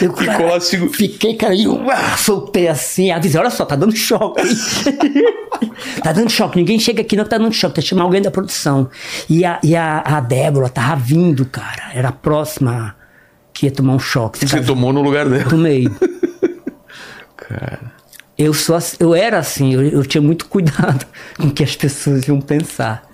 Eu, 0.00 0.12
segu- 0.60 0.92
Fiquei, 0.92 1.36
cara, 1.36 1.54
e 1.54 1.64
eu 1.64 1.88
ah, 1.88 2.16
soltei 2.16 2.66
assim, 2.66 3.12
avisei, 3.12 3.40
olha 3.40 3.50
só, 3.50 3.64
tá 3.64 3.76
dando 3.76 3.94
choque. 3.94 4.42
tá 6.02 6.12
dando 6.12 6.30
choque, 6.30 6.56
ninguém 6.58 6.80
chega 6.80 7.00
aqui 7.02 7.16
não 7.16 7.24
tá 7.24 7.38
dando 7.38 7.52
choque, 7.52 7.76
tá 7.76 7.80
chamando 7.82 8.06
alguém 8.06 8.20
da 8.20 8.30
produção. 8.30 8.90
E 9.30 9.44
a, 9.44 9.60
e 9.62 9.76
a, 9.76 10.00
a 10.00 10.20
Débora 10.20 10.68
tava 10.68 10.96
vindo, 10.96 11.46
cara, 11.46 11.92
era 11.94 12.08
a 12.08 12.12
próxima 12.12 12.96
que 13.52 13.66
ia 13.66 13.72
tomar 13.72 13.94
um 13.94 13.98
choque. 14.00 14.40
Você 14.40 14.60
tomou 14.62 14.92
no 14.92 15.00
lugar 15.00 15.28
dela. 15.28 15.48
Tomei. 15.48 15.88
Cara. 17.36 17.93
Eu, 18.36 18.52
sou, 18.52 18.76
eu 18.98 19.14
era 19.14 19.38
assim, 19.38 19.74
eu, 19.74 19.82
eu 19.82 20.04
tinha 20.04 20.20
muito 20.22 20.46
cuidado 20.46 21.06
com 21.38 21.46
o 21.46 21.50
que 21.52 21.62
as 21.62 21.76
pessoas 21.76 22.26
iam 22.26 22.40
pensar. 22.40 23.08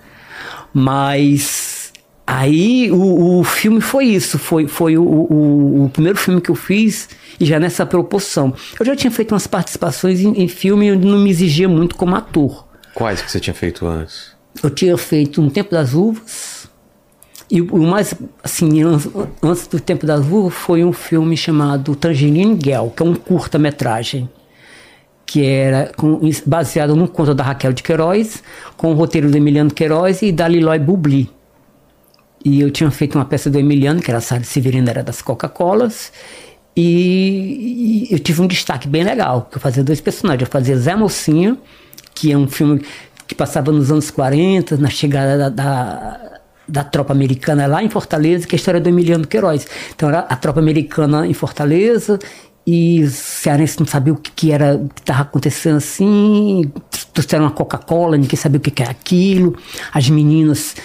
Mas 0.73 1.91
aí 2.25 2.91
o, 2.91 3.39
o 3.39 3.43
filme 3.43 3.81
foi 3.81 4.05
isso, 4.05 4.39
foi, 4.39 4.67
foi 4.67 4.97
o, 4.97 5.03
o, 5.03 5.85
o 5.85 5.89
primeiro 5.89 6.17
filme 6.17 6.41
que 6.41 6.49
eu 6.49 6.55
fiz 6.55 7.09
e 7.39 7.45
já 7.45 7.59
nessa 7.59 7.85
proporção. 7.85 8.53
Eu 8.79 8.85
já 8.85 8.95
tinha 8.95 9.11
feito 9.11 9.33
umas 9.33 9.45
participações 9.47 10.21
em, 10.21 10.41
em 10.43 10.47
filme 10.47 10.91
onde 10.91 11.05
não 11.05 11.19
me 11.19 11.29
exigia 11.29 11.69
muito 11.69 11.95
como 11.95 12.15
ator. 12.15 12.65
Quais 12.95 13.21
que 13.21 13.31
você 13.31 13.39
tinha 13.39 13.53
feito 13.53 13.85
antes? 13.85 14.31
Eu 14.63 14.69
tinha 14.69 14.97
feito 14.97 15.41
Um 15.41 15.49
Tempo 15.49 15.71
das 15.71 15.93
Uvas. 15.93 16.67
E 17.49 17.61
o 17.61 17.77
mais, 17.79 18.13
assim, 18.43 18.81
an- 18.81 18.99
antes 19.43 19.67
do 19.67 19.79
Tempo 19.79 20.05
das 20.05 20.25
Uvas, 20.25 20.53
foi 20.53 20.83
um 20.83 20.93
filme 20.93 21.35
chamado 21.37 21.95
Tangerine 21.95 22.57
Girl, 22.61 22.87
que 22.87 23.03
é 23.03 23.05
um 23.05 23.13
curta-metragem. 23.13 24.29
Que 25.31 25.45
era 25.45 25.91
com- 25.95 26.19
baseado 26.45 26.93
num 26.93 27.07
conto 27.07 27.33
da 27.33 27.41
Raquel 27.41 27.71
de 27.71 27.81
Queiroz, 27.81 28.43
com 28.75 28.91
o 28.91 28.93
roteiro 28.93 29.31
do 29.31 29.37
Emiliano 29.37 29.71
Queiroz 29.73 30.21
e 30.21 30.29
da 30.29 30.45
Liloy 30.45 30.77
Bubli. 30.77 31.29
E 32.43 32.59
eu 32.59 32.69
tinha 32.69 32.91
feito 32.91 33.17
uma 33.17 33.23
peça 33.23 33.49
do 33.49 33.57
Emiliano, 33.57 34.01
que 34.01 34.11
era 34.11 34.19
Sara 34.19 34.43
Severina, 34.43 34.89
era 34.89 35.01
das 35.03 35.21
Coca-Colas. 35.21 36.11
E, 36.75 38.07
e 38.09 38.13
eu 38.13 38.19
tive 38.19 38.41
um 38.41 38.47
destaque 38.47 38.89
bem 38.89 39.03
legal, 39.03 39.47
que 39.49 39.55
eu 39.55 39.61
fazia 39.61 39.83
dois 39.83 40.01
personagens. 40.01 40.41
Eu 40.41 40.51
fazia 40.51 40.75
Zé 40.77 40.95
Mocinho, 40.95 41.57
que 42.13 42.33
é 42.33 42.37
um 42.37 42.47
filme 42.49 42.83
que 43.25 43.33
passava 43.33 43.71
nos 43.71 43.89
anos 43.89 44.11
40, 44.11 44.75
na 44.75 44.89
chegada 44.89 45.37
da, 45.37 45.49
da, 45.49 46.39
da 46.67 46.83
tropa 46.83 47.13
americana 47.13 47.67
lá 47.67 47.81
em 47.81 47.89
Fortaleza, 47.89 48.45
que 48.45 48.53
é 48.53 48.57
a 48.57 48.59
história 48.59 48.81
do 48.81 48.89
Emiliano 48.89 49.25
Queiroz. 49.25 49.65
Então 49.95 50.09
era 50.09 50.19
a 50.19 50.35
tropa 50.35 50.59
americana 50.59 51.25
em 51.25 51.33
Fortaleza 51.33 52.19
e 52.65 53.03
os 53.03 53.13
cearenses 53.13 53.77
não 53.77 53.85
sabiam 53.85 54.15
o 54.15 54.19
que, 54.19 54.31
que 54.31 54.51
era, 54.51 54.75
o 54.75 54.89
que 54.89 55.01
estava 55.01 55.21
acontecendo 55.21 55.77
assim, 55.77 56.71
trouxeram 57.13 57.45
uma 57.45 57.51
Coca-Cola, 57.51 58.17
ninguém 58.17 58.37
sabia 58.37 58.57
o 58.57 58.61
que, 58.61 58.71
que 58.71 58.83
era 58.83 58.91
aquilo, 58.91 59.55
as 59.93 60.09
meninas 60.09 60.75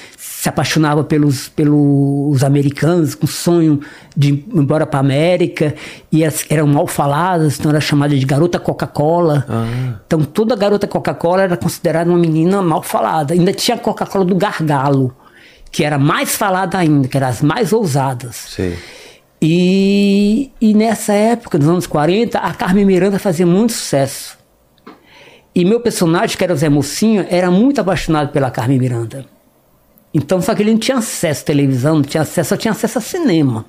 se 0.46 0.48
apaixonavam 0.48 1.02
pelos, 1.02 1.48
pelos 1.48 2.44
americanos, 2.44 3.14
com 3.14 3.26
sonho 3.26 3.80
de 4.16 4.28
ir 4.28 4.46
embora 4.54 4.86
para 4.86 4.98
a 4.98 5.00
América, 5.00 5.74
e 6.12 6.22
elas 6.22 6.44
eram 6.48 6.66
mal 6.68 6.86
faladas, 6.86 7.58
então 7.58 7.70
era 7.70 7.80
chamada 7.80 8.16
de 8.16 8.24
garota 8.24 8.58
Coca-Cola. 8.58 9.44
Então 10.06 10.22
toda 10.22 10.54
garota 10.54 10.86
Coca-Cola 10.86 11.42
era 11.42 11.56
considerada 11.56 12.08
uma 12.08 12.18
menina 12.18 12.62
mal 12.62 12.82
falada. 12.82 13.34
Ainda 13.34 13.52
tinha 13.52 13.76
a 13.76 13.80
Coca-Cola 13.80 14.24
do 14.24 14.36
gargalo, 14.36 15.16
que 15.72 15.82
era 15.82 15.98
mais 15.98 16.36
falada 16.36 16.78
ainda, 16.78 17.08
que 17.08 17.16
eram 17.16 17.26
as 17.26 17.42
mais 17.42 17.72
ousadas. 17.72 18.36
Sei. 18.36 18.78
E, 19.40 20.50
e 20.60 20.72
nessa 20.74 21.12
época, 21.12 21.58
nos 21.58 21.68
anos 21.68 21.86
40, 21.86 22.38
a 22.38 22.52
Carmen 22.54 22.84
Miranda 22.84 23.18
fazia 23.18 23.46
muito 23.46 23.72
sucesso. 23.72 24.36
E 25.54 25.64
meu 25.64 25.80
personagem, 25.80 26.36
que 26.36 26.44
era 26.44 26.52
o 26.52 26.56
Zé 26.56 26.68
Mocinho, 26.68 27.26
era 27.28 27.50
muito 27.50 27.80
apaixonado 27.80 28.30
pela 28.32 28.50
Carmen 28.50 28.78
Miranda. 28.78 29.24
Então, 30.12 30.40
só 30.40 30.54
que 30.54 30.62
ele 30.62 30.72
não 30.72 30.78
tinha 30.78 30.98
acesso 30.98 31.42
à 31.42 31.46
televisão, 31.46 31.96
não 31.96 32.02
tinha 32.02 32.22
acesso, 32.22 32.50
só 32.50 32.56
tinha 32.56 32.72
acesso 32.72 32.98
a 32.98 33.00
cinema. 33.00 33.64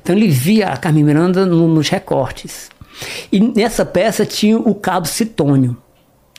Então 0.00 0.14
ele 0.14 0.28
via 0.28 0.68
a 0.68 0.76
Carmen 0.76 1.04
Miranda 1.04 1.44
no- 1.44 1.68
nos 1.68 1.88
recortes. 1.88 2.70
E 3.30 3.40
nessa 3.40 3.84
peça 3.84 4.24
tinha 4.24 4.56
o 4.58 4.74
Cabo 4.74 5.06
Citônio, 5.06 5.76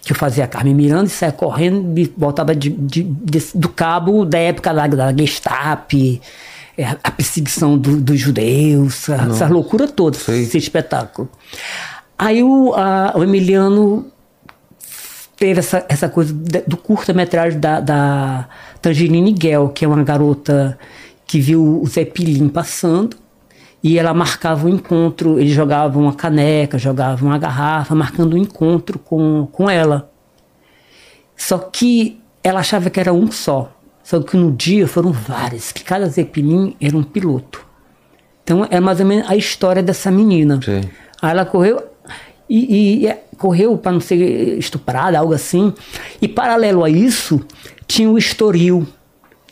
que 0.01 0.13
fazia 0.13 0.45
a 0.45 0.47
Carmen 0.47 0.73
Miranda 0.73 1.05
e 1.05 1.09
saia 1.09 1.31
correndo 1.31 1.97
e 1.99 2.11
voltava 2.17 2.55
de, 2.55 2.69
de- 2.69 3.03
desse- 3.03 3.57
do 3.57 3.69
cabo 3.69 4.25
da 4.25 4.39
época 4.39 4.73
da, 4.73 4.87
da 4.87 5.13
Gestapo, 5.15 5.95
a 7.03 7.11
perseguição 7.11 7.77
do- 7.77 7.99
dos 7.99 8.19
judeus, 8.19 9.09
essa 9.09 9.47
loucura 9.47 9.87
toda, 9.87 10.17
Sei. 10.17 10.43
esse 10.43 10.57
espetáculo. 10.57 11.27
Aí 12.17 12.43
o, 12.43 12.73
a- 12.75 13.13
o 13.15 13.23
Emiliano 13.23 14.07
teve 15.35 15.59
essa, 15.59 15.85
essa 15.89 16.09
coisa 16.09 16.33
do 16.67 16.77
curta-metragem 16.77 17.59
da, 17.59 17.79
da 17.79 18.47
Tangerine 18.81 19.33
que 19.73 19.85
é 19.85 19.87
uma 19.87 20.03
garota 20.03 20.77
que 21.25 21.39
viu 21.39 21.81
o 21.81 21.87
Zé 21.87 22.05
Pilim 22.05 22.47
passando 22.49 23.17
e 23.83 23.99
ela 23.99 24.13
marcava 24.13 24.65
um 24.65 24.69
encontro, 24.69 25.39
ele 25.39 25.49
jogava 25.49 25.99
uma 25.99 26.13
caneca, 26.13 26.77
jogava 26.79 27.23
uma 27.23 27.37
garrafa, 27.37 27.93
marcando 27.93 28.33
um 28.35 28.37
encontro 28.37 28.97
com, 28.97 29.47
com 29.51 29.69
ela. 29.69 30.09
Só 31.35 31.57
que 31.59 32.19
ela 32.43 32.59
achava 32.61 32.89
que 32.89 32.99
era 32.99 33.13
um 33.13 33.31
só. 33.31 33.71
Só 34.07 34.21
que 34.21 34.37
no 34.37 34.53
dia 34.53 34.87
foram 34.87 35.11
vários, 35.11 35.73
que 35.73 35.83
cada 35.83 36.07
Zeppelin 36.07 36.77
era 36.79 36.95
um 36.95 37.03
piloto. 37.03 37.65
Então 38.41 38.65
é 38.71 38.79
mais 38.79 39.01
ou 39.01 39.05
menos 39.05 39.29
a 39.29 39.35
história 39.35 39.83
dessa 39.83 40.09
menina. 40.09 40.61
Sim. 40.63 40.79
Aí 41.21 41.31
ela 41.31 41.43
correu 41.45 41.83
e, 42.49 43.03
e- 43.03 43.05
e 43.09 43.13
correu 43.37 43.77
para 43.77 43.91
não 43.91 43.99
ser 43.99 44.15
estuprada, 44.57 45.19
algo 45.19 45.33
assim. 45.33 45.73
E 46.21 46.27
paralelo 46.29 46.85
a 46.85 46.89
isso, 46.89 47.45
tinha 47.85 48.09
o 48.09 48.17
Estoril, 48.17 48.87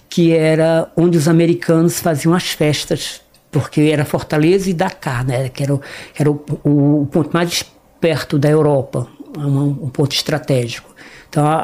que 0.07 0.31
era 0.31 0.89
onde 0.95 1.17
os 1.17 1.27
americanos 1.27 1.99
faziam 1.99 2.33
as 2.33 2.51
festas, 2.51 3.19
porque 3.51 3.81
era 3.81 4.05
Fortaleza 4.05 4.69
e 4.69 4.73
Dakar, 4.73 5.25
né? 5.25 5.49
Que 5.49 5.63
era, 5.63 5.75
o, 5.75 5.81
era 6.17 6.31
o, 6.31 6.39
o 6.63 7.05
ponto 7.11 7.31
mais 7.33 7.61
perto 7.99 8.39
da 8.39 8.49
Europa, 8.49 9.05
um, 9.37 9.67
um 9.67 9.89
ponto 9.89 10.13
estratégico. 10.15 10.94
Então, 11.29 11.45
a- 11.45 11.57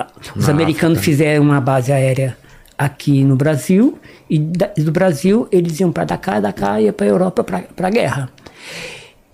a- 0.00 0.06
os 0.36 0.46
Na 0.46 0.52
americanos 0.52 0.98
África. 0.98 1.12
fizeram 1.16 1.42
uma 1.42 1.60
base 1.60 1.92
aérea 1.92 2.36
aqui 2.76 3.24
no 3.24 3.36
Brasil 3.36 3.98
e 4.30 4.38
da- 4.38 4.70
do 4.76 4.92
Brasil 4.92 5.48
eles 5.50 5.78
iam 5.80 5.90
para 5.92 6.04
Dakar, 6.04 6.40
Dakar 6.40 6.80
ia 6.80 6.92
para 6.92 7.06
a 7.06 7.08
Europa 7.08 7.42
para 7.44 7.88
a 7.88 7.90
guerra. 7.90 8.30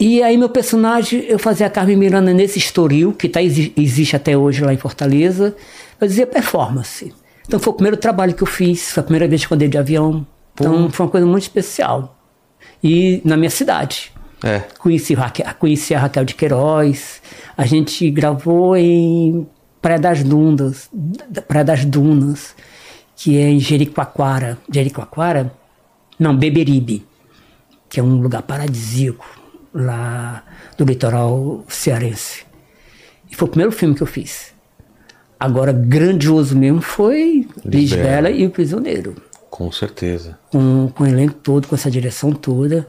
E 0.01 0.23
aí 0.23 0.37
meu 0.37 0.49
personagem, 0.49 1.21
eu 1.29 1.39
fazia 1.39 1.67
a 1.67 1.71
Carmen 1.71 1.97
Miranda 1.97 2.33
nesse 2.33 2.59
Estoril, 2.59 3.13
que 3.13 3.29
tá, 3.29 3.41
exi- 3.43 3.73
existe 3.77 4.17
até 4.17 4.37
hoje 4.37 4.63
lá 4.65 4.73
em 4.73 4.77
Fortaleza, 4.77 5.55
eu 6.01 6.07
dizia 6.09 6.27
performance. 6.27 7.15
Então 7.47 7.61
foi 7.61 7.73
o 7.73 7.77
primeiro 7.77 7.97
trabalho 7.97 8.35
que 8.35 8.43
eu 8.43 8.47
fiz, 8.47 8.91
foi 8.93 9.01
a 9.03 9.05
primeira 9.05 9.29
vez 9.29 9.45
que 9.47 9.53
eu 9.53 9.55
andei 9.55 9.69
de 9.69 9.79
avião. 9.79 10.27
Então 10.55 10.91
foi 10.91 11.07
uma 11.07 11.13
coisa 11.13 11.27
muito 11.27 11.43
especial. 11.43 12.17
E 12.83 13.21
na 13.25 13.37
minha 13.37 13.51
cidade. 13.51 14.13
É. 14.43 14.61
Conheci, 14.79 15.15
conheci 15.59 15.95
a 15.95 15.99
Raquel 16.01 16.25
de 16.25 16.35
Queiroz. 16.35 17.23
A 17.57 17.65
gente 17.65 18.11
gravou 18.11 18.77
em 18.77 19.47
Praia 19.85 20.01
das 20.01 20.23
Dunas, 20.23 20.91
Praia 21.47 21.63
das 21.63 21.85
Dunas, 21.85 22.57
que 23.15 23.37
é 23.37 23.51
em 23.51 23.61
Jericoacoara. 23.61 24.57
Jericoacoara? 24.73 25.53
Não, 26.19 26.35
Beberibe, 26.35 27.07
que 27.87 28.01
é 28.01 28.03
um 28.03 28.19
lugar 28.23 28.41
paradisíaco 28.41 29.29
lá 29.75 30.43
do 30.79 30.87
litoral 30.87 31.63
cearense. 31.69 32.47
E 33.31 33.37
foi 33.37 33.47
o 33.47 33.51
primeiro 33.51 33.73
filme 33.73 33.95
que 33.95 34.03
eu 34.03 34.07
fiz. 34.07 34.55
Agora, 35.39 35.71
grandioso 35.71 36.57
mesmo 36.57 36.81
foi. 36.81 37.47
Lisbela 37.63 38.31
e 38.31 38.47
o 38.47 38.51
Prisioneiro 38.51 39.15
Com 39.51 39.71
certeza. 39.71 40.39
com, 40.51 40.91
com 40.95 41.05
o 41.05 41.07
elenco 41.07 41.35
todo, 41.35 41.69
com 41.69 41.75
essa 41.75 41.91
direção 41.91 42.33
toda. 42.33 42.87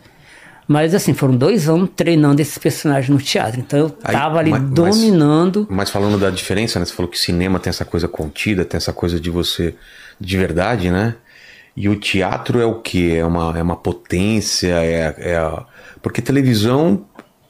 Mas 0.67 0.95
assim, 0.95 1.13
foram 1.13 1.35
dois 1.35 1.69
anos 1.69 1.89
treinando 1.95 2.41
esses 2.41 2.57
personagens 2.57 3.09
no 3.09 3.17
teatro. 3.17 3.59
Então 3.59 3.79
eu 3.79 3.97
Aí, 4.03 4.13
tava 4.15 4.39
ali 4.39 4.49
ma- 4.51 4.59
mas- 4.59 4.69
dominando. 4.71 5.67
Mas 5.69 5.89
falando 5.89 6.17
da 6.17 6.29
diferença, 6.29 6.79
né? 6.79 6.85
Você 6.85 6.93
falou 6.93 7.09
que 7.11 7.19
cinema 7.19 7.59
tem 7.59 7.69
essa 7.69 7.85
coisa 7.85 8.07
contida, 8.07 8.65
tem 8.65 8.77
essa 8.77 8.91
coisa 8.93 9.19
de 9.19 9.29
você 9.29 9.75
de 10.19 10.37
verdade, 10.37 10.89
né? 10.89 11.15
E 11.77 11.87
o 11.89 11.95
teatro 11.95 12.59
é 12.59 12.65
o 12.65 12.75
que? 12.75 13.15
É 13.15 13.25
uma, 13.25 13.57
é 13.57 13.61
uma 13.61 13.75
potência, 13.75 14.73
é, 14.83 15.13
é 15.17 15.37
a- 15.37 15.65
porque 16.01 16.21
televisão 16.21 17.05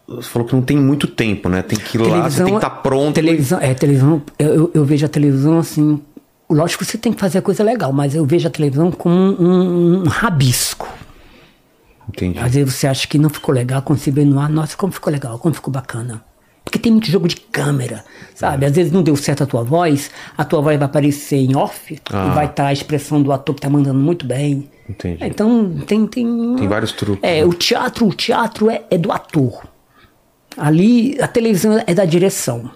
você 0.08 0.30
falou 0.30 0.48
que 0.48 0.54
não 0.54 0.62
tem 0.62 0.78
muito 0.78 1.08
tempo, 1.08 1.50
né? 1.50 1.62
Tem 1.64 1.80
que 1.80 1.98
ir 1.98 2.02
lá, 2.02 2.30
você 2.30 2.44
tem 2.44 2.54
que 2.54 2.58
estar 2.58 2.70
pronto. 2.70 3.16
Televisão, 3.16 3.60
é, 3.60 3.74
televisão. 3.74 4.22
Eu, 4.38 4.70
eu- 4.74 4.86
vejo 4.86 5.06
a 5.06 5.10
televisão 5.10 5.58
assim. 5.58 6.00
Lógico 6.50 6.84
que 6.86 6.92
você 6.92 6.98
tem 6.98 7.12
que 7.12 7.20
fazer 7.20 7.42
coisa 7.42 7.64
legal, 7.64 7.92
mas 7.92 8.14
eu 8.14 8.24
vejo 8.24 8.48
a 8.48 8.52
televisão 8.52 8.92
como 8.92 9.16
um- 9.16 10.04
um 10.04 10.08
rabisco. 10.08 10.88
Entendi. 12.10 12.40
Às 12.40 12.54
vezes 12.54 12.74
você 12.76 12.88
acha 12.88 13.08
que 13.08 13.18
não 13.18 13.30
ficou 13.30 13.54
legal, 13.54 13.82
quando 13.82 14.00
você 14.00 14.12
vê 14.12 14.24
no 14.26 14.40
ar, 14.40 14.50
nossa, 14.50 14.76
como 14.78 14.92
ficou 14.94 15.12
legal, 15.12 15.38
como 15.40 15.54
ficou 15.56 15.72
bacana. 15.74 16.24
Porque 16.64 16.80
tem 16.80 16.92
muito 16.92 17.10
jogo 17.12 17.28
de 17.28 17.36
câmera, 17.36 18.04
sabe? 18.34 18.66
Às 18.66 18.72
vezes 18.76 18.92
não 18.92 19.04
deu 19.04 19.16
certo 19.16 19.44
a 19.44 19.46
tua 19.46 19.64
voz, 19.64 20.10
a 20.36 20.44
tua 20.44 20.62
voz 20.62 20.78
vai 20.80 20.86
aparecer 20.88 21.38
em 21.38 21.56
off 21.56 22.00
Ah. 22.12 22.28
e 22.32 22.36
vai 22.36 22.46
estar 22.48 22.68
a 22.68 22.74
expressão 22.74 23.22
do 23.22 23.32
ator 23.32 23.54
que 23.54 23.62
tá 23.62 23.70
mandando 23.70 24.00
muito 24.00 24.26
bem. 24.26 24.70
Entendi. 24.90 25.24
É, 25.24 25.28
Então 25.28 25.76
tem, 25.86 26.08
tem. 26.08 26.56
Tem 26.56 26.68
vários 26.68 26.92
truques, 26.92 27.24
É, 27.24 27.42
né? 27.42 27.46
o 27.46 27.54
teatro, 27.54 28.08
o 28.08 28.14
teatro 28.14 28.70
é, 28.70 28.84
é 28.90 28.98
do 28.98 29.12
ator. 29.12 29.64
Ali 30.58 31.20
a 31.22 31.28
televisão 31.28 31.82
é 31.86 31.94
da 31.94 32.06
direção. 32.06 32.72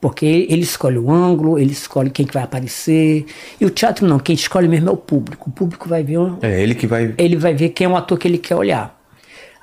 Porque 0.00 0.46
ele 0.48 0.62
escolhe 0.62 0.98
o 0.98 1.10
ângulo, 1.10 1.58
ele 1.58 1.72
escolhe 1.72 2.10
quem 2.10 2.26
que 2.26 2.34
vai 2.34 2.42
aparecer. 2.42 3.26
E 3.60 3.64
o 3.64 3.70
teatro 3.70 4.06
não, 4.06 4.18
quem 4.18 4.34
escolhe 4.34 4.68
mesmo 4.68 4.88
é 4.88 4.92
o 4.92 4.96
público. 4.96 5.48
O 5.48 5.52
público 5.52 5.88
vai 5.88 6.02
ver 6.02 6.18
É 6.42 6.60
ele 6.62 6.74
que 6.74 6.86
vai. 6.86 7.14
ele 7.16 7.36
vai 7.36 7.54
ver 7.54 7.70
quem 7.70 7.86
é 7.86 7.88
o 7.88 7.96
ator 7.96 8.18
que 8.18 8.28
ele 8.28 8.38
quer 8.38 8.54
olhar. 8.54 8.94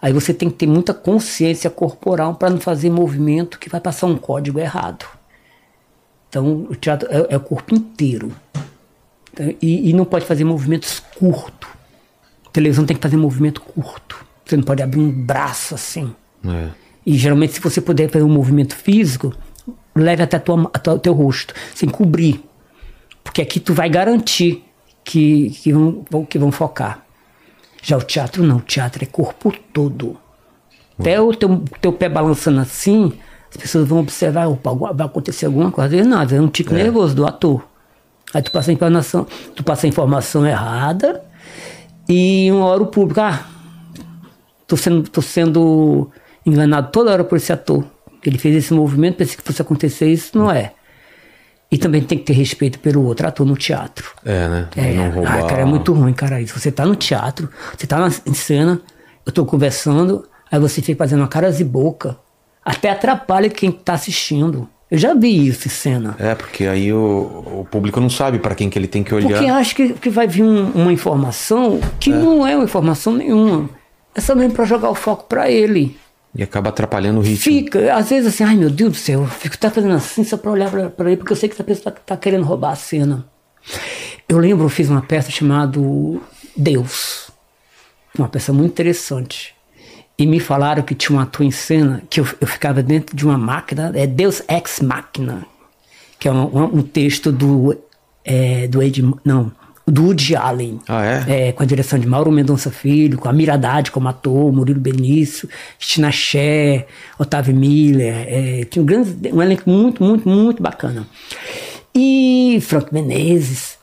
Aí 0.02 0.12
você 0.12 0.34
tem 0.34 0.50
que 0.50 0.56
ter 0.56 0.68
muita 0.68 0.94
consciência 0.94 1.70
corporal 1.70 2.36
para 2.36 2.50
não 2.50 2.60
fazer 2.60 2.90
movimento 2.90 3.58
que 3.58 3.70
vai 3.70 3.80
passar 3.80 4.08
um 4.08 4.18
código 4.18 4.60
errado. 4.60 5.06
Então, 6.28 6.68
o 6.70 6.76
teatro 6.76 7.08
é, 7.12 7.36
é 7.36 7.38
o 7.38 7.40
corpo 7.40 7.74
inteiro. 7.74 8.32
Então, 9.32 9.54
e, 9.62 9.90
e 9.90 9.94
não 9.94 10.04
pode 10.04 10.26
fazer 10.26 10.44
movimentos 10.44 11.02
curtos. 11.18 11.70
televisão 12.52 12.86
tem 12.86 12.98
que 12.98 13.02
fazer 13.02 13.18
movimento 13.18 13.62
curto. 13.62 14.26
Você 14.46 14.58
não 14.58 14.64
pode 14.64 14.84
abrir 14.84 15.00
um 15.00 15.10
braço 15.10 15.74
assim. 15.74 16.14
É. 16.46 16.70
E 17.06 17.18
geralmente, 17.18 17.54
se 17.54 17.60
você 17.62 17.80
puder 17.80 18.10
fazer 18.10 18.26
um 18.26 18.30
movimento 18.30 18.76
físico, 18.76 19.34
leve 19.96 20.24
até 20.24 20.40
tua, 20.40 20.70
até 20.74 20.92
o 20.92 21.00
teu 21.00 21.14
rosto, 21.14 21.54
sem 21.74 21.90
cobrir. 21.90 22.44
Porque 23.24 23.42
aqui 23.42 23.60
tu 23.60 23.74
vai 23.74 23.90
garantir 23.90 24.64
que, 25.04 25.50
que, 25.52 25.72
vão, 25.72 26.26
que 26.28 26.38
vão 26.38 26.52
focar. 26.52 27.04
Já 27.82 27.98
o 27.98 28.02
teatro 28.02 28.44
não, 28.44 28.58
o 28.58 28.62
teatro 28.62 29.04
é 29.04 29.08
corpo 29.08 29.54
todo. 29.74 30.18
Até 31.00 31.20
o 31.20 31.34
teu, 31.34 31.64
teu 31.82 31.92
pé 31.92 32.08
balançando 32.08 32.60
assim, 32.60 33.14
as 33.50 33.58
pessoas 33.58 33.88
vão 33.88 34.00
observar, 34.00 34.48
opa, 34.48 34.74
vai 34.94 35.06
acontecer 35.06 35.46
alguma 35.46 35.72
coisa. 35.72 35.88
Às 35.88 35.92
vezes 35.92 36.08
não, 36.08 36.18
às 36.18 36.30
vezes 36.30 36.44
é 36.44 36.48
um 36.48 36.50
tico 36.50 36.74
nervoso 36.74 37.16
do 37.16 37.26
ator. 37.26 37.64
Aí 38.34 38.42
tu 38.42 38.52
passa 38.52 38.72
a 38.72 38.74
informação, 38.74 39.28
tu 39.56 39.64
passa 39.64 39.86
a 39.86 39.90
informação 39.90 40.46
errada 40.46 41.24
e 42.10 42.50
uma 42.52 42.66
hora 42.66 42.84
o 42.84 42.88
público, 42.88 43.22
ah, 43.22 43.46
tô 44.66 44.76
sendo, 44.76 45.04
tô 45.04 45.22
sendo 45.22 46.10
enganado 46.46 46.90
toda 46.92 47.12
hora 47.12 47.24
por 47.24 47.38
esse 47.38 47.54
ator. 47.54 47.86
Ele 48.30 48.38
fez 48.38 48.56
esse 48.56 48.74
movimento, 48.74 49.18
pensei 49.18 49.36
que 49.38 49.44
fosse 49.44 49.62
acontecer 49.62 50.08
isso, 50.08 50.38
não 50.38 50.50
é. 50.52 50.72
E 51.72 51.78
também 51.78 52.02
tem 52.02 52.18
que 52.18 52.24
ter 52.26 52.34
respeito 52.34 52.78
pelo 52.80 53.04
outro 53.06 53.28
ator 53.28 53.46
no 53.46 53.58
teatro. 53.58 54.12
É, 54.24 54.48
né? 54.48 54.68
É, 54.78 54.94
não 54.94 55.10
roubar. 55.10 55.40
ah, 55.40 55.44
cara, 55.48 55.62
é 55.62 55.66
muito 55.66 55.92
ruim, 55.92 56.14
cara, 56.14 56.40
isso. 56.40 56.58
Você 56.60 56.72
tá 56.72 56.86
no 56.86 56.96
teatro, 56.96 57.50
você 57.76 57.88
tá 57.88 57.98
na, 57.98 58.08
em 58.28 58.34
cena, 58.34 58.80
eu 59.26 59.32
tô 59.32 59.44
conversando, 59.46 60.28
aí 60.52 60.60
você 60.60 60.82
fica 60.82 60.98
fazendo 61.00 61.20
uma 61.22 61.28
caras 61.28 61.60
e 61.60 61.64
boca. 61.64 62.16
Até 62.64 62.92
atrapalha 62.92 63.50
quem 63.50 63.72
tá 63.72 63.94
assistindo. 63.94 64.70
Eu 64.92 64.98
já 65.00 65.16
vi 65.16 65.48
isso 65.48 65.68
em 65.68 65.72
cena. 65.72 66.16
É, 66.20 66.36
porque 66.36 66.66
aí 66.68 66.94
o, 66.94 67.62
o 67.62 67.68
público 67.70 68.00
não 68.00 68.10
sabe 68.12 68.38
pra 68.38 68.54
quem 68.54 68.70
que 68.70 68.78
ele 68.78 68.88
tem 68.88 69.04
que 69.04 69.14
olhar. 69.14 69.30
Porque 69.40 69.46
acho 69.50 69.76
que, 69.76 69.94
que 69.94 70.10
vai 70.12 70.28
vir 70.28 70.44
um- 70.44 70.70
uma 70.74 70.94
informação 70.94 71.80
que 72.00 72.12
não 72.12 72.46
é 72.46 72.56
uma 72.56 72.66
informação 72.66 73.14
nenhuma. 73.14 73.68
É 74.14 74.22
só 74.22 74.36
mesmo 74.36 74.54
pra 74.54 74.64
jogar 74.66 74.92
o 74.92 74.96
foco 74.96 75.26
pra 75.28 75.50
ele. 75.50 75.98
E 76.36 76.42
acaba 76.42 76.70
atrapalhando 76.70 77.20
o 77.20 77.22
ritmo. 77.22 77.44
Fica, 77.44 77.94
às 77.94 78.10
vezes 78.10 78.34
assim, 78.34 78.44
ai 78.44 78.56
meu 78.56 78.70
Deus 78.70 78.92
do 78.92 78.98
céu, 78.98 79.22
eu 79.22 79.28
fico 79.28 79.58
tá 79.58 79.70
fazendo 79.70 79.94
assim 79.94 80.24
só 80.24 80.36
pra 80.36 80.52
olhar 80.52 80.70
pra, 80.70 81.08
ele, 81.08 81.18
porque 81.18 81.32
eu 81.32 81.38
sei 81.38 81.48
que 81.48 81.54
essa 81.54 81.64
pessoa 81.64 81.94
tá, 81.94 82.02
tá 82.06 82.18
querendo 82.18 82.44
roubar 82.44 82.72
a 82.72 82.76
cena. 82.76 83.26
Eu 84.28 84.40
lembro, 84.40 84.66
eu 84.66 84.70
fiz 84.70 84.90
uma 84.90 85.02
peça 85.02 85.30
chamada 85.30 85.80
Deus. 86.58 87.30
Uma 88.18 88.28
peça 88.28 88.52
muito 88.52 88.72
interessante. 88.72 89.54
E 90.18 90.26
me 90.26 90.40
falaram 90.40 90.84
que 90.84 90.96
tinha 90.96 91.18
um 91.18 91.22
ator 91.22 91.46
em 91.46 91.52
cena 91.52 92.04
que 92.10 92.20
eu, 92.20 92.28
eu 92.40 92.48
ficava 92.48 92.82
dentro 92.84 93.16
de 93.16 93.26
uma 93.26 93.38
máquina, 93.38 93.92
é 93.96 94.06
Deus 94.06 94.42
Ex 94.48 94.80
Machina, 94.80 95.46
que 96.20 96.28
é 96.28 96.32
um, 96.32 96.78
um 96.78 96.82
texto 96.82 97.32
do, 97.32 97.76
é, 98.24 98.68
do 98.68 98.82
Ed, 98.82 99.04
não, 99.26 99.52
do 99.86 100.06
Woody 100.06 100.36
Allen. 100.36 100.80
Ah, 100.88 101.06
é? 101.06 101.50
É, 101.50 101.52
com 101.52 101.64
a 101.64 101.66
direção 101.66 102.00
de 102.00 102.08
Mauro 102.08 102.32
Mendonça 102.32 102.72
Filho, 102.72 103.18
com 103.18 103.28
a 103.28 103.34
Miradade 103.34 103.92
como 103.92 104.08
ator, 104.08 104.52
Murilo 104.52 104.80
Benício, 104.80 105.50
Cristina 105.78 106.12
Ché, 106.12 106.88
Otávio 107.20 107.56
Miller. 107.56 108.26
É, 108.28 108.66
tinha 108.66 108.82
um, 108.82 108.86
grande, 108.86 109.32
um 109.32 109.42
elenco 109.42 109.70
muito, 109.70 110.04
muito, 110.04 110.28
muito 110.28 110.64
bacana. 110.64 111.08
E 111.94 112.60
Frank 112.62 112.94
Menezes. 112.94 113.78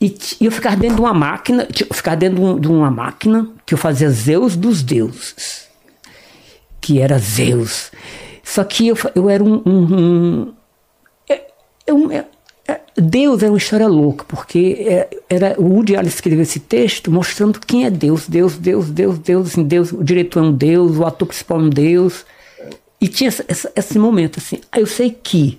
E, 0.00 0.16
e 0.40 0.44
eu 0.44 0.52
ficava 0.52 0.76
dentro 0.76 0.96
de 0.96 1.02
uma 1.02 1.14
máquina, 1.14 1.66
eu 1.80 1.94
ficava 1.94 2.16
dentro 2.16 2.36
de, 2.36 2.42
um, 2.42 2.60
de 2.60 2.68
uma 2.68 2.90
máquina 2.90 3.48
que 3.66 3.74
eu 3.74 3.78
fazia 3.78 4.08
Zeus 4.10 4.54
dos 4.54 4.82
deuses. 4.82 5.66
Que 6.80 7.00
era 7.00 7.18
Zeus. 7.18 7.90
Só 8.44 8.62
que 8.64 8.88
eu, 8.88 8.96
eu 9.14 9.28
era 9.28 9.42
um. 9.42 9.62
um, 9.66 9.94
um 9.94 10.54
eu, 11.86 12.12
eu, 12.12 12.24
Deus 12.96 13.42
é 13.42 13.48
uma 13.48 13.56
história 13.56 13.86
louca, 13.86 14.24
porque 14.26 15.06
era 15.28 15.54
o 15.58 15.64
Woody 15.64 15.96
Allen 15.96 16.08
escreveu 16.08 16.42
esse 16.42 16.60
texto 16.60 17.10
mostrando 17.10 17.60
quem 17.60 17.86
é 17.86 17.90
Deus, 17.90 18.28
Deus, 18.28 18.56
Deus, 18.56 18.90
Deus, 18.90 19.18
Deus, 19.18 19.48
assim, 19.48 19.62
Deus, 19.64 19.92
o 19.92 20.04
diretor 20.04 20.40
é 20.40 20.46
um 20.46 20.52
Deus, 20.52 20.96
o 20.96 21.06
ator 21.06 21.28
principal 21.28 21.60
é 21.60 21.62
um 21.62 21.70
Deus. 21.70 22.26
E 23.00 23.06
tinha 23.08 23.28
essa, 23.28 23.44
essa, 23.48 23.72
esse 23.74 23.98
momento 23.98 24.38
assim. 24.38 24.60
Eu 24.76 24.86
sei 24.86 25.10
que 25.10 25.58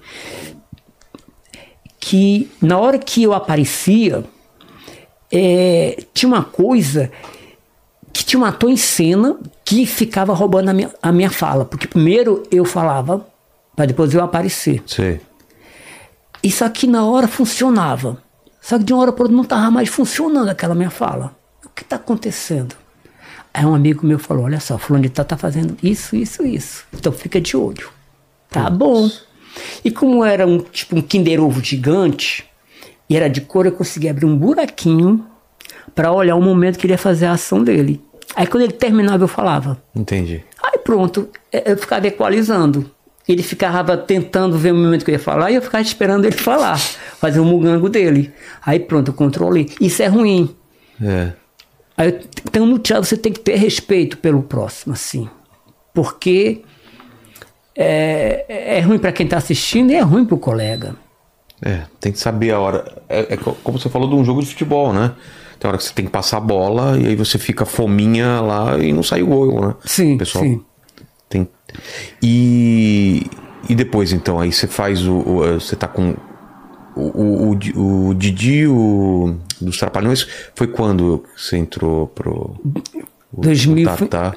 que 1.99 2.49
na 2.61 2.77
hora 2.77 2.97
que 2.97 3.23
eu 3.23 3.33
aparecia 3.33 4.23
é, 5.31 6.01
tinha 6.13 6.27
uma 6.27 6.43
coisa 6.43 7.11
que 8.11 8.23
tinha 8.23 8.39
um 8.39 8.45
ator 8.45 8.69
em 8.69 8.77
cena 8.77 9.37
que 9.63 9.85
ficava 9.85 10.33
roubando 10.33 10.69
a 10.69 10.73
minha, 10.73 10.91
a 11.01 11.11
minha 11.11 11.29
fala, 11.29 11.65
porque 11.65 11.87
primeiro 11.87 12.43
eu 12.49 12.65
falava 12.65 13.25
para 13.75 13.85
depois 13.85 14.13
eu 14.13 14.23
aparecer. 14.23 14.81
Sim. 14.85 15.19
Isso 16.41 16.63
aqui 16.63 16.87
na 16.87 17.05
hora 17.05 17.27
funcionava. 17.27 18.21
Só 18.61 18.77
que 18.77 18.83
de 18.83 18.93
uma 18.93 19.01
hora 19.01 19.11
para 19.11 19.23
outra 19.23 19.35
não 19.35 19.43
estava 19.43 19.71
mais 19.71 19.89
funcionando 19.89 20.49
aquela 20.49 20.75
minha 20.75 20.89
fala. 20.89 21.35
O 21.65 21.69
que 21.69 21.83
está 21.83 21.95
acontecendo? 21.95 22.75
Aí 23.53 23.65
um 23.65 23.73
amigo 23.73 24.05
meu 24.05 24.19
falou: 24.19 24.45
Olha 24.45 24.59
só, 24.59 24.77
fulano 24.77 25.03
de 25.03 25.09
tal 25.09 25.25
tá 25.25 25.37
fazendo 25.37 25.75
isso, 25.81 26.15
isso, 26.15 26.45
isso. 26.45 26.85
Então 26.93 27.11
fica 27.11 27.41
de 27.41 27.57
olho. 27.57 27.89
Tá 28.49 28.69
bom. 28.69 29.09
E 29.83 29.91
como 29.91 30.23
era 30.23 30.45
um 30.45 30.59
tipo 30.59 30.95
um 30.95 31.01
Kinder 31.01 31.41
Ovo 31.41 31.63
gigante, 31.63 32.45
e 33.09 33.15
era 33.15 33.29
de 33.29 33.41
cor, 33.41 33.65
eu 33.65 33.71
consegui 33.71 34.07
abrir 34.07 34.25
um 34.25 34.37
buraquinho 34.37 35.25
para 35.95 36.11
olhar 36.11 36.35
o 36.35 36.41
momento 36.41 36.77
que 36.77 36.85
ele 36.85 36.93
ia 36.93 36.97
fazer 36.97 37.25
a 37.25 37.33
ação 37.33 37.63
dele. 37.63 38.01
Aí 38.35 38.45
quando 38.45 38.63
ele 38.63 38.73
terminava, 38.73 39.23
eu 39.23 39.27
falava. 39.27 39.81
Entendi. 39.95 40.43
Aí 40.61 40.77
pronto, 40.77 41.27
eu 41.51 41.75
ficava 41.77 42.07
equalizando 42.07 42.89
ele 43.31 43.43
ficava 43.43 43.95
tentando 43.95 44.57
ver 44.57 44.71
o 44.71 44.75
momento 44.75 45.05
que 45.05 45.11
eu 45.11 45.13
ia 45.13 45.19
falar 45.19 45.51
e 45.51 45.55
eu 45.55 45.61
ficava 45.61 45.81
esperando 45.83 46.25
ele 46.25 46.35
falar, 46.35 46.77
fazer 46.79 47.39
o 47.39 47.43
um 47.43 47.45
mugango 47.45 47.87
dele. 47.87 48.33
Aí 48.65 48.79
pronto, 48.79 49.09
eu 49.09 49.13
controlei. 49.13 49.69
Isso 49.79 50.01
é 50.01 50.07
ruim. 50.07 50.55
É. 51.01 51.33
Aí, 51.95 52.19
então 52.45 52.65
no 52.65 52.79
teatro 52.79 53.05
você 53.05 53.17
tem 53.17 53.31
que 53.31 53.39
ter 53.39 53.55
respeito 53.55 54.17
pelo 54.17 54.41
próximo, 54.41 54.93
assim. 54.93 55.29
Porque 55.93 56.63
é, 57.75 58.45
é 58.77 58.79
ruim 58.79 58.97
para 58.97 59.11
quem 59.11 59.25
está 59.25 59.37
assistindo 59.37 59.91
e 59.91 59.95
é 59.95 60.01
ruim 60.01 60.25
para 60.25 60.35
o 60.35 60.39
colega. 60.39 60.95
É, 61.61 61.83
tem 61.99 62.11
que 62.11 62.19
saber 62.19 62.51
a 62.51 62.59
hora. 62.59 62.85
É, 63.07 63.33
é, 63.33 63.37
como 63.37 63.77
você 63.77 63.89
falou 63.89 64.09
de 64.09 64.15
um 64.15 64.23
jogo 64.23 64.41
de 64.41 64.47
futebol, 64.47 64.93
né? 64.93 65.13
Tem 65.59 65.67
hora 65.67 65.77
que 65.77 65.83
você 65.83 65.93
tem 65.93 66.05
que 66.05 66.11
passar 66.11 66.37
a 66.37 66.41
bola 66.41 66.97
e 66.97 67.07
aí 67.07 67.15
você 67.15 67.37
fica 67.37 67.65
fominha 67.65 68.39
lá 68.39 68.77
e 68.79 68.93
não 68.93 69.03
sai 69.03 69.21
o 69.21 69.27
gol, 69.27 69.67
né? 69.67 69.75
Sim, 69.85 70.15
o 70.15 70.17
pessoal 70.17 70.45
sim. 70.45 70.61
Tem... 71.29 71.47
E, 72.21 73.27
e 73.69 73.75
depois, 73.75 74.11
então, 74.11 74.39
aí 74.39 74.51
você 74.51 74.67
faz 74.67 75.05
o. 75.05 75.17
o 75.17 75.59
você 75.59 75.75
tá 75.75 75.87
com. 75.87 76.15
O, 76.95 77.53
o, 77.53 78.09
o 78.09 78.13
Didi 78.13 78.67
o, 78.67 79.37
dos 79.61 79.77
Trapalhões 79.77 80.27
foi 80.55 80.67
quando 80.67 81.23
você 81.37 81.55
entrou 81.55 82.07
pro. 82.07 82.59
O, 83.31 83.41
2000, 83.41 83.85
Tatá? 83.85 84.33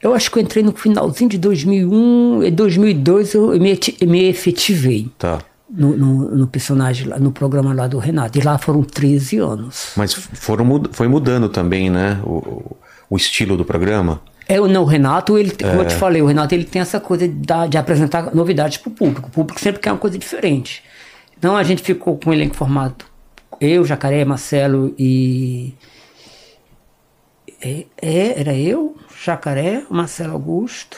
Eu 0.00 0.14
acho 0.14 0.30
que 0.30 0.38
eu 0.38 0.42
entrei 0.42 0.62
no 0.62 0.72
finalzinho 0.72 1.30
de 1.30 1.38
2001 1.38 2.44
e 2.44 2.50
2002 2.50 3.34
eu 3.34 3.48
me, 3.58 3.78
me 4.06 4.24
efetivei. 4.28 5.10
Tá. 5.18 5.40
No, 5.70 5.96
no, 5.96 6.36
no, 6.36 6.46
personagem, 6.46 7.06
lá, 7.06 7.18
no 7.18 7.30
programa 7.30 7.74
lá 7.74 7.86
do 7.86 7.98
Renato. 7.98 8.38
E 8.38 8.40
lá 8.40 8.56
foram 8.56 8.82
13 8.82 9.38
anos. 9.38 9.92
Mas 9.96 10.14
foram, 10.14 10.82
foi 10.92 11.08
mudando 11.08 11.48
também, 11.48 11.90
né? 11.90 12.20
O, 12.24 12.76
o 13.10 13.16
estilo 13.16 13.56
do 13.56 13.64
programa? 13.64 14.20
É, 14.48 14.58
não, 14.58 14.82
o 14.82 14.86
Renato, 14.86 15.36
ele, 15.36 15.50
como 15.50 15.82
é. 15.82 15.84
eu 15.84 15.86
te 15.86 15.94
falei, 15.94 16.22
o 16.22 16.26
Renato 16.26 16.54
ele 16.54 16.64
tem 16.64 16.80
essa 16.80 16.98
coisa 16.98 17.28
de, 17.28 17.68
de 17.68 17.76
apresentar 17.76 18.34
novidades 18.34 18.78
para 18.78 18.88
o 18.88 18.92
público. 18.92 19.28
O 19.28 19.30
público 19.30 19.60
sempre 19.60 19.80
quer 19.80 19.92
uma 19.92 19.98
coisa 19.98 20.18
diferente. 20.18 20.82
Então 21.36 21.54
a 21.54 21.62
gente 21.62 21.82
ficou 21.82 22.18
com 22.18 22.30
o 22.30 22.32
elenco 22.32 22.56
formado. 22.56 23.04
Eu, 23.60 23.84
Jacaré, 23.84 24.24
Marcelo 24.24 24.94
e. 24.98 25.74
É, 27.60 27.84
é, 28.00 28.40
era 28.40 28.54
eu, 28.54 28.96
Jacaré, 29.22 29.84
Marcelo 29.90 30.32
Augusto, 30.32 30.96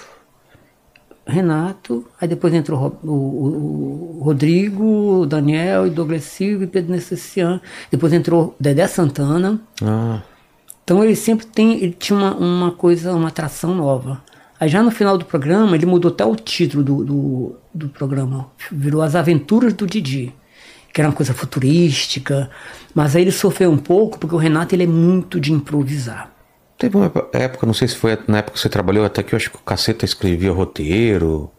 Renato, 1.26 2.06
aí 2.20 2.28
depois 2.28 2.52
entrou 2.52 2.98
o, 3.02 3.08
o, 3.08 4.18
o 4.18 4.22
Rodrigo, 4.22 5.22
o 5.22 5.26
Daniel 5.26 5.86
e 5.86 5.90
Douglas 5.90 6.24
Silva 6.24 6.64
e 6.64 6.66
Pedro 6.66 6.92
Necessian. 6.92 7.60
Depois 7.90 8.12
entrou 8.12 8.54
Dedé 8.60 8.86
Santana. 8.86 9.60
Ah. 9.82 10.20
Então 10.90 11.04
ele 11.04 11.14
sempre 11.14 11.46
tem, 11.46 11.80
ele 11.80 11.92
tinha 11.96 12.18
uma, 12.18 12.34
uma 12.34 12.72
coisa, 12.72 13.14
uma 13.14 13.28
atração 13.28 13.72
nova. 13.72 14.20
Aí 14.58 14.68
já 14.68 14.82
no 14.82 14.90
final 14.90 15.16
do 15.16 15.24
programa, 15.24 15.76
ele 15.76 15.86
mudou 15.86 16.10
até 16.10 16.24
o 16.24 16.34
título 16.34 16.82
do, 16.82 17.04
do, 17.04 17.56
do 17.72 17.88
programa. 17.90 18.50
Virou 18.72 19.00
As 19.00 19.14
Aventuras 19.14 19.72
do 19.72 19.86
Didi. 19.86 20.34
Que 20.92 21.00
era 21.00 21.08
uma 21.08 21.14
coisa 21.14 21.32
futurística. 21.32 22.50
Mas 22.92 23.14
aí 23.14 23.22
ele 23.22 23.30
sofreu 23.30 23.70
um 23.70 23.78
pouco, 23.78 24.18
porque 24.18 24.34
o 24.34 24.38
Renato 24.38 24.74
ele 24.74 24.82
é 24.82 24.86
muito 24.88 25.38
de 25.38 25.52
improvisar. 25.52 26.32
Teve 26.76 26.96
uma 26.96 27.12
época, 27.34 27.64
não 27.68 27.74
sei 27.74 27.86
se 27.86 27.94
foi 27.94 28.18
na 28.26 28.38
época 28.38 28.54
que 28.54 28.60
você 28.60 28.68
trabalhou, 28.68 29.04
até 29.04 29.22
que 29.22 29.32
eu 29.32 29.36
acho 29.36 29.48
que 29.48 29.58
o 29.58 29.60
Caceta 29.60 30.04
escrevia 30.04 30.50
roteiro. 30.50 31.52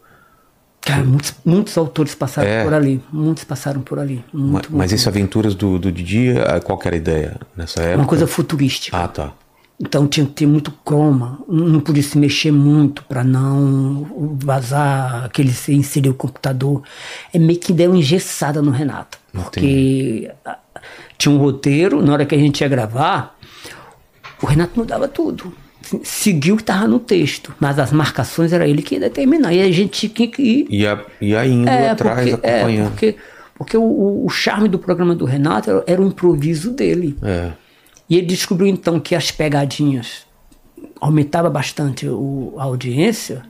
Cara, 0.82 1.04
muitos, 1.04 1.34
muitos 1.44 1.78
autores 1.78 2.14
passaram 2.14 2.48
é. 2.48 2.64
por 2.64 2.74
ali. 2.74 3.00
Muitos 3.12 3.44
passaram 3.44 3.80
por 3.80 4.00
ali. 4.00 4.24
Muito, 4.32 4.34
mas, 4.34 4.50
muito, 4.50 4.76
mas 4.76 4.92
esse 4.92 5.08
Aventuras 5.08 5.54
do, 5.54 5.78
do 5.78 5.92
Didi, 5.92 6.30
eh, 6.30 6.60
qual 6.60 6.78
era 6.84 6.96
a 6.96 6.98
ideia 6.98 7.40
nessa 7.56 7.80
época? 7.80 7.98
Uma 7.98 8.08
coisa 8.08 8.26
futurística. 8.26 8.96
Ah, 8.96 9.06
tá. 9.06 9.32
Então 9.80 10.06
tinha 10.06 10.26
que 10.26 10.32
ter 10.32 10.46
muito 10.46 10.70
croma, 10.84 11.40
não 11.48 11.80
podia 11.80 12.02
se 12.02 12.16
mexer 12.16 12.52
muito 12.52 13.02
para 13.04 13.24
não 13.24 14.36
vazar 14.40 15.24
aquele 15.24 15.52
se 15.52 15.72
inserir 15.72 16.10
o 16.10 16.14
computador. 16.14 16.82
É 17.32 17.38
meio 17.38 17.58
que 17.58 17.72
deu 17.72 17.94
engessada 17.94 18.60
no 18.60 18.70
Renato. 18.70 19.18
Porque 19.32 19.60
Entendi. 19.60 20.30
tinha 21.18 21.34
um 21.34 21.38
roteiro, 21.38 22.04
na 22.04 22.12
hora 22.12 22.26
que 22.26 22.34
a 22.34 22.38
gente 22.38 22.60
ia 22.60 22.68
gravar, 22.68 23.36
o 24.40 24.46
Renato 24.46 24.78
mudava 24.78 25.08
tudo 25.08 25.52
seguiu 26.02 26.54
o 26.54 26.56
que 26.56 26.62
estava 26.62 26.86
no 26.86 26.98
texto, 26.98 27.54
mas 27.60 27.78
as 27.78 27.92
marcações 27.92 28.52
era 28.52 28.66
ele 28.66 28.82
que 28.82 28.94
ia 28.94 29.00
determinar. 29.00 29.52
E 29.52 29.60
a 29.60 29.70
gente 29.70 30.08
tinha 30.08 30.28
que 30.28 30.42
ir. 30.42 30.66
Ia, 30.70 31.04
ia 31.20 31.46
indo 31.46 31.68
é, 31.68 31.90
atrás, 31.90 32.30
porque, 32.30 32.46
acompanhando. 32.46 32.86
É, 32.86 32.90
porque 32.90 33.16
porque 33.62 33.76
o, 33.76 34.24
o, 34.24 34.28
charme 34.28 34.68
do 34.68 34.76
programa 34.76 35.14
do 35.14 35.24
Renato 35.24 35.70
era, 35.70 35.84
era 35.86 36.02
o 36.02 36.06
improviso 36.06 36.72
dele. 36.72 37.16
É. 37.22 37.52
E 38.10 38.16
ele 38.16 38.26
descobriu 38.26 38.66
então 38.66 38.98
que 38.98 39.14
as 39.14 39.30
pegadinhas 39.30 40.26
aumentava 41.00 41.48
bastante 41.48 42.08
o, 42.08 42.54
a 42.58 42.64
audiência. 42.64 43.42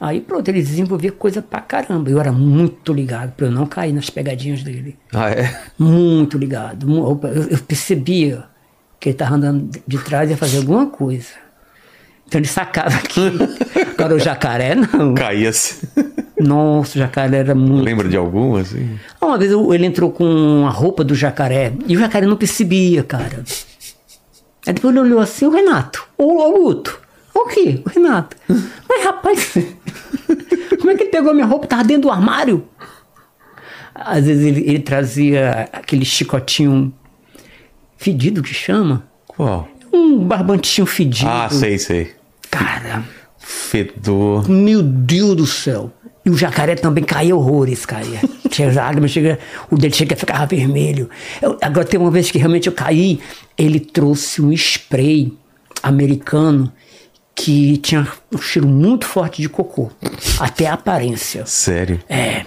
Aí 0.00 0.20
pronto, 0.20 0.48
ele 0.48 0.60
desenvolvia 0.60 1.12
coisa 1.12 1.40
pra 1.40 1.60
caramba. 1.60 2.10
Eu 2.10 2.18
era 2.18 2.32
muito 2.32 2.92
ligado 2.92 3.32
para 3.32 3.46
eu 3.46 3.52
não 3.52 3.64
cair 3.64 3.92
nas 3.92 4.10
pegadinhas 4.10 4.62
dele. 4.64 4.98
Ah, 5.12 5.30
é? 5.30 5.56
Muito 5.78 6.36
ligado. 6.36 6.88
Eu, 6.92 7.20
eu 7.50 7.58
percebia 7.58 8.44
que 8.98 9.10
ele 9.10 9.14
estava 9.14 9.36
andando 9.36 9.70
de 9.86 9.98
trás 9.98 10.28
e 10.28 10.32
ia 10.32 10.36
fazer 10.36 10.58
alguma 10.58 10.86
coisa. 10.86 11.43
Então 12.34 12.40
ele 12.40 12.48
sacava 12.48 12.96
aqui. 12.96 13.30
Agora 13.96 14.16
o 14.16 14.18
jacaré, 14.18 14.74
não. 14.74 15.14
Caía-se. 15.14 15.88
Nossa, 16.36 16.98
o 16.98 16.98
jacaré 16.98 17.36
era 17.36 17.54
muito. 17.54 17.84
Lembra 17.84 18.08
de 18.08 18.16
algum, 18.16 18.56
assim? 18.56 18.98
Uma 19.22 19.38
vez 19.38 19.52
ele 19.52 19.86
entrou 19.86 20.10
com 20.10 20.66
a 20.66 20.70
roupa 20.70 21.04
do 21.04 21.14
jacaré 21.14 21.72
e 21.86 21.96
o 21.96 22.00
jacaré 22.00 22.26
não 22.26 22.36
percebia, 22.36 23.04
cara. 23.04 23.44
Aí 24.66 24.72
depois 24.72 24.92
ele 24.92 25.04
olhou 25.04 25.20
assim, 25.20 25.46
o 25.46 25.50
Renato, 25.50 26.04
o 26.18 26.40
Augusto. 26.40 27.00
O 27.32 27.46
quê? 27.46 27.80
O 27.86 27.88
Renato. 27.88 28.36
Mas 28.48 29.04
rapaz, 29.04 29.54
como 30.80 30.90
é 30.90 30.96
que 30.96 31.04
ele 31.04 31.10
pegou 31.10 31.30
a 31.30 31.34
minha 31.34 31.46
roupa? 31.46 31.68
Tava 31.68 31.84
dentro 31.84 32.02
do 32.02 32.10
armário. 32.10 32.66
Às 33.94 34.26
vezes 34.26 34.44
ele, 34.44 34.68
ele 34.68 34.80
trazia 34.80 35.68
aquele 35.72 36.04
chicotinho 36.04 36.92
fedido 37.96 38.42
que 38.42 38.52
chama. 38.52 39.04
Qual? 39.28 39.68
Um 39.92 40.18
barbantinho 40.18 40.84
fedido. 40.84 41.30
Ah, 41.30 41.48
sei, 41.48 41.78
sei. 41.78 42.23
Cara. 42.58 43.04
fedor. 43.38 44.48
Meu 44.48 44.82
Deus 44.82 45.36
do 45.36 45.46
céu. 45.46 45.90
E 46.24 46.30
o 46.30 46.36
jacaré 46.36 46.74
também 46.74 47.04
caía 47.04 47.36
horrores, 47.36 47.84
caía. 47.84 48.20
Tinha 48.48 48.72
lágrimas, 48.72 49.10
chega, 49.10 49.38
o 49.70 49.76
dele 49.76 49.92
chega 49.94 50.14
a 50.14 50.18
ficar 50.18 50.46
vermelho. 50.46 51.10
Eu- 51.42 51.58
agora 51.60 51.84
tem 51.86 52.00
uma 52.00 52.10
vez 52.10 52.30
que 52.30 52.38
realmente 52.38 52.66
eu 52.66 52.72
caí, 52.72 53.20
ele 53.58 53.78
trouxe 53.80 54.40
um 54.40 54.50
spray 54.52 55.36
americano 55.82 56.72
que 57.34 57.76
tinha 57.78 58.08
um 58.32 58.38
cheiro 58.38 58.66
muito 58.68 59.04
forte 59.06 59.42
de 59.42 59.48
cocô. 59.48 59.90
Até 60.38 60.66
a 60.66 60.74
aparência. 60.74 61.44
Sério. 61.44 62.00
É. 62.08 62.46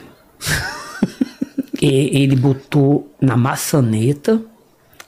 E 1.80 2.22
ele 2.24 2.36
botou 2.36 3.14
na 3.22 3.38
maçaneta 3.38 4.42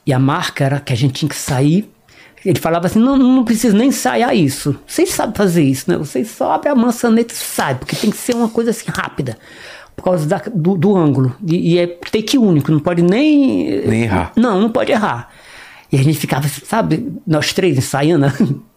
e 0.06 0.12
a 0.12 0.18
marca 0.18 0.64
era 0.64 0.78
que 0.80 0.92
a 0.92 0.96
gente 0.96 1.14
tinha 1.14 1.28
que 1.28 1.36
sair. 1.36 1.90
Ele 2.44 2.58
falava 2.58 2.86
assim: 2.86 2.98
não, 2.98 3.16
não 3.16 3.44
precisa 3.44 3.76
nem 3.76 3.88
ensaiar 3.88 4.34
isso. 4.34 4.74
Vocês 4.86 5.10
sabem 5.10 5.34
fazer 5.34 5.62
isso, 5.62 5.90
né? 5.90 5.96
Vocês 5.98 6.30
só 6.30 6.52
abrem 6.52 6.72
a 6.72 6.76
maçaneta 6.76 7.34
e 7.34 7.36
saem, 7.36 7.76
porque 7.76 7.94
tem 7.96 8.10
que 8.10 8.16
ser 8.16 8.34
uma 8.34 8.48
coisa 8.48 8.70
assim 8.70 8.86
rápida. 8.88 9.36
Por 9.94 10.02
causa 10.04 10.26
da- 10.26 10.42
do, 10.54 10.76
do 10.76 10.96
ângulo. 10.96 11.36
E, 11.46 11.74
e 11.74 11.78
é 11.78 11.86
take 11.86 12.38
único, 12.38 12.72
não 12.72 12.80
pode 12.80 13.02
nem. 13.02 13.86
Nem 13.86 14.02
errar. 14.04 14.32
Não, 14.36 14.58
não 14.60 14.70
pode 14.70 14.90
errar. 14.92 15.28
E 15.92 15.96
a 15.98 16.02
gente 16.02 16.18
ficava, 16.18 16.48
sabe, 16.48 17.12
nós 17.26 17.52
três 17.52 17.76
ensaiando. 17.76 18.26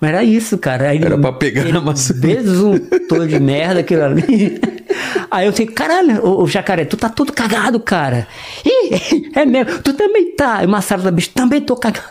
Mas 0.00 0.10
era 0.10 0.22
isso, 0.24 0.56
cara. 0.58 0.90
Aí 0.90 0.96
ele- 0.96 1.06
Era 1.06 1.18
pra 1.18 1.32
pegar 1.32 1.62
ele 1.62 1.72
na 1.72 1.80
maçaneta. 1.80 2.26
Besuntou 2.26 3.26
de 3.26 3.38
merda 3.40 3.80
aquilo 3.80 4.04
ali. 4.04 4.60
Aí 5.30 5.46
eu 5.46 5.52
falei, 5.52 5.66
caralho, 5.66 6.24
ô, 6.24 6.42
ô, 6.42 6.46
jacaré, 6.46 6.84
tu 6.84 6.96
tá 6.96 7.08
todo 7.08 7.32
cagado, 7.32 7.78
cara. 7.80 8.26
Ih, 8.64 9.30
é 9.34 9.44
mesmo, 9.44 9.80
tu 9.82 9.92
também 9.92 10.34
tá. 10.34 10.62
E 10.62 10.66
Massaro 10.66 11.02
da 11.02 11.10
bicho, 11.10 11.30
também 11.30 11.60
tô 11.60 11.76
cagado. 11.76 12.06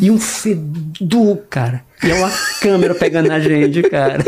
E 0.00 0.10
um 0.10 0.18
fedor, 0.18 1.38
cara. 1.50 1.82
E 2.02 2.10
é 2.10 2.14
uma 2.14 2.30
câmera 2.60 2.94
pegando 2.94 3.28
na 3.28 3.38
gente, 3.38 3.82
cara. 3.82 4.22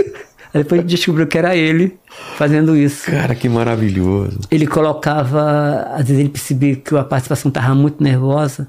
Aí 0.55 0.63
depois 0.63 0.79
a 0.79 0.83
gente 0.83 0.91
descobriu 0.91 1.27
que 1.27 1.37
era 1.37 1.57
ele 1.57 1.99
fazendo 2.37 2.77
isso. 2.77 3.11
Cara, 3.11 3.35
que 3.35 3.49
maravilhoso. 3.49 4.39
Ele 4.51 4.67
colocava, 4.67 5.89
às 5.95 6.07
vezes 6.07 6.21
ele 6.21 6.29
percebia 6.29 6.77
que 6.77 6.95
a 6.97 7.05
participação 7.05 7.49
estava 7.49 7.75
muito 7.75 8.03
nervosa 8.03 8.69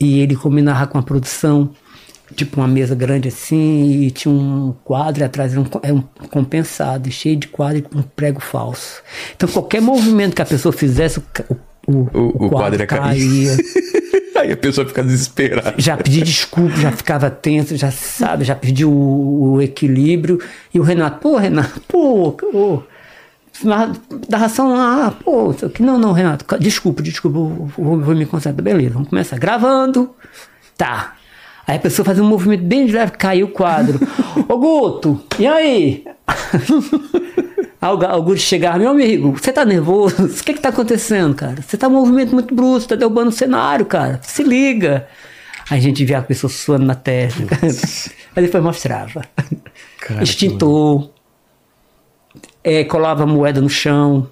e 0.00 0.20
ele 0.20 0.34
combinava 0.34 0.86
com 0.86 0.98
a 0.98 1.02
produção, 1.02 1.70
tipo 2.32 2.60
uma 2.60 2.68
mesa 2.68 2.94
grande 2.94 3.28
assim, 3.28 4.02
e 4.02 4.10
tinha 4.10 4.32
um 4.32 4.74
quadro 4.84 5.24
atrás 5.24 5.52
era 5.52 5.60
um, 5.60 5.66
era 5.82 5.94
um 5.94 6.02
compensado, 6.30 7.10
cheio 7.10 7.36
de 7.36 7.46
quadro 7.48 7.78
e 7.78 7.82
com 7.82 7.98
um 7.98 8.02
prego 8.02 8.40
falso. 8.40 9.02
Então 9.36 9.48
qualquer 9.48 9.80
movimento 9.80 10.34
que 10.34 10.42
a 10.42 10.46
pessoa 10.46 10.72
fizesse, 10.72 11.20
o, 11.20 11.54
o, 11.86 11.92
o, 12.12 12.46
O- 12.46 12.50
quadro 12.50 12.80
ia 12.80 12.86
cair. 12.86 13.00
caía. 13.00 13.56
Aí 14.42 14.50
a 14.50 14.56
pessoa 14.56 14.86
fica 14.86 15.04
desesperada. 15.04 15.74
Já 15.78 15.96
pedi 15.96 16.20
desculpa, 16.22 16.74
já 16.76 16.90
ficava 16.90 17.30
tenso, 17.30 17.76
já 17.76 17.90
sabe, 17.92 18.44
já 18.44 18.56
perdi 18.56 18.84
o, 18.84 18.90
o 18.90 19.62
equilíbrio. 19.62 20.40
E 20.74 20.80
o 20.80 20.82
Renato, 20.82 21.20
pô, 21.20 21.36
Renato, 21.36 21.80
pô, 21.86 22.32
pô 22.32 22.82
mas 23.62 23.92
da 24.28 24.38
ração 24.38 24.72
lá, 24.74 25.10
pô, 25.22 25.50
isso 25.52 25.66
aqui. 25.66 25.82
não, 25.82 25.98
não, 25.98 26.12
Renato, 26.12 26.44
desculpa, 26.58 27.02
desculpa, 27.02 27.38
eu 27.38 27.66
vou, 27.76 28.00
vou 28.00 28.14
me 28.16 28.26
concentrar. 28.26 28.64
Beleza, 28.64 28.94
vamos 28.94 29.10
começar. 29.10 29.38
Gravando, 29.38 30.10
tá. 30.76 31.14
Aí 31.66 31.76
a 31.76 31.80
pessoa 31.80 32.04
fazia 32.04 32.22
um 32.22 32.28
movimento 32.28 32.64
bem 32.64 32.86
de 32.86 32.92
leve, 32.92 33.12
caiu 33.12 33.46
o 33.46 33.50
quadro. 33.50 34.00
Ô 34.48 34.58
Guto, 34.58 35.22
e 35.38 35.46
aí? 35.46 36.04
Aí 37.80 37.90
o 37.90 38.22
Guto 38.22 38.38
chegava, 38.38 38.78
meu 38.78 38.90
amigo, 38.90 39.32
você 39.32 39.52
tá 39.52 39.64
nervoso? 39.64 40.24
O 40.24 40.28
que 40.28 40.54
que 40.54 40.60
tá 40.60 40.68
acontecendo, 40.68 41.34
cara? 41.34 41.60
Você 41.60 41.76
tá 41.76 41.88
um 41.88 41.92
movimento 41.92 42.32
muito 42.32 42.54
brusco, 42.54 42.90
tá 42.90 42.94
derrubando 42.94 43.30
o 43.30 43.32
cenário, 43.32 43.84
cara. 43.86 44.20
Se 44.22 44.44
liga. 44.44 45.08
Aí 45.68 45.78
a 45.78 45.82
gente 45.82 46.04
via 46.04 46.18
a 46.18 46.22
pessoa 46.22 46.50
suando 46.50 46.84
na 46.84 46.94
testa. 46.94 47.42
Aí 48.36 48.42
depois 48.44 48.62
mostrava. 48.62 49.22
Cara, 50.00 50.22
Extintor. 50.22 51.10
É, 52.62 52.84
colava 52.84 53.26
moeda 53.26 53.60
no 53.60 53.68
chão. 53.68 54.28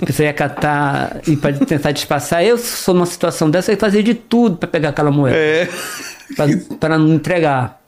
A 0.00 0.06
pessoa 0.06 0.26
ia 0.26 0.32
catar 0.32 1.20
e 1.26 1.36
para 1.36 1.54
tentar 1.54 1.90
disfarçar. 1.90 2.44
Eu 2.44 2.58
sou 2.58 2.94
numa 2.94 3.06
situação 3.06 3.50
dessa, 3.50 3.72
eu 3.72 3.74
ia 3.74 3.80
fazer 3.80 4.02
de 4.02 4.14
tudo 4.14 4.58
para 4.58 4.68
pegar 4.68 4.90
aquela 4.90 5.10
moeda. 5.10 5.36
É. 5.36 5.68
Para 6.80 6.98
não 6.98 7.14
entregar. 7.14 7.80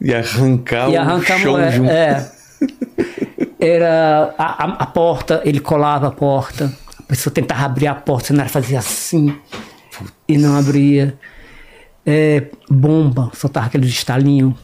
E 0.00 0.14
arrancar 0.14 0.88
E 0.90 0.96
o 0.96 1.00
arrancar 1.00 1.34
a 1.34 1.38
chão 1.40 1.52
moeda. 1.52 1.70
junto. 1.72 1.90
É. 1.90 2.32
Era 3.58 4.34
a, 4.38 4.64
a- 4.64 4.76
a 4.82 4.86
porta, 4.86 5.42
ele 5.44 5.60
colava 5.60 6.08
a 6.08 6.10
porta. 6.10 6.72
A 6.98 7.02
pessoa 7.02 7.32
tentava 7.32 7.64
abrir 7.64 7.86
a 7.88 7.94
porta, 7.94 8.24
o 8.24 8.26
cenário 8.28 8.50
fazia 8.50 8.78
assim 8.78 9.36
e 10.28 10.38
não 10.38 10.56
abria. 10.56 11.18
É, 12.06 12.44
bomba, 12.68 13.30
soltava 13.34 13.66
aquele 13.66 13.86
estalinho, 13.86 14.56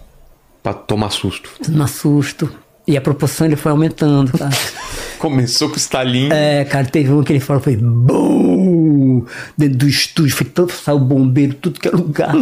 Pra 0.63 0.73
tomar 0.73 1.11
susto. 1.11 1.51
no 1.69 1.87
susto. 1.87 2.51
E 2.87 2.97
a 2.97 3.01
proporção 3.01 3.47
ele 3.47 3.57
foi 3.57 3.71
aumentando, 3.73 4.37
cara. 4.39 4.51
Começou 5.19 5.69
com 5.69 5.75
o 5.75 5.79
estalinho. 5.79 6.33
É, 6.33 6.65
cara, 6.65 6.87
teve 6.87 7.11
um 7.13 7.23
que 7.23 7.33
ele 7.33 7.41
falou, 7.41 7.63
foi 7.63 7.77
BUM! 7.77 9.25
Dentro 9.57 9.79
do 9.79 9.89
estúdio, 9.89 10.37
foi 10.37 10.47
tanto, 10.47 10.73
saiu 10.73 10.99
bombeiro, 10.99 11.55
tudo 11.55 11.81
que 11.81 11.89
é 11.89 11.91
lugar. 11.91 12.35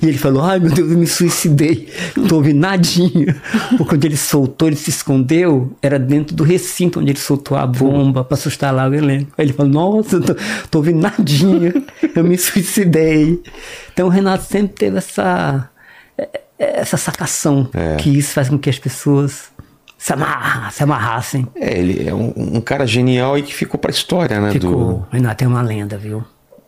E 0.00 0.06
ele 0.06 0.16
falou, 0.16 0.42
ai 0.42 0.58
meu 0.58 0.70
Deus, 0.70 0.90
eu 0.90 0.96
me 0.98 1.06
suicidei. 1.06 1.88
Não 2.16 2.26
tô 2.26 2.36
ouvindo 2.36 2.60
nadinha. 2.60 3.36
Porque 3.70 3.84
quando 3.84 4.04
ele 4.04 4.16
soltou, 4.16 4.68
ele 4.68 4.76
se 4.76 4.90
escondeu, 4.90 5.76
era 5.82 5.98
dentro 5.98 6.34
do 6.34 6.44
recinto 6.44 7.00
onde 7.00 7.10
ele 7.10 7.18
soltou 7.18 7.56
a 7.56 7.66
bomba 7.66 8.22
pra 8.24 8.34
assustar 8.36 8.72
lá 8.72 8.88
o 8.88 8.94
elenco. 8.94 9.32
Aí 9.36 9.44
ele 9.46 9.52
falou, 9.52 9.72
nossa, 9.72 10.20
tô, 10.20 10.34
tô 10.70 10.78
ouvindo 10.78 11.00
nadinha, 11.00 11.74
eu 12.14 12.24
me 12.24 12.38
suicidei. 12.38 13.42
Então 13.92 14.06
o 14.06 14.10
Renato 14.10 14.44
sempre 14.44 14.74
teve 14.76 14.98
essa, 14.98 15.68
é, 16.16 16.28
essa 16.58 16.96
sacação, 16.96 17.68
É. 17.74 17.96
que 17.96 18.08
isso 18.16 18.32
faz 18.32 18.48
com 18.48 18.58
que 18.58 18.70
as 18.70 18.78
pessoas 18.78 19.50
se, 20.00 20.14
amarra, 20.14 20.70
se 20.70 20.82
amarrassem. 20.82 21.46
É, 21.54 21.78
ele 21.78 22.08
é 22.08 22.14
um, 22.14 22.32
um 22.36 22.60
cara 22.62 22.86
genial 22.86 23.36
e 23.36 23.42
que 23.42 23.54
ficou 23.54 23.78
pra 23.78 23.90
história, 23.90 24.40
né? 24.40 24.50
Ficou. 24.50 24.70
Do, 24.70 25.06
Renato 25.12 25.44
é 25.44 25.46
uma 25.46 25.60
lenda, 25.60 25.98
viu? 25.98 26.24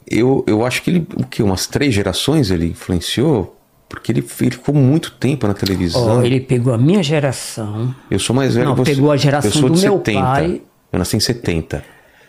eu, 0.06 0.44
eu 0.46 0.66
acho 0.66 0.82
que 0.82 0.90
ele, 0.90 1.06
o 1.16 1.24
que, 1.24 1.42
umas 1.42 1.66
três 1.66 1.94
gerações 1.94 2.50
ele 2.50 2.66
influenciou? 2.66 3.56
Porque 3.88 4.12
ele, 4.12 4.20
ele 4.40 4.50
ficou 4.50 4.74
muito 4.74 5.12
tempo 5.12 5.46
na 5.46 5.54
televisão. 5.54 6.18
Ó, 6.18 6.22
ele 6.22 6.40
pegou 6.40 6.74
a 6.74 6.78
minha 6.78 7.02
geração. 7.02 7.94
Eu 8.10 8.18
sou 8.18 8.36
mais 8.36 8.54
velho 8.54 8.68
Não, 8.68 8.74
que 8.74 8.84
você. 8.84 8.94
pegou 8.94 9.10
a 9.10 9.16
geração 9.16 9.50
eu 9.50 9.54
sou 9.54 9.70
do 9.70 9.76
de 9.76 9.82
meu 9.82 9.96
70. 9.96 10.20
pai. 10.20 10.62
Eu 10.92 10.98
nasci 10.98 11.16
em 11.16 11.20
70. 11.20 11.82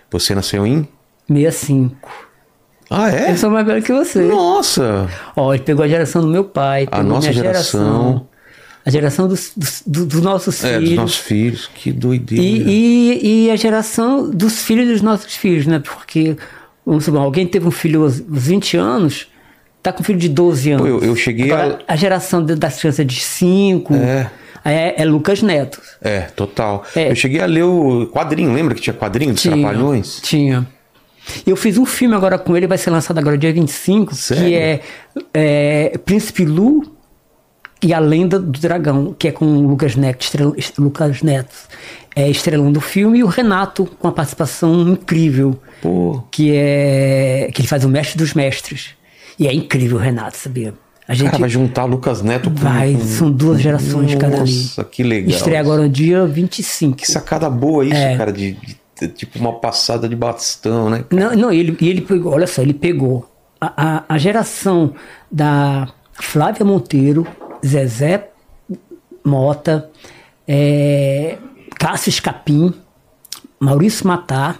Você 0.09 0.33
nasceu 0.33 0.65
em? 0.65 0.87
65. 1.27 2.09
Ah, 2.89 3.11
é? 3.11 3.31
Eu 3.31 3.37
sou 3.37 3.49
mais 3.49 3.65
velho 3.65 3.83
que 3.83 3.91
você. 3.91 4.21
Nossa! 4.21 5.09
Ó, 5.35 5.53
ele 5.53 5.63
pegou 5.63 5.83
a 5.83 5.87
geração 5.87 6.21
do 6.21 6.27
meu 6.27 6.45
pai. 6.45 6.87
A 6.89 7.03
nossa 7.03 7.29
minha 7.29 7.33
geração. 7.33 8.27
A 8.85 8.89
geração 8.89 9.27
dos, 9.27 9.51
dos, 9.55 9.81
do- 9.87 10.05
dos 10.05 10.21
nossos 10.21 10.61
É, 10.63 10.73
dos 10.77 10.83
filhos. 10.89 10.95
nossos 10.97 11.17
filhos. 11.17 11.69
Que 11.73 11.91
doideira. 11.91 12.43
E, 12.43 13.17
e, 13.23 13.45
e 13.45 13.51
a 13.51 13.55
geração 13.55 14.29
dos 14.29 14.61
filhos 14.61 14.87
dos 14.89 15.01
nossos 15.01 15.33
filhos, 15.35 15.65
né? 15.65 15.79
Porque, 15.79 16.35
vamos 16.85 17.05
supor, 17.05 17.21
alguém 17.21 17.47
teve 17.47 17.65
um 17.67 17.71
filho 17.71 18.03
aos 18.03 18.19
20 18.19 18.75
anos, 18.75 19.27
tá 19.81 19.93
com 19.93 20.01
um 20.01 20.03
filho 20.03 20.19
de 20.19 20.27
12 20.27 20.71
anos. 20.71 20.81
Pô, 20.81 20.87
eu- 20.87 20.99
eu 21.01 21.15
cheguei 21.15 21.49
Agora, 21.51 21.79
a... 21.87 21.95
geração 21.95 22.43
de- 22.43 22.55
das 22.55 22.77
crianças 22.79 23.05
de 23.07 23.21
5 23.21 23.93
É. 23.95 24.29
é, 24.65 25.01
é 25.01 25.05
Lucas 25.05 25.41
Neto. 25.41 25.81
É, 26.01 26.21
total. 26.21 26.83
É. 26.93 27.09
Eu 27.09 27.15
cheguei 27.15 27.39
a 27.39 27.45
ler 27.45 27.63
o 27.63 28.07
quadrinho, 28.07 28.53
lembra 28.53 28.75
que 28.75 28.81
tinha 28.81 28.93
quadrinho 28.93 29.33
dos 29.33 29.43
Trapalhões? 29.43 30.19
Tinha. 30.21 30.67
Eu 31.47 31.55
fiz 31.55 31.77
um 31.77 31.85
filme 31.85 32.13
agora 32.15 32.37
com 32.37 32.55
ele, 32.57 32.67
vai 32.67 32.77
ser 32.77 32.89
lançado 32.89 33.17
agora 33.17 33.37
dia 33.37 33.53
25, 33.53 34.13
Sério? 34.13 34.43
que 34.43 34.55
é, 34.55 34.81
é 35.33 35.97
Príncipe 36.03 36.43
Lu 36.43 36.83
e 37.83 37.93
a 37.93 37.99
Lenda 37.99 38.39
do 38.39 38.59
Dragão, 38.59 39.13
que 39.17 39.27
é 39.27 39.31
com 39.31 39.45
o 39.45 39.67
Lucas 39.67 39.95
Neto, 39.95 40.21
estrel- 40.23 40.55
Lucas 40.77 41.21
Neto 41.21 41.53
é, 42.15 42.29
estrelando 42.29 42.79
o 42.79 42.81
filme, 42.81 43.19
e 43.19 43.23
o 43.23 43.27
Renato 43.27 43.85
com 43.99 44.07
a 44.07 44.11
participação 44.11 44.87
incrível, 44.89 45.59
Pô. 45.81 46.23
que 46.31 46.51
é 46.55 47.49
que 47.53 47.61
ele 47.61 47.67
faz 47.67 47.83
o 47.83 47.89
Mestre 47.89 48.17
dos 48.17 48.33
Mestres. 48.33 48.89
E 49.37 49.47
é 49.47 49.53
incrível 49.53 49.97
o 49.97 49.99
Renato, 49.99 50.37
sabia? 50.37 50.73
A 51.07 51.13
gente 51.13 51.25
Cara, 51.31 51.39
vai 51.39 51.49
juntar 51.49 51.83
Lucas 51.85 52.21
Neto 52.21 52.49
com. 52.49 52.55
vai, 52.55 52.95
são 52.97 53.29
duas 53.31 53.59
gerações 53.61 54.15
cada 54.15 54.41
ali. 54.41 54.55
Nossa, 54.55 54.83
que 54.85 55.03
legal. 55.03 55.31
Estreia 55.31 55.59
agora 55.59 55.81
no 55.81 55.89
dia 55.89 56.25
25. 56.25 56.95
Que 56.97 57.11
sacada 57.11 57.49
boa 57.49 57.83
isso, 57.83 57.95
É. 57.95 58.15
cara, 58.15 58.31
de, 58.31 58.55
de 59.01 59.07
tipo 59.09 59.37
uma 59.39 59.53
passada 59.53 60.07
de 60.07 60.15
bastão, 60.15 60.89
né? 60.89 61.03
Não, 61.11 61.35
não 61.35 61.51
ele, 61.51 61.75
ele 61.81 61.99
pegou, 62.01 62.31
olha 62.31 62.47
só, 62.47 62.61
ele 62.61 62.73
pegou 62.73 63.29
a, 63.59 63.73
a, 63.97 64.03
a 64.07 64.17
geração 64.17 64.93
da 65.29 65.89
Flávia 66.13 66.63
Monteiro, 66.65 67.27
Zezé 67.65 68.29
Mota, 69.25 69.89
é, 70.47 71.37
Cássio 71.79 72.09
Escapim, 72.09 72.73
Maurício 73.59 74.07
Matar, 74.07 74.59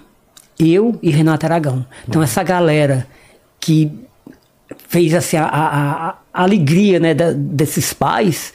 eu 0.60 0.98
e 1.02 1.10
Renato 1.10 1.46
Aragão. 1.46 1.86
Então 2.08 2.22
essa 2.22 2.42
galera 2.44 3.08
que 3.60 3.92
fez 4.88 5.14
assim 5.14 5.38
a, 5.38 5.46
a- 5.46 6.08
a- 6.10 6.18
alegria 6.34 7.00
né, 7.00 7.14
da- 7.14 7.32
desses 7.34 7.94
pais, 7.94 8.54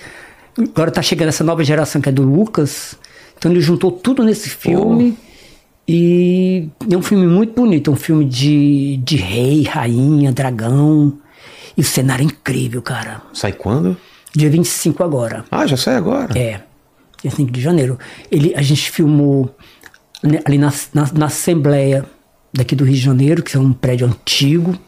agora 0.58 0.90
tá 0.90 1.02
chegando 1.02 1.28
essa 1.28 1.44
nova 1.44 1.62
geração 1.62 2.00
que 2.00 2.08
é 2.08 2.12
do 2.12 2.22
Lucas, 2.22 2.96
então 3.36 3.50
ele 3.50 3.60
juntou 3.60 3.90
tudo 3.92 4.24
nesse 4.24 4.48
filme. 4.48 5.16
E 5.90 6.68
é 6.90 6.96
um 6.96 7.02
filme 7.02 7.26
muito 7.26 7.54
bonito, 7.54 7.90
é 7.90 7.92
um 7.94 7.96
filme 7.96 8.24
de, 8.26 8.98
de 8.98 9.16
rei, 9.16 9.62
rainha, 9.62 10.30
dragão. 10.32 11.18
E 11.76 11.80
o 11.80 11.84
cenário 11.84 12.22
é 12.24 12.26
incrível, 12.26 12.82
cara. 12.82 13.22
Sai 13.32 13.52
quando? 13.52 13.96
Dia 14.34 14.50
25 14.50 15.02
agora. 15.02 15.44
Ah, 15.50 15.66
já 15.66 15.76
sai 15.76 15.96
agora. 15.96 16.38
É. 16.38 16.60
dia 17.22 17.30
5 17.30 17.50
de 17.50 17.60
janeiro. 17.60 17.98
Ele, 18.30 18.54
a 18.54 18.62
gente 18.62 18.90
filmou 18.90 19.54
né, 20.22 20.40
ali 20.44 20.58
na, 20.58 20.72
na, 20.92 21.10
na 21.12 21.26
Assembleia 21.26 22.04
daqui 22.52 22.74
do 22.74 22.84
Rio 22.84 22.94
de 22.94 23.00
Janeiro, 23.00 23.42
que 23.42 23.56
é 23.56 23.60
um 23.60 23.72
prédio 23.72 24.06
antigo. 24.06 24.78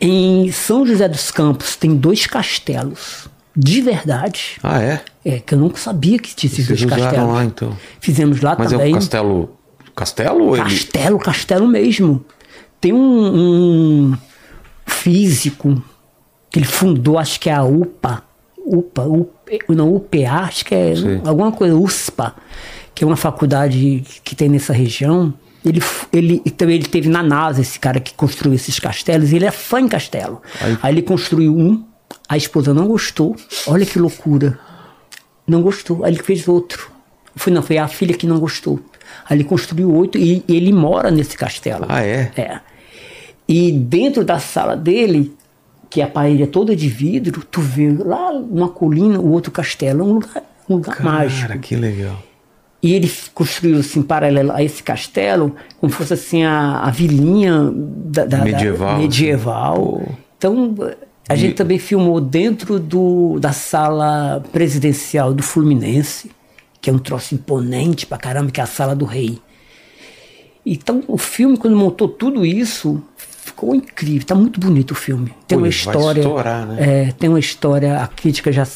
Em 0.00 0.50
São 0.52 0.86
José 0.86 1.08
dos 1.08 1.30
Campos 1.30 1.76
tem 1.76 1.94
dois 1.94 2.26
castelos, 2.26 3.28
de 3.56 3.80
verdade. 3.80 4.58
Ah, 4.62 4.82
é? 4.82 5.00
É, 5.24 5.38
que 5.38 5.54
eu 5.54 5.58
nunca 5.58 5.78
sabia 5.78 6.18
que 6.18 6.34
tinha 6.34 6.52
esses 6.52 6.66
dois 6.66 6.84
castelos. 6.84 7.28
lá, 7.28 7.44
então. 7.44 7.76
Fizemos 8.00 8.40
lá 8.40 8.56
Mas 8.58 8.72
é 8.72 8.76
também. 8.76 8.92
o 8.92 8.96
castelo. 8.96 9.56
Castelo 9.94 10.44
ou 10.46 10.56
ele. 10.56 10.64
Castelo, 10.64 11.18
castelo 11.18 11.68
mesmo. 11.68 12.24
Tem 12.80 12.92
um, 12.92 14.08
um 14.10 14.18
físico 14.84 15.82
que 16.50 16.58
ele 16.58 16.66
fundou, 16.66 17.18
acho 17.18 17.38
que 17.40 17.48
é 17.48 17.54
a 17.54 17.62
UPA. 17.64 18.22
UPA, 18.64 19.02
UP, 19.04 19.30
não, 19.68 19.94
UPA, 19.94 20.30
acho 20.44 20.64
que 20.64 20.74
é 20.74 20.94
Sim. 20.96 21.20
alguma 21.24 21.52
coisa, 21.52 21.76
USPA, 21.76 22.34
que 22.94 23.04
é 23.04 23.06
uma 23.06 23.16
faculdade 23.16 24.02
que 24.24 24.34
tem 24.34 24.48
nessa 24.48 24.72
região. 24.72 25.32
Ele, 25.64 25.80
ele, 26.12 26.42
então 26.44 26.68
ele 26.68 26.84
teve 26.84 27.08
na 27.08 27.22
NASA, 27.22 27.60
esse 27.60 27.78
cara 27.78 27.98
que 28.00 28.12
construiu 28.14 28.54
esses 28.54 28.78
castelos, 28.78 29.32
e 29.32 29.36
ele 29.36 29.46
é 29.46 29.50
fã 29.50 29.80
em 29.80 29.88
castelo. 29.88 30.40
Aí- 30.60 30.78
Aí 30.82 30.94
ele 30.94 31.02
construiu 31.02 31.56
um, 31.56 31.84
a 32.28 32.36
esposa 32.36 32.72
não 32.74 32.86
gostou. 32.86 33.34
Olha 33.66 33.84
que 33.86 33.98
loucura. 33.98 34.58
Não 35.46 35.62
gostou. 35.62 36.04
Aí 36.04 36.12
ele 36.12 36.22
fez 36.22 36.46
outro. 36.48 36.90
Foi, 37.36 37.52
não, 37.52 37.62
foi 37.62 37.78
a 37.78 37.88
filha 37.88 38.14
que 38.14 38.26
não 38.26 38.38
gostou. 38.38 38.78
Aí 39.28 39.36
ele 39.36 39.44
construiu 39.44 39.92
oito 39.94 40.16
e, 40.18 40.42
e 40.46 40.56
ele 40.56 40.72
mora 40.72 41.10
nesse 41.10 41.36
castelo. 41.36 41.84
Ah, 41.88 42.02
é? 42.04 42.30
É. 42.36 42.60
E 43.48 43.72
dentro 43.72 44.24
da 44.24 44.38
sala 44.38 44.76
dele, 44.76 45.34
que 45.90 46.00
a 46.02 46.06
parede 46.06 46.42
é 46.42 46.46
toda 46.46 46.74
de 46.74 46.88
vidro, 46.88 47.44
tu 47.50 47.60
vê 47.60 47.90
lá 47.92 48.32
numa 48.32 48.68
colina 48.68 49.18
o 49.20 49.30
outro 49.30 49.50
castelo. 49.52 50.00
É 50.00 50.04
um 50.04 50.12
lugar, 50.14 50.42
um 50.68 50.74
lugar 50.76 51.02
mágico. 51.02 51.48
Cara, 51.48 51.58
que 51.58 51.76
legal. 51.76 52.16
E 52.82 52.92
ele 52.92 53.10
construiu 53.32 53.78
assim, 53.78 54.02
paralelo 54.02 54.52
a 54.52 54.62
esse 54.62 54.82
castelo, 54.82 55.54
como 55.80 55.90
fosse 55.92 56.12
assim 56.14 56.44
a, 56.44 56.80
a 56.80 56.90
vilinha 56.90 57.70
da, 57.74 58.24
da- 58.26 58.38
da- 58.38 58.44
Medieval, 58.44 58.98
medieval. 58.98 60.02
assim. 60.02 60.16
Então, 60.36 60.74
a 61.28 61.34
E- 61.34 61.38
gente 61.38 61.54
também 61.54 61.78
filmou 61.78 62.20
dentro 62.20 62.78
do, 62.78 63.38
da 63.40 63.52
sala 63.52 64.44
presidencial 64.52 65.32
do 65.32 65.42
Fluminense, 65.42 66.30
que 66.80 66.90
é 66.90 66.92
um 66.92 66.98
troço 66.98 67.34
imponente 67.34 68.04
pra 68.06 68.18
caramba, 68.18 68.50
que 68.50 68.60
é 68.60 68.64
a 68.64 68.66
sala 68.66 68.94
do 68.94 69.06
rei. 69.06 69.38
Então, 70.66 71.02
o 71.08 71.18
filme, 71.18 71.56
quando 71.56 71.76
montou 71.76 72.08
tudo 72.08 72.44
isso, 72.44 73.02
ficou 73.54 73.74
incrível. 73.74 74.26
Tá 74.26 74.34
muito 74.34 74.58
bonito 74.58 74.90
o 74.90 74.94
filme. 74.94 75.32
Tem 75.46 75.56
Pô, 75.56 75.64
uma 75.64 75.68
história. 75.68 76.20
estourar, 76.20 76.66
né? 76.66 76.76
É, 77.08 77.12
tem 77.12 77.30
uma 77.30 77.38
história, 77.38 77.98
a 78.02 78.06
crítica 78.06 78.50
já 78.52 78.66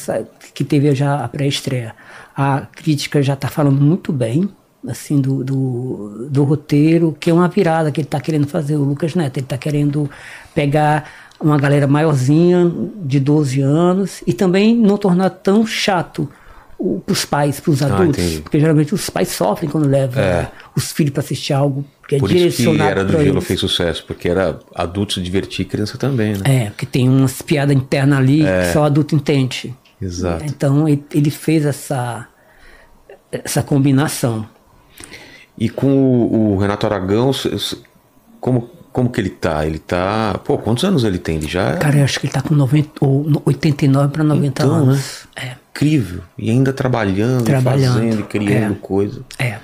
que 0.54 0.64
teve 0.64 0.94
já 0.94 1.16
a 1.24 1.28
pré-estreia. 1.28 1.94
A 2.36 2.62
crítica 2.72 3.20
já 3.22 3.34
está 3.34 3.48
falando 3.48 3.80
muito 3.80 4.12
bem, 4.12 4.48
assim, 4.86 5.20
do, 5.20 5.42
do, 5.44 6.28
do 6.30 6.44
roteiro, 6.44 7.16
que 7.18 7.28
é 7.30 7.32
uma 7.34 7.48
virada 7.48 7.90
que 7.90 8.00
ele 8.00 8.06
está 8.06 8.20
querendo 8.20 8.46
fazer, 8.46 8.76
o 8.76 8.84
Lucas 8.84 9.14
Neto. 9.14 9.38
Ele 9.38 9.44
está 9.46 9.58
querendo 9.58 10.08
pegar 10.54 11.10
uma 11.40 11.58
galera 11.58 11.86
maiorzinha, 11.86 12.70
de 13.04 13.18
12 13.20 13.60
anos, 13.60 14.22
e 14.26 14.32
também 14.32 14.76
não 14.76 14.96
tornar 14.96 15.30
tão 15.30 15.66
chato 15.66 16.28
para 17.04 17.12
os 17.12 17.24
pais, 17.24 17.58
para 17.60 17.70
os 17.72 17.82
adultos. 17.82 18.36
Ah, 18.36 18.40
porque 18.42 18.60
geralmente 18.60 18.94
os 18.94 19.10
pais 19.10 19.28
sofrem 19.28 19.68
quando 19.70 19.88
levam 19.88 20.22
É. 20.22 20.48
os 20.76 20.92
filhos 20.92 21.12
para 21.12 21.22
assistir 21.22 21.52
algo 21.52 21.84
que 22.08 22.16
é 22.16 22.18
Por 22.18 22.32
isso 22.32 22.74
que 22.74 22.80
Era 22.80 23.04
do 23.04 23.12
Gelo 23.12 23.24
eles. 23.36 23.44
fez 23.46 23.60
sucesso, 23.60 24.02
porque 24.06 24.28
era 24.28 24.58
adulto 24.74 25.12
se 25.14 25.20
divertir 25.20 25.66
e 25.66 25.68
criança 25.68 25.96
também, 25.98 26.32
né? 26.32 26.40
É, 26.44 26.64
porque 26.70 26.86
tem 26.86 27.08
umas 27.08 27.40
piadas 27.42 27.76
internas 27.76 28.18
ali 28.18 28.38
que 28.40 28.72
só 28.72 28.84
adulto 28.84 29.14
entende. 29.14 29.74
Exato. 30.00 30.42
Então 30.44 30.88
ele, 30.88 31.04
ele 31.12 31.30
fez 31.30 31.66
essa, 31.66 32.26
essa 33.30 33.62
combinação. 33.62 34.48
E 35.58 35.68
com 35.68 35.88
o, 35.92 36.54
o 36.54 36.56
Renato 36.56 36.86
Aragão, 36.86 37.30
como, 38.40 38.70
como 38.92 39.10
que 39.10 39.20
ele 39.20 39.30
tá? 39.30 39.66
Ele 39.66 39.78
tá. 39.78 40.40
Pô, 40.44 40.56
quantos 40.56 40.84
anos 40.84 41.04
ele 41.04 41.18
tem? 41.18 41.36
Ele 41.36 41.48
já 41.48 41.70
é 41.72 41.76
Cara, 41.76 41.98
eu 41.98 42.04
acho 42.04 42.18
que 42.20 42.26
ele 42.26 42.32
tá 42.32 42.40
com 42.40 42.54
90, 42.54 42.90
ou 43.04 43.24
no- 43.24 43.42
89 43.44 44.12
para 44.12 44.24
90 44.24 44.62
Então, 44.62 44.74
anos. 44.74 45.26
incrível. 45.72 46.22
E 46.38 46.48
ainda 46.50 46.72
trabalhando, 46.72 47.44
Trabalhando, 47.44 47.94
fazendo, 47.94 48.20
e 48.20 48.22
criando 48.22 48.74
é. 48.74 48.78
coisa. 48.80 49.20
É. 49.38 49.58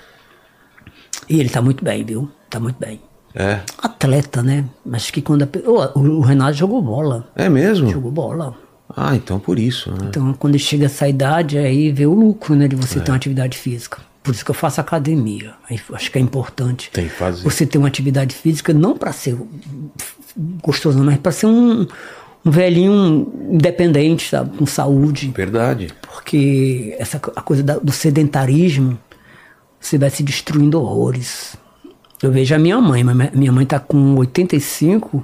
E 1.29 1.41
ele 1.41 1.49
tá 1.49 1.61
muito 1.63 1.85
bem, 1.85 2.05
viu? 2.05 2.31
Tá 2.51 2.59
muito 2.61 2.77
bem. 2.79 3.01
É. 3.35 3.61
Atleta, 3.79 4.43
né? 4.43 4.65
Mas 4.87 5.11
que 5.11 5.21
quando 5.21 5.43
a, 5.43 5.49
Ô, 5.69 5.99
o, 6.01 6.21
Renato 6.21 6.55
jogou 6.55 6.81
bola. 6.81 7.29
É 7.35 7.49
mesmo? 7.49 7.91
Jogou 7.91 8.11
bola. 8.13 8.55
Ah, 8.97 9.17
então 9.17 9.41
por 9.41 9.59
isso, 9.59 9.91
né? 9.91 10.07
Então, 10.09 10.33
quando 10.35 10.57
chega 10.59 10.87
essa 10.87 11.09
idade, 11.09 11.59
aí 11.59 11.91
vê 11.91 12.07
o 12.07 12.15
lucro, 12.15 12.55
né? 12.55 12.69
De 12.69 12.77
você 12.77 12.99
É. 12.99 13.03
ter 13.03 13.11
uma 13.11 13.17
atividade 13.17 13.59
física. 13.59 13.99
Por 14.23 14.33
isso 14.35 14.45
que 14.45 14.51
eu 14.51 14.55
faço 14.55 14.81
academia. 14.81 15.55
Acho 15.93 16.11
que 16.11 16.19
é 16.19 16.21
importante. 16.21 16.91
Tem 16.93 17.05
que 17.09 17.15
fazer. 17.15 17.43
Você 17.43 17.67
ter 17.67 17.77
uma 17.79 17.89
atividade 17.89 18.35
física 18.35 18.73
não 18.73 18.97
para 18.97 19.13
ser 19.13 19.37
gostoso, 20.63 20.99
mas 21.03 21.19
para 21.19 21.33
ser 21.33 21.47
um, 21.47 21.87
um 22.45 22.51
velhinho 22.51 23.33
independente, 23.51 24.31
sabe? 24.31 24.57
Com 24.57 24.65
saúde. 24.67 25.33
Verdade. 25.37 25.89
Porque 26.03 26.95
essa 26.99 27.21
a 27.37 27.43
coisa 27.43 27.63
da- 27.63 27.79
do 27.79 27.93
sedentarismo, 27.93 28.99
você 29.86 29.98
vai 29.98 30.11
se 30.11 30.23
destruindo 30.23 30.81
horrores. 30.81 31.56
Eu 32.23 32.32
vejo 32.32 32.55
a 32.55 32.59
minha 32.59 32.81
mãe, 32.81 33.05
minha- 33.35 33.52
mãe 33.52 33.66
tá 33.66 33.78
com 33.78 34.15
85 34.16 35.23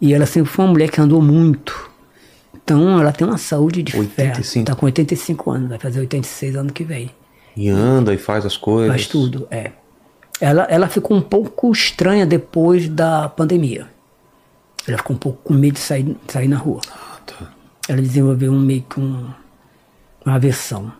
e 0.00 0.12
ela 0.12 0.26
sempre 0.26 0.50
foi 0.50 0.64
uma 0.64 0.72
mulher 0.72 0.90
que 0.90 1.00
andou 1.00 1.22
muito. 1.22 1.88
Então 2.54 3.00
ela 3.00 3.12
tem 3.12 3.26
uma 3.26 3.38
saúde 3.38 3.82
de 3.82 3.96
85. 3.96 4.44
ferro. 4.52 4.64
Tá 4.66 4.74
com 4.74 4.86
85 4.86 5.50
anos, 5.50 5.68
vai 5.68 5.78
fazer 5.78 6.00
86 6.00 6.56
ano 6.56 6.72
que 6.72 6.82
vem. 6.84 7.10
E 7.56 7.68
anda 7.68 8.12
e 8.14 8.18
faz 8.18 8.44
as 8.46 8.56
coisas. 8.56 8.90
Faz 8.90 9.06
tudo, 9.06 9.46
é. 9.50 9.72
Ela, 10.40 10.62
ela 10.64 10.88
ficou 10.88 11.16
um 11.16 11.20
pouco 11.20 11.70
estranha 11.70 12.24
depois 12.26 12.88
da 12.88 13.28
pandemia. 13.28 13.86
Ela 14.88 14.96
ficou 14.96 15.14
um 15.14 15.18
pouco 15.18 15.38
com 15.44 15.54
medo 15.54 15.74
de 15.74 15.80
sair, 15.80 16.16
sair 16.26 16.48
na 16.48 16.56
rua. 16.56 16.80
Ah, 16.90 17.18
tá. 17.26 17.52
Ela 17.88 18.00
desenvolveu 18.00 18.50
um, 18.52 18.58
meio 18.58 18.82
que 18.82 18.98
um, 18.98 19.26
uma 20.24 20.34
aversão. 20.36 20.92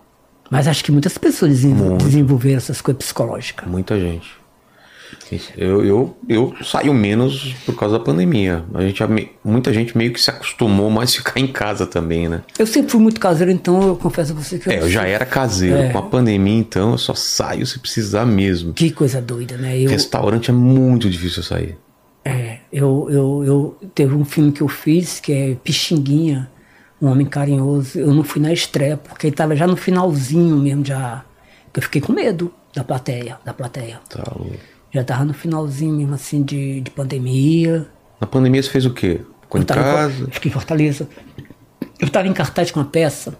Mas 0.50 0.66
acho 0.66 0.82
que 0.84 0.90
muitas 0.90 1.16
pessoas 1.16 1.52
desenvol- 1.52 1.96
desenvolveram 1.96 2.56
essas 2.56 2.80
coisas 2.80 3.02
psicológicas. 3.04 3.68
Muita 3.68 3.98
gente. 3.98 4.40
Eu, 5.56 5.84
eu, 5.84 6.16
eu 6.28 6.54
saio 6.62 6.92
menos 6.92 7.54
por 7.64 7.74
causa 7.76 7.98
da 7.98 8.04
pandemia. 8.04 8.64
A 8.74 8.82
gente, 8.82 9.00
muita 9.44 9.72
gente 9.72 9.96
meio 9.96 10.12
que 10.12 10.20
se 10.20 10.28
acostumou 10.30 10.90
mais 10.90 11.10
a 11.10 11.12
ficar 11.14 11.38
em 11.40 11.46
casa 11.46 11.86
também, 11.86 12.28
né? 12.28 12.42
Eu 12.58 12.66
sempre 12.66 12.90
fui 12.90 13.00
muito 13.00 13.20
caseiro, 13.20 13.50
então 13.50 13.80
eu 13.82 13.96
confesso 13.96 14.32
a 14.32 14.34
você 14.36 14.58
que 14.58 14.68
eu, 14.68 14.72
É, 14.72 14.80
eu 14.80 14.88
já 14.90 15.06
era 15.06 15.24
caseiro. 15.24 15.76
É. 15.78 15.88
Com 15.90 15.98
a 15.98 16.02
pandemia, 16.02 16.58
então, 16.58 16.92
eu 16.92 16.98
só 16.98 17.14
saio 17.14 17.64
se 17.66 17.78
precisar 17.78 18.24
mesmo. 18.26 18.72
Que 18.72 18.90
coisa 18.90 19.20
doida, 19.20 19.56
né? 19.56 19.78
Eu, 19.78 19.90
Restaurante 19.90 20.50
é 20.50 20.52
muito 20.54 21.08
difícil 21.08 21.42
sair. 21.42 21.76
É, 22.24 22.58
eu, 22.72 23.08
eu, 23.10 23.44
eu 23.44 23.76
teve 23.94 24.14
um 24.14 24.24
filme 24.24 24.52
que 24.52 24.60
eu 24.60 24.68
fiz 24.68 25.20
que 25.20 25.32
é 25.32 25.56
Pixinguinha, 25.62 26.50
um 27.00 27.08
homem 27.08 27.26
carinhoso. 27.26 27.98
Eu 27.98 28.12
não 28.12 28.22
fui 28.24 28.40
na 28.42 28.52
estreia 28.52 28.96
porque 28.96 29.26
ele 29.28 29.36
tava 29.36 29.54
já 29.56 29.66
no 29.66 29.76
finalzinho 29.76 30.56
mesmo 30.56 30.84
já. 30.84 31.24
que 31.72 31.78
Eu 31.78 31.82
fiquei 31.82 32.00
com 32.00 32.12
medo 32.12 32.52
da 32.74 32.84
plateia, 32.84 33.38
da 33.44 33.52
plateia. 33.54 34.00
Tá 34.08 34.22
louco. 34.36 34.54
Já 34.92 35.04
tava 35.04 35.24
no 35.24 35.32
finalzinho 35.34 35.94
mesmo 35.94 36.14
assim 36.14 36.42
de, 36.42 36.80
de 36.80 36.90
pandemia. 36.90 37.86
Na 38.20 38.26
pandemia 38.26 38.62
você 38.62 38.68
fez 38.70 38.84
o 38.86 38.90
quê? 38.90 39.20
Ficou 39.42 39.60
em 39.60 39.64
tava 39.64 39.82
casa? 39.82 40.28
Fiquei 40.30 40.50
em 40.50 40.52
Fortaleza. 40.52 41.08
Eu 41.98 42.06
estava 42.06 42.26
em 42.28 42.32
cartaz 42.32 42.70
com 42.70 42.80
uma 42.80 42.86
peça 42.86 43.34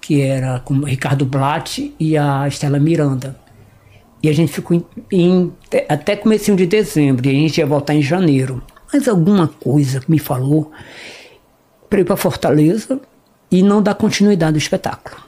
que 0.00 0.20
era 0.20 0.58
com 0.60 0.74
o 0.74 0.84
Ricardo 0.84 1.24
Blatt 1.24 1.94
e 1.98 2.16
a 2.16 2.46
Estela 2.48 2.78
Miranda. 2.78 3.36
E 4.22 4.28
a 4.28 4.32
gente 4.32 4.52
ficou 4.52 4.76
em, 4.76 4.84
em- 5.12 5.52
até 5.88 6.14
comecinho 6.16 6.56
de 6.56 6.66
dezembro, 6.66 7.26
e 7.26 7.30
a 7.30 7.32
gente 7.32 7.58
ia 7.58 7.66
voltar 7.66 7.94
em 7.94 8.02
janeiro. 8.02 8.62
Mas 8.92 9.06
alguma 9.08 9.48
coisa 9.48 10.00
que 10.00 10.10
me 10.10 10.18
falou 10.18 10.70
para 11.92 12.00
ir 12.00 12.04
para 12.04 12.16
Fortaleza 12.16 12.98
e 13.50 13.62
não 13.62 13.82
dar 13.82 13.94
continuidade 13.94 14.54
ao 14.54 14.58
espetáculo. 14.58 15.22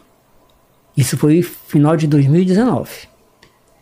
Isso 0.97 1.15
foi 1.19 1.43
final 1.43 1.95
de 1.95 2.07
2019. 2.07 2.89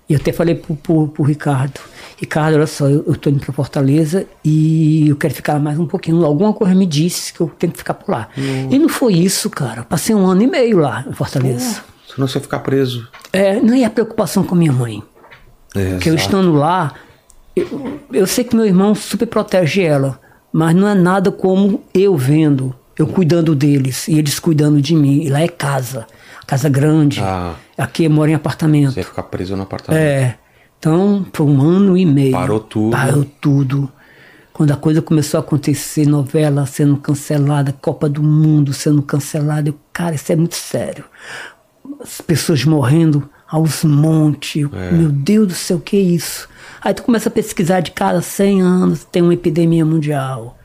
E 0.08 0.14
eu 0.14 0.18
até 0.20 0.32
falei 0.32 0.56
pro, 0.56 0.74
pro, 0.74 1.06
pro 1.06 1.22
Ricardo, 1.22 1.80
Ricardo, 2.18 2.56
olha 2.56 2.66
só, 2.66 2.88
eu, 2.88 3.04
eu 3.06 3.14
tô 3.14 3.30
indo 3.30 3.38
pra 3.38 3.52
Fortaleza 3.52 4.26
e 4.44 5.08
eu 5.08 5.14
quero 5.14 5.32
ficar 5.32 5.60
mais 5.60 5.78
um 5.78 5.86
pouquinho. 5.86 6.24
Alguma 6.24 6.52
coisa 6.52 6.74
me 6.74 6.84
disse 6.84 7.32
que 7.32 7.40
eu 7.40 7.52
tenho 7.56 7.72
que 7.72 7.78
ficar 7.78 7.94
por 7.94 8.10
lá. 8.10 8.28
E 8.36 8.76
não 8.80 8.88
foi 8.88 9.14
isso, 9.14 9.48
cara. 9.48 9.84
Passei 9.84 10.12
um 10.12 10.26
ano 10.26 10.42
e 10.42 10.48
meio 10.48 10.78
lá 10.78 11.04
em 11.08 11.12
Fortaleza. 11.12 11.84
Senão 12.12 12.26
você 12.26 12.38
ia 12.38 12.42
ficar 12.42 12.58
preso. 12.58 13.08
É, 13.32 13.60
não 13.60 13.76
ia 13.76 13.88
preocupação 13.88 14.42
com 14.42 14.56
minha 14.56 14.72
mãe. 14.72 15.02
É, 15.76 15.90
Porque 15.90 16.10
eu 16.10 16.16
estando 16.16 16.52
lá, 16.52 16.94
eu, 17.54 18.00
eu 18.12 18.26
sei 18.26 18.42
que 18.42 18.56
meu 18.56 18.66
irmão 18.66 18.92
super 18.92 19.26
protege 19.26 19.82
ela, 19.82 20.20
mas 20.52 20.74
não 20.74 20.86
é 20.86 20.94
nada 20.94 21.32
como 21.32 21.82
eu 21.94 22.16
vendo, 22.16 22.74
eu 22.98 23.06
cuidando 23.06 23.54
deles 23.54 24.06
e 24.06 24.18
eles 24.18 24.38
cuidando 24.38 24.80
de 24.80 24.94
mim. 24.94 25.22
E 25.22 25.30
lá 25.30 25.40
é 25.40 25.48
casa, 25.48 26.06
casa 26.46 26.68
grande. 26.68 27.20
Ah. 27.20 27.54
Aqui 27.76 28.04
eu 28.04 28.10
moro 28.10 28.30
em 28.30 28.34
apartamento. 28.34 28.92
Você 28.92 29.00
ia 29.00 29.04
ficar 29.04 29.22
preso 29.24 29.56
no 29.56 29.62
apartamento. 29.62 30.00
É. 30.00 30.36
Então, 30.78 31.24
por 31.32 31.44
um 31.44 31.60
ano 31.62 31.96
e 31.96 32.04
meio. 32.04 32.32
Parou 32.32 32.60
tudo. 32.60 32.90
Parou 32.90 33.24
tudo. 33.40 33.90
Quando 34.52 34.72
a 34.72 34.76
coisa 34.76 35.00
começou 35.00 35.38
a 35.38 35.40
acontecer, 35.40 36.06
novela 36.06 36.66
sendo 36.66 36.96
cancelada, 36.96 37.74
Copa 37.80 38.08
do 38.08 38.22
Mundo 38.22 38.72
sendo 38.72 39.00
cancelada, 39.00 39.70
eu, 39.70 39.74
cara, 39.92 40.14
isso 40.14 40.30
é 40.30 40.36
muito 40.36 40.56
sério. 40.56 41.04
as 42.02 42.20
pessoas 42.20 42.64
morrendo 42.64 43.28
aos 43.48 43.84
montes. 43.84 44.66
É. 44.72 44.92
Meu 44.92 45.10
Deus 45.10 45.48
do 45.48 45.54
céu, 45.54 45.80
que 45.80 45.96
é 45.96 46.00
isso? 46.00 46.48
Aí 46.84 46.92
tu 46.94 47.02
começa 47.02 47.28
a 47.28 47.32
pesquisar 47.32 47.80
de 47.80 47.90
cada 47.92 48.20
100 48.20 48.60
anos 48.62 49.04
tem 49.04 49.22
uma 49.22 49.34
epidemia 49.34 49.84
mundial. 49.84 50.58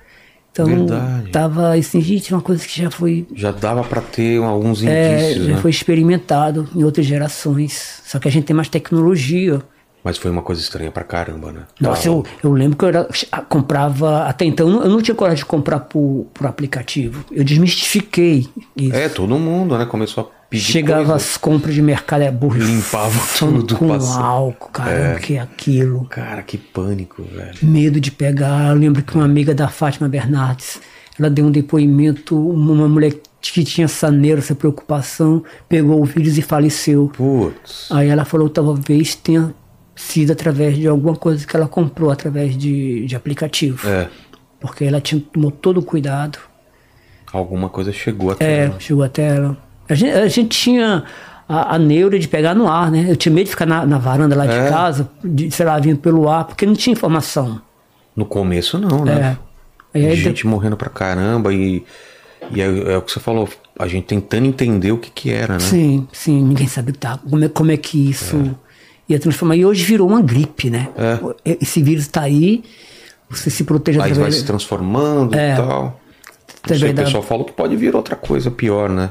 Então, 0.52 0.66
Verdade. 0.66 1.30
tava 1.30 1.76
assim, 1.76 2.02
gente, 2.02 2.34
uma 2.34 2.42
coisa 2.42 2.66
que 2.66 2.82
já 2.82 2.90
foi 2.90 3.28
Já 3.36 3.52
dava 3.52 3.84
pra 3.84 4.02
ter 4.02 4.42
alguns 4.42 4.84
é, 4.84 5.14
indícios, 5.28 5.46
já 5.46 5.54
né? 5.54 5.62
foi 5.62 5.70
experimentado 5.70 6.68
em 6.76 6.84
outras 6.84 7.06
gerações. 7.06 8.02
Só 8.06 8.18
que 8.18 8.28
a 8.28 8.32
gente 8.32 8.46
tem 8.46 8.56
mais 8.56 8.68
tecnologia. 8.68 9.62
Mas 10.04 10.18
foi 10.18 10.32
uma 10.32 10.42
coisa 10.42 10.60
estranha 10.62 10.90
pra 10.90 11.04
caramba, 11.04 11.52
né? 11.52 11.62
Nossa, 11.80 12.08
eu, 12.08 12.26
eu 12.44 12.52
lembro 12.54 12.76
que 12.78 12.86
eu 12.86 12.90
era- 12.90 13.08
comprava. 13.48 14.24
Até 14.24 14.46
então, 14.46 14.68
eu 14.84 14.90
não- 14.90 15.02
tinha 15.02 15.14
coragem 15.14 15.44
de 15.44 15.46
comprar 15.46 15.82
por, 15.82 16.26
por 16.34 16.48
aplicativo. 16.48 17.24
Eu 17.32 17.44
desmistifiquei 17.44 18.48
isso. 18.76 18.96
É, 18.96 19.10
todo 19.10 19.38
mundo, 19.38 19.78
né? 19.78 19.86
Começou 19.86 20.24
a 20.24 20.37
pedir 20.50 20.64
Chegava 20.64 21.00
coisa. 21.00 21.16
as 21.16 21.38
compras 21.38 21.74
de 21.76 21.82
mercado, 21.82 22.22
é 22.22 22.32
burro. 22.32 22.58
Limpava 22.58 23.20
tudo, 23.38 23.76
Com 23.76 23.88
passava. 23.90 24.26
álcool, 24.26 24.70
caramba, 24.72 25.20
que 25.20 25.36
é 25.36 25.40
aquilo. 25.40 26.06
Cara, 26.06 26.42
que 26.44 26.58
pânico, 26.58 27.24
velho. 27.24 27.58
Medo 27.62 28.00
de 28.00 28.12
pegar. 28.12 28.70
Eu 28.72 28.76
lembro 28.78 29.02
que 29.04 29.16
uma 29.16 29.26
amiga 29.26 29.54
da 29.54 29.68
Fátima 29.68 30.08
Bernardes, 30.08 30.80
ela 31.20 31.30
deu 31.30 31.46
um 31.46 31.52
depoimento, 31.52 32.38
uma 32.50 32.88
mulher 32.88 33.14
que 33.42 33.64
tinha 33.64 33.86
essa 33.86 34.12
neura, 34.12 34.40
essa 34.40 34.56
preocupação, 34.56 35.44
pegou 35.70 36.02
o 36.02 36.06
vírus 36.06 36.38
e 36.38 36.42
faleceu. 36.42 37.12
Putz. 37.16 37.88
Aí 37.92 38.08
ela 38.10 38.26
falou 38.26 38.50
talvez 38.50 39.16
tenha 39.16 39.54
sido 39.96 40.32
através 40.32 40.78
de 40.78 40.88
alguma 40.88 41.16
coisa 41.16 41.46
que 41.48 41.56
ela 41.56 41.68
comprou 41.68 42.12
através 42.12 42.56
de, 42.58 43.06
de 43.06 43.16
aplicativo. 43.16 43.88
É, 43.88 44.08
Porque 44.60 44.84
ela 44.84 45.00
tinha, 45.02 45.22
tomou 45.34 45.50
todo 45.50 45.80
o 45.80 45.84
cuidado. 45.84 46.38
alguma 47.32 47.70
coisa 47.70 47.92
chegou 47.92 48.32
até. 48.32 48.46
É, 48.46 48.66
ela. 48.66 48.80
chegou 48.80 49.04
até 49.04 49.28
ela. 49.36 49.58
A 49.90 49.96
gente, 49.96 50.12
a 50.14 50.28
gente 50.28 50.50
tinha 50.50 51.04
a, 51.48 51.76
a 51.76 51.80
neura 51.80 52.20
de 52.20 52.28
pegar 52.28 52.54
no 52.54 52.68
ar, 52.68 52.92
né? 52.92 53.06
Eu 53.10 53.16
tinha 53.16 53.34
medo 53.34 53.46
de 53.46 53.52
ficar 53.52 53.66
na, 53.66 53.86
na 53.86 53.98
varanda 53.98 54.36
lá 54.36 54.46
É. 54.46 54.64
de 54.64 54.70
casa, 54.70 55.10
de, 55.24 55.50
sei 55.52 55.66
lá, 55.66 55.80
vindo 55.80 56.00
pelo 56.00 56.30
ar, 56.30 56.46
porque 56.46 56.66
não 56.66 56.74
tinha 56.74 56.92
informação. 56.92 57.62
No 58.16 58.26
começo 58.26 58.78
não, 58.78 59.06
né? 59.06 59.38
É. 59.94 60.08
Aí, 60.10 60.16
Gente 60.16 60.46
morrendo 60.46 60.76
pra 60.78 60.90
caramba 60.90 61.54
e, 61.54 61.84
e 62.52 62.62
é, 62.62 62.66
é 62.94 62.98
o 62.98 63.02
que 63.02 63.12
você 63.12 63.20
falou, 63.20 63.48
a 63.80 63.88
gente 63.88 64.06
tentando 64.06 64.46
entender 64.46 64.92
o 64.92 64.98
que 64.98 65.10
que 65.10 65.32
era, 65.32 65.54
né? 65.54 65.60
Sim, 65.60 66.08
sim, 66.12 66.44
ninguém 66.44 66.68
que 66.68 66.92
tá, 66.94 67.18
como, 67.30 67.44
é, 67.44 67.50
como 67.50 67.72
é 67.72 67.78
que 67.78 68.10
isso 68.10 68.56
ia 69.08 69.20
transformar. 69.20 69.56
E 69.56 69.66
hoje 69.66 69.84
virou 69.86 70.08
uma 70.08 70.22
gripe, 70.22 70.70
né? 70.70 70.90
É. 70.98 71.58
Esse 71.62 71.82
vírus 71.82 72.04
está 72.04 72.22
aí, 72.22 72.64
você 73.30 73.50
se 73.50 73.64
proteja 73.64 74.00
Aí 74.00 74.04
vai 74.04 74.12
através 74.12 74.36
se 74.36 74.46
transformando 74.46 75.36
É. 75.36 75.54
e 75.54 75.56
tal. 75.56 76.00
É 76.66 76.72
Não 76.72 76.80
sei, 76.80 76.92
o 76.92 76.96
pessoal 76.96 77.24
falou 77.24 77.46
que 77.46 77.54
pode 77.54 77.76
vir 77.76 77.96
outra 77.96 78.16
coisa 78.16 78.52
pior, 78.52 78.90
né? 78.90 79.10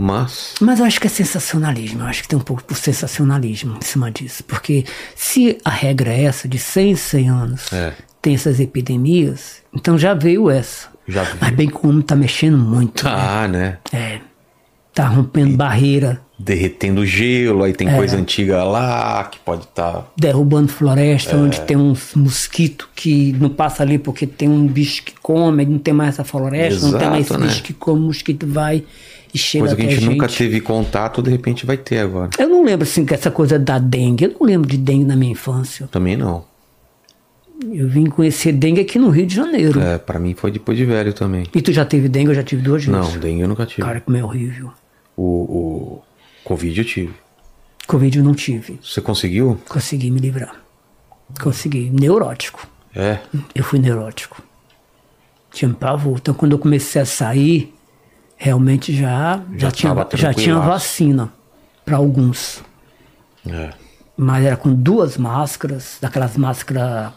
Mas. 0.00 0.54
Mas 0.60 0.78
eu 0.80 0.86
acho 0.86 0.98
que 1.00 1.06
é 1.06 1.10
sensacionalismo, 1.10 2.00
eu 2.00 2.06
acho 2.06 2.22
que 2.22 2.28
tem 2.28 2.38
um 2.38 2.42
pouco 2.42 2.62
de 2.66 2.74
sensacionalismo 2.78 3.76
em 3.76 3.84
cima 3.84 4.10
disso. 4.10 4.42
Porque 4.44 4.84
se 5.14 5.58
a 5.64 5.70
regra 5.70 6.12
é 6.12 6.22
essa, 6.24 6.48
de 6.48 6.58
100 6.58 6.90
em 6.92 6.96
100 6.96 7.28
anos, 7.28 7.72
É. 7.72 7.92
tem 8.22 8.34
essas 8.34 8.58
epidemias, 8.60 9.56
então 9.74 9.98
já 9.98 10.14
veio 10.14 10.48
essa. 10.50 10.88
Já 11.06 11.22
veio. 11.24 11.36
Mas 11.40 11.50
bem 11.54 11.68
que 11.68 11.76
o 11.76 11.88
homem 11.88 12.02
tá 12.02 12.16
mexendo 12.16 12.56
muito. 12.56 13.02
Tá, 13.02 13.46
né? 13.48 13.78
É. 13.92 14.20
Tá 14.94 15.06
rompendo 15.06 15.56
barreira, 15.56 16.20
Derretendo 16.42 17.04
gelo, 17.04 17.62
aí 17.64 17.74
tem 17.74 17.86
É. 17.86 17.94
coisa 17.94 18.16
antiga 18.16 18.64
lá 18.64 19.22
que 19.24 19.38
pode 19.40 19.66
tá 19.68 19.88
estar. 19.90 20.12
derrubando 20.16 20.68
floresta, 20.72 21.32
É. 21.32 21.36
onde 21.36 21.60
tem 21.60 21.76
uns 21.76 22.14
mosquitos 22.14 22.88
que 22.96 23.32
não 23.38 23.50
passa 23.50 23.82
ali 23.82 23.98
porque 23.98 24.26
tem 24.26 24.48
um 24.48 24.66
bicho 24.66 25.02
que 25.02 25.12
come, 25.20 25.66
não 25.66 25.78
tem 25.78 25.92
mais 25.92 26.14
essa 26.14 26.24
floresta, 26.24 26.86
não 26.88 26.98
tem 26.98 27.08
mais 27.10 27.20
esse 27.26 27.30
Exato, 27.32 27.40
né? 27.42 27.46
bicho 27.48 27.62
que 27.62 27.74
come, 27.74 28.00
o 28.00 28.04
mosquito 28.06 28.46
vai 28.46 28.82
e 29.32 29.38
chega 29.38 29.62
Coisa 29.64 29.76
que 29.76 29.82
a 29.82 29.84
até 29.86 29.94
gente, 29.94 30.10
nunca 30.10 30.28
teve 30.28 30.60
contato, 30.60 31.22
de 31.22 31.30
repente 31.30 31.64
vai 31.64 31.76
ter 31.76 31.98
agora. 31.98 32.30
Eu 32.38 32.48
não 32.48 32.64
lembro 32.64 32.84
assim 32.84 33.04
que 33.04 33.14
essa 33.14 33.30
coisa 33.30 33.58
da 33.58 33.78
dengue, 33.78 34.24
eu 34.24 34.36
não 34.38 34.46
lembro 34.46 34.68
de 34.68 34.76
dengue 34.76 35.04
na 35.04 35.16
minha 35.16 35.32
infância. 35.32 35.86
Também 35.88 36.16
não. 36.16 36.44
Eu 37.72 37.88
vim 37.88 38.06
conhecer 38.06 38.52
dengue 38.52 38.80
aqui 38.80 38.98
no 38.98 39.10
Rio 39.10 39.26
de 39.26 39.34
Janeiro. 39.34 39.78
É, 39.80 39.98
pra 39.98 40.18
mim 40.18 40.34
foi 40.34 40.50
depois 40.50 40.78
de 40.78 40.84
velho 40.84 41.12
também. 41.12 41.46
E 41.54 41.60
tu 41.60 41.72
já 41.72 41.84
teve 41.84 42.08
dengue? 42.08 42.30
Eu 42.30 42.34
já 42.34 42.42
tive 42.42 42.62
duas 42.62 42.86
Não, 42.86 43.02
vezes. 43.02 43.20
dengue 43.20 43.42
eu 43.42 43.48
nunca 43.48 43.66
tive. 43.66 43.82
Cara, 43.82 44.00
como 44.00 44.16
é 44.16 44.24
horrível. 44.24 44.72
O, 45.16 45.22
o 45.22 46.02
Covid 46.42 46.78
eu 46.78 46.84
tive. 46.84 47.14
Covid 47.86 48.18
eu 48.18 48.24
não 48.24 48.34
tive. 48.34 48.80
Você 48.82 49.00
conseguiu? 49.00 49.60
Consegui 49.68 50.10
me 50.10 50.20
livrar. 50.20 50.54
Consegui. 51.42 51.90
Neurótico. 51.90 52.66
É. 52.94 53.18
Eu 53.54 53.62
fui 53.62 53.78
neurótico. 53.78 54.42
Tinha 55.52 55.70
pavor. 55.72 56.18
Então 56.18 56.32
quando 56.32 56.52
eu 56.52 56.58
comecei 56.58 57.02
a 57.02 57.04
sair, 57.04 57.74
realmente 58.42 58.96
já, 58.96 59.42
já, 59.52 59.68
Já 59.68 59.70
tinha, 59.70 60.06
já 60.14 60.32
tinha 60.32 60.58
vacina 60.58 61.30
para 61.84 61.98
alguns. 61.98 62.62
É. 63.46 63.68
Mas 64.16 64.44
era 64.46 64.56
com 64.56 64.72
duas 64.74 65.18
máscaras, 65.18 65.98
daquelas 66.00 66.36
máscaras 66.38 67.12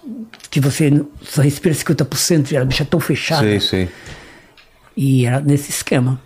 que 0.52 0.60
você 0.60 1.04
só 1.22 1.42
respira 1.42 1.74
50%, 1.74 2.52
e 2.52 2.58
a 2.58 2.66
bicha 2.66 2.84
tão 2.86 3.00
fechada. 3.00 3.42
Sei, 3.42 3.60
sei. 3.62 3.90
E 4.98 5.26
era 5.26 5.40
nesse 5.40 5.70
esquema. 5.72 6.20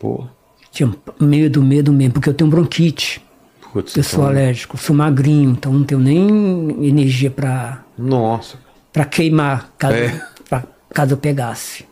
Pô. 0.00 0.26
Tinha 0.72 0.92
medo, 1.20 1.62
medo 1.62 1.92
mesmo, 1.92 2.14
porque 2.14 2.28
eu 2.28 2.34
tenho 2.34 2.50
bronquite. 2.50 3.22
Putz, 3.72 3.96
Eu 3.96 4.02
sou 4.02 4.18
então- 4.20 4.30
alérgico, 4.30 4.76
sou 4.76 4.96
magrinho, 4.96 5.50
então 5.52 5.72
não 5.72 5.84
tenho 5.84 6.00
nem 6.00 6.88
energia 6.88 7.30
pra, 7.30 7.84
Nossa. 7.96 8.56
pra 8.92 9.04
queimar 9.04 9.70
caso, 9.78 9.94
É. 9.94 10.20
pra- 10.48 10.64
caso 10.92 11.12
eu 11.14 11.16
pegasse. 11.18 11.84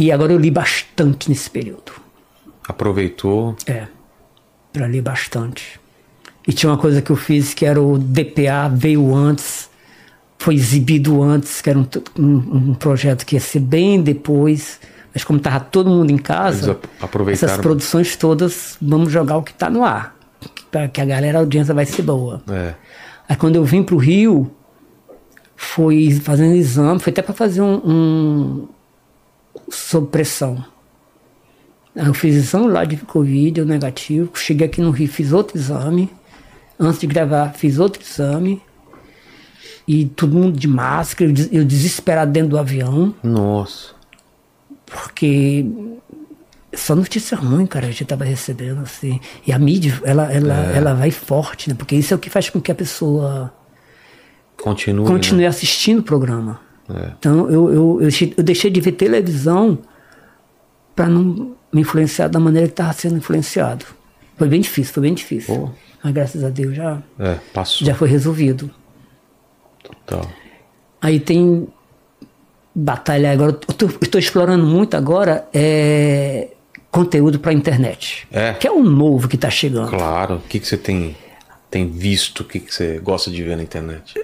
E 0.00 0.12
agora 0.12 0.32
eu 0.32 0.38
li 0.38 0.50
bastante 0.50 1.28
nesse 1.28 1.50
período. 1.50 1.90
Aproveitou. 2.68 3.56
É, 3.66 3.86
pra 4.72 4.86
ler 4.86 5.02
bastante. 5.02 5.80
E 6.46 6.52
tinha 6.52 6.70
uma 6.70 6.78
coisa 6.78 7.02
que 7.02 7.10
eu 7.10 7.16
fiz 7.16 7.52
que 7.52 7.66
era 7.66 7.82
o 7.82 7.98
DPA, 7.98 8.68
veio 8.72 9.12
antes, 9.14 9.68
foi 10.38 10.54
exibido 10.54 11.20
antes, 11.22 11.60
que 11.60 11.68
era 11.70 11.78
um, 11.78 11.86
um- 12.18 12.70
um 12.70 12.74
projeto 12.74 13.26
que 13.26 13.34
ia 13.34 13.40
ser 13.40 13.58
bem 13.60 14.00
depois. 14.00 14.78
Mas 15.12 15.24
como 15.24 15.40
tava 15.40 15.58
todo 15.58 15.90
mundo 15.90 16.12
em 16.12 16.18
casa, 16.18 16.78
essas 17.32 17.50
produções 17.62 18.14
todas, 18.16 18.76
vamos 18.80 19.10
jogar 19.10 19.36
o 19.38 19.42
que 19.42 19.52
tá 19.52 19.68
no 19.68 19.82
ar. 19.84 20.14
Para 20.70 20.86
que 20.86 21.00
a 21.00 21.04
galera, 21.04 21.38
a 21.38 21.40
audiência 21.40 21.74
vai 21.74 21.86
ser 21.86 22.02
boa. 22.02 22.40
É. 22.48 22.74
Aí 23.28 23.34
quando 23.34 23.56
eu 23.56 23.64
vim 23.64 23.82
pro 23.82 23.96
Rio, 23.96 24.48
foi 25.56 26.12
fazendo 26.22 26.54
exame, 26.54 27.00
foi 27.00 27.10
até 27.10 27.20
para 27.22 27.34
fazer 27.34 27.62
um, 27.62 27.74
um 27.84 28.68
sob 29.70 30.08
pressão. 30.08 30.64
Eu 31.94 32.14
fiz 32.14 32.34
exame 32.36 32.68
lá 32.68 32.84
de 32.84 32.96
Covid, 32.96 33.50
deu 33.52 33.66
negativo. 33.66 34.30
Cheguei 34.34 34.66
aqui 34.66 34.80
no 34.80 34.90
Rio, 34.90 35.08
fiz 35.08 35.32
outro 35.32 35.56
exame. 35.58 36.08
Antes 36.78 37.00
de 37.00 37.06
gravar, 37.08 37.52
fiz 37.54 37.78
outro 37.78 38.00
exame. 38.02 38.62
E 39.86 40.04
todo 40.04 40.34
mundo 40.36 40.56
de 40.58 40.68
máscara, 40.68 41.30
eu 41.30 41.34
des- 41.34 41.48
eu 41.52 41.64
desesperado 41.64 42.30
dentro 42.30 42.50
do 42.50 42.58
avião, 42.58 43.14
Nossa. 43.22 43.94
porque 44.86 45.64
só 46.74 46.94
notícia 46.94 47.36
ruim, 47.36 47.66
cara, 47.66 47.86
a 47.86 47.90
gente 47.90 48.04
tava 48.04 48.24
recebendo, 48.24 48.80
assim. 48.80 49.18
E 49.46 49.52
a 49.52 49.58
mídia, 49.58 49.98
ela, 50.04 50.30
ela, 50.32 50.54
ela 50.54 50.94
vai 50.94 51.10
forte, 51.10 51.68
né? 51.70 51.74
Porque 51.76 51.96
isso 51.96 52.12
é 52.12 52.16
o 52.16 52.20
que 52.20 52.28
faz 52.30 52.50
com 52.50 52.60
que 52.60 52.70
a 52.70 52.74
pessoa 52.74 53.52
Continue. 54.62 55.06
continue 55.06 55.42
Né? 55.42 55.48
assistindo 55.48 56.00
o 56.00 56.02
programa. 56.02 56.60
É. 56.90 57.12
Então 57.18 57.50
eu, 57.50 57.72
eu, 57.72 57.98
eu, 58.02 58.44
deixei- 58.44 58.70
de 58.70 58.80
ver 58.80 58.92
televisão 58.92 59.78
para 60.94 61.06
não 61.08 61.54
me 61.72 61.82
influenciar 61.82 62.28
da 62.28 62.40
maneira 62.40 62.66
que 62.66 62.72
estava 62.72 62.92
sendo 62.92 63.16
influenciado. 63.18 63.84
Foi 64.36 64.48
bem 64.48 64.60
difícil, 64.60 64.94
foi 64.94 65.02
bem 65.02 65.14
difícil. 65.14 65.54
Pô. 65.54 65.70
Mas 66.02 66.12
graças 66.14 66.44
a 66.44 66.48
Deus 66.48 66.74
já, 66.74 67.02
É, 67.18 67.38
já 67.80 67.94
foi 67.94 68.08
resolvido. 68.08 68.70
Total. 69.82 70.26
Aí 71.00 71.18
tem 71.20 71.68
batalha 72.74 73.32
agora. 73.32 73.58
Eu 73.80 73.88
estou 74.00 74.18
explorando 74.18 74.64
muito 74.64 74.96
agora 74.96 75.46
é, 75.52 76.48
conteúdo 76.90 77.38
para 77.40 77.52
internet. 77.52 78.26
É. 78.32 78.52
Que 78.54 78.66
é 78.66 78.70
o 78.70 78.82
novo 78.82 79.28
que 79.28 79.36
está 79.36 79.50
chegando. 79.50 79.90
Claro. 79.90 80.36
O 80.36 80.40
que, 80.40 80.60
que 80.60 80.66
você 80.66 80.76
tem, 80.76 81.16
tem 81.70 81.88
visto? 81.90 82.40
O 82.40 82.44
que, 82.44 82.60
que 82.60 82.72
você 82.74 82.98
gosta 82.98 83.30
de 83.30 83.42
ver 83.42 83.56
na 83.56 83.62
internet? 83.62 84.14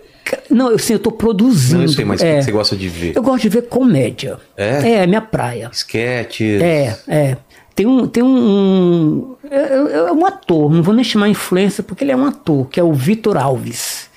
Não, 0.51 0.71
eu 0.71 0.79
sei, 0.79 0.95
eu 0.95 0.99
estou 0.99 1.13
produzindo. 1.13 1.77
Não, 1.79 1.83
eu 1.85 1.89
sei, 1.89 2.05
mas 2.05 2.21
o 2.21 2.25
é, 2.25 2.33
que, 2.33 2.39
que 2.39 2.45
você 2.45 2.53
gosta 2.53 2.77
de 2.77 2.89
ver? 2.89 3.13
Eu 3.17 3.23
gosto 3.23 3.43
de 3.43 3.49
ver 3.49 3.63
comédia. 3.69 4.39
É? 4.57 5.03
É, 5.03 5.07
minha 5.07 5.21
praia. 5.21 5.71
Sketches. 5.73 6.63
É, 6.63 6.99
é. 7.09 7.37
Tem 7.75 7.87
um. 7.87 8.07
Tem 8.07 8.23
um, 8.23 9.35
é, 9.51 9.57
é- 9.57 10.09
é 10.09 10.13
um 10.13 10.25
ator, 10.25 10.71
não 10.73 10.83
vou 10.83 10.95
nem 10.95 11.05
chamar 11.05 11.29
influencer, 11.29 11.85
porque 11.85 12.05
ele 12.05 12.13
é 12.13 12.17
um 12.17 12.25
ator, 12.25 12.69
que 12.69 12.79
é 12.79 12.83
o 12.83 12.93
Vitor 12.93 13.37
Alves. 13.37 14.09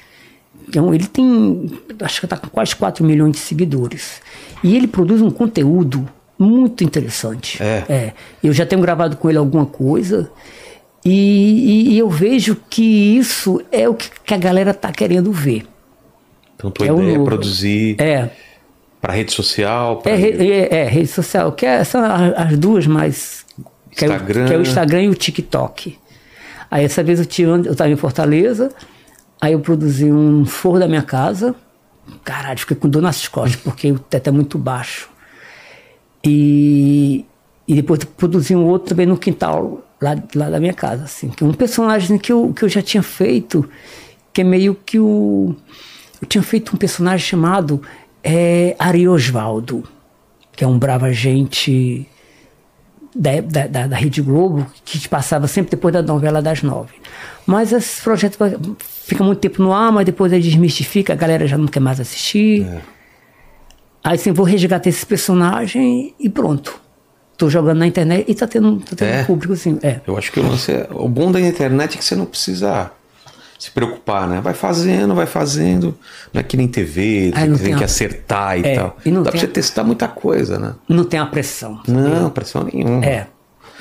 É 0.76 0.82
um- 0.82 0.94
ele 0.94 1.08
tem. 1.08 1.72
Acho 2.02 2.20
que 2.20 2.26
está 2.26 2.38
com 2.38 2.48
quase 2.50 2.76
4 2.76 3.04
milhões 3.04 3.32
de 3.32 3.40
seguidores. 3.40 4.22
E 4.64 4.76
ele 4.76 4.88
produz 4.88 5.22
um 5.22 5.32
conteúdo 5.32 6.08
muito 6.38 6.84
interessante. 6.84 7.62
É. 7.62 8.14
Eu 8.44 8.54
já 8.54 8.66
tenho 8.66 8.82
gravado 8.82 9.18
com 9.18 9.28
ele 9.30 9.40
alguma 9.40 9.66
coisa. 9.66 10.30
E, 11.04 11.10
e- 11.12 11.90
e 11.94 11.98
eu 12.00 12.10
vejo 12.10 12.58
que 12.70 13.18
isso 13.18 13.62
é 13.72 13.88
o 13.90 13.94
que, 13.96 14.10
que 14.26 14.34
a 14.34 14.38
galera 14.38 14.74
tá 14.74 14.92
querendo 14.92 15.32
ver. 15.32 15.66
Então, 16.58 16.70
tua 16.72 16.88
É 16.88 16.92
ideia 16.92 17.16
é 17.18 17.24
produzir 17.24 17.96
É, 18.02 18.30
pra 19.00 19.14
rede 19.14 19.32
social? 19.32 19.98
Pra... 19.98 20.12
é, 20.12 20.22
é, 20.22 20.76
é, 20.80 20.84
rede 20.90 21.08
social, 21.08 21.52
que 21.54 21.66
é- 21.66 21.84
são 21.84 22.02
as 22.04 22.58
duas 22.58 22.86
mais 22.88 23.46
Que 23.96 24.04
é, 24.06 24.10
o, 24.10 24.12
Instagram. 24.12 24.46
que 24.48 24.54
é 24.54 24.58
o 24.58 24.62
Instagram 24.62 25.04
e 25.04 25.10
o 25.10 25.16
TikTok. 25.16 25.98
Aí 26.70 26.84
essa 26.84 27.02
vez 27.04 27.20
eu 27.20 27.26
tinha- 27.26 27.48
eu 27.48 27.72
estava 27.72 27.90
em 27.90 27.96
Fortaleza, 27.96 28.70
aí 29.40 29.54
eu 29.54 29.60
produzi 29.60 30.12
um 30.12 30.46
forro 30.46 30.80
da 30.80 30.88
minha 30.88 31.04
casa. 31.04 31.56
Caralho, 32.24 32.60
fiquei 32.60 32.76
com 32.76 32.90
dor 32.90 33.02
nas 33.02 33.28
costas, 33.28 33.56
porque 33.62 33.92
o 33.92 34.00
teto 34.00 34.28
é 34.28 34.32
muito 34.32 34.58
baixo. 34.58 35.10
E, 36.26 37.26
e 37.68 37.76
depois 37.76 38.04
produzi 38.04 38.56
um 38.56 38.66
outro 38.66 38.90
também 38.90 39.06
no 39.06 39.18
quintal 39.18 39.84
lá, 40.02 40.16
lá 40.36 40.50
da 40.50 40.60
minha 40.60 40.74
casa, 40.74 41.04
assim. 41.04 41.30
Que 41.30 41.44
é 41.44 41.48
um 41.48 41.54
personagem 41.54 42.18
que 42.18 42.32
eu, 42.32 42.52
que 42.54 42.64
eu 42.64 42.70
já 42.70 42.82
tinha 42.82 43.04
feito, 43.04 43.70
que 44.34 44.42
é 44.42 44.44
meio 44.44 44.76
que 44.76 45.00
o... 45.00 45.56
Eu 46.22 46.28
tinha 46.28 46.44
feito 46.44 46.76
um 46.76 46.78
personagem 46.78 47.26
chamado 47.26 47.82
é, 48.24 48.76
Ari 48.80 49.08
Osvaldo, 49.08 49.84
que 50.56 50.64
é 50.64 50.68
um 50.68 50.78
brava 50.78 51.12
gente 51.14 52.08
da, 53.16 53.42
da, 53.42 53.88
da, 53.88 53.96
Rede 53.96 54.22
Globo, 54.22 54.66
que 54.84 55.08
passava 55.08 55.48
sempre 55.48 55.72
depois 55.72 55.94
da 55.94 56.02
novela 56.02 56.42
das 56.42 56.62
nove. 56.62 56.96
Mas 57.46 57.72
esse 57.72 58.02
projeto 58.02 58.38
fica 58.80 59.24
muito 59.24 59.40
tempo 59.40 59.62
no 59.62 59.74
ar, 59.74 59.92
mas 59.92 60.06
depois 60.06 60.32
ele 60.32 60.44
desmistifica, 60.44 61.14
a 61.14 61.16
galera 61.16 61.48
já 61.48 61.58
não 61.58 61.68
quer 61.68 61.80
mais 61.80 62.00
assistir. 62.00 62.68
Aí 64.04 64.16
assim, 64.16 64.32
vou 64.32 64.46
resgatar 64.46 64.90
esse 64.90 65.06
personagem 65.06 66.14
e 66.20 66.30
pronto. 66.30 66.80
Tô 67.38 67.50
jogando 67.50 67.78
na 67.78 67.88
internet 67.88 68.26
e 68.28 68.34
tá 68.34 68.48
tendo, 68.48 68.80
tá 68.80 68.96
tendo 68.96 69.10
É. 69.10 69.24
público, 69.24 69.54
assim. 69.54 69.78
É. 69.84 70.02
Eu 70.08 70.18
acho 70.18 70.32
que 70.32 70.40
o 70.40 70.44
lance 70.44 70.72
é. 70.72 70.88
O 70.92 71.08
bom 71.08 71.32
da 71.32 71.40
internet 71.40 71.94
é 71.94 71.98
que 71.98 72.04
você 72.04 72.16
não 72.16 72.26
precisa 72.26 72.92
se 73.58 73.72
preocupar, 73.72 74.28
né? 74.28 74.40
Vai 74.42 74.54
fazendo, 74.54 75.16
vai 75.16 75.26
fazendo. 75.26 75.98
Não 76.34 76.40
é 76.40 76.44
que 76.44 76.56
nem 76.58 76.68
TV, 76.68 77.32
Ah, 77.36 77.42
tem 77.42 77.56
tem 77.58 77.76
que 77.76 77.84
a- 77.84 77.86
acertar 77.86 78.58
e 78.60 78.64
É, 78.66 78.76
tal. 78.76 78.98
e 79.06 79.12
não 79.12 79.24
Dá 79.24 79.32
pra 79.32 79.40
você 79.40 79.46
a- 79.46 79.50
testar 79.50 79.84
muita 79.84 80.08
coisa, 80.08 80.60
né? 80.60 80.76
Não 80.88 81.04
tem 81.04 81.20
a 81.20 81.26
pressão. 81.26 81.82
Não, 81.88 82.30
pressão 82.30 82.64
nenhuma. 82.72 83.04
É. 83.06 83.28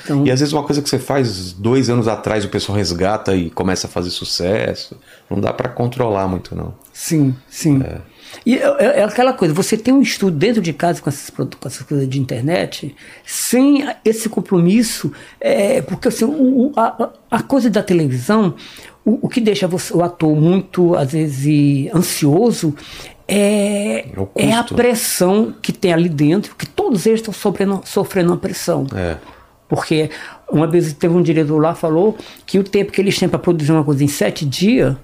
Então, 0.03 0.25
E 0.25 0.31
às 0.31 0.39
vezes 0.39 0.53
uma 0.53 0.63
coisa 0.63 0.81
que 0.81 0.89
você 0.89 0.97
faz 0.99 1.51
dois 1.51 1.89
anos 1.89 2.07
atrás, 2.07 2.45
o 2.45 2.49
pessoal 2.49 2.77
resgata 2.77 3.35
e 3.35 3.49
começa 3.49 3.87
a 3.87 3.89
fazer 3.89 4.09
sucesso. 4.09 4.95
Não 5.29 5.39
dá 5.39 5.51
pra 5.51 5.67
controlar 5.67 6.27
muito, 6.29 6.55
não. 6.55 6.73
Sim, 6.93 7.35
sim. 7.49 7.81
É. 7.83 7.97
E 8.45 8.57
é, 8.57 8.61
é- 8.79 8.99
é 8.99 9.03
aquela 9.03 9.33
coisa, 9.33 9.53
você 9.53 9.75
tem 9.77 9.93
um 9.93 10.01
estudo 10.01 10.35
dentro 10.37 10.61
de 10.61 10.71
casa 10.73 11.01
com 11.01 11.09
essas, 11.09 11.29
com 11.29 11.47
essas 11.65 11.81
coisas 11.85 12.07
de 12.07 12.19
internet, 12.19 12.95
sem 13.25 13.85
esse 14.05 14.29
compromisso, 14.29 15.11
é, 15.41 15.81
porque 15.81 16.07
assim, 16.07 16.25
o- 16.25 16.71
a, 16.75 17.09
a 17.31 17.41
coisa 17.41 17.69
da 17.69 17.81
televisão, 17.83 18.53
o, 19.09 19.19
o 19.25 19.29
que 19.29 19.39
deixa 19.39 19.67
você- 19.67 19.93
o 19.95 20.03
ator 20.03 20.35
muito, 20.35 20.95
às 20.95 21.11
vezes, 21.13 21.89
ansioso 21.95 22.75
é, 23.27 24.05
É 24.37 24.45
é 24.49 24.53
a 24.53 24.61
custo. 24.61 24.75
pressão 24.75 25.53
que 25.61 25.71
tem 25.71 25.93
ali 25.93 26.09
dentro, 26.09 26.55
que 26.55 26.65
todos 26.65 27.05
eles 27.05 27.19
estão 27.19 27.33
sofrendo, 27.33 27.81
sofrendo 27.85 28.31
uma 28.31 28.37
pressão. 28.37 28.85
É. 28.95 29.17
Porque 29.67 30.09
uma 30.49 30.65
vez 30.67 30.93
teve 30.93 31.13
um 31.13 31.21
diretor 31.21 31.57
lá 31.61 31.75
falou 31.75 32.17
que 32.45 32.57
o 32.57 32.63
tempo 32.63 32.91
que 32.91 33.01
eles 33.01 33.17
têm 33.19 33.27
para 33.27 33.37
produzir 33.39 33.71
uma 33.73 33.83
coisa 33.83 34.03
em 34.03 34.07
sete 34.07 34.45
dias, 34.45 34.95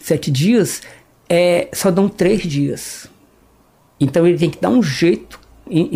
sete 0.00 0.28
dias, 0.30 0.82
é, 1.28 1.68
só 1.72 1.90
dão 1.90 2.08
três 2.08 2.42
dias. 2.42 3.08
Então 4.00 4.26
ele 4.26 4.36
tem 4.38 4.50
que 4.50 4.60
dar 4.60 4.70
um 4.70 4.82
jeito 4.82 5.38
em, 5.70 5.88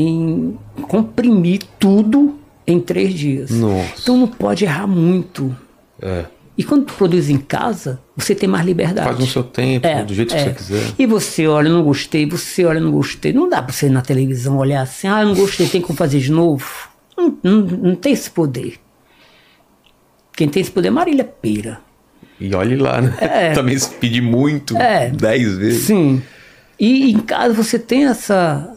em 0.77 0.83
comprimir 0.83 1.63
tudo 1.81 2.39
em 2.67 2.79
três 2.81 3.13
dias. 3.13 3.51
Nossa. 3.51 3.93
Então 4.03 4.17
não 4.17 4.29
pode 4.29 4.65
errar 4.65 4.87
muito. 4.87 5.55
É. 6.01 6.25
E 6.61 6.63
quando 6.63 6.85
tu 6.85 6.93
produz 6.93 7.31
em 7.31 7.39
casa, 7.39 7.99
você 8.15 8.35
tem 8.35 8.47
mais 8.47 8.67
liberdade. 8.67 9.07
Faz 9.07 9.19
no 9.19 9.27
seu 9.27 9.43
tempo, 9.43 9.89
do 10.07 10.13
jeito 10.13 10.35
que 10.35 10.43
você 10.43 10.51
quiser. 10.51 10.93
E 10.99 11.07
você 11.07 11.47
olha, 11.47 11.71
não 11.71 11.83
gostei, 11.83 12.27
você 12.27 12.67
olha, 12.67 12.79
não 12.79 12.91
gostei. 12.91 13.33
Não 13.33 13.49
dá 13.49 13.63
pra 13.63 13.73
você 13.73 13.87
ir 13.87 13.89
na 13.91 14.03
televisão 14.03 14.59
olhar 14.59 14.83
assim, 14.83 15.09
ah, 15.09 15.25
não 15.25 15.35
gostei, 15.35 15.67
tem 15.67 15.81
como 15.81 15.97
fazer 15.97 16.19
de 16.19 16.31
novo. 16.31 16.71
Não, 17.17 17.39
não, 17.43 17.61
não 17.63 17.95
tem 17.95 18.13
esse 18.13 18.31
poder. 18.31 18.75
Quem 20.37 20.51
tem 20.51 20.61
esse 20.61 20.71
poder 20.71 20.89
é 20.89 20.91
Marília 20.91 21.25
Pera. 21.25 21.81
E 22.39 22.55
olhe 22.55 22.77
lá, 22.77 23.01
né? 23.01 23.17
É. 23.23 23.53
Também 23.57 23.79
se 23.79 23.89
pedir 23.95 24.21
muito, 24.21 24.77
É. 24.77 25.09
dez 25.09 25.57
vezes. 25.57 25.85
Sim. 25.85 26.23
E 26.79 27.11
em 27.11 27.21
casa 27.21 27.55
você 27.55 27.79
tem 27.79 28.05
essa 28.05 28.77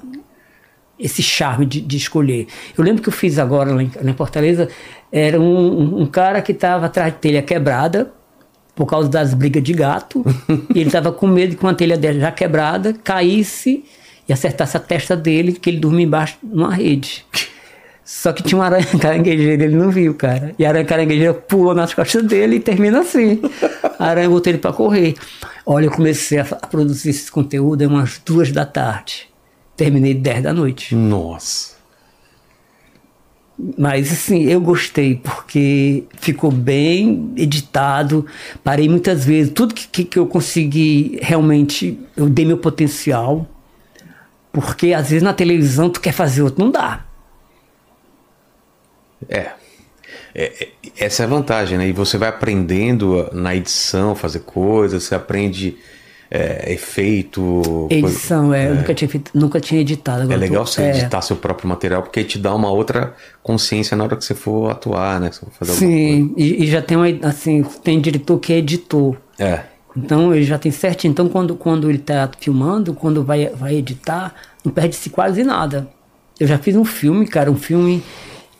esse 1.04 1.22
charme 1.22 1.66
de, 1.66 1.82
de 1.82 1.98
escolher. 1.98 2.48
Eu 2.78 2.84
lembro 2.84 3.04
que 3.04 3.10
eu 3.10 3.14
fiz 3.14 3.38
agora 3.38 3.74
lá 3.74 3.84
em, 3.84 3.92
lá 4.02 4.10
em 4.10 4.14
Fortaleza, 4.16 4.70
era 5.12 5.40
um, 5.40 6.02
um- 6.02 6.06
cara 6.08 6.42
que 6.42 6.52
estava 6.54 6.86
atrás 6.88 7.14
de 7.14 7.20
telha 7.20 7.42
quebrada 7.42 8.12
por 8.74 8.88
causa 8.88 9.08
das 9.10 9.34
brigas 9.36 9.62
de 9.62 9.74
gato, 9.74 10.24
e 10.74 10.80
ele 10.80 10.88
estava 10.88 11.12
com 11.12 11.28
medo 11.28 11.52
de 11.52 11.58
que 11.58 11.64
uma 11.64 11.76
telha 11.76 11.96
dele 11.98 12.20
já 12.20 12.32
quebrada 12.32 12.94
caísse 13.04 13.84
e 14.28 14.34
acertasse 14.34 14.76
a 14.78 14.80
testa 14.80 15.16
dele, 15.16 15.52
que 15.52 15.70
ele 15.70 15.78
dormia 15.80 16.06
embaixo 16.06 16.38
de 16.42 16.54
uma 16.56 16.74
rede. 16.74 17.26
Só 18.06 18.34
que 18.34 18.42
tinha 18.44 18.58
uma 18.58 18.66
aranha 18.66 18.86
caranguejeira, 19.00 19.64
ele 19.66 19.76
não 19.76 19.90
viu, 19.92 20.14
cara. 20.16 20.54
E 20.58 20.66
a 20.66 20.70
aranha 20.70 20.86
caranguejeira 20.86 21.34
pulou 21.34 21.76
nas 21.76 21.94
costas 21.94 22.24
dele 22.24 22.56
e 22.56 22.60
termina 22.60 23.02
assim. 23.02 23.42
A 24.00 24.08
aranha 24.08 24.30
botou 24.30 24.52
ele 24.52 24.58
pra 24.60 24.74
correr. 24.74 25.14
Olha, 25.66 25.86
eu 25.86 25.92
comecei 25.92 26.40
a, 26.40 26.48
a 26.62 26.68
produzir 26.68 27.10
esse 27.12 27.32
conteúdo 27.32 27.82
é 27.84 27.88
umas 27.88 28.20
duas 28.26 28.52
da 28.52 28.66
tarde. 28.66 29.28
Terminei 29.84 30.14
dez 30.14 30.42
da 30.42 30.54
noite. 30.54 30.96
Nossa. 30.96 31.74
Mas 33.78 34.14
assim, 34.14 34.44
eu 34.44 34.62
gostei 34.62 35.16
porque 35.16 36.06
ficou 36.16 36.50
bem 36.50 37.34
editado. 37.36 38.26
Parei 38.64 38.88
muitas 38.88 39.26
vezes. 39.26 39.52
Tudo 39.52 39.74
que, 39.74 39.86
que, 39.90 40.06
que 40.06 40.18
eu 40.18 40.26
consegui 40.26 41.20
realmente, 41.22 42.00
eu 42.16 42.30
dei 42.30 42.46
meu 42.46 42.58
potencial. 42.58 43.46
Porque 44.54 44.94
às 44.94 45.10
vezes 45.10 45.22
na 45.22 45.34
televisão 45.34 45.90
tu 45.90 46.00
quer 46.00 46.14
fazer 46.14 46.44
outro, 46.44 46.64
não 46.64 46.72
dá. 46.72 47.06
É. 49.28 49.52
É, 50.34 50.64
é, 50.64 50.70
Essa 50.98 51.24
é 51.24 51.26
a 51.26 51.30
vantagem, 51.30 51.78
né? 51.78 51.90
E 51.90 51.92
você 51.92 52.18
vai 52.18 52.30
aprendendo 52.30 53.30
na 53.34 53.54
edição, 53.54 54.16
fazer 54.16 54.40
coisas, 54.44 55.04
você 55.04 55.14
aprende 55.14 55.78
é, 56.36 56.74
efeito. 56.74 57.88
Edição, 57.92 58.52
é, 58.52 58.68
eu 58.72 58.76
nunca 58.76 58.96
tinha, 58.96 59.08
feito, 59.08 59.30
nunca 59.36 59.60
tinha 59.60 59.80
editado. 59.80 60.22
É 60.22 60.24
agora 60.24 60.40
legal 60.40 60.66
tô- 60.66 60.72
você 60.72 60.82
é. 60.82 60.90
editar 60.90 61.22
seu 61.22 61.36
próprio 61.36 61.70
material, 61.70 62.02
porque 62.02 62.20
aí 62.22 62.26
te 62.26 62.40
dá 62.40 62.56
uma 62.56 62.72
outra 62.72 63.14
consciência 63.44 63.96
na 63.96 64.04
hora 64.04 64.18
que 64.18 64.26
você 64.26 64.34
for 64.34 64.72
atuar, 64.72 65.20
né? 65.22 65.32
For 65.32 65.48
fazer 65.52 65.74
Sim, 65.74 66.34
e, 66.36 66.64
e 66.64 66.68
já 66.68 66.82
tem 66.82 66.98
uma, 66.98 67.06
assim, 67.30 67.62
tem 67.84 68.02
diretor 68.02 68.40
que 68.40 68.52
é 68.52 68.58
editor. 68.58 69.16
É. 69.38 69.60
Então 69.96 70.34
ele 70.34 70.44
já 70.44 70.58
tem 70.58 70.72
certinho. 70.72 71.12
Então 71.12 71.30
quando, 71.30 71.56
quando 71.56 71.88
ele 71.88 72.00
tá 72.00 72.28
filmando, 72.40 72.96
quando 72.96 73.24
vai, 73.24 73.50
vai 73.50 73.76
editar, 73.76 74.34
não 74.66 74.72
perde-se 74.72 75.12
quase 75.12 75.44
nada. 75.44 75.88
Eu 76.40 76.48
já 76.48 76.58
fiz 76.58 76.76
um 76.76 76.84
filme, 76.84 77.28
cara, 77.28 77.52
um 77.52 77.56
filme 77.56 78.02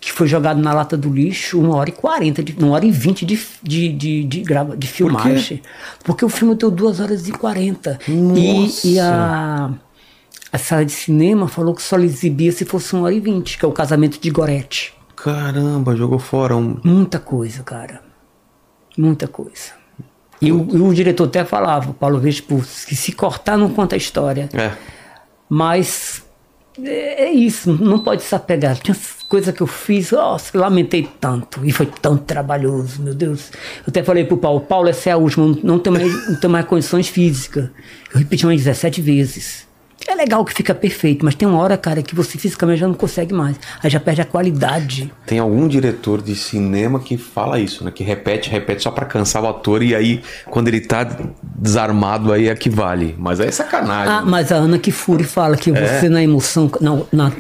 que 0.04 0.12
foi 0.12 0.28
jogado 0.28 0.62
na 0.62 0.74
lata 0.74 0.98
do 0.98 1.10
lixo, 1.10 1.60
uma 1.60 1.76
hora 1.76 1.90
e 1.90 1.94
quarenta, 1.94 2.44
de- 2.44 2.56
uma 2.60 2.74
hora 2.74 2.86
e 2.86 2.92
vinte 2.92 3.26
de, 3.26 3.40
de, 3.62 3.90
de, 3.94 4.24
de, 4.26 4.42
grava, 4.42 4.76
de 4.76 4.86
filmagem. 4.86 5.62
Porque 6.04 6.26
o 6.26 6.30
filme 6.30 6.56
deu 6.56 6.70
duas 6.70 7.00
horas 7.00 7.28
e 7.28 7.32
quarenta. 7.32 7.98
E, 8.08 8.96
e 8.96 9.00
a, 9.00 9.72
a 10.52 10.58
sala 10.58 10.84
de 10.84 10.92
cinema 10.92 11.48
falou 11.48 11.74
que 11.74 11.82
só 11.82 11.98
exibia 12.00 12.52
se 12.52 12.66
fosse 12.66 12.94
uma 12.94 13.06
hora 13.06 13.16
e 13.16 13.20
vinte, 13.20 13.58
que 13.58 13.64
é 13.64 13.68
o 13.68 13.72
casamento 13.72 14.20
de 14.20 14.30
Gorete. 14.30 14.94
Caramba, 15.16 15.96
jogou 15.96 16.20
fora 16.20 16.56
um. 16.58 16.78
Muita 16.84 17.18
coisa, 17.18 17.64
cara. 17.64 18.02
Muita 18.98 19.28
coisa. 19.28 19.72
E 20.42 20.52
o, 20.52 20.68
e 20.76 20.82
o 20.82 20.94
diretor 20.94 21.28
até 21.28 21.46
falava, 21.46 21.92
o 21.92 21.94
Paulo 21.94 22.20
Vespo, 22.20 22.62
que 22.86 22.96
se 22.96 23.14
cortar 23.14 23.58
não 23.58 23.70
conta 23.70 23.96
a 23.96 23.98
história. 23.98 24.50
É. 24.54 24.74
Mas 25.48 26.22
é, 26.84 27.24
é 27.24 27.32
isso, 27.32 27.72
não 27.72 28.00
pode 28.00 28.24
se 28.24 28.36
apegar. 28.36 28.78
Tinha 28.78 28.96
coisa 29.34 29.52
que 29.52 29.62
eu 29.62 29.66
fiz, 29.68 30.12
nossa, 30.12 30.56
lamentei 30.56 31.10
tanto. 31.20 31.66
E 31.66 31.72
foi 31.72 31.88
tão 31.88 32.16
trabalhoso, 32.16 33.02
meu 33.02 33.16
Deus. 33.16 33.50
Eu 33.80 33.86
até 33.88 34.04
falei 34.04 34.26
pro 34.26 34.38
Paulo, 34.38 34.62
Paulo, 34.62 34.88
essa 34.90 35.10
é 35.10 35.14
a 35.14 35.18
última, 35.18 35.58
não- 35.64 35.80
tenho 35.80 35.96
mais, 35.96 36.30
não 36.30 36.36
tenho 36.40 36.54
mais 36.54 36.68
condições 36.68 37.08
físicas. 37.08 37.68
Eu 38.14 38.20
repeti 38.20 38.46
umas 38.46 38.58
17 38.58 39.02
vezes. 39.02 39.66
É 40.08 40.16
legal 40.16 40.44
que 40.44 40.54
fica 40.54 40.76
perfeito, 40.76 41.24
mas 41.24 41.36
tem 41.36 41.48
uma 41.48 41.60
hora, 41.60 41.78
cara, 41.78 42.02
que 42.02 42.14
você 42.14 42.38
fisicamente 42.38 42.80
já 42.80 42.88
não 42.88 42.94
consegue 42.94 43.34
mais. 43.34 43.58
Aí 43.82 43.90
já 43.90 44.00
perde 44.00 44.22
a 44.22 44.26
qualidade. 44.26 45.12
Tem 45.26 45.40
algum 45.40 45.68
diretor 45.68 46.22
de 46.22 46.36
cinema 46.36 47.00
que 47.00 47.18
fala 47.18 47.60
isso, 47.60 47.84
né? 47.84 47.92
Que 47.92 48.04
repete, 48.04 48.50
repete 48.50 48.84
só 48.84 48.92
pra 48.92 49.06
cansar 49.06 49.44
o 49.44 49.48
ator 49.48 49.82
e 49.82 49.96
aí 49.96 50.22
quando 50.46 50.68
ele 50.68 50.82
tá 50.82 51.08
desarmado 51.56 52.32
aí 52.32 52.50
é 52.50 52.56
que 52.56 52.70
vale. 52.70 53.16
Mas 53.18 53.40
aí 53.40 53.48
é 53.48 53.52
sacanagem. 53.52 54.14
Ah, 54.14 54.24
mas 54.26 54.52
a 54.52 54.56
Ana 54.56 54.78
Kifuri 54.78 55.24
fala 55.24 55.56
que 55.56 55.72
você 55.72 56.10
na 56.10 56.22
emoção, 56.22 56.70
na, 56.82 56.96
na, 57.12 57.32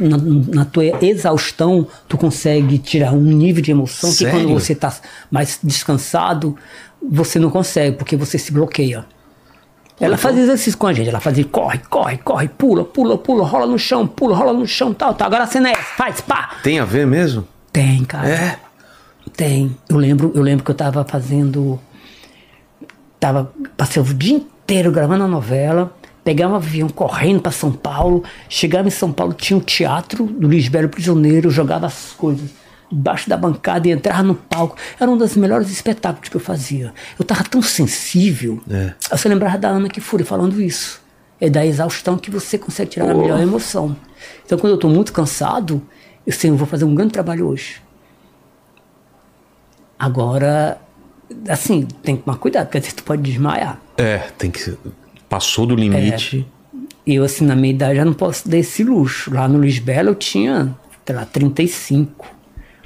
na, 0.53 0.65
tua 0.65 0.85
exaustão, 1.03 1.88
tu 2.07 2.18
consegue 2.18 2.77
tirar 2.77 3.11
um 3.11 3.22
nível 3.22 3.61
de 3.61 3.72
emoção 3.72 4.10
que 4.10 4.18
Sério? 4.18 4.40
quando 4.40 4.53
você 4.53 4.73
tá 4.73 4.94
mais 5.30 5.60
descansado, 5.64 6.56
você 7.02 7.40
não 7.40 7.49
consegue, 7.49 7.98
porque 7.98 8.15
você 8.15 8.38
se 8.38 8.52
bloqueia. 8.52 9.06
Ela 9.99 10.18
fazia 10.18 10.41
exercício 10.44 10.78
com 10.78 10.88
a 10.88 10.94
gente, 10.94 11.10
ela 11.10 11.20
fazia 11.20 11.45
corre, 11.45 11.80
corre, 11.90 12.18
corre, 12.18 12.48
pula, 12.48 12.84
pula, 12.84 13.18
pula, 13.18 13.45
rola 13.45 13.68
no 13.68 13.78
chão, 13.78 14.07
pula, 14.07 14.36
rola 14.36 14.53
no 14.53 14.68
chão, 14.68 14.94
tal, 14.94 15.14
tal. 15.14 15.28
Agora 15.28 15.44
a 15.44 15.48
cena 15.48 15.70
é 15.70 15.74
essa, 15.74 15.84
faz, 15.95 16.22
pá. 16.22 16.57
Tem 16.64 16.80
a 16.80 16.86
ver 16.86 17.06
mesmo? 17.06 17.48
Tem, 17.72 18.03
cara. 18.03 18.28
É. 18.28 18.60
Tem. 19.36 19.76
Eu 19.90 19.98
lembro, 19.98 20.32
eu 20.36 20.41
lembro 20.41 20.64
que 20.64 20.72
eu 20.72 20.76
tava 20.76 21.03
fazendo. 21.03 21.80
Tava. 23.20 23.52
Passei 23.78 24.02
o 24.02 24.06
dia 24.06 24.38
inteiro 24.38 24.91
gravando 24.91 25.24
a 25.24 25.28
novela. 25.28 25.95
Pegava 26.24 26.53
um 26.53 26.56
avião 26.56 26.88
correndo 26.88 27.41
para 27.41 27.52
São 27.52 27.72
Paulo. 27.72 28.24
Chegava 28.48 28.88
em 28.88 28.91
São 28.91 29.11
Paulo, 29.11 29.34
tinha 29.34 29.57
um 29.57 29.61
teatro 29.61 30.26
do 30.26 30.48
Lisbelo 30.48 30.88
Prisioneiro. 30.88 31.49
Jogava 31.49 31.88
as 31.88 32.14
coisas 32.18 32.62
debaixo 32.94 33.30
da 33.30 33.36
bancada 33.36 33.88
e 33.88 33.91
entrar 33.91 34.24
no 34.24 34.36
palco. 34.36 34.76
Era 34.99 35.10
um 35.10 35.18
dos 35.18 35.36
melhores 35.36 35.70
espetáculos 35.70 36.30
que 36.30 36.36
eu 36.36 36.41
fazia. 36.41 36.94
Eu 37.18 37.26
tava 37.26 37.44
tão 37.44 37.61
sensível. 37.61 38.61
É. 38.70 38.94
Você 39.11 39.28
lembrava 39.28 39.57
da 39.57 39.70
Ana 39.70 39.90
Kifuri 39.90 40.24
falando 40.24 40.61
isso. 40.61 41.02
É 41.41 41.49
da 41.49 41.65
exaustão 41.65 42.18
que 42.18 42.32
você 42.32 42.57
consegue 42.57 42.91
tirar 42.91 43.11
a 43.11 43.14
melhor 43.14 43.40
emoção. 43.41 43.95
Então, 44.45 44.57
quando 44.57 44.74
eu 44.74 44.78
tô 44.78 44.88
muito 44.88 45.11
cansado, 45.11 45.82
eu 46.26 46.32
sei, 46.32 46.49
eu 46.49 46.56
vou 46.56 46.68
fazer 46.68 46.86
um 46.86 46.95
grande 46.95 47.11
trabalho 47.11 47.48
hoje. 47.48 47.82
Agora, 49.99 50.80
assim, 51.48 51.86
tem 52.02 52.15
que 52.15 52.24
tomar 52.24 52.38
cuidado, 52.38 52.68
porque 52.70 52.80
tu 52.91 53.03
pode 53.03 53.22
desmaiar. 53.22 53.80
É, 53.98 54.20
tem 54.38 54.52
que. 54.52 54.78
Passou 55.28 55.65
do 55.65 55.76
limite. 55.76 56.45
Eu, 57.06 57.24
assim, 57.24 57.45
na 57.45 57.56
minha 57.56 57.74
idade, 57.74 57.95
já 57.95 58.06
não 58.06 58.14
posso 58.14 58.48
dar 58.48 58.57
esse 58.57 58.84
luxo. 58.84 59.34
Lá 59.34 59.48
no 59.48 59.57
Luiz 59.57 59.80
Belo 59.80 60.10
eu 60.10 60.15
tinha, 60.15 60.76
sei 61.06 61.15
lá, 61.15 61.26
35. 61.26 62.26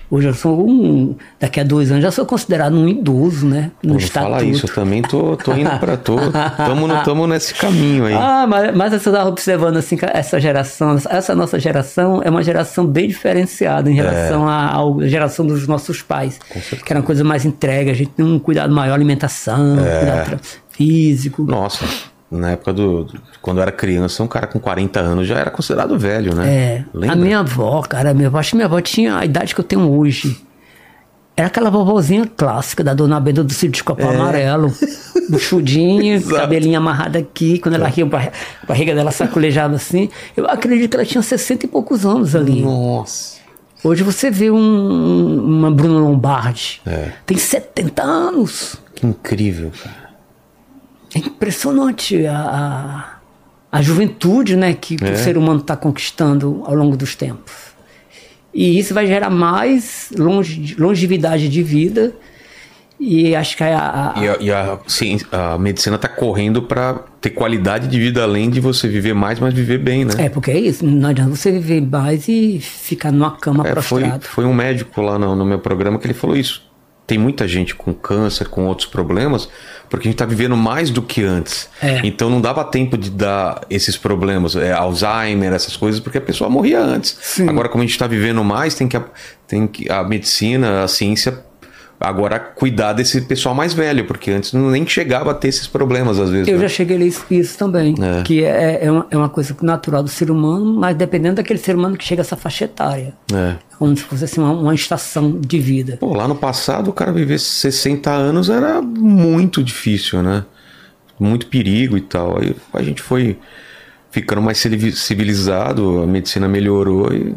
Hoje 0.10 0.28
eu 0.30 0.34
sou 0.34 0.66
um. 0.66 1.16
Daqui 1.38 1.60
a 1.60 1.64
dois 1.64 1.92
anos 1.92 2.02
já 2.02 2.12
sou 2.12 2.26
considerado 2.26 2.74
um 2.78 2.88
idoso, 2.88 3.46
né? 3.46 3.72
No 3.84 3.94
Pô, 3.96 4.00
estatuto. 4.00 4.32
fala 4.32 4.44
isso, 4.46 4.66
eu 4.66 4.74
também 4.74 5.02
tô, 5.02 5.36
tô 5.36 5.54
indo 5.54 5.70
pra. 5.80 5.98
Tô, 5.98 6.16
tamo, 6.56 6.88
no- 6.88 7.04
tamo 7.04 7.28
nesse 7.28 7.54
caminho 7.54 8.06
aí. 8.06 8.14
Ah, 8.14 8.46
mas, 8.48 8.74
mas 8.74 8.92
eu 8.94 8.98
estava 9.00 9.28
observando 9.28 9.76
assim 9.76 9.98
essa 10.14 10.40
geração, 10.40 10.96
essa 11.10 11.36
nossa 11.36 11.60
geração 11.60 12.22
é 12.24 12.30
uma 12.30 12.42
geração 12.42 12.88
bem 12.88 13.10
diferenciada 13.10 13.92
em 13.92 13.96
relação 13.96 14.48
à 14.48 14.74
geração 15.08 15.46
dos 15.46 15.68
nossos 15.68 16.02
pais, 16.02 16.40
que 16.86 16.92
era 16.94 17.00
uma 17.02 17.06
coisa 17.06 17.24
mais 17.26 17.44
entregue, 17.46 17.92
a 17.92 17.94
gente 17.94 18.12
tem 18.12 18.26
um 18.26 18.40
cuidado 18.40 18.74
maior 18.74 18.94
alimentação, 18.94 19.76
cuidado 19.76 20.26
tra- 20.26 20.40
físico. 20.70 21.44
Nossa, 21.44 21.84
na 22.30 22.52
época 22.52 22.74
do, 22.74 23.04
do- 23.06 23.22
Quando 23.42 23.58
eu 23.58 23.62
era 23.64 23.72
criança, 23.72 24.22
um 24.24 24.28
cara 24.28 24.48
com 24.48 24.60
40 24.60 25.00
anos 25.00 25.28
já 25.28 25.38
era 25.40 25.50
considerado 25.50 25.98
velho, 25.98 26.36
né? 26.36 26.50
É, 26.50 26.86
Lembra? 26.94 27.14
a 27.14 27.16
minha 27.16 27.40
avó, 27.40 27.82
cara, 27.84 28.14
minha 28.14 28.28
avó, 28.28 28.38
acho 28.40 28.50
que 28.52 28.56
minha 28.58 28.66
avó 28.66 28.80
tinha 28.82 29.18
a 29.18 29.26
idade 29.26 29.54
que 29.56 29.62
eu 29.62 29.66
tenho 29.66 29.90
hoje. 29.90 30.38
Era 31.36 31.48
aquela 31.48 31.70
vovozinha 31.70 32.26
clássica 32.36 32.84
da 32.84 32.94
dona 32.96 33.20
Benda 33.20 33.44
do 33.44 33.54
Círio 33.54 33.72
de 33.74 33.84
Copo 33.84 34.04
Amarelo. 34.08 34.74
Buchudinha, 35.30 36.20
cabelinho 36.22 36.78
amarrado 36.78 37.18
aqui. 37.18 37.60
Quando 37.60 37.76
ela 37.76 37.88
ria, 37.88 38.06
a 38.06 38.08
barri- 38.08 38.32
a 38.64 38.66
barriga 38.66 38.96
dela 38.96 39.12
sacolejava 39.12 39.76
assim. 39.76 40.10
Eu 40.36 40.48
acredito 40.50 40.90
que 40.92 40.98
ela 40.98 41.06
tinha 41.06 41.22
60 41.22 41.66
e 41.66 41.70
poucos 41.70 42.06
anos 42.06 42.36
ali. 42.36 42.62
Nossa. 42.64 43.38
Hoje 43.84 44.02
você 44.04 44.32
vê 44.32 44.50
um- 44.50 45.44
uma 45.46 45.70
Bruna 45.70 46.00
Lombardi. 46.00 46.82
É. 46.88 47.12
Tem 47.26 47.38
70 47.38 48.02
anos. 48.04 48.76
Que 48.96 49.06
incrível, 49.06 49.72
cara. 49.84 50.07
É 51.16 51.20
impressionante 51.20 52.26
a, 52.26 52.38
a, 53.72 53.78
a 53.78 53.82
juventude 53.82 54.56
né, 54.56 54.74
que 54.74 54.98
É. 55.02 55.12
o 55.12 55.18
ser 55.18 55.38
humano 55.38 55.60
está 55.62 55.76
conquistando 55.76 56.62
ao 56.66 56.76
longo 56.76 56.96
dos 56.98 57.16
tempos. 57.16 57.54
E 58.54 58.80
isso 58.80 58.94
vai 58.94 59.06
gerar 59.08 59.30
mais 59.30 60.10
longe, 60.18 60.76
longevidade 60.80 61.48
de 61.48 61.62
vida. 61.64 62.14
E 63.00 63.36
acho 63.36 63.56
que 63.56 63.64
a, 63.64 64.14
a- 64.16 64.20
E 64.24 64.28
a, 64.28 64.38
e 64.42 64.52
a 64.52 64.80
ciência- 64.88 65.28
a 65.32 65.56
medicina 65.60 66.00
tá 66.00 66.08
correndo 66.08 66.64
pra 66.64 66.96
ter 67.22 67.30
qualidade 67.30 67.88
de 67.88 68.00
vida 68.00 68.24
além 68.24 68.50
de 68.50 68.60
você 68.60 68.88
viver 68.88 69.14
mais, 69.14 69.40
mas 69.40 69.54
viver 69.54 69.78
bem, 69.78 70.04
né? 70.06 70.14
É, 70.18 70.30
porque 70.30 70.50
é 70.50 70.60
isso. 70.60 70.84
Não 70.84 71.10
adianta 71.10 71.30
você 71.36 71.52
viver 71.52 71.80
mais 71.82 72.28
e 72.28 72.60
ficar 72.60 73.12
numa 73.12 73.38
cama 73.38 73.64
É, 73.68 73.76
foi, 73.82 74.02
prostrado. 74.02 74.26
foi 74.26 74.46
um 74.46 74.54
médico 74.54 75.00
lá 75.02 75.20
no, 75.20 75.36
no 75.36 75.46
meu 75.46 75.60
programa 75.60 76.00
que 76.00 76.08
ele 76.08 76.16
falou 76.16 76.36
isso. 76.36 76.64
Tem 77.08 77.18
muita 77.18 77.48
gente 77.48 77.74
com 77.74 77.94
câncer, 77.94 78.50
com 78.50 78.66
outros 78.68 78.86
problemas, 78.86 79.48
porque 79.90 80.08
a 80.08 80.12
gente 80.12 80.20
tá 80.20 80.26
vivendo 80.26 80.58
mais 80.58 80.90
do 80.90 81.02
que 81.02 81.24
antes. 81.24 81.70
É. 81.82 82.02
Então 82.04 82.30
não 82.30 82.42
dava 82.42 82.64
tempo 82.66 82.98
de 82.98 83.10
dar 83.10 83.62
esses 83.70 83.96
problemas, 83.96 84.58
é, 84.58 84.74
Alzheimer, 84.74 85.54
essas 85.54 85.78
coisas, 85.78 86.02
porque 86.02 86.18
a 86.18 86.22
pessoa 86.22 86.50
morria 86.50 86.82
antes. 86.82 87.18
Sim. 87.22 87.48
Agora, 87.48 87.70
como 87.70 87.82
a 87.82 87.88
gente 87.88 87.98
tá 87.98 88.08
vivendo 88.08 88.44
mais, 88.44 88.76
tem 88.76 88.90
que, 88.90 88.98
a, 88.98 89.06
tem 89.48 89.66
que 89.66 89.90
a 89.90 90.04
medicina, 90.04 90.84
a 90.84 90.88
ciência, 90.90 91.47
agora 92.00 92.40
cuidar 92.40 92.94
desse 92.94 93.22
pessoal 93.22 93.56
mais 93.56 93.74
velho, 93.74 94.06
porque 94.06 94.30
antes 94.32 94.54
não 94.54 94.70
nem 94.70 94.86
chegava 94.86 95.32
a 95.32 95.34
ter 95.34 95.48
esses 95.48 95.66
problemas, 95.68 96.20
às 96.20 96.30
vezes. 96.30 96.48
Eu 96.48 96.56
né? 96.56 96.62
já 96.62 96.68
cheguei 96.70 96.96
a 96.96 97.00
ler 97.00 97.08
isso, 97.08 97.26
isso 97.32 97.58
também. 97.58 97.96
É. 98.00 98.24
Que 98.24 98.44
é, 98.44 98.86
é, 98.86 98.92
uma, 98.92 99.08
é 99.10 99.18
uma 99.18 99.30
coisa 99.30 99.56
natural 99.62 100.04
do 100.04 100.10
ser 100.10 100.30
humano, 100.30 100.74
mas 100.80 100.96
dependendo 100.96 101.36
daquele 101.38 101.60
ser 101.60 101.76
humano 101.76 101.98
que 101.98 102.04
chega 102.04 102.22
a 102.22 102.24
essa 102.24 102.36
faixa 102.36 102.66
etária. 102.66 103.14
É. 103.34 103.56
Como 103.80 103.96
se 103.96 104.04
fosse 104.04 104.26
assim, 104.26 104.40
uma, 104.42 104.52
uma 104.52 104.76
estação 104.76 105.40
de 105.40 105.60
vida. 105.60 105.98
Pô, 105.98 106.14
lá 106.14 106.28
no 106.28 106.36
passado 106.36 106.90
o 106.90 106.94
cara 106.94 107.12
viver 107.12 107.40
60 107.40 108.12
anos 108.12 108.50
era 108.50 108.82
muito 108.82 109.64
difícil, 109.64 110.22
né? 110.22 110.46
Muito 111.20 111.48
perigo 111.48 111.98
e 111.98 112.02
tal. 112.02 112.40
Aí 112.40 112.56
a 112.74 112.84
gente 112.84 113.02
foi 113.02 113.38
ficando 114.12 114.42
mais 114.42 114.58
civili- 114.60 114.92
civilizado, 114.92 116.02
a 116.04 116.08
medicina 116.08 116.48
melhorou 116.48 117.12
e. 117.14 117.36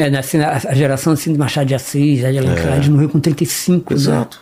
É, 0.00 0.10
né, 0.10 0.18
assim, 0.18 0.38
a 0.40 0.52
a 0.68 0.74
geração 0.74 1.12
assim, 1.12 1.32
de 1.32 1.38
Machado 1.38 1.66
de 1.66 1.74
Assis, 1.74 2.20
de 2.20 2.26
Alencar, 2.38 2.80
de 2.80 2.90
morreu 2.90 3.08
com 3.08 3.20
35, 3.20 3.92
né? 3.94 3.98
É. 3.98 4.02
Exato. 4.02 4.40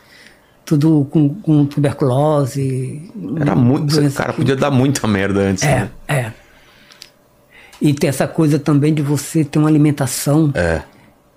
Tudo 0.64 1.06
com, 1.10 1.30
com 1.34 1.64
tuberculose. 1.64 3.10
Era 3.40 3.54
muito. 3.56 3.94
doença 3.96 4.18
Cara, 4.18 4.32
que- 4.32 4.38
podia 4.38 4.54
dar 4.56 4.70
muita 4.70 5.06
merda 5.08 5.40
antes, 5.40 5.62
É, 5.64 5.80
né? 5.80 5.90
é. 6.06 6.32
E 7.80 7.94
tem 7.94 8.08
essa 8.10 8.26
coisa 8.26 8.58
também 8.58 8.92
de 8.92 9.02
você 9.02 9.44
ter 9.44 9.58
uma 9.58 9.68
alimentação 9.68 10.50
É. 10.54 10.82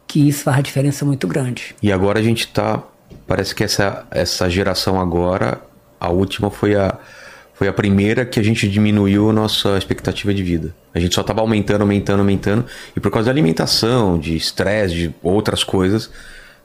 que 0.08 0.28
isso 0.28 0.44
faz 0.44 0.58
uma 0.58 0.64
diferença 0.64 1.06
muito 1.06 1.28
grande. 1.28 1.76
E 1.82 1.92
agora 1.92 2.20
a 2.20 2.24
gente 2.24 2.48
tá. 2.48 2.82
Parece 3.28 3.54
que 3.54 3.64
essa, 3.64 4.06
essa 4.10 4.50
geração 4.50 5.00
agora, 5.00 5.62
a 6.00 6.10
última 6.10 6.50
foi 6.50 6.76
a, 6.76 6.98
foi 7.62 7.68
a 7.68 7.74
primeira 7.74 8.26
que 8.26 8.40
a 8.40 8.44
gente 8.44 8.68
diminuiu 8.68 9.30
a 9.30 9.34
nossa 9.34 9.78
expectativa 9.78 10.34
de 10.34 10.42
vida. 10.42 10.74
A 10.96 11.00
gente 11.00 11.14
só 11.14 11.22
tava 11.22 11.42
aumentando, 11.42 11.82
aumentando, 11.82 12.18
aumentando. 12.22 12.66
E 12.98 13.00
por 13.00 13.12
causa 13.12 13.28
da 13.28 13.32
alimentação, 13.32 14.18
de 14.18 14.36
estresse, 14.36 14.96
de 14.96 15.16
outras 15.22 15.64
coisas, 15.64 16.10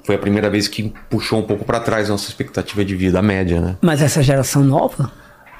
foi 0.04 0.14
a 0.14 0.18
primeira 0.18 0.48
vez 0.48 0.68
que 0.68 0.94
puxou 1.10 1.38
um 1.38 1.42
pouco 1.42 1.66
para 1.66 1.80
trás 1.80 2.08
a 2.08 2.12
nossa 2.12 2.30
expectativa 2.30 2.82
de 2.82 2.96
vida, 2.96 3.18
a 3.18 3.22
média, 3.22 3.60
né? 3.60 3.76
Mas 3.82 4.00
essa 4.00 4.22
geração 4.22 4.64
nova, 4.64 5.12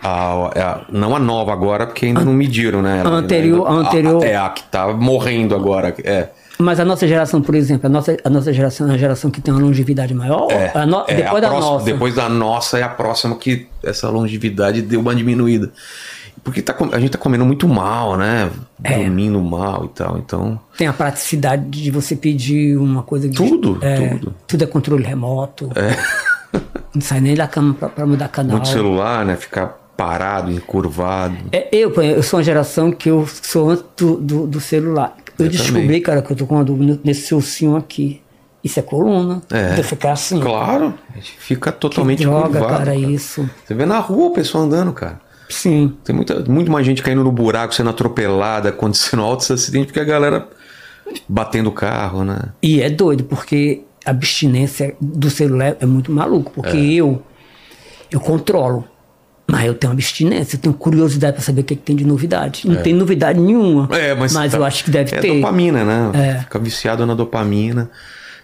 A, 0.03 0.33
a- 0.59 0.87
não 0.91 1.15
a 1.15 1.19
nova 1.19 1.53
agora, 1.53 1.87
porque 1.87 2.07
ainda 2.07 2.25
não 2.25 2.33
mediram, 2.33 2.81
né? 2.81 3.01
Ela- 3.01 3.11
a 3.11 3.19
anterior- 3.19 3.67
ainda- 3.67 3.79
a 3.81 3.89
anterior- 3.89 4.25
é, 4.25 4.37
a 4.37 4.49
que 4.49 4.63
tá 4.63 4.89
morrendo 4.91 5.55
agora. 5.55 5.95
É. 6.03 6.29
mas 6.59 6.81
a 6.81 6.85
nossa 6.85 7.07
geração, 7.07 7.41
por 7.43 7.55
exemplo, 7.55 7.87
a 7.87 7.91
nossa, 7.91 8.16
a 8.24 8.31
nossa 8.31 8.53
geração 8.53 8.91
é 8.91 8.95
a 8.95 8.99
geração 8.99 9.31
que 9.31 9.41
tem 9.41 9.53
uma 9.53 9.61
longevidade 9.62 10.15
maior. 10.15 10.51
É, 10.51 10.70
a 10.74 10.87
no- 10.87 11.05
é, 11.07 11.15
depois 11.15 11.37
a 11.37 11.41
da 11.41 11.49
próxima- 11.49 11.73
nossa. 11.73 11.85
Depois 11.85 12.15
da 12.15 12.28
nossa 12.28 12.78
é 12.78 12.83
a 12.83 12.89
próxima 12.89 13.37
que 13.37 13.66
essa 13.83 14.09
longevidade 14.09 14.81
deu 14.83 15.01
uma 15.01 15.15
diminuída. 15.15 15.73
Porque 16.45 16.62
tá, 16.62 16.77
a 16.93 17.01
gente 17.01 17.11
tá 17.11 17.19
comendo 17.19 17.45
muito 17.45 17.66
mal, 17.69 18.16
né? 18.16 18.51
É. 18.85 18.99
Dormindo 18.99 19.41
mal 19.43 19.87
e 19.87 19.89
tal. 19.89 20.16
Então. 20.19 20.61
Tem 20.78 20.87
a 20.87 20.93
praticidade 20.93 21.65
de 21.69 21.91
você 21.91 22.15
pedir 22.15 22.77
uma 22.78 23.03
coisa. 23.03 23.28
de- 23.28 23.37
Tudo, 23.37 23.78
é, 23.83 24.09
tudo. 24.11 24.35
Tudo 24.47 24.62
é 24.65 24.66
controle 24.66 25.03
remoto. 25.03 25.69
Não 26.95 27.01
sai 27.03 27.20
nem 27.20 27.35
da 27.35 27.47
cama 27.47 27.74
pra, 27.74 27.89
pra 27.89 28.07
mudar 28.07 28.28
canal. 28.28 28.53
Muito 28.53 28.69
celular, 28.69 29.24
né? 29.24 29.37
Ficar 29.37 29.77
parado, 29.97 30.51
encurvado. 30.51 31.37
É, 31.53 31.69
eu, 31.73 31.91
eu 32.03 32.23
sou 32.23 32.39
uma 32.39 32.45
geração 32.45 32.93
que 32.93 33.11
eu 33.11 33.27
sou 33.27 33.70
antes 33.70 33.85
do, 33.97 34.16
do, 34.16 34.47
do 34.47 34.61
celular. 34.61 35.15
Eu, 35.39 35.47
Eu 35.47 35.51
descobri, 35.51 35.83
também. 35.83 36.03
cara, 36.03 36.23
que 36.23 36.33
eu 36.33 36.37
tô 36.37 36.47
com 36.47 36.55
uma 36.55 36.65
dúvida 36.65 36.99
nesse 37.05 37.35
ossinho 37.35 37.77
aqui. 37.77 38.21
Isso 38.65 38.81
é 38.81 38.83
coluna. 38.83 39.43
É. 39.51 39.81
Ficar 39.83 40.13
assim. 40.13 40.41
Claro, 40.41 40.95
a 41.13 41.17
gente 41.17 41.33
fica 41.39 41.71
Que 41.71 41.79
totalmente 41.79 42.23
droga, 42.25 42.59
curvado. 42.61 42.79
cara, 42.79 42.95
isso. 42.97 43.49
Você 43.65 43.75
vê 43.75 43.87
na 43.87 43.99
rua 43.99 44.27
o 44.29 44.31
pessoal 44.33 44.65
andando, 44.65 44.93
cara. 44.93 45.21
Sim. 45.49 45.95
Tem 46.03 46.15
muita, 46.15 46.41
muito 46.51 46.71
mais 46.73 46.85
gente 46.85 47.03
caindo 47.03 47.23
no 47.23 47.31
buraco, 47.31 47.73
sendo 47.75 47.91
atropelada, 47.91 48.71
acontecendo 48.71 49.23
altos 49.23 49.49
acidentes, 49.51 49.87
porque 49.89 50.01
a 50.01 50.05
galera 50.05 50.49
batendo 51.29 51.69
o 51.69 51.73
carro, 51.73 52.25
né? 52.25 52.39
E 52.61 52.81
é 52.83 52.91
doido, 52.91 53.23
porque 53.25 53.83
a 54.05 54.11
abstinência 54.11 54.97
do 55.01 55.31
celular 55.31 55.77
é 55.79 55.87
muito 55.87 56.11
maluco. 56.11 56.51
Porque 56.53 56.77
eu, 56.77 57.23
eu 58.11 58.19
controlo. 58.19 58.85
Mas 59.48 59.64
eu 59.66 59.74
tenho 59.74 59.93
abstinência, 59.93 60.56
eu 60.56 60.60
tenho 60.60 60.74
curiosidade 60.74 61.35
para 61.35 61.43
saber 61.44 61.60
o 61.60 61.64
que, 61.64 61.77
que 61.77 61.82
tem 61.82 61.94
de 61.94 62.05
novidade. 62.05 62.68
Não 62.68 62.82
tem 62.82 62.93
novidade 62.93 63.39
nenhuma. 63.39 63.89
É, 63.97 64.12
mas, 64.14 64.32
tá- 64.32 64.47
eu 64.56 64.64
acho 64.64 64.82
que 64.85 64.90
deve 64.90 65.14
é 65.14 65.20
ter. 65.20 65.35
dopamina, 65.36 65.85
né? 65.85 66.10
É. 66.14 66.39
Fica 66.40 66.59
viciado 66.59 67.06
na 67.06 67.14
dopamina, 67.14 67.89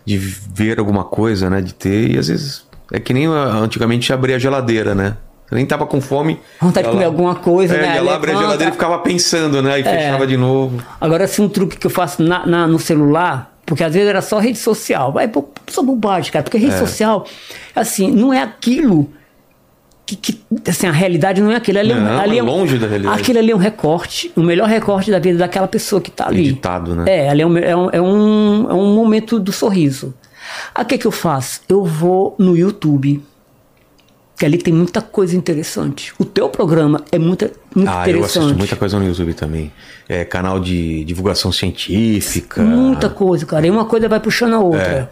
de 0.05 0.17
ver 0.17 0.79
alguma 0.79 1.03
coisa, 1.05 1.51
né? 1.51 1.61
De 1.61 1.75
ter, 1.75 2.13
e 2.13 2.19
às 2.19 2.29
vezes 2.29 2.65
é 2.93 3.01
que 3.01 3.13
nem 3.13 3.27
ah, 3.27 3.59
antigamente 3.63 4.13
abrir 4.13 4.35
a 4.35 4.39
geladeira, 4.39 4.95
né? 4.95 5.17
Você 5.49 5.57
nem 5.57 5.67
tava 5.67 5.87
com 5.87 6.01
fome. 6.01 6.39
Vontade 6.61 6.87
de 6.87 6.93
comer 6.93 7.05
alguma 7.05 7.35
coisa, 7.35 7.75
é, 7.77 7.83
né? 7.83 7.95
Ia 7.97 8.03
lá, 8.03 8.15
abrir 8.15 8.31
a 8.33 8.37
geladeira 8.37 8.71
e 8.71 8.73
ficava 8.73 8.99
pensando, 9.01 9.61
né? 9.61 9.81
E 9.81 9.83
É. 9.83 9.85
fechava 9.85 10.27
de 10.27 10.37
novo. 10.37 10.81
Agora, 11.01 11.25
assim, 11.25 11.43
um 11.43 11.49
truque 11.49 11.77
que 11.77 11.87
eu 11.87 11.91
faço 11.91 12.23
na, 12.23 12.47
na- 12.47 12.67
no 12.67 12.79
celular, 12.79 13.53
porque 13.67 13.83
às 13.83 13.93
vezes 13.93 14.09
era 14.09 14.23
só 14.23 14.39
rede 14.39 14.59
social. 14.59 15.13
Vai, 15.13 15.31
só 15.69 15.83
bobagem, 15.83 16.33
cara. 16.33 16.43
Porque 16.45 16.59
rede 16.59 16.79
social, 16.79 17.27
assim, 17.75 18.11
não 18.11 18.33
é 18.33 18.41
aquilo 18.41 19.11
que, 20.05 20.17
que- 20.17 20.41
assim, 20.69 20.87
a 20.87 20.93
realidade 20.93 21.41
não 21.41 21.51
é 21.51 21.57
aquilo. 21.57 21.79
Ali, 21.79 21.93
é 21.93 21.97
um- 21.97 22.01
Não, 22.01 22.21
ali 22.21 22.39
é 22.39 22.43
um- 22.43 22.47
longe 22.47 22.79
da 22.79 22.87
realidade. 22.87 23.21
Aquilo 23.21 23.39
ali 23.39 23.51
é 23.51 23.55
um 23.55 23.59
recorte, 23.59 24.33
o 24.37 24.43
melhor 24.43 24.69
recorte 24.69 25.11
da 25.11 25.19
vida 25.19 25.39
daquela 25.39 25.69
pessoa 25.69 26.01
que 26.01 26.11
tá 26.11 26.27
ali. 26.27 26.49
Editado, 26.49 26.95
né? 26.95 27.05
É, 27.07 27.29
ali 27.31 27.43
é 27.43 27.47
um, 27.47 27.57
é 27.59 27.77
um, 27.77 27.91
é 27.91 28.01
um, 28.01 28.71
é 28.71 28.75
um 28.75 28.95
momento 28.95 29.39
do 29.39 29.53
sorriso. 29.53 30.13
Aí 30.75 30.85
o 30.85 30.87
que, 30.87 30.99
que 30.99 31.07
eu 31.07 31.13
faço? 31.13 31.61
Eu 31.69 31.85
vou 31.85 32.35
no 32.39 32.57
YouTube, 32.57 33.23
que 34.39 34.45
ali 34.45 34.59
tem 34.59 34.75
muita 34.75 35.01
coisa 35.01 35.37
interessante. 35.37 36.13
O 36.19 36.25
teu 36.25 36.49
programa 36.49 37.03
é 37.13 37.19
muito, 37.19 37.49
muito 37.75 37.89
Ah, 37.89 38.05
eu 38.09 38.17
interessante. 38.17 38.39
assisto 38.43 38.59
muita 38.59 38.77
coisa 38.77 38.99
no 38.99 39.07
YouTube 39.07 39.35
também. 39.35 39.73
É, 40.09 40.25
canal 40.25 40.59
de 40.59 41.05
divulgação 41.05 41.53
científica. 41.53 42.61
Muita 42.61 43.09
coisa, 43.09 43.47
cara. 43.47 43.67
E 43.67 43.71
uma 43.71 43.85
coisa 43.85 44.09
vai 44.09 44.19
puxando 44.21 44.55
a 44.55 44.59
outra. 44.59 45.11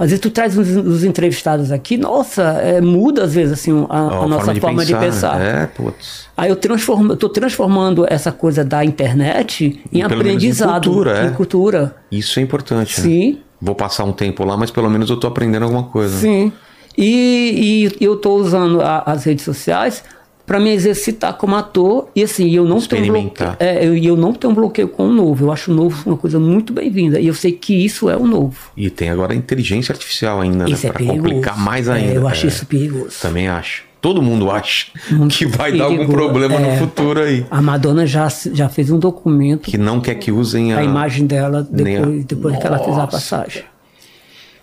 Às 0.00 0.06
vezes 0.08 0.20
tu 0.20 0.30
traz 0.30 0.56
os, 0.56 0.66
os 0.76 1.04
entrevistados 1.04 1.70
aqui, 1.70 1.98
nossa, 1.98 2.42
é, 2.62 2.80
muda 2.80 3.22
às 3.24 3.34
vezes 3.34 3.52
assim 3.52 3.86
a, 3.90 3.98
a 3.98 4.26
nossa 4.26 4.54
forma 4.54 4.82
de 4.84 4.96
pensar. 4.96 5.38
É, 5.40 5.66
putz. 5.66 6.26
Aí 6.34 6.48
eu 6.48 6.56
transformo, 6.56 7.14
tô 7.16 7.28
transformando 7.28 8.06
essa 8.08 8.32
coisa 8.32 8.64
da 8.64 8.82
internet 8.82 9.64
em 9.92 9.98
Pelo 10.00 10.08
menos 10.08 10.10
em 10.10 10.16
aprendizado, 10.30 10.84
cultura, 10.88 11.18
é. 11.18 11.26
em 11.26 11.32
cultura. 11.34 11.96
Isso 12.10 12.40
é 12.40 12.42
importante. 12.42 12.98
né? 12.98 13.06
Sim. 13.06 13.38
Vou 13.60 13.74
passar 13.74 14.04
um 14.04 14.12
tempo 14.12 14.42
lá, 14.42 14.56
mas 14.56 14.70
pelo 14.70 14.88
menos 14.88 15.10
eu 15.10 15.18
tô 15.18 15.26
aprendendo 15.26 15.64
alguma 15.64 15.82
coisa. 15.82 16.16
Sim. 16.16 16.50
E, 16.96 17.92
e 18.00 18.04
eu 18.04 18.14
estou 18.14 18.38
usando 18.40 18.80
a- 18.80 19.02
as 19.06 19.24
redes 19.24 19.44
sociais 19.44 20.02
para 20.50 20.58
me 20.58 20.70
exercitar 20.70 21.34
como 21.34 21.54
ator 21.54 22.08
e 22.12 22.24
assim 22.24 22.50
eu 22.50 22.64
não 22.64 22.80
tenho 22.80 23.06
bloqueio, 23.12 23.56
é, 23.60 23.86
eu, 23.86 23.96
e 23.96 24.04
eu 24.04 24.16
não 24.16 24.32
tenho 24.32 24.52
bloqueio 24.52 24.88
com 24.88 25.04
o 25.06 25.12
novo. 25.12 25.44
Eu 25.44 25.52
acho 25.52 25.70
o 25.70 25.74
novo 25.76 26.02
uma 26.04 26.16
coisa 26.16 26.40
muito 26.40 26.72
bem-vinda 26.72 27.20
e 27.20 27.28
eu 27.28 27.34
sei 27.34 27.52
que 27.52 27.72
isso 27.72 28.10
é 28.10 28.16
o 28.16 28.26
novo. 28.26 28.56
E 28.76 28.90
tem 28.90 29.10
agora 29.10 29.32
a 29.32 29.36
inteligência 29.36 29.92
artificial 29.92 30.40
ainda, 30.40 30.68
Isso 30.68 30.84
né? 30.88 30.90
é 30.92 30.92
perigoso. 30.92 31.18
complicar 31.22 31.56
mais 31.56 31.86
É, 31.86 31.92
ainda. 31.92 32.14
eu 32.14 32.26
acho 32.26 32.46
É, 32.46 32.48
isso 32.48 32.66
perigoso. 32.66 33.14
Também 33.22 33.46
acho. 33.46 33.84
Todo 34.00 34.20
mundo 34.20 34.50
acha 34.50 34.86
Muito 35.12 35.36
que 35.36 35.46
vai 35.46 35.70
dar 35.78 35.84
algum 35.84 36.08
problema 36.08 36.58
no 36.58 36.66
É. 36.66 36.76
futuro 36.78 37.20
aí. 37.20 37.46
A 37.48 37.62
Madonna 37.62 38.04
já 38.04 38.26
já 38.52 38.68
fez 38.68 38.90
um 38.90 38.98
documento 38.98 39.70
Que 39.70 39.78
não 39.78 40.00
quer 40.00 40.16
que 40.16 40.32
usem 40.32 40.72
a, 40.72 40.78
a 40.80 40.82
imagem 40.82 41.28
dela 41.28 41.64
nem 41.70 41.96
a- 41.96 42.00
depois, 42.00 42.24
depois 42.24 42.56
que 42.58 42.66
ela 42.66 42.78
fez 42.80 42.98
a 42.98 43.06
passagem. 43.06 43.62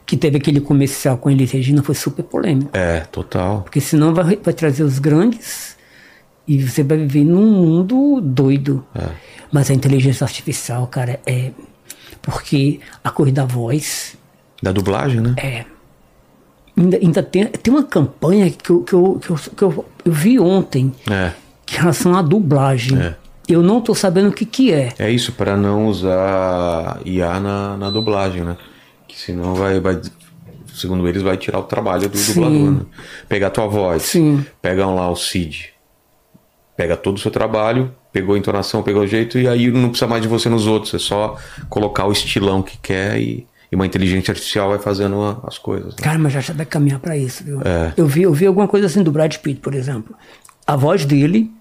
Que 0.05 0.17
teve 0.17 0.35
aquele 0.35 0.59
comercial 0.59 1.17
com 1.17 1.29
a 1.29 1.31
Elis 1.31 1.49
Regina, 1.49 1.81
foi 1.81 1.95
super 1.95 2.23
polêmico. 2.23 2.71
É, 2.73 3.05
total. 3.09 3.61
Porque 3.61 3.79
senão 3.79 4.13
vai, 4.13 4.37
vai 4.43 4.53
trazer 4.53 4.83
os 4.83 4.99
grandes 4.99 5.76
e 6.47 6.63
você 6.63 6.83
vai 6.83 6.97
viver 6.97 7.23
num 7.25 7.45
mundo 7.51 8.21
doido. 8.21 8.85
É. 8.95 9.07
Mas 9.51 9.69
a 9.69 9.73
inteligência 9.73 10.23
artificial, 10.23 10.87
cara, 10.87 11.19
é. 11.25 11.51
Porque 12.21 12.79
a 13.03 13.09
coisa 13.09 13.31
da 13.31 13.45
voz 13.45 14.17
Da 14.61 14.71
dublagem, 14.71 15.21
né? 15.21 15.35
é. 15.37 15.65
Ainda, 16.77 16.97
ainda 16.97 17.23
tem, 17.23 17.45
tem 17.45 17.73
uma 17.73 17.83
campanha 17.83 18.49
que 18.51 18.69
eu, 18.69 18.81
que 18.83 18.93
eu, 18.93 19.19
que 19.19 19.29
eu, 19.31 19.35
que 19.55 19.61
eu, 19.63 19.85
eu 20.05 20.11
vi 20.11 20.39
ontem 20.39 20.93
É. 21.09 21.31
em 21.71 21.75
relação 21.75 22.15
à 22.15 22.21
dublagem. 22.21 22.97
É. 22.99 23.15
Eu 23.47 23.63
não 23.63 23.79
tô 23.81 23.95
sabendo 23.95 24.29
o 24.29 24.31
que, 24.33 24.45
que 24.45 24.71
é. 24.73 24.93
É 24.99 25.09
isso, 25.09 25.31
para 25.31 25.55
não 25.57 25.87
usar 25.87 26.99
IA 27.05 27.39
na, 27.39 27.77
na 27.77 27.89
dublagem, 27.89 28.43
né? 28.43 28.57
Que 29.07 29.17
senão 29.17 29.55
vai, 29.55 29.79
vai, 29.79 29.99
segundo 30.75 31.07
eles, 31.07 31.21
vai 31.21 31.37
tirar 31.37 31.59
o 31.59 31.63
trabalho 31.63 32.09
do 32.09 32.17
Sim. 32.17 32.33
dublador. 32.33 32.71
Né? 32.73 32.81
Pegar 33.29 33.47
a 33.47 33.51
tua 33.51 33.67
voz, 33.67 34.03
Sim. 34.03 34.45
pegam 34.61 34.93
lá 34.95 35.09
o 35.09 35.15
Cid, 35.15 35.69
pega 36.77 36.95
todo 36.95 37.17
o 37.17 37.19
seu 37.19 37.31
trabalho, 37.31 37.91
pegou 38.13 38.35
a 38.35 38.37
entonação, 38.37 38.81
pegou 38.83 39.01
o 39.01 39.07
jeito, 39.07 39.37
e 39.39 39.47
aí 39.47 39.69
não 39.71 39.89
precisa 39.89 40.07
mais 40.07 40.21
de 40.21 40.27
você 40.27 40.47
nos 40.47 40.67
outros, 40.67 40.93
é 40.93 40.99
só 40.99 41.35
colocar 41.69 42.05
o 42.05 42.11
estilão 42.11 42.61
que 42.61 42.77
quer 42.77 43.19
e, 43.19 43.45
e 43.71 43.75
uma 43.75 43.85
inteligência 43.85 44.31
artificial 44.31 44.69
vai 44.69 44.77
fazendo 44.79 45.19
a- 45.21 45.39
as 45.47 45.57
coisas. 45.57 45.95
né? 45.95 46.01
Cara, 46.03 46.19
mas 46.19 46.31
já 46.31 46.41
vai 46.53 46.65
caminhar 46.65 46.99
pra 46.99 47.17
isso, 47.17 47.43
viu? 47.43 47.59
É. 47.65 47.91
Eu, 47.97 48.05
vi, 48.07 48.21
eu 48.21 48.33
vi 48.33 48.45
alguma 48.45 48.67
coisa 48.67 48.85
assim 48.85 49.01
do 49.03 49.11
Brad 49.11 49.35
Pitt, 49.37 49.59
por 49.59 49.73
exemplo. 49.73 50.15
A 50.65 50.75
voz 50.75 51.03
dele 51.03 51.51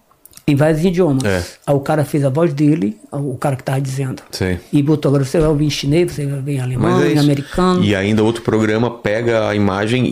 em 0.49 0.55
vários 0.55 0.85
idiomas. 0.85 1.25
É. 1.25 1.43
Aí 1.67 1.75
o 1.75 1.81
cara 1.81 2.05
fez 2.05 2.25
a 2.25 2.29
voz 2.29 2.55
dele, 2.55 2.97
o 3.11 3.37
cara 3.37 3.57
que 3.57 3.65
tava 3.65 3.81
dizendo. 3.81 4.23
Sei. 4.31 4.61
E 4.73 4.81
botou 4.81 5.09
agora, 5.09 5.25
você 5.25 5.41
vai 5.41 5.49
ouvir 5.49 5.65
em 5.65 5.71
chinês, 5.71 6.13
você 6.13 6.25
vai 6.25 6.37
ouvir 6.37 6.53
em 6.57 6.61
alemão, 6.61 7.03
é 7.03 7.13
em 7.15 7.19
americano. 7.19 7.83
E 7.83 7.97
ainda 7.97 8.23
outro 8.23 8.43
programa 8.43 8.89
pega 8.91 9.49
a 9.49 9.55
imagem 9.57 10.07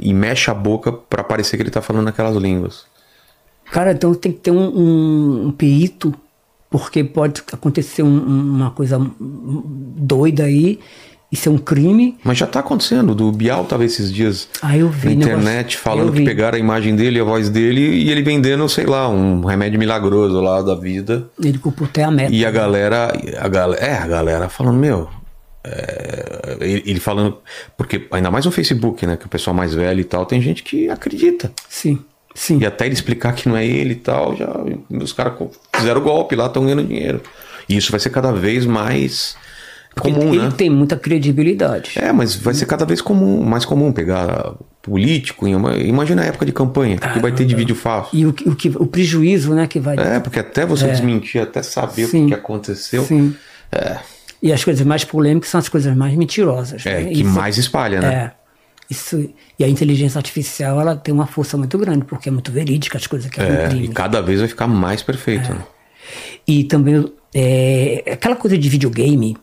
e, 0.00 0.08
e 0.08 0.12
mexe 0.14 0.50
a 0.50 0.54
boca 0.54 0.90
para 0.92 1.22
parecer 1.22 1.56
que 1.56 1.62
ele 1.62 1.70
tá 1.70 1.80
falando 1.82 2.08
aquelas 2.08 2.34
línguas. 2.36 2.84
Cara, 3.70 3.92
então 3.92 4.14
tem 4.14 4.32
que 4.32 4.38
ter 4.38 4.50
um, 4.50 4.58
um, 4.68 5.46
um 5.48 5.50
perito, 5.50 6.14
porque 6.70 7.02
pode 7.04 7.42
acontecer 7.52 8.02
um- 8.02 8.06
um- 8.08 8.54
uma 8.56 8.70
coisa 8.70 8.98
doida 9.20 10.44
aí, 10.44 10.78
e 11.30 11.36
ser 11.36 11.48
um 11.48 11.58
crime. 11.58 12.16
Mas 12.22 12.38
já 12.38 12.46
tá 12.46 12.60
acontecendo. 12.60 13.12
Do 13.12 13.32
Bial 13.32 13.64
tava 13.64 13.84
esses 13.84 14.12
dias 14.12 14.48
Ah, 14.62 14.76
eu 14.78 14.88
vi 14.88 15.08
na 15.08 15.14
negócio- 15.16 15.32
internet 15.32 15.76
falando 15.76 16.08
eu 16.08 16.12
que 16.14 16.24
pegaram 16.24 16.56
a 16.56 16.60
imagem 16.60 16.94
dele, 16.94 17.18
a 17.18 17.24
voz 17.24 17.48
dele, 17.50 17.80
e 17.80 18.10
ele 18.10 18.22
vendendo, 18.22 18.68
sei 18.68 18.86
lá, 18.86 19.08
um 19.08 19.44
remédio 19.44 19.76
milagroso 19.78 20.40
lá 20.40 20.62
da 20.62 20.76
vida. 20.76 21.28
Ele 21.42 21.58
culpou 21.58 21.84
até 21.86 22.04
a 22.04 22.10
meta. 22.12 22.32
E 22.32 22.46
a 22.46 22.50
galera, 22.50 23.12
a 23.40 23.48
galera, 23.48 23.84
é, 23.84 23.96
a 23.98 24.06
galera 24.06 24.48
falando, 24.48 24.78
meu. 24.78 25.08
é, 25.68 26.58
ele, 26.60 26.82
ele 26.86 27.00
falando, 27.00 27.38
porque 27.76 28.06
ainda 28.12 28.30
mais 28.30 28.44
no 28.44 28.52
Facebook, 28.52 29.04
né? 29.04 29.16
Que 29.16 29.26
o 29.26 29.28
pessoal 29.28 29.52
mais 29.54 29.74
velho 29.74 30.00
e 30.00 30.04
tal, 30.04 30.24
tem 30.24 30.40
gente 30.40 30.62
que 30.62 30.88
acredita. 30.88 31.50
Sim, 31.68 31.98
sim. 32.36 32.58
E 32.60 32.66
até 32.66 32.84
ele 32.86 32.94
explicar 32.94 33.32
que 33.34 33.48
não 33.48 33.56
é 33.56 33.66
ele 33.66 33.92
e 33.92 33.96
tal, 33.96 34.36
já 34.36 34.48
os 34.90 35.12
caras 35.12 35.34
fizeram 35.74 36.00
golpe 36.00 36.36
lá, 36.36 36.46
estão 36.46 36.62
ganhando 36.64 36.84
dinheiro. 36.84 37.20
E 37.68 37.76
isso 37.76 37.90
vai 37.90 37.98
ser 37.98 38.10
cada 38.10 38.30
vez 38.32 38.64
mais 38.64 39.36
comum, 39.98 40.34
ele 40.34 40.42
né? 40.44 40.52
tem 40.56 40.68
muita 40.70 40.96
credibilidade. 40.96 41.92
É, 41.96 42.12
mas 42.12 42.36
vai 42.36 42.54
ser 42.54 42.66
cada 42.66 42.84
vez 42.84 43.00
comum, 43.00 43.42
mais 43.42 43.64
comum 43.64 43.90
pegar 43.92 44.54
político. 44.82 45.48
Imagina 45.48 46.22
a 46.22 46.26
época 46.26 46.44
de 46.46 46.52
campanha, 46.52 46.98
que 46.98 47.18
vai 47.18 47.32
ter 47.32 47.44
de 47.44 47.54
vídeo 47.56 47.74
fácil. 47.74 48.16
E 48.16 48.26
o, 48.26 48.28
o, 48.28 48.54
que, 48.54 48.68
o 48.68 48.86
prejuízo 48.86 49.54
né, 49.54 49.66
que 49.66 49.80
vai. 49.80 49.96
É, 49.98 50.20
porque 50.20 50.38
até 50.38 50.64
você 50.64 50.86
desmentir, 50.86 51.40
até 51.40 51.62
saber 51.62 52.04
o 52.04 52.08
Sim. 52.08 52.22
que 52.24 52.28
que 52.28 52.34
aconteceu, 52.34 53.02
Sim. 53.04 53.34
é, 53.72 53.96
E 54.42 54.52
as 54.52 54.62
coisas 54.62 54.86
mais 54.86 55.02
polêmicas 55.02 55.48
são 55.50 55.58
as 55.58 55.68
coisas 55.68 55.96
mais 55.96 56.14
mentirosas. 56.14 56.84
é 56.86 57.00
né? 57.00 57.04
que 57.10 57.22
Isso- 57.22 57.30
mais 57.30 57.58
espalha, 57.58 58.00
né? 58.00 58.14
É. 58.14 58.45
Isso, 58.88 59.28
e 59.58 59.64
a 59.64 59.68
inteligência 59.68 60.18
artificial 60.18 60.80
ela 60.80 60.94
tem 60.96 61.12
uma 61.12 61.26
força 61.26 61.56
muito 61.56 61.76
grande, 61.76 62.04
porque 62.04 62.28
é 62.28 62.32
muito 62.32 62.52
verídica 62.52 62.96
as 62.98 63.06
coisas 63.06 63.28
que 63.30 63.40
ela 63.40 63.48
É, 63.48 63.62
e 63.62 63.66
imprime. 63.66 63.88
cada 63.94 64.20
vez 64.22 64.38
vai 64.40 64.48
ficar 64.48 64.66
mais 64.68 65.02
perfeito. 65.02 65.52
né? 65.52 65.60
E 66.46 66.64
também 66.64 67.12
é, 67.34 68.04
aquela 68.12 68.36
coisa 68.36 68.56
de 68.56 68.68
videogame, 68.68 69.36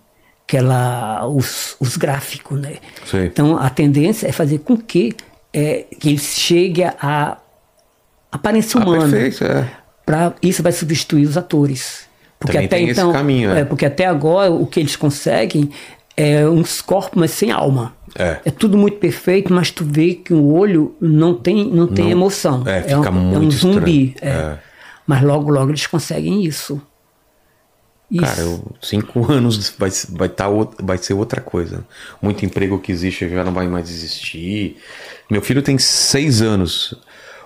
aquela, 0.47 1.27
os, 1.27 1.75
os 1.79 1.97
gráficos, 1.97 2.59
né? 2.59 2.75
Sei. 3.05 3.25
Então 3.25 3.57
a 3.57 3.69
tendência 3.69 4.27
é 4.27 4.31
fazer 4.31 4.59
com 4.59 4.77
que, 4.77 5.13
é, 5.53 5.85
que 5.99 6.09
ele 6.09 6.17
chegue 6.19 6.83
à 6.83 7.37
aparência 8.31 8.79
humana. 8.79 9.09
perfeito, 9.11 9.43
é. 9.43 9.69
Pra, 10.05 10.33
isso 10.41 10.63
vai 10.63 10.71
substituir 10.71 11.25
os 11.25 11.37
atores. 11.37 12.07
Porque 12.39 12.53
Também 12.57 12.65
até 12.67 12.79
então, 12.81 13.11
caminho, 13.13 13.51
é. 13.51 13.63
porque 13.63 13.85
até 13.85 14.05
agora 14.05 14.51
o 14.51 14.65
que 14.67 14.79
eles 14.79 14.95
conseguem 14.97 15.69
é 16.15 16.47
uns 16.47 16.81
corpos, 16.81 17.19
mas 17.19 17.31
sem 17.31 17.51
alma. 17.51 17.93
É. 18.15 18.33
tudo 18.51 18.77
muito 18.77 18.97
perfeito, 18.97 19.51
mas 19.51 19.71
tu 19.71 19.83
vê 19.83 20.13
que 20.13 20.33
o 20.33 20.53
olho 20.53 20.95
não 21.01 21.33
tem, 21.33 21.65
não 21.65 21.87
tem 21.87 22.05
Não- 22.05 22.11
emoção. 22.11 22.63
é, 22.67 22.83
fica 22.83 22.99
um, 23.11 23.33
é 23.33 23.37
um 23.37 23.41
muito 23.41 23.55
zumbi. 23.55 24.09
estranho. 24.13 24.35
é. 24.35 24.53
É. 24.53 24.59
Mas 25.05 25.21
logo, 25.21 25.49
logo 25.51 25.71
eles 25.71 25.85
conseguem 25.87 26.45
isso. 26.45 26.81
Isso. 28.09 28.23
Cara, 28.23 28.41
eu, 28.41 28.71
cinco 28.81 29.25
anos 29.31 29.73
vai, 29.77 29.89
vai, 30.09 30.29
tá, 30.29 30.45
vai 30.81 30.97
ser 30.97 31.13
outra 31.13 31.41
coisa. 31.41 31.85
Muito 32.21 32.45
emprego 32.45 32.79
que 32.79 32.91
existe 32.91 33.27
já 33.27 33.43
não 33.43 33.51
vai 33.53 33.67
mais 33.67 33.89
existir. 33.89 34.77
Meu 35.29 35.41
filho 35.41 35.61
tem 35.61 35.77
seis 35.77 36.41
anos. 36.41 36.93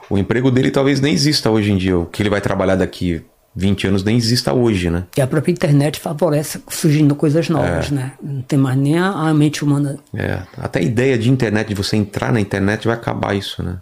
O 0.09 0.17
emprego 0.17 0.51
dele 0.51 0.69
talvez 0.71 0.99
nem 0.99 1.13
exista 1.13 1.49
hoje 1.49 1.71
em 1.71 1.77
dia. 1.77 1.97
O 1.97 2.05
que 2.05 2.21
ele 2.21 2.29
vai 2.29 2.41
trabalhar 2.41 2.75
daqui 2.75 3.23
20 3.57 3.87
anos 3.87 4.03
nem 4.03 4.15
exista 4.15 4.53
hoje, 4.53 4.87
né? 4.91 5.05
E 5.17 5.21
a 5.21 5.25
própria 5.25 5.51
internet 5.51 5.99
favorece 5.99 6.61
surgindo 6.69 7.15
coisas 7.15 7.49
É. 7.49 7.53
novas, 7.53 7.89
né? 7.89 8.13
Não 8.21 8.43
tem 8.43 8.57
mais 8.59 8.77
nem 8.77 8.99
a, 8.99 9.09
a 9.09 9.33
mente 9.33 9.63
humana. 9.63 9.97
É, 10.13 10.39
até 10.55 10.77
a 10.79 10.83
ideia 10.83 11.17
de 11.17 11.29
internet, 11.31 11.67
de 11.67 11.73
você 11.73 11.97
entrar 11.97 12.31
na 12.31 12.39
internet, 12.39 12.85
vai 12.85 12.95
acabar 12.95 13.35
isso, 13.35 13.63
né? 13.63 13.77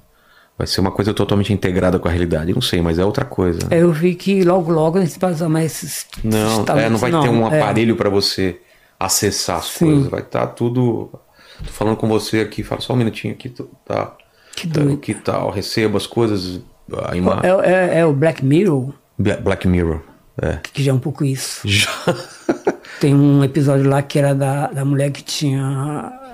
Vai 0.57 0.65
ser 0.65 0.79
uma 0.79 0.91
coisa 0.91 1.13
totalmente 1.13 1.51
integrada 1.51 1.99
com 1.99 2.07
a 2.07 2.11
realidade. 2.11 2.53
Não 2.53 2.61
sei, 2.61 2.81
mas 2.81 2.97
é 2.97 3.03
outra 3.03 3.25
coisa. 3.25 3.59
É, 3.69 3.81
Eu 3.81 3.91
vi 3.91 4.15
que 4.15 4.45
logo, 4.45 4.71
logo 4.71 4.97
a 4.97 5.01
gente 5.03 5.19
vai 5.19 5.33
usar 5.33 5.49
mais 5.49 5.65
esses. 5.65 6.07
Não, 6.23 6.63
é, 6.77 6.89
não 6.89 6.97
vai 6.97 7.11
ter 7.11 7.17
um 7.29 7.45
é. 7.45 7.61
aparelho 7.61 7.97
para 7.97 8.09
você 8.09 8.61
acessar 8.97 9.57
as 9.57 9.65
Sim. 9.65 9.85
coisas. 9.87 10.07
Vai 10.07 10.21
estar 10.21 10.47
tudo. 10.47 11.09
Tô 11.65 11.71
falando 11.71 11.97
com 11.97 12.07
você 12.07 12.39
aqui, 12.39 12.63
fala 12.63 12.79
só 12.79 12.93
um 12.93 12.95
minutinho 12.95 13.33
aqui. 13.33 13.53
Tá. 13.85 14.15
Que 14.55 14.69
tá, 14.69 14.81
que 15.01 15.13
tal? 15.13 15.51
Receba 15.51 15.97
as 15.97 16.07
coisas. 16.07 16.61
A 17.09 17.17
imagem. 17.17 17.43
É, 17.43 17.97
é, 17.97 17.99
é 17.99 18.05
o 18.05 18.13
Black 18.13 18.45
Mirror, 18.45 18.93
Black 19.17 19.67
Mirror. 19.67 20.01
É. 20.41 20.59
que 20.73 20.83
já 20.83 20.91
é 20.91 20.93
um 20.93 20.99
pouco 20.99 21.23
isso. 21.23 21.61
Já. 21.67 21.89
Tem 22.99 23.15
um 23.15 23.41
episódio 23.43 23.89
lá 23.89 24.01
que 24.01 24.19
era 24.19 24.33
da, 24.35 24.67
da 24.67 24.83
mulher 24.83 25.09
que 25.11 25.23
tinha 25.23 25.63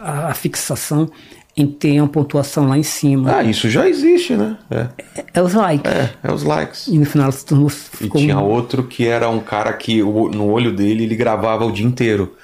a, 0.02 0.30
a 0.30 0.34
fixação 0.34 1.10
em 1.56 1.68
ter 1.68 1.99
uma 2.02 2.08
pontuação 2.08 2.68
lá 2.68 2.78
em 2.78 2.84
cima. 2.84 3.36
ah, 3.38 3.44
isso 3.44 3.70
já 3.70 3.88
existe, 3.88 4.36
né? 4.36 4.58
É, 4.72 4.88
É 5.36 5.41
os 5.41 5.53
likes. 5.53 5.91
é, 5.91 6.14
é 6.24 6.32
os 6.32 6.44
likes. 6.44 6.88
E 6.88 6.98
no 6.98 7.06
final 7.06 7.32
se 7.32 7.45
tornou. 7.45 7.70
E 7.99 8.10
tinha 8.10 8.38
um- 8.40 8.44
outro 8.44 8.84
que 8.84 9.06
era 9.08 9.30
um 9.30 9.40
cara 9.40 9.72
que 9.74 10.02
no 10.02 10.45
olho 10.49 10.72
dele 10.76 11.03
ele 11.03 11.16
gravava 11.16 11.64
o 11.66 11.72
dia 11.72 11.86
inteiro. 11.86 12.36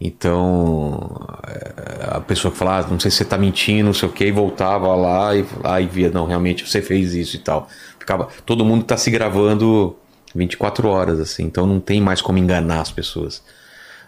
Então, 0.00 1.26
é, 1.46 2.16
a 2.16 2.20
pessoa 2.20 2.50
que 2.50 2.58
falava, 2.58 2.86
ah, 2.86 2.90
não 2.90 2.98
sei 3.00 3.10
se 3.10 3.18
você 3.18 3.24
tá 3.24 3.38
mentindo, 3.38 3.84
não 3.86 3.94
sei 3.94 4.08
o 4.08 4.12
que, 4.12 4.24
e 4.24 4.32
voltava 4.32 4.94
lá 4.94 5.34
e 5.36 5.44
aí 5.64 5.86
via, 5.86 6.10
não, 6.10 6.26
realmente 6.26 6.68
você 6.68 6.80
fez 6.82 7.14
isso 7.14 7.36
e 7.36 7.38
tal. 7.40 7.68
Ficava, 8.02 8.26
todo 8.44 8.64
mundo 8.64 8.82
tá 8.84 8.96
se 8.96 9.12
gravando 9.12 9.94
24 10.34 10.88
horas, 10.88 11.20
assim, 11.20 11.44
então 11.44 11.64
não 11.66 11.78
tem 11.78 12.00
mais 12.00 12.20
como 12.20 12.36
enganar 12.36 12.80
as 12.80 12.90
pessoas. 12.90 13.40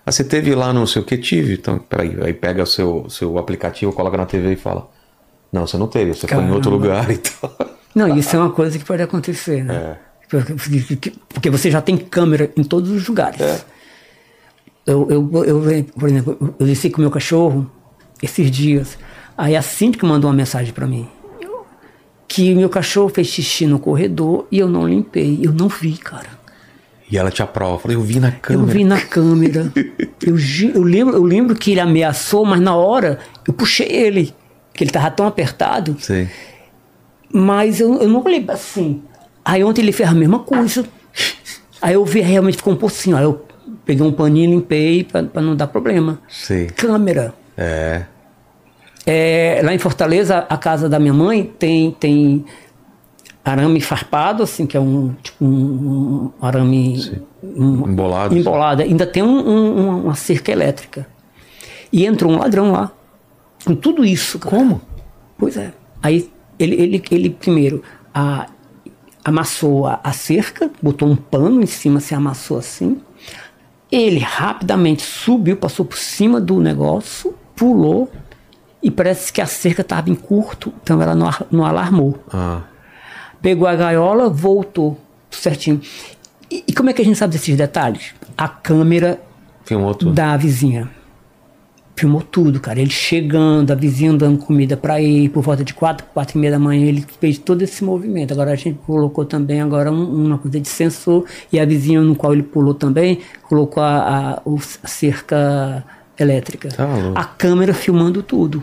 Ah, 0.05 0.11
você 0.11 0.25
teve 0.25 0.53
lá 0.53 0.73
no 0.73 0.85
sei 0.85 1.01
o 1.01 1.05
que? 1.05 1.17
Tive. 1.17 1.55
Então, 1.55 1.79
peraí, 1.79 2.17
aí 2.23 2.33
pega 2.35 2.65
o 2.65 2.67
seu, 2.67 3.09
seu 3.09 3.39
aplicativo, 3.39 3.93
coloca 3.93 4.17
na 4.17 4.27
TV 4.27 4.55
e 4.55 4.57
fala. 4.57 4.91
Não, 5.53 5.65
você 5.65 5.79
não 5.79 5.87
teve, 5.87 6.13
você 6.13 6.27
foi 6.27 6.43
em 6.43 6.51
outro 6.51 6.73
Caramba. 6.73 6.89
lugar 7.05 7.11
e 7.15 7.19
tal. 7.19 7.57
Não, 7.95 8.17
isso 8.19 8.35
é 8.35 8.39
uma 8.41 8.51
coisa 8.51 8.77
que 8.77 8.85
pode 8.85 9.01
acontecer, 9.01 9.59
É. 9.61 9.63
né? 9.63 9.97
Porque, 10.29 11.13
porque 11.29 11.51
você 11.51 11.71
já 11.71 11.81
tem 11.81 11.97
câmera 11.97 12.51
em 12.57 12.65
todos 12.65 12.91
os 12.91 13.07
lugares. 13.07 13.41
É. 13.41 13.61
Eu, 14.85 15.07
eu, 15.09 15.45
eu, 15.45 15.85
por 15.97 16.09
exemplo, 16.09 16.55
eu 16.59 16.67
desci 16.67 16.91
com 16.91 16.99
o 16.99 17.01
meu 17.03 17.11
cachorro 17.13 17.71
esses 18.21 18.51
dias. 18.51 18.99
Aí 19.39 19.55
a 19.55 19.63
síndica 19.63 20.05
mandou 20.07 20.29
uma 20.29 20.37
mensagem 20.37 20.73
para 20.73 20.87
mim. 20.89 21.09
Que 22.35 22.53
meu 22.53 22.69
cachorro 22.69 23.09
fez 23.09 23.29
xixi 23.29 23.65
no 23.65 23.79
corredor 23.79 24.49
e 24.51 24.59
eu 24.59 24.69
não 24.69 24.89
limpei. 24.89 25.39
Eu 25.41 25.53
não 25.53 25.69
vi, 25.69 25.97
cara. 25.97 26.27
E 27.09 27.17
ela 27.17 27.31
te 27.31 27.45
aprova. 27.45 27.79
Falei, 27.79 27.97
eu 27.97 28.01
vi 28.01 28.19
na 28.19 28.33
câmera. 28.33 28.67
Eu 28.69 28.75
vi 28.75 28.83
na 28.83 29.01
câmera. 29.01 29.73
eu, 30.21 30.37
eu, 30.75 30.83
lembro, 30.83 31.15
eu 31.15 31.23
lembro 31.23 31.55
que 31.55 31.71
ele 31.71 31.79
ameaçou, 31.79 32.45
mas 32.45 32.61
na 32.61 32.75
hora 32.75 33.21
eu 33.47 33.55
puxei 33.55 33.87
ele. 33.87 34.35
Que 34.73 34.83
ele 34.83 34.91
tava 34.91 35.13
tão 35.13 35.29
apertado. 35.29 35.97
Sei. 36.01 36.29
Mas 37.33 37.79
eu, 37.79 38.03
eu 38.03 38.09
não 38.09 38.21
olhei 38.21 38.45
assim. 38.49 39.01
Aí 39.45 39.63
ontem 39.63 39.83
ele 39.83 39.93
fez 39.93 40.09
a 40.09 40.13
mesma 40.13 40.41
coisa. 40.41 40.85
Aí 41.81 41.95
eu 41.95 42.05
vi, 42.05 42.21
realmente 42.21 42.57
ficou 42.57 42.73
um 42.73 42.77
pouquinho. 42.77 43.17
Aí 43.17 43.23
eu 43.23 43.47
peguei 43.85 44.05
um 44.05 44.11
paninho, 44.11 44.51
limpei 44.51 45.05
pra, 45.05 45.23
pra 45.23 45.41
não 45.41 45.55
dar 45.55 45.69
problema. 45.69 46.19
Sei. 46.29 46.67
Câmera. 46.67 47.33
É. 47.57 48.07
É, 49.07 49.61
lá 49.63 49.75
em 49.75 49.79
Fortaleza, 49.79 50.47
a 50.49 50.57
casa 50.57 50.89
da 50.89 50.99
minha 50.99 51.13
mãe 51.13 51.45
tem, 51.59 51.91
tem 51.93 52.45
arame 53.45 53.81
farpado, 53.81 54.43
assim, 54.43 54.67
que 54.67 54.77
é 54.77 54.81
um 54.81 55.15
tipo 55.23 55.45
um, 55.45 56.33
um 56.41 56.45
arame 56.47 57.23
um- 57.43 57.87
Embolado. 57.89 58.37
embolado. 58.37 58.83
Ainda 58.83 59.07
tem 59.07 59.23
um- 59.23 59.47
um- 59.49 60.05
uma 60.05 60.15
cerca 60.15 60.51
elétrica. 60.51 61.07
E 61.93 62.07
entrou 62.07 62.33
um 62.33 62.39
ladrão 62.39 62.73
lá. 62.73 62.91
Com 63.65 63.75
tudo 63.75 64.05
isso. 64.05 64.39
Como? 64.39 64.81
Pois 65.39 65.57
é. 65.57 65.73
Aí 66.03 66.31
ele, 66.59 66.75
ele, 66.81 67.03
ele 67.11 67.31
primeiro 67.31 67.83
a- 68.15 68.47
amassou 69.25 69.87
a, 69.87 70.01
a 70.03 70.13
cerca, 70.13 70.71
botou 70.83 71.09
um 71.09 71.17
pano 71.17 71.63
em 71.63 71.67
cima, 71.67 72.01
se 72.01 72.15
amassou 72.15 72.57
assim. 72.59 73.01
Ele 73.93 74.19
rapidamente 74.19 75.03
subiu, 75.03 75.57
passou 75.57 75.85
por 75.85 75.99
cima 75.99 76.41
do 76.41 76.59
negócio, 76.59 77.35
pulou 77.55 78.11
e 78.85 78.91
parece 78.91 79.33
que 79.33 79.41
a 79.41 79.47
cerca 79.47 79.81
estava 79.81 80.11
em 80.11 80.15
curto, 80.15 80.73
então 80.83 81.01
ela 81.01 81.15
não, 81.15 81.31
não 81.51 81.65
alarmou. 81.65 82.19
Ah. 82.33 82.61
Pegou 83.41 83.67
a 83.67 83.75
gaiola, 83.75 84.29
voltou 84.29 84.99
certinho. 85.31 85.81
E, 86.51 86.63
e 86.69 86.73
como 86.73 86.91
é 86.91 86.93
que 86.93 87.01
a 87.03 87.05
gente 87.05 87.17
sabe 87.19 87.33
desses 87.33 87.57
detalhes? 87.57 88.15
A 88.37 88.47
câmera 88.49 89.19
Filmou 89.65 89.95
tudo. 89.95 90.13
da 90.13 90.37
vizinha. 90.37 90.91
Filmou 91.97 92.23
tudo, 92.23 92.59
cara. 92.59 92.81
Ele 92.81 92.91
chegando, 92.91 93.71
a 93.71 93.75
vizinha 93.75 94.13
dando 94.15 94.37
comida 94.39 94.77
para 94.77 95.01
ele, 95.01 95.29
por 95.29 95.43
volta 95.45 95.63
de 95.65 95.73
quatro, 95.73 96.05
quatro 96.13 96.37
e 96.37 96.41
meia 96.41 96.53
da 96.53 96.59
manhã, 96.59 96.85
ele 96.87 97.05
fez 97.21 97.39
todo 97.39 97.63
esse 97.63 97.85
movimento. 97.85 98.33
Agora 98.33 98.51
a 98.51 98.57
gente 98.57 98.79
colocou 98.85 99.25
também 99.25 99.61
agora 99.61 99.93
um- 99.93 100.27
uma 100.27 100.37
coisa 100.39 100.59
de 100.61 100.69
sensor 100.69 101.25
e 101.53 101.59
a 101.61 101.65
vizinha 101.65 102.01
no 102.03 102.17
qual 102.17 102.33
ele 102.33 102.43
pulou 102.43 102.75
também 102.75 103.21
colocou 103.49 103.81
a, 103.83 104.35
a- 104.37 104.43
a 104.83 104.89
cerca 104.89 105.85
elétrica. 106.19 106.69
Tá 106.71 106.85
a 107.15 107.25
câmera 107.25 107.73
filmando 107.73 108.23
tudo. 108.25 108.63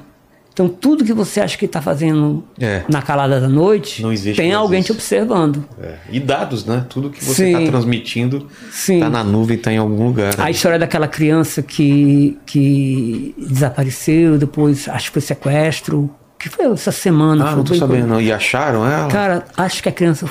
Então 0.53 0.67
tudo 0.67 1.05
que 1.05 1.13
você 1.13 1.39
acha 1.39 1.57
que 1.57 1.65
está 1.65 1.81
fazendo 1.81 2.43
É. 2.59 2.83
na 2.89 3.01
calada 3.01 3.39
da 3.39 3.47
noite, 3.47 4.01
Não 4.01 4.11
existe 4.11 4.35
tem 4.41 4.53
alguém 4.53 4.81
te 4.81 4.91
observando. 4.91 5.63
É. 5.81 5.95
E 6.11 6.19
dados, 6.19 6.65
né? 6.65 6.85
Tudo 6.89 7.09
que 7.09 7.23
você 7.23 7.51
está 7.51 7.71
transmitindo 7.71 8.47
Sim. 8.69 8.99
tá 8.99 9.09
na 9.09 9.23
nuvem, 9.23 9.57
tá 9.57 9.71
em 9.71 9.77
algum 9.77 10.07
lugar. 10.07 10.33
A 10.37 10.51
história 10.51 10.77
daquela 10.77 11.07
criança 11.07 11.61
que, 11.61 12.37
que 12.45 13.33
desapareceu, 13.37 14.37
depois 14.37 14.89
acho 14.89 15.07
que 15.07 15.13
foi 15.13 15.21
sequestro, 15.21 16.09
que 16.37 16.49
foi 16.49 16.65
essa 16.65 16.91
semana. 16.91 17.47
Ah, 17.49 17.55
não 17.55 17.63
tô 17.63 17.73
sabendo. 17.73 18.07
não. 18.07 18.19
E 18.21 18.31
acharam 18.31 18.85
ela? 18.85 19.07
Cara, 19.07 19.45
acho 19.55 19.81
que 19.81 19.87
a 19.87 19.91
criança 19.91 20.25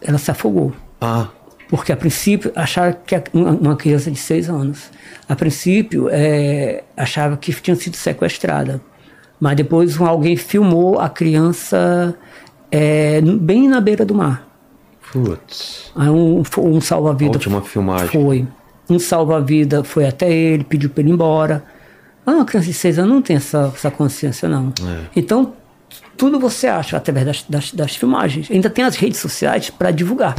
ela 0.00 0.16
se 0.18 0.30
afogou. 0.30 0.72
Ah, 1.00 1.28
Porque 1.68 1.92
a 1.92 1.96
princípio 1.96 2.50
acharam 2.56 2.96
que 3.06 3.20
uma 3.34 3.50
uma 3.50 3.76
criança 3.76 4.10
de 4.10 4.18
seis 4.18 4.48
anos. 4.48 4.90
A 5.28 5.34
princípio 5.36 6.08
é, 6.10 6.82
achava 6.96 7.36
que 7.36 7.52
tinha 7.52 7.74
sido 7.76 7.96
sequestrada. 7.96 8.80
Mas 9.40 9.56
depois 9.56 10.00
alguém 10.00 10.36
filmou 10.36 10.98
a 10.98 11.08
criança 11.08 12.14
é, 12.70 13.20
bem 13.20 13.68
na 13.68 13.80
beira 13.80 14.04
do 14.04 14.14
mar. 14.14 14.46
putz. 15.12 15.92
Aí 15.94 16.08
um, 16.08 16.42
um 16.58 16.78
A 16.78 16.80
salva-vida 16.80 17.32
última 17.32 17.60
filmagem. 17.62 18.08
foi. 18.08 18.46
Um 18.88 18.98
salva-vida 18.98 19.82
foi 19.84 20.06
até 20.06 20.32
ele, 20.32 20.64
pediu 20.64 20.88
para 20.90 21.02
ele 21.02 21.10
ir 21.10 21.12
embora. 21.12 21.64
Ah, 22.24 22.32
uma 22.32 22.44
criança 22.44 22.66
de 22.68 22.74
seis 22.74 22.98
anos 22.98 23.12
não 23.12 23.22
tem 23.22 23.36
essa, 23.36 23.70
essa 23.74 23.90
consciência, 23.90 24.48
não. 24.48 24.72
É. 24.84 25.00
Então, 25.14 25.52
tudo 26.16 26.38
você 26.40 26.66
acha 26.66 26.96
através 26.96 27.26
das, 27.26 27.42
das, 27.48 27.72
das 27.72 27.96
filmagens. 27.96 28.50
Ainda 28.50 28.70
tem 28.70 28.84
as 28.84 28.96
redes 28.96 29.20
sociais 29.20 29.70
para 29.70 29.90
divulgar. 29.90 30.36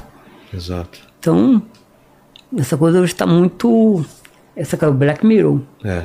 Exato. 0.54 1.00
Então, 1.20 1.62
essa 2.58 2.78
coisa 2.78 3.00
hoje 3.00 3.14
está 3.14 3.26
muito. 3.28 4.04
Essa 4.56 4.76
que 4.76 4.84
é 4.84 4.88
o 4.88 4.94
Black 4.94 5.26
Mirror. 5.26 5.60
É. 5.84 6.04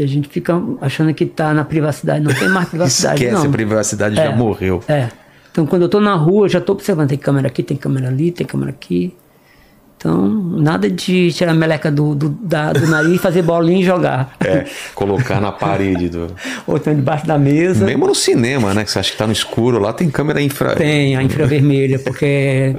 E 0.00 0.04
a 0.04 0.06
gente 0.06 0.28
fica 0.28 0.60
achando 0.80 1.12
que 1.12 1.24
está 1.24 1.52
na 1.52 1.62
privacidade. 1.64 2.24
Não 2.24 2.32
tem 2.32 2.48
mais 2.48 2.66
privacidade, 2.70 3.22
Esquece, 3.22 3.42
não. 3.42 3.50
a 3.50 3.52
privacidade 3.52 4.16
já 4.16 4.24
É. 4.24 4.34
morreu. 4.34 4.82
É. 4.88 5.08
Então, 5.52 5.66
quando 5.66 5.82
eu 5.82 5.88
tô 5.88 6.00
na 6.00 6.14
rua, 6.14 6.46
eu 6.46 6.48
já 6.48 6.60
tô 6.60 6.72
observando. 6.72 7.08
Tem 7.08 7.18
câmera 7.18 7.48
aqui, 7.48 7.62
tem 7.62 7.76
câmera 7.76 8.08
ali, 8.08 8.30
tem 8.30 8.46
câmera 8.46 8.70
aqui. 8.70 9.14
Então, 9.96 10.26
nada 10.28 10.88
de 10.88 11.30
tirar 11.32 11.52
a 11.52 11.54
meleca 11.54 11.90
do, 11.90 12.14
do, 12.14 12.30
da- 12.30 12.72
do 12.72 12.86
nariz, 12.86 13.20
fazer 13.20 13.42
bolinha 13.42 13.80
e 13.80 13.84
jogar. 13.84 14.34
É, 14.40 14.64
colocar 14.94 15.40
na 15.42 15.52
parede 15.52 16.08
do. 16.08 16.28
Ou 16.66 16.76
então 16.78 16.94
debaixo 16.94 17.26
da 17.26 17.36
mesa. 17.38 17.84
Mesmo 17.84 18.06
no 18.06 18.14
cinema, 18.14 18.72
né? 18.72 18.82
Que 18.84 18.90
você 18.90 18.98
acha 19.00 19.12
que 19.12 19.18
tá 19.18 19.26
no 19.26 19.32
escuro, 19.34 19.78
lá 19.78 19.92
tem 19.92 20.08
câmera 20.08 20.40
infra. 20.40 20.74
Tem 20.74 21.14
a 21.16 21.22
infravermelha, 21.22 21.98
porque 21.98 22.74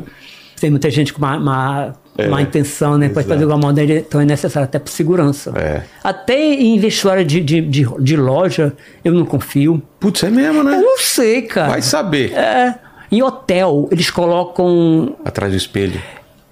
tem 0.60 0.72
muita 0.72 0.89
gente 0.89 1.14
com 1.14 1.22
má, 1.22 1.93
má, 2.18 2.28
má 2.28 2.42
intenção, 2.42 2.98
né? 2.98 3.10
Pode 3.10 3.28
fazer 3.28 3.44
alguma 3.44 3.68
moda, 3.68 3.84
então 3.84 4.22
é 4.22 4.26
necessário 4.26 4.66
até 4.66 4.80
por 4.80 4.90
segurança. 4.90 5.52
É. 5.56 5.84
Até 6.04 6.38
em 6.38 6.78
vestuário 6.80 7.26
de, 7.26 7.42
de, 7.42 7.62
de, 7.62 7.86
de 8.00 8.18
loja, 8.18 8.74
eu 9.04 9.14
não 9.14 9.26
confio. 9.26 9.82
Putz, 10.00 10.24
é 10.24 10.30
mesmo, 10.30 10.64
né? 10.64 10.78
Eu 10.78 10.82
não 10.82 10.98
sei, 10.98 11.44
cara. 11.44 11.70
Vai 11.70 11.82
saber. 11.82 12.34
É. 12.34 12.76
Em 13.12 13.22
hotel, 13.22 13.90
eles 13.92 14.10
colocam 14.10 15.16
Atrás 15.26 15.52
do 15.52 15.58
espelho. 15.58 16.02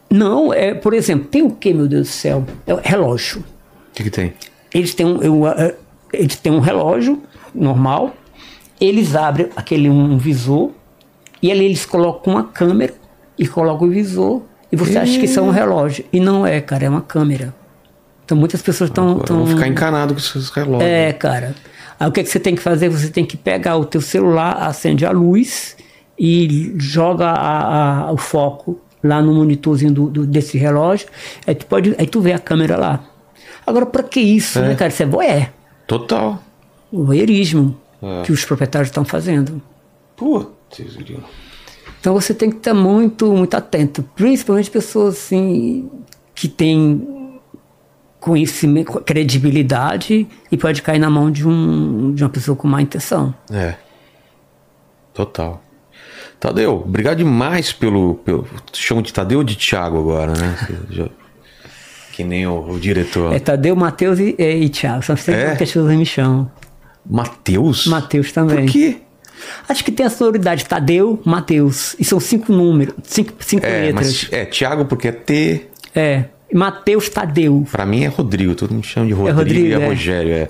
Não, 0.10 0.54
é, 0.54 0.74
por 0.74 0.94
exemplo, 0.94 1.28
tem 1.28 1.42
o 1.42 1.52
que, 1.52 1.74
meu 1.74 1.88
Deus 1.88 2.08
do 2.08 2.12
céu? 2.12 2.44
É 2.66 2.76
relógio. 2.82 3.40
O 3.40 3.94
que, 3.94 4.04
que 4.04 4.10
tem? 4.10 4.34
Eles 4.74 4.94
têm 4.94 5.06
um, 5.06 5.22
eu, 5.22 5.48
eh, 5.48 5.76
eles 6.12 6.36
têm 6.36 6.52
um 6.52 6.60
relógio 6.60 7.22
normal, 7.54 8.14
eles 8.80 9.16
abrem 9.16 9.50
aquele 9.56 9.90
um 9.90 10.18
visor 10.18 10.72
e 11.42 11.52
ali 11.52 11.66
eles 11.66 11.86
colocam 11.86 12.34
uma 12.34 12.44
câmera 12.44 12.94
e 13.38 13.48
colocam 13.48 13.88
o 13.88 13.92
visor 13.92 14.42
e 14.72 14.76
você 14.76 14.98
acha 14.98 15.18
que 15.20 15.26
isso 15.26 15.40
é 15.40 15.42
um 15.44 15.50
relógio. 15.52 16.06
E 16.14 16.20
não 16.20 16.46
é, 16.46 16.60
cara, 16.62 16.86
é 16.86 16.90
uma 16.90 17.02
câmera. 17.02 17.54
Então 18.26 18.38
muitas 18.38 18.62
pessoas 18.62 18.90
estão. 18.90 19.18
Vou 19.28 19.48
ficar 19.48 19.68
encanado 19.68 20.14
com 20.14 20.20
esses 20.20 20.50
relógios. 20.50 20.84
É, 20.90 21.12
cara. 21.14 21.56
Aí 22.00 22.08
o 22.08 22.12
que, 22.12 22.20
é 22.22 22.24
que 22.24 22.30
você 22.30 22.40
tem 22.40 22.56
que 22.56 22.62
fazer? 22.62 22.88
Você 22.90 23.10
tem 23.10 23.26
que 23.26 23.36
pegar 23.36 23.76
o 23.78 23.84
teu 23.86 24.00
celular, 24.02 24.54
acende 24.62 25.06
a 25.06 25.12
luz 25.12 25.76
e 26.18 26.74
joga 26.78 27.26
a- 27.30 28.04
a- 28.08 28.12
o 28.12 28.18
foco 28.18 28.80
lá 29.04 29.22
no 29.22 29.34
monitorzinho 29.34 29.92
do, 29.92 30.10
do- 30.10 30.26
desse 30.26 30.58
relógio. 30.58 31.08
Aí 31.48 31.56
tu, 31.56 31.66
pode, 31.66 31.96
aí 31.98 32.06
tu 32.08 32.22
vê 32.22 32.34
a 32.34 32.40
câmera 32.40 32.78
lá. 32.78 33.04
Agora, 33.66 33.86
pra 33.86 34.04
que 34.04 34.20
isso, 34.20 34.60
né, 34.62 34.76
cara? 34.76 34.90
Isso 34.90 35.04
é 35.04 35.06
voyeur. 35.06 35.48
Total. 35.88 36.40
O 36.92 37.04
voyeurismo 37.06 37.78
É. 38.02 38.22
que 38.24 38.32
os 38.32 38.46
proprietários 38.46 38.90
estão 38.90 39.04
fazendo. 39.04 39.62
Putz, 40.16 40.96
grilo. 40.98 41.24
Então 42.00 42.14
você 42.14 42.34
tem 42.34 42.50
que 42.50 42.58
estar 42.58 42.74
muito, 42.74 43.32
muito 43.34 43.56
atento. 43.56 44.04
Principalmente 44.16 44.72
pessoas 44.72 45.16
assim 45.18 45.90
que 46.34 46.48
têm 46.48 47.40
conhecimento, 48.20 49.00
credibilidade 49.02 50.28
e 50.52 50.58
pode 50.58 50.82
cair 50.82 51.00
na 51.00 51.10
mão 51.10 51.30
de, 51.32 51.48
um, 51.48 52.14
de 52.14 52.24
uma 52.24 52.30
pessoa 52.30 52.56
com 52.56 52.68
má 52.68 52.82
intenção. 52.82 53.34
É. 53.52 53.76
Total. 55.14 55.62
Tadeu, 56.40 56.76
obrigado 56.86 57.18
demais 57.18 57.74
pelo. 57.74 58.16
pelo 58.16 58.48
chamo 58.72 59.02
de 59.02 59.12
Tadeu 59.12 59.40
ou 59.40 59.44
de 59.44 59.56
Thiago 59.58 60.00
agora, 60.00 60.34
né? 60.34 60.56
Já- 60.90 61.10
que 62.14 62.24
nem 62.24 62.46
o, 62.48 62.72
o 62.72 62.80
diretor. 62.80 63.34
É 63.34 63.40
Tadeu, 63.40 63.76
Matheus 63.76 64.20
e, 64.20 64.36
e, 64.38 64.64
e 64.66 64.70
Thiago. 64.70 65.04
São 65.04 65.16
sempre 65.18 65.42
É? 65.42 65.46
que 65.46 65.52
as 65.52 65.58
pessoas 65.58 65.94
me 65.96 66.06
chamam. 66.06 66.50
Matheus? 67.10 67.88
Matheus 67.88 68.32
também. 68.32 68.66
Por 68.66 68.72
quê? 68.72 68.98
Acho 69.68 69.84
que 69.84 69.92
tem 69.92 70.06
a 70.06 70.10
sonoridade 70.10 70.66
Tadeu, 70.66 71.22
Matheus. 71.26 71.96
E 72.00 72.04
são 72.04 72.20
cinco 72.20 72.52
números, 72.52 72.94
cinco, 73.04 73.34
cinco 73.40 73.66
É, 73.66 73.82
letras. 73.88 73.94
mas 73.94 74.28
é 74.32 74.46
Thiago 74.46 74.86
porque 74.86 75.08
é 75.08 75.12
T. 75.12 75.68
É. 75.96 76.26
Matheus 76.54 77.10
Tadeu. 77.10 77.66
Pra 77.72 77.86
mim 77.86 78.04
é 78.04 78.08
Rodrigo, 78.08 78.56
todo 78.56 78.74
mundo 78.74 78.86
chama 78.86 79.06
de 79.08 79.14
Rodrigo, 79.14 79.38
Rodrigo, 79.38 79.68
e 79.68 79.74
é, 79.74 79.80
é. 79.82 79.88
Rogério, 79.88 80.32
é. 80.34 80.50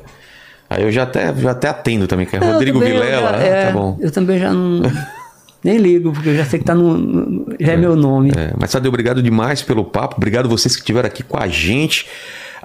Aí 0.70 0.84
eu 0.84 0.92
já 0.92 1.04
até, 1.04 1.34
já 1.36 1.52
até 1.52 1.68
atendo 1.68 2.08
também, 2.08 2.26
que 2.26 2.36
é 2.36 2.40
Eu 2.40 2.44
Rodrigo 2.54 2.80
também, 2.80 2.94
Vilela, 2.94 3.32
já- 3.32 3.38
né? 3.38 3.48
é, 3.48 3.66
Tá 3.66 3.72
bom. 3.72 3.98
Eu 4.00 4.12
também 4.12 4.40
já 4.40 4.54
não. 4.54 4.82
nem 5.64 5.78
ligo, 5.78 6.14
porque 6.14 6.30
eu 6.30 6.36
já 6.36 6.46
sei 6.46 6.60
que 6.60 6.66
tá 6.66 6.74
no. 6.76 6.98
no- 6.98 7.56
já 7.60 7.74
é, 7.74 7.78
meu 7.78 7.96
nome. 7.96 8.32
É, 8.38 8.54
mas 8.58 8.72
Tadeu, 8.72 8.90
obrigado 8.90 9.22
demais 9.22 9.62
pelo 9.62 9.84
papo. 9.84 10.16
Obrigado 10.18 10.48
vocês 10.48 10.76
que 10.76 10.82
estiveram 10.82 11.08
aqui 11.08 11.24
com 11.24 11.38
a 11.38 11.48
gente 11.48 12.06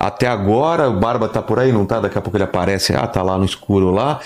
até 0.07 0.27
agora. 0.27 0.89
O 0.89 0.99
Barba 0.99 1.29
tá 1.29 1.41
por 1.41 1.59
aí, 1.59 1.73
não 1.73 1.87
tá? 1.87 2.01
Daqui 2.01 2.19
a 2.19 2.21
pouco 2.21 2.37
ele 2.37 2.45
aparece. 2.45 2.95
Ah, 2.95 3.07
tá 3.07 3.23
lá 3.23 3.39
no 3.39 3.45
escuro 3.45 3.91
lá. 3.91 4.21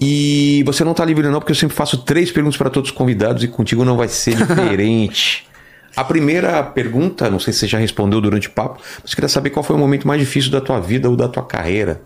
E 0.00 0.62
você 0.66 0.84
não 0.84 0.94
tá 0.94 1.04
livre 1.04 1.28
não, 1.28 1.40
porque 1.40 1.52
eu 1.52 1.56
sempre 1.56 1.76
faço 1.76 1.98
três 1.98 2.30
perguntas 2.30 2.56
para 2.56 2.70
todos 2.70 2.90
os 2.90 2.96
convidados 2.96 3.42
e 3.42 3.48
contigo 3.48 3.84
não 3.84 3.96
vai 3.96 4.08
ser 4.08 4.36
diferente. 4.46 5.46
A 5.96 6.02
primeira 6.02 6.62
pergunta, 6.62 7.30
não 7.30 7.38
sei 7.38 7.52
se 7.52 7.60
você 7.60 7.68
já 7.68 7.78
respondeu 7.78 8.20
durante 8.20 8.48
o 8.48 8.50
papo, 8.50 8.80
mas 9.00 9.12
eu 9.12 9.14
queria 9.14 9.28
saber 9.28 9.50
qual 9.50 9.62
foi 9.62 9.76
o 9.76 9.78
momento 9.78 10.08
mais 10.08 10.20
difícil 10.20 10.50
da 10.50 10.60
tua 10.60 10.80
vida 10.80 11.08
ou 11.08 11.16
da 11.16 11.28
tua 11.28 11.44
carreira. 11.44 12.00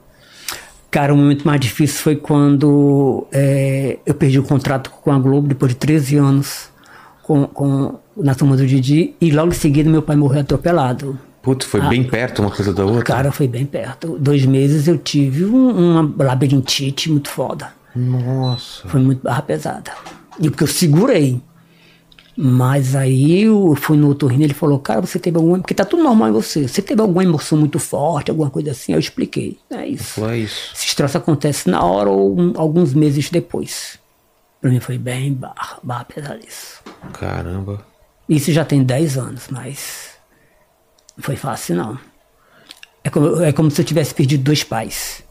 Cara, 0.90 1.12
o 1.12 1.16
momento 1.16 1.46
mais 1.46 1.60
difícil 1.60 2.00
foi 2.02 2.16
quando 2.16 3.26
é, 3.32 3.98
eu 4.06 4.14
perdi 4.14 4.38
o 4.38 4.42
contrato 4.42 4.90
com 4.90 5.10
a 5.12 5.18
Globo 5.18 5.48
depois 5.48 5.72
de 5.72 5.76
13 5.76 6.16
anos 6.16 6.70
com, 7.22 7.46
com, 7.46 7.98
na 8.16 8.34
turma 8.34 8.56
do 8.56 8.66
Didi 8.66 9.14
e 9.20 9.30
logo 9.30 9.48
em 9.48 9.54
seguida 9.54 9.90
meu 9.90 10.02
pai 10.02 10.16
morreu 10.16 10.40
atropelado. 10.40 11.18
Putz, 11.48 11.64
foi 11.66 11.80
Ah. 11.80 11.88
bem 11.88 12.04
perto 12.04 12.40
uma 12.42 12.50
coisa 12.50 12.74
da 12.74 12.84
outra. 12.84 13.04
Cara, 13.04 13.32
foi 13.32 13.48
bem 13.48 13.64
perto. 13.64 14.18
Dois 14.18 14.44
meses 14.44 14.86
eu 14.86 14.98
tive 14.98 15.44
um- 15.46 16.00
uma 16.00 16.24
labirintite 16.24 17.10
muito 17.10 17.30
foda. 17.30 17.72
Nossa. 17.96 18.86
Foi 18.88 19.00
muito 19.00 19.22
barra 19.22 19.40
pesada. 19.42 19.92
E 20.38 20.50
porque 20.50 20.62
eu 20.64 20.68
segurei. 20.68 21.40
Mas 22.36 22.94
aí 22.94 23.42
eu 23.42 23.74
fui 23.74 23.96
no 23.96 24.10
otorrino 24.10 24.44
ele 24.44 24.54
falou, 24.54 24.78
cara, 24.78 25.00
você 25.00 25.18
teve 25.18 25.36
alguma... 25.38 25.58
Porque 25.58 25.74
tá 25.74 25.84
tudo 25.84 26.02
normal 26.04 26.28
em 26.28 26.32
você. 26.32 26.68
Você 26.68 26.80
teve 26.82 27.00
alguma 27.00 27.24
emoção 27.24 27.58
muito 27.58 27.78
forte, 27.78 28.30
alguma 28.30 28.48
coisa 28.50 28.70
assim? 28.70 28.92
Eu 28.92 28.98
expliquei. 29.00 29.58
É 29.70 29.86
isso. 29.86 30.20
Foi 30.20 30.40
isso. 30.40 30.72
Esse 30.74 30.94
troço 30.94 31.16
acontece 31.18 31.68
na 31.68 31.82
hora 31.82 32.10
ou 32.10 32.38
um- 32.38 32.52
alguns 32.56 32.92
meses 32.94 33.30
depois. 33.30 33.98
Pra 34.60 34.70
mim 34.70 34.80
foi 34.80 34.98
bem 34.98 35.32
barra, 35.32 35.78
barra 35.82 36.04
pesada 36.04 36.38
isso. 36.46 36.80
Caramba. 37.14 37.84
Isso 38.28 38.52
já 38.52 38.64
tem 38.64 38.84
10 38.84 39.16
anos, 39.16 39.44
mas 39.50 40.10
foi 41.18 41.36
fácil 41.36 41.76
não. 41.76 41.98
É 43.04 43.10
como, 43.10 43.42
é 43.42 43.52
como 43.52 43.70
se 43.70 43.80
eu 43.80 43.84
tivesse 43.84 44.14
perdido 44.14 44.42
dois 44.44 44.62
pais. 44.64 45.22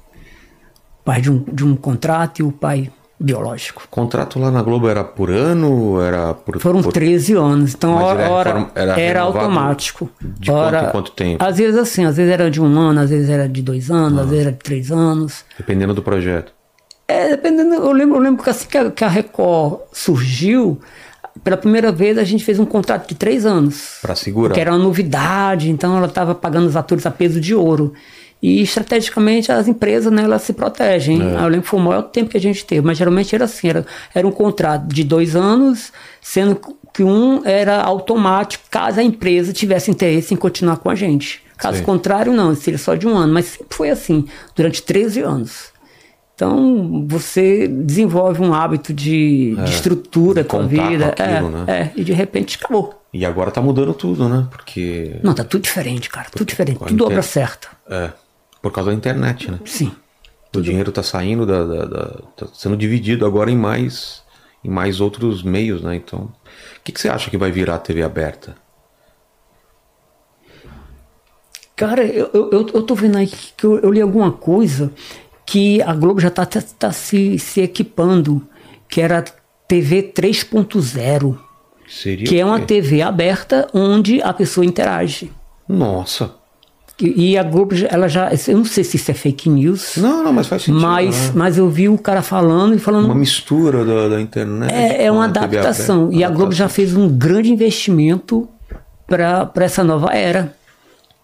O 1.01 1.03
pai 1.03 1.21
de 1.21 1.31
um, 1.31 1.43
de 1.43 1.63
um 1.65 1.75
contrato 1.75 2.39
e 2.39 2.43
o 2.43 2.51
pai 2.51 2.91
biológico. 3.19 3.83
O 3.85 3.87
contrato 3.87 4.39
lá 4.39 4.51
na 4.51 4.61
Globo 4.61 4.87
era 4.87 5.03
por 5.03 5.29
ano? 5.31 5.99
Era 6.01 6.33
por. 6.33 6.59
Foram 6.59 6.81
por... 6.81 6.93
13 6.93 7.33
anos, 7.33 7.73
então 7.73 7.93
Mas 7.95 8.03
hora, 8.03 8.21
era 8.21 8.31
hora 8.33 9.01
era 9.01 9.21
automático. 9.21 10.09
de 10.21 10.49
quanto 10.51 10.59
Ora- 10.59 10.87
em 10.87 10.91
quanto 10.91 11.11
tempo? 11.11 11.43
Às 11.43 11.57
vezes 11.57 11.77
assim, 11.79 12.05
às 12.05 12.17
vezes 12.17 12.31
era 12.31 12.49
de 12.51 12.61
um 12.61 12.77
ano, 12.77 12.99
às 12.99 13.09
vezes 13.09 13.29
era 13.29 13.47
de 13.49 13.61
dois 13.61 13.89
anos, 13.89 14.19
Ah. 14.19 14.23
às 14.23 14.29
vezes 14.29 14.45
era 14.45 14.51
de 14.53 14.59
três 14.59 14.91
anos. 14.91 15.43
Dependendo 15.57 15.93
do 15.93 16.01
projeto. 16.03 16.51
É, 17.07 17.29
dependendo, 17.29 17.73
eu 17.75 17.91
lembro, 17.93 18.17
eu 18.17 18.21
lembro 18.21 18.43
que 18.43 18.49
assim 18.49 18.67
que 18.67 18.77
a, 18.77 18.91
que 18.91 19.03
a 19.03 19.07
Record 19.07 19.79
surgiu, 19.93 20.79
pela 21.47 21.55
primeira 21.55 21.93
vez 21.93 22.17
a 22.17 22.25
gente 22.25 22.43
fez 22.43 22.59
um 22.59 22.65
contrato 22.65 23.07
de 23.07 23.15
três 23.15 23.45
anos. 23.45 23.99
Pra 24.01 24.15
segurar. 24.15 24.53
Que 24.53 24.59
era 24.59 24.69
uma 24.69 24.77
novidade, 24.77 25.69
então 25.69 25.95
ela 25.95 26.07
estava 26.07 26.35
pagando 26.35 26.67
os 26.67 26.75
atores 26.75 27.05
a 27.05 27.11
peso 27.11 27.39
de 27.39 27.55
ouro. 27.55 27.93
E 28.43 28.61
estrategicamente 28.61 29.49
as 29.49 29.65
empresas, 29.65 30.11
né, 30.11 30.23
elas 30.23 30.41
se 30.41 30.51
protegem. 30.51 31.21
É. 31.21 31.35
Eu 31.35 31.47
lembro 31.47 31.61
que 31.61 31.69
foi 31.69 31.79
o 31.79 31.83
maior 31.83 32.01
tempo 32.01 32.29
que 32.31 32.35
a 32.35 32.41
gente 32.41 32.65
teve, 32.65 32.85
mas 32.85 32.97
geralmente 32.97 33.33
era 33.33 33.45
assim, 33.45 33.69
era, 33.69 33.85
era 34.13 34.27
um 34.27 34.31
contrato 34.31 34.87
de 34.87 35.05
dois 35.05 35.37
anos, 35.37 35.93
sendo 36.21 36.59
que 36.93 37.01
um 37.01 37.41
era 37.45 37.81
automático 37.81 38.65
caso 38.69 38.99
a 38.99 39.03
empresa 39.03 39.53
tivesse 39.53 39.89
interesse 39.89 40.33
em 40.33 40.37
continuar 40.37 40.75
com 40.75 40.89
a 40.89 40.95
gente. 40.95 41.41
Caso 41.57 41.77
Sim. 41.77 41.85
contrário, 41.85 42.33
não, 42.33 42.53
seria 42.55 42.77
só 42.77 42.93
de 42.93 43.07
um 43.07 43.15
ano, 43.15 43.33
mas 43.33 43.45
sempre 43.45 43.73
foi 43.73 43.89
assim, 43.89 44.25
durante 44.53 44.83
13 44.83 45.21
anos. 45.21 45.76
Então, 46.37 47.07
você 47.07 47.67
desenvolve 47.67 48.43
um 48.43 48.53
hábito 48.53 48.93
de, 48.93 49.55
de 49.55 49.71
estrutura 49.71 50.43
da 50.43 50.59
vida. 50.59 51.07
aquilo, 51.07 51.47
é, 51.47 51.49
né? 51.49 51.65
é, 51.67 51.91
e 51.99 52.03
de 52.03 52.13
repente 52.13 52.59
acabou. 52.61 53.01
E 53.11 53.25
agora 53.25 53.49
tá 53.49 53.59
mudando 53.59 53.91
tudo, 53.91 54.29
né? 54.29 54.47
Porque. 54.51 55.19
Não, 55.23 55.33
tá 55.33 55.43
tudo 55.43 55.63
diferente, 55.63 56.11
cara. 56.11 56.27
Tudo 56.29 56.45
diferente. 56.45 56.77
Tudo 56.77 57.05
obra 57.05 57.15
inter- 57.17 57.23
certa. 57.27 57.69
É. 57.89 58.11
Por 58.61 58.71
causa 58.71 58.91
da 58.91 58.95
internet, 58.95 59.49
né? 59.49 59.59
Sim. 59.65 59.91
O 60.55 60.61
dinheiro 60.61 60.91
tá 60.91 61.01
saindo 61.01 61.43
da, 61.43 61.63
da- 61.65 61.85
da- 61.85 62.21
tá 62.35 62.47
sendo 62.53 62.77
dividido 62.77 63.25
agora 63.25 63.49
em 63.49 63.57
mais 63.57 64.21
em 64.63 64.69
mais 64.69 65.01
outros 65.01 65.41
meios, 65.41 65.81
né? 65.81 65.95
Então, 65.95 66.19
o 66.19 66.83
que, 66.83 66.91
que 66.91 67.01
você 67.01 67.09
acha 67.09 67.31
que 67.31 67.37
vai 67.37 67.49
virar 67.51 67.75
a 67.75 67.79
TV 67.79 68.03
aberta? 68.03 68.55
Cara, 71.75 72.03
eu, 72.05 72.29
eu, 72.33 72.49
eu- 72.51 72.69
eu 72.75 72.83
tô 72.83 72.93
vendo 72.95 73.17
aí 73.17 73.27
que 73.27 73.63
eu, 73.63 73.79
eu 73.79 73.91
li 73.91 74.01
alguma 74.01 74.31
coisa 74.31 74.91
que 75.47 75.81
a 75.81 75.93
Globo 75.95 76.19
já 76.19 76.29
tá, 76.29 76.45
tá, 76.45 76.61
tá 76.77 76.91
se, 76.91 77.39
se 77.39 77.61
equipando, 77.61 78.45
que 78.89 78.99
era 79.01 79.23
TV 79.67 80.03
3.0, 80.13 81.37
Seria 81.87 82.27
que 82.27 82.37
é 82.37 82.45
uma? 82.45 82.59
TV 82.59 83.01
aberta 83.01 83.67
onde 83.73 84.21
a 84.21 84.33
pessoa 84.33 84.65
interage. 84.65 85.31
Nossa. 85.69 86.31
E, 86.99 87.31
e 87.31 87.37
a 87.37 87.43
Globo, 87.43 87.73
já- 87.75 87.87
ela 87.89 88.09
já. 88.09 88.29
Eu 88.47 88.57
não 88.57 88.65
sei 88.65 88.83
se 88.83 88.97
isso 88.97 89.09
é 89.09 89.13
fake 89.13 89.49
news, 89.49 89.95
Não, 89.97 90.21
não, 90.23 90.33
mas 90.33 90.47
faz 90.47 90.63
sentido. 90.63 90.81
mas, 90.81 91.27
né? 91.27 91.31
mas 91.35 91.57
eu 91.57 91.69
vi 91.69 91.87
o 91.87 91.97
cara 91.97 92.21
falando 92.21 92.75
e 92.75 92.79
falando. 92.79 93.05
uma 93.05 93.15
mistura 93.15 93.85
da, 93.85 94.09
da 94.09 94.19
internet. 94.21 94.73
É, 94.73 95.05
é 95.05 95.11
uma 95.11 95.25
adaptação. 95.25 96.11
E 96.11 96.23
a 96.25 96.29
Globo 96.29 96.51
já 96.51 96.67
fez 96.67 96.93
um 96.95 97.07
grande 97.07 97.51
investimento 97.51 98.49
para 99.07 99.49
essa 99.57 99.83
nova 99.83 100.11
era, 100.13 100.56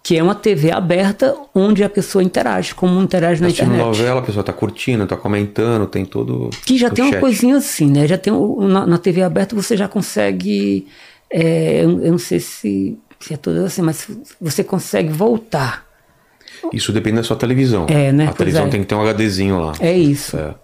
que 0.06 0.18
é 0.18 0.22
uma 0.22 0.34
TV 0.34 0.70
aberta 0.70 1.34
onde 1.54 1.82
a 1.82 1.88
pessoa 1.88 2.22
interage, 2.22 2.74
como 2.74 3.00
interage 3.00 3.40
na 3.40 3.46
Assistindo 3.46 3.68
internet. 3.74 3.86
novela, 3.86 4.20
a 4.20 4.22
pessoa 4.22 4.44
tá 4.44 4.52
curtindo, 4.52 5.06
tá 5.06 5.16
comentando, 5.16 5.86
tem 5.86 6.04
todo. 6.04 6.50
Que 6.66 6.76
já 6.76 6.90
tem 6.90 7.02
uma 7.06 7.12
chat. 7.12 7.20
coisinha 7.20 7.56
assim, 7.56 7.90
né? 7.90 8.06
Já 8.06 8.18
tem 8.18 8.30
na, 8.68 8.86
na 8.86 8.98
TV 8.98 9.22
aberta 9.22 9.56
você 9.56 9.76
já 9.78 9.88
consegue. 9.88 10.86
é, 11.30 11.82
eu, 11.82 12.02
eu 12.04 12.10
não 12.12 12.18
sei 12.18 12.38
se, 12.38 12.98
se 13.18 13.32
é 13.32 13.36
tudo 13.38 13.64
assim, 13.64 13.80
mas 13.80 14.06
você 14.38 14.62
consegue 14.62 15.08
voltar. 15.08 15.86
Isso 16.70 16.92
depende 16.92 17.16
da 17.16 17.22
sua 17.22 17.36
televisão. 17.36 17.86
É, 17.88 18.12
né? 18.12 18.24
A 18.24 18.26
Pois 18.26 18.36
televisão 18.36 18.66
é. 18.66 18.68
tem 18.68 18.80
que 18.82 18.86
ter 18.86 18.94
um 18.94 19.02
HDzinho 19.08 19.58
lá. 19.58 19.72
É 19.80 19.92
isso. 19.96 20.36
É. 20.36 20.54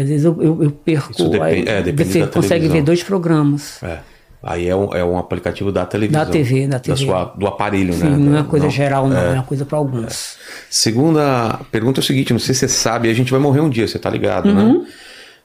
Às 0.00 0.08
vezes 0.08 0.24
eu, 0.24 0.36
eu, 0.42 0.64
eu 0.64 0.70
perco. 0.72 1.12
Isso 1.12 1.28
depende- 1.28 1.68
aí 1.70 1.76
é, 1.78 1.82
depende 1.82 2.10
você 2.12 2.20
consegue 2.26 2.48
televisão. 2.48 2.72
ver 2.76 2.82
dois 2.82 3.02
programas. 3.04 3.80
É. 3.84 4.00
Aí 4.42 4.66
é 4.68 4.74
um, 4.74 4.94
é 4.94 5.04
um 5.04 5.18
aplicativo 5.18 5.70
da 5.70 5.84
televisão. 5.84 6.24
Da 6.24 6.30
TV, 6.30 6.66
da 6.66 6.78
TV. 6.78 6.96
sua, 7.04 7.24
do 7.36 7.46
aparelho, 7.46 7.92
Sim, 7.92 8.04
né? 8.04 8.10
não 8.16 8.28
é 8.28 8.34
Da- 8.36 8.38
uma 8.40 8.44
coisa 8.44 8.70
geral, 8.70 9.06
não. 9.08 9.16
É 9.18 9.32
uma 9.34 9.42
coisa 9.42 9.66
para 9.66 9.76
alguns. 9.76 10.36
Segunda 10.70 11.60
pergunta 11.70 12.00
é 12.00 12.02
o 12.02 12.04
seguinte: 12.04 12.32
não 12.32 12.40
sei 12.40 12.54
se 12.54 12.60
você 12.60 12.68
sabe, 12.68 13.10
a 13.10 13.14
gente 13.14 13.30
vai 13.30 13.40
morrer 13.40 13.60
um 13.60 13.68
dia, 13.68 13.86
você 13.86 13.98
tá 13.98 14.08
ligado, 14.08 14.48
Uhum. 14.48 14.80
né? 14.82 14.86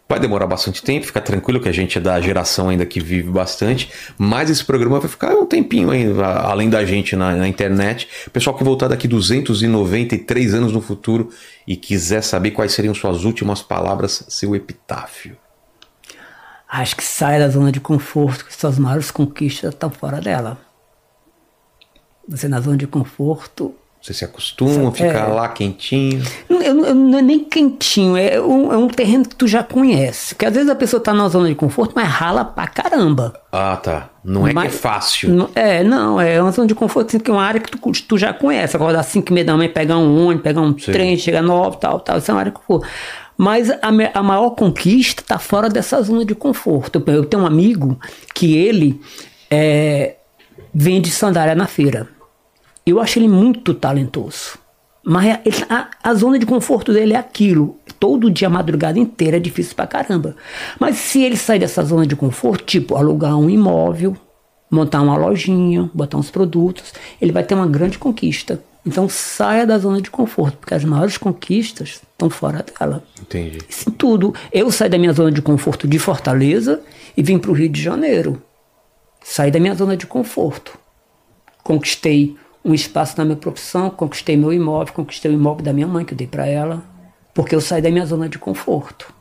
Vai 0.07 0.19
demorar 0.19 0.45
bastante 0.45 0.83
tempo, 0.83 1.07
fica 1.07 1.19
tranquilo 1.19 1.59
que 1.59 1.67
a 1.67 1.71
gente 1.71 1.97
é 1.97 2.01
da 2.01 2.21
geração 2.21 2.69
ainda 2.69 2.85
que 2.85 2.99
vive 2.99 3.27
bastante, 3.31 3.89
mas 4.19 4.51
esse 4.51 4.63
programa 4.63 4.99
vai 4.99 5.09
ficar 5.09 5.33
um 5.35 5.47
tempinho 5.47 5.89
ainda, 5.89 6.23
além 6.27 6.69
da 6.69 6.85
gente 6.85 7.15
na, 7.15 7.35
na 7.35 7.47
internet. 7.47 8.07
Pessoal 8.31 8.55
que 8.55 8.63
voltar 8.63 8.87
daqui 8.87 9.07
293 9.07 10.53
anos 10.53 10.71
no 10.71 10.79
futuro 10.79 11.29
e 11.67 11.75
quiser 11.75 12.21
saber 12.21 12.51
quais 12.51 12.71
seriam 12.71 12.93
suas 12.93 13.23
últimas 13.25 13.63
palavras, 13.63 14.23
seu 14.29 14.55
epitáfio. 14.55 15.35
Acho 16.67 16.95
que 16.95 17.03
sai 17.03 17.39
da 17.39 17.47
zona 17.49 17.71
de 17.71 17.79
conforto, 17.79 18.45
que 18.45 18.53
suas 18.55 18.77
maiores 18.79 19.11
conquistas 19.11 19.73
estão 19.73 19.89
fora 19.89 20.19
dela. 20.19 20.57
Você 22.27 22.47
na 22.47 22.59
zona 22.59 22.77
de 22.77 22.87
conforto. 22.87 23.75
Você 24.01 24.13
se 24.13 24.23
acostuma, 24.25 24.91
ficar 24.91 25.29
É. 25.29 25.33
lá 25.33 25.47
quentinho. 25.49 26.23
Não, 26.47 26.61
eu 26.61 26.85
eu 26.85 26.93
não 26.93 27.17
é 27.17 27.21
nem 27.23 27.43
quentinho, 27.43 28.15
é 28.15 28.39
um, 28.39 28.71
é 28.71 28.77
um 28.77 28.87
terreno 28.87 29.27
que 29.27 29.35
tu 29.35 29.47
já 29.47 29.63
conhece. 29.63 30.35
Porque 30.35 30.45
às 30.45 30.53
vezes 30.53 30.69
a 30.69 30.75
pessoa 30.75 31.01
tá 31.01 31.11
na 31.11 31.27
zona 31.27 31.47
de 31.49 31.55
conforto, 31.55 31.93
mas 31.95 32.07
rala 32.07 32.45
pra 32.45 32.67
caramba. 32.67 33.33
Ah, 33.51 33.75
tá. 33.77 34.09
Não 34.23 34.47
é 34.47 34.53
Mas- 34.53 34.69
que 34.71 34.75
é 34.77 34.79
fácil. 34.79 35.33
Não- 35.33 35.49
É, 35.55 35.83
não, 35.83 36.21
é 36.21 36.39
uma 36.39 36.51
zona 36.51 36.67
de 36.67 36.75
conforto, 36.75 37.07
assim, 37.09 37.19
que 37.19 37.31
é 37.31 37.33
uma 37.33 37.43
área 37.43 37.59
que 37.59 37.71
tu, 37.71 37.79
tu 38.07 38.17
já 38.17 38.31
conhece. 38.31 38.75
Acordar 38.75 38.99
às 38.99 39.07
5 39.07 39.31
e 39.31 39.33
meia 39.33 39.45
da 39.45 39.57
manhã, 39.57 39.71
pegar 39.71 39.97
um 39.97 40.25
ônibus, 40.27 40.43
pegar 40.43 40.61
um 40.61 40.77
Sim. 40.77 40.91
trem, 40.91 41.17
chegar 41.17 41.41
nove, 41.41 41.77
tal, 41.77 41.99
tal. 41.99 42.17
Isso 42.19 42.29
é 42.29 42.33
uma 42.33 42.39
área 42.41 42.51
que 42.51 42.61
for. 42.63 42.85
Mas 43.37 43.69
a, 43.69 43.79
a 44.13 44.23
maior 44.23 44.51
conquista 44.51 45.21
tá 45.25 45.37
fora 45.37 45.67
dessa 45.69 46.01
zona 46.01 46.23
de 46.23 46.33
conforto. 46.35 47.03
Eu, 47.05 47.13
eu 47.13 47.25
tenho 47.25 47.43
um 47.43 47.45
amigo 47.45 47.99
que 48.33 48.55
ele 48.55 48.99
é, 49.51 50.15
vende 50.73 51.09
sandália 51.11 51.53
na 51.55 51.67
feira. 51.67 52.07
Eu 52.85 52.99
acho 52.99 53.19
ele 53.19 53.27
muito 53.27 53.73
talentoso. 53.73 54.57
Mas 55.03 55.39
ele- 55.45 55.65
a- 55.69 55.89
a 56.03 56.13
zona 56.13 56.39
de 56.39 56.45
conforto 56.45 56.93
dele 56.93 57.13
é 57.13 57.17
aquilo. 57.17 57.77
Todo 57.99 58.31
dia, 58.31 58.47
a 58.47 58.51
madrugada 58.51 58.97
inteira, 58.99 59.37
é 59.37 59.39
difícil 59.39 59.75
pra 59.75 59.85
caramba. 59.87 60.35
Mas 60.79 60.95
se 60.97 61.21
ele 61.21 61.37
sair 61.37 61.59
dessa 61.59 61.83
zona 61.83 62.05
de 62.07 62.15
conforto, 62.15 62.63
tipo 62.63 62.95
alugar 62.95 63.37
um 63.37 63.49
imóvel, 63.49 64.15
montar 64.69 65.01
uma 65.01 65.15
lojinha, 65.15 65.89
botar 65.93 66.17
uns 66.17 66.29
produtos, 66.29 66.93
ele 67.21 67.31
vai 67.31 67.43
ter 67.43 67.53
uma 67.53 67.67
grande 67.67 67.97
conquista. 67.97 68.61
Então 68.85 69.09
saia 69.09 69.65
da 69.65 69.77
zona 69.79 69.99
de 69.99 70.11
conforto, 70.11 70.57
porque 70.57 70.73
as 70.73 70.83
maiores 70.83 71.17
conquistas 71.17 72.01
estão 72.11 72.29
fora 72.29 72.63
dela. 72.63 73.03
Entendi. 73.19 73.59
Isso 73.67 73.89
em 73.89 73.91
tudo. 73.91 74.33
Eu 74.51 74.71
saí 74.71 74.89
da 74.89 74.97
minha 74.97 75.13
zona 75.13 75.31
de 75.31 75.41
conforto 75.41 75.87
de 75.87 75.97
Fortaleza 75.97 76.81
e 77.17 77.23
vim 77.23 77.39
para 77.39 77.49
o 77.49 77.53
Rio 77.53 77.69
de 77.69 77.81
Janeiro. 77.81 78.41
Saí 79.23 79.49
da 79.49 79.59
minha 79.59 79.73
zona 79.73 79.97
de 79.97 80.05
conforto. 80.05 80.77
Conquistei 81.63 82.35
um 82.63 82.73
espaço 82.73 83.15
na 83.17 83.25
minha 83.25 83.37
profissão, 83.37 83.89
conquistei 83.89 84.37
meu 84.37 84.53
imóvel, 84.53 84.93
conquistei 84.93 85.31
o 85.31 85.33
imóvel 85.33 85.63
da 85.63 85.73
minha 85.73 85.87
mãe 85.87 86.05
que 86.05 86.13
eu 86.13 86.17
dei 86.17 86.27
para 86.27 86.45
ela, 86.45 86.83
porque 87.33 87.55
eu 87.55 87.61
saí 87.61 87.81
da 87.81 87.89
minha 87.89 88.05
zona 88.05 88.29
de 88.29 88.37
conforto. 88.37 89.13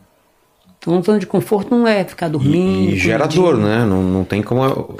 Então, 0.78 1.02
zona 1.02 1.18
de 1.18 1.26
conforto 1.26 1.74
não 1.74 1.88
é 1.88 2.04
ficar 2.04 2.28
dormindo. 2.28 2.92
E 2.92 2.98
gera 2.98 3.26
dor, 3.26 3.56
né? 3.56 3.86
Não, 3.86 4.02
não 4.02 4.24
tem 4.24 4.42
como 4.42 4.96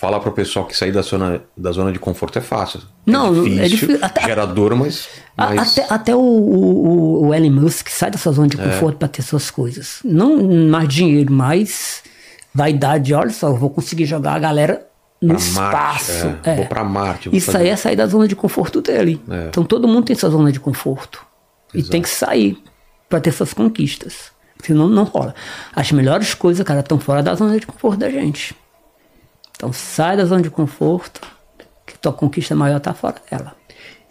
falar 0.00 0.20
pro 0.20 0.30
pessoal 0.32 0.64
que 0.64 0.76
sair 0.76 0.92
da 0.92 1.02
zona, 1.02 1.42
da 1.56 1.72
zona 1.72 1.90
de 1.92 1.98
conforto 1.98 2.38
é 2.38 2.42
fácil. 2.42 2.80
Não, 3.04 3.26
é 3.34 3.38
é 3.38 3.42
difícil, 3.68 3.68
difícil. 3.88 3.98
Até- 4.04 4.22
gera 4.26 4.46
dor, 4.46 4.74
mas. 4.76 5.08
Até, 5.36 5.86
até 5.88 6.16
o, 6.16 6.20
o, 6.20 7.26
o 7.26 7.34
Elon 7.34 7.50
Musk 7.50 7.88
sai 7.88 8.10
dessa 8.10 8.30
zona 8.32 8.48
de 8.48 8.60
É. 8.60 8.64
conforto 8.64 8.96
para 8.98 9.08
ter 9.08 9.22
suas 9.22 9.50
coisas. 9.50 9.98
Não 10.04 10.42
mais 10.68 10.88
dinheiro, 10.88 11.32
mas 11.32 12.02
vaidade. 12.54 13.12
Olha 13.14 13.30
só, 13.30 13.48
eu 13.48 13.56
vou 13.56 13.70
conseguir 13.70 14.04
jogar 14.06 14.34
a 14.34 14.38
galera 14.38 14.86
no 15.20 15.34
Pra 15.34 15.44
Marte, 15.52 16.02
espaço. 16.10 16.38
é. 16.44 16.54
Vou 16.56 16.66
pra 16.66 16.84
Marte, 16.84 17.28
vou 17.28 17.36
Isso 17.36 17.46
fazer- 17.50 17.64
aí 17.64 17.70
é 17.70 17.76
sair 17.76 17.96
da 17.96 18.06
zona 18.06 18.28
de 18.28 18.36
conforto 18.36 18.80
dele. 18.80 19.20
É. 19.28 19.46
Então 19.48 19.64
todo 19.64 19.88
mundo 19.88 20.04
tem 20.04 20.14
sua 20.16 20.30
zona 20.30 20.52
de 20.52 20.60
conforto. 20.60 21.24
E 21.74 21.82
tem 21.82 22.00
que 22.02 22.08
sair. 22.08 22.56
para 23.08 23.20
ter 23.20 23.32
suas 23.32 23.54
conquistas. 23.54 24.30
Senão 24.62 24.86
não 24.86 25.04
rola. 25.04 25.34
As 25.74 25.90
melhores 25.92 26.34
coisas, 26.34 26.62
cara, 26.66 26.80
estão 26.80 26.98
fora 27.00 27.22
da 27.22 27.34
zona 27.34 27.58
de 27.58 27.66
conforto 27.66 27.98
da 28.00 28.10
gente. 28.10 28.54
Então 29.58 29.72
sai 29.72 30.16
da 30.16 30.24
zona 30.24 30.40
de 30.40 30.50
conforto, 30.50 31.20
que 31.84 31.98
tua 31.98 32.12
conquista 32.12 32.54
maior 32.54 32.78
tá 32.78 32.94
fora 32.94 33.16
dela. 33.28 33.56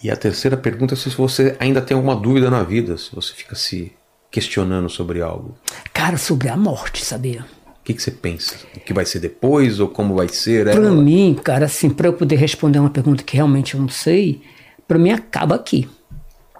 E 0.03 0.11
a 0.11 0.15
terceira 0.17 0.57
pergunta 0.57 0.93
é 0.93 0.97
se 0.97 1.09
você 1.09 1.55
ainda 1.57 1.81
tem 1.81 1.95
alguma 1.95 2.17
dúvida 2.17 2.51
na 2.51 2.63
vida, 2.63 2.97
se 2.97 3.15
você 3.15 3.33
fica 3.33 3.55
se 3.55 3.93
questionando 4.29 4.89
sobre 4.89 5.21
algo. 5.21 5.57
Cara, 5.93 6.17
sobre 6.17 6.49
a 6.49 6.57
morte, 6.57 7.03
sabia? 7.03 7.45
O 7.65 7.83
que, 7.87 7.93
que 7.93 8.03
você 8.03 8.11
pensa? 8.11 8.57
O 8.75 8.81
que 8.81 8.93
vai 8.93 9.05
ser 9.05 9.19
depois 9.19 9.79
ou 9.79 9.87
como 9.87 10.15
vai 10.15 10.27
ser? 10.27 10.65
Pra 10.65 10.73
ela? 10.73 10.91
mim, 10.91 11.33
cara, 11.41 11.65
assim, 11.65 11.89
pra 11.89 12.09
eu 12.09 12.13
poder 12.13 12.35
responder 12.35 12.79
uma 12.79 12.89
pergunta 12.89 13.23
que 13.23 13.37
realmente 13.37 13.75
eu 13.75 13.79
não 13.79 13.87
sei, 13.87 14.41
pra 14.85 14.99
mim 14.99 15.11
acaba 15.11 15.55
aqui. 15.55 15.89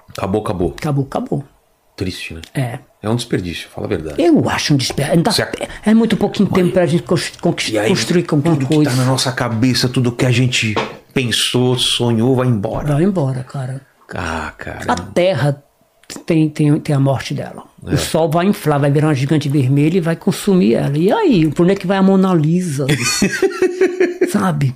Acabou, 0.07 0.41
acabou. 0.41 0.76
Acabou, 0.77 1.03
acabou. 1.03 1.43
Triste, 1.97 2.35
né? 2.35 2.41
É. 2.53 2.80
É 3.02 3.10
um 3.10 3.15
desperdício, 3.15 3.68
fala 3.69 3.86
a 3.86 3.90
verdade. 3.90 4.22
Eu 4.22 4.49
acho 4.49 4.74
um 4.74 4.78
desperdício. 4.78 5.44
Ac- 5.44 5.68
É 5.86 5.94
muito 5.94 6.18
pouquinho 6.18 6.49
tempo 6.49 6.72
pra 6.72 6.86
gente 6.86 7.03
cons- 7.03 7.32
conquist- 7.40 7.72
E 7.74 7.78
aí, 7.78 7.90
construir 7.90 8.26
alguma 8.30 8.56
tudo 8.56 8.68
que 8.68 8.76
coisa. 8.76 8.90
tá 8.90 8.95
na 8.95 9.06
nossa 9.06 9.32
cabeça, 9.32 9.88
tudo 9.88 10.11
que 10.11 10.26
a 10.26 10.32
gente 10.32 10.74
pensou, 11.14 11.78
sonhou, 11.78 12.36
vai 12.36 12.48
embora. 12.48 12.94
Vai 12.94 13.03
embora, 13.03 13.44
cara. 13.44 13.82
Ah, 14.15 14.52
cara. 14.57 14.86
A 14.88 14.95
Terra 14.95 15.64
tem, 16.26 16.49
tem, 16.49 16.80
tem 16.80 16.95
a 16.95 16.99
morte 16.99 17.34
dela. 17.36 17.64
É. 17.86 17.94
O 17.94 17.98
Sol 17.98 18.30
vai 18.32 18.45
inflar, 18.48 18.80
vai 18.80 18.90
virar 18.90 19.07
uma 19.07 19.15
gigante 19.15 19.48
vermelha 19.48 19.98
e 19.98 20.02
vai 20.02 20.15
consumir 20.15 20.74
ela. 20.74 20.98
E 20.98 21.11
aí, 21.11 21.48
por 21.52 21.64
onde 21.64 21.74
é 21.74 21.76
que 21.76 21.86
vai 21.86 21.98
a 21.98 22.02
Mona 22.02 22.34
Lisa? 22.34 22.88
Sabe? 24.32 24.76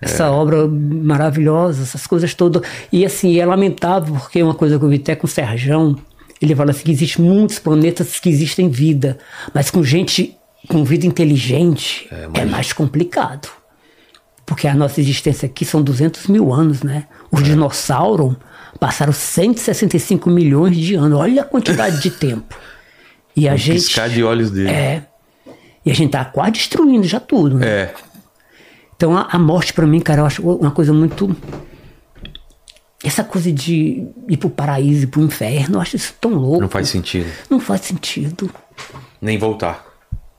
Essa 0.00 0.30
obra 0.32 0.66
maravilhosa, 0.66 1.82
essas 1.84 2.06
coisas 2.08 2.34
todas. 2.34 2.62
E 2.90 3.04
assim, 3.06 3.38
é 3.38 3.46
lamentável, 3.46 4.14
porque 4.16 4.42
uma 4.42 4.54
coisa 4.54 4.76
que 4.78 4.84
eu 4.84 4.88
vi 4.88 4.96
até 4.96 5.14
com 5.14 5.26
o 5.26 5.30
Serjão, 5.30 5.96
ele 6.44 6.54
fala 6.54 6.70
assim 6.70 6.84
que 6.84 6.90
existem 6.90 7.24
muitos 7.24 7.58
planetas 7.58 8.18
que 8.18 8.28
existem 8.28 8.68
vida, 8.68 9.18
mas 9.54 9.70
com 9.70 9.82
gente 9.82 10.36
com 10.68 10.84
vida 10.84 11.06
inteligente 11.06 12.08
é 12.34 12.44
mais 12.44 12.72
complicado. 12.72 13.48
Porque 14.44 14.66
a 14.66 14.74
nossa 14.74 15.00
existência 15.00 15.46
aqui 15.46 15.64
são 15.64 15.82
200 15.82 16.26
mil 16.26 16.52
anos, 16.52 16.82
né? 16.82 17.06
Os 17.30 17.42
dinossauros 17.42 18.36
passaram 18.78 19.12
165 19.12 20.28
milhões 20.28 20.76
de 20.76 20.94
anos. 20.94 21.18
Olha 21.18 21.42
a 21.42 21.44
quantidade 21.44 22.00
de 22.02 22.10
tempo. 22.12 22.54
E 23.36 23.48
a 23.48 23.54
Um 23.54 23.56
gente. 23.56 23.76
Piscar 23.76 24.08
de 24.08 24.22
olhos 24.22 24.50
dele. 24.50 24.68
É. 24.68 25.06
E 25.84 25.90
a 25.90 25.94
gente 25.94 26.10
tá 26.10 26.24
quase 26.24 26.52
destruindo 26.52 27.06
já 27.06 27.18
tudo, 27.18 27.58
né? 27.58 27.66
É. 27.66 27.94
Então 28.96 29.16
a, 29.16 29.28
a 29.30 29.38
morte 29.38 29.72
pra 29.72 29.86
mim, 29.86 30.00
cara, 30.00 30.20
eu 30.20 30.26
acho 30.26 30.42
uma 30.42 30.70
coisa 30.70 30.92
muito. 30.92 31.34
Essa 33.04 33.24
coisa 33.24 33.50
de 33.50 34.06
ir 34.28 34.36
pro 34.36 34.48
paraíso 34.48 35.04
e 35.04 35.06
pro 35.06 35.22
inferno, 35.22 35.76
eu 35.76 35.80
acho 35.80 35.96
isso 35.96 36.14
tão 36.20 36.32
louco. 36.34 36.60
Não 36.60 36.68
faz 36.68 36.88
sentido. 36.88 37.26
Não 37.50 37.58
faz 37.58 37.80
sentido. 37.82 38.48
Nem 39.20 39.36
voltar. 39.38 39.84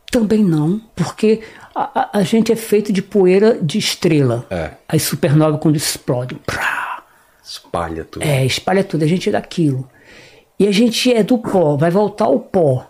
Também 0.09 0.43
não, 0.43 0.79
porque 0.95 1.41
a, 1.75 1.99
a- 2.01 2.19
a 2.19 2.23
gente 2.23 2.51
é 2.51 2.55
feito 2.55 2.93
de 2.93 3.01
poeira 3.01 3.57
de 3.61 3.77
estrela. 3.79 4.45
É. 4.49 4.71
As 4.87 5.01
supernovas 5.03 5.59
quando 5.59 5.75
explodem. 5.75 6.37
prá, 6.45 7.03
Espalha 7.43 8.05
tudo. 8.05 8.23
É, 8.23 8.45
espalha 8.45 8.83
tudo, 8.83 9.03
a 9.03 9.07
gente 9.07 9.27
é 9.27 9.31
daquilo. 9.31 9.89
E 10.57 10.67
a 10.67 10.71
gente 10.71 11.11
é 11.13 11.23
do 11.23 11.37
pó, 11.37 11.75
vai 11.75 11.91
voltar 11.91 12.25
ao 12.25 12.39
pó. 12.39 12.89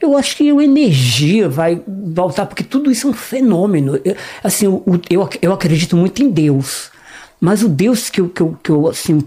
Eu 0.00 0.16
acho 0.16 0.36
que 0.36 0.48
a 0.48 0.62
energia 0.62 1.48
vai 1.48 1.82
voltar, 2.14 2.46
porque 2.46 2.62
tudo 2.62 2.92
isso 2.92 3.08
é 3.08 3.10
um 3.10 3.14
fenômeno. 3.14 3.98
Eu, 4.04 4.14
assim, 4.44 4.66
eu, 5.10 5.22
ac- 5.22 5.38
eu 5.42 5.52
acredito 5.52 5.96
muito 5.96 6.22
em 6.22 6.30
Deus. 6.30 6.92
Mas 7.40 7.62
o 7.62 7.68
Deus 7.68 8.10
que 8.10 8.20
eu, 8.20 8.28
que 8.28 8.40
eu, 8.40 8.58
que 8.62 8.70
eu 8.70 8.88
assim, 8.88 9.22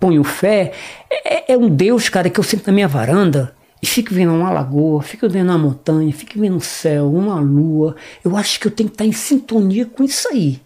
ponho 0.00 0.24
fé 0.24 0.72
é, 1.10 1.52
é 1.52 1.56
um 1.58 1.68
Deus, 1.68 2.08
cara, 2.08 2.30
que 2.30 2.38
eu 2.40 2.44
sento 2.44 2.66
na 2.66 2.72
minha 2.72 2.88
varanda 2.88 3.54
e 3.82 3.86
fico 3.86 4.14
vendo 4.14 4.32
uma 4.32 4.50
lagoa, 4.50 5.02
fico 5.02 5.28
vendo 5.28 5.50
uma 5.50 5.58
montanha, 5.58 6.12
fico 6.12 6.38
vendo 6.40 6.56
um 6.56 6.60
céu, 6.60 7.12
uma 7.12 7.38
lua. 7.40 7.96
Eu 8.24 8.34
acho 8.36 8.58
que 8.58 8.66
eu 8.66 8.70
tenho 8.70 8.88
que 8.88 8.94
estar 8.94 9.04
em 9.04 9.12
sintonia 9.12 9.84
com 9.84 10.02
isso 10.02 10.26
aí. 10.28 10.60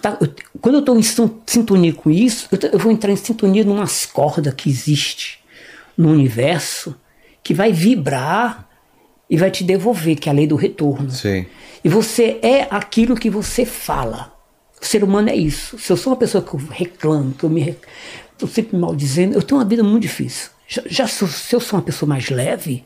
Tá- 0.00 0.18
Quando 0.60 0.76
eu 0.76 0.80
estou 0.80 0.98
em 0.98 1.02
sin- 1.02 1.30
sintonia 1.46 1.92
com 1.92 2.10
isso, 2.10 2.48
eu 2.72 2.78
vou 2.78 2.90
entrar 2.92 3.10
em 3.12 3.16
sintonia 3.16 3.64
numas 3.64 4.06
cordas 4.06 4.54
que 4.54 4.70
existe 4.70 5.38
no 5.98 6.10
universo 6.10 6.96
que 7.42 7.52
vai 7.52 7.72
vibrar 7.72 8.66
e 9.28 9.36
vai 9.36 9.50
te 9.50 9.64
devolver, 9.64 10.16
que 10.16 10.28
é 10.28 10.32
a 10.32 10.34
lei 10.34 10.46
do 10.46 10.56
retorno. 10.56 11.10
Sim. 11.10 11.44
E 11.84 11.88
você 11.88 12.38
é 12.42 12.66
aquilo 12.70 13.16
que 13.16 13.28
você 13.28 13.66
fala. 13.66 14.32
O 14.82 14.86
ser 14.86 15.04
humano 15.04 15.28
é 15.30 15.36
isso. 15.36 15.78
Se 15.78 15.92
eu 15.92 15.96
sou 15.96 16.12
uma 16.12 16.18
pessoa 16.18 16.42
que 16.42 16.52
eu 16.54 16.60
reclamo, 16.70 17.32
que 17.34 17.44
eu 17.44 17.50
me 17.50 17.76
estou 18.32 18.48
sempre 18.48 18.74
me 18.74 18.82
maldizendo, 18.82 19.34
eu 19.34 19.42
tenho 19.42 19.60
uma 19.60 19.66
vida 19.66 19.82
muito 19.84 20.02
difícil. 20.02 20.50
Já, 20.66 20.82
já 20.86 21.06
se, 21.06 21.22
eu- 21.22 21.28
se 21.28 21.54
eu 21.54 21.60
sou 21.60 21.78
uma 21.78 21.84
pessoa 21.84 22.08
mais 22.08 22.28
leve, 22.28 22.84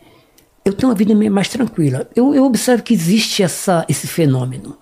eu 0.65 0.75
tenho 0.75 0.91
uma 0.91 0.95
vida 0.95 1.15
mais 1.31 1.49
tranquila. 1.49 2.09
Eu, 2.15 2.35
eu 2.35 2.45
observo 2.45 2.83
que 2.83 2.93
existe 2.93 3.43
essa, 3.43 3.87
esse 3.89 4.07
fenômeno. 4.07 4.77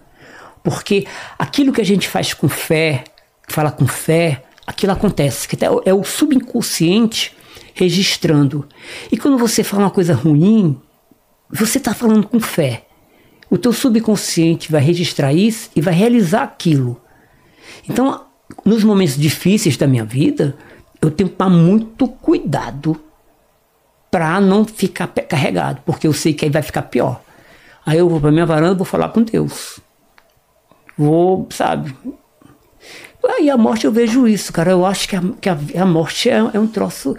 Porque 0.62 1.06
aquilo 1.38 1.72
que 1.72 1.80
a 1.80 1.84
gente 1.84 2.08
faz 2.08 2.34
com 2.34 2.48
fé, 2.48 3.04
fala 3.48 3.70
com 3.70 3.86
fé, 3.86 4.42
aquilo 4.66 4.92
acontece. 4.92 5.46
Que 5.46 5.56
é 5.84 5.94
o 5.94 6.02
subconsciente 6.02 7.32
registrando. 7.74 8.66
E 9.12 9.16
quando 9.16 9.36
você 9.38 9.62
fala 9.62 9.84
uma 9.84 9.90
coisa 9.90 10.14
ruim, 10.14 10.80
você 11.50 11.78
está 11.78 11.94
falando 11.94 12.26
com 12.26 12.40
fé. 12.40 12.86
O 13.50 13.58
teu 13.58 13.72
subconsciente 13.72 14.72
vai 14.72 14.80
registrar 14.80 15.32
isso 15.32 15.70
e 15.76 15.80
vai 15.80 15.94
realizar 15.94 16.42
aquilo. 16.42 17.00
Então, 17.88 18.24
nos 18.64 18.82
momentos 18.84 19.16
difíceis 19.16 19.76
da 19.76 19.86
minha 19.86 20.04
vida, 20.04 20.56
eu 21.00 21.10
tenho 21.10 21.28
que 21.30 21.36
tomar 21.36 21.50
muito 21.56 22.06
cuidado 22.08 23.00
para 24.10 24.40
não 24.40 24.64
ficar 24.64 25.08
carregado, 25.08 25.80
porque 25.84 26.06
eu 26.06 26.12
sei 26.12 26.32
que 26.34 26.44
aí 26.44 26.50
vai 26.50 26.62
ficar 26.62 26.82
pior. 26.82 27.20
Aí 27.84 27.98
eu 27.98 28.08
vou 28.08 28.20
para 28.20 28.30
minha 28.30 28.46
varanda, 28.46 28.74
vou 28.74 28.84
falar 28.86 29.08
com 29.10 29.22
Deus. 29.22 29.80
Vou, 30.96 31.46
sabe? 31.50 31.94
Aí 33.26 33.50
a 33.50 33.56
morte 33.56 33.84
eu 33.86 33.92
vejo 33.92 34.28
isso, 34.28 34.52
cara. 34.52 34.70
Eu 34.70 34.84
acho 34.86 35.08
que 35.08 35.16
a, 35.16 35.22
que 35.40 35.48
a, 35.48 35.58
a 35.82 35.86
morte 35.86 36.28
é, 36.30 36.36
é 36.52 36.58
um 36.60 36.66
troço. 36.66 37.16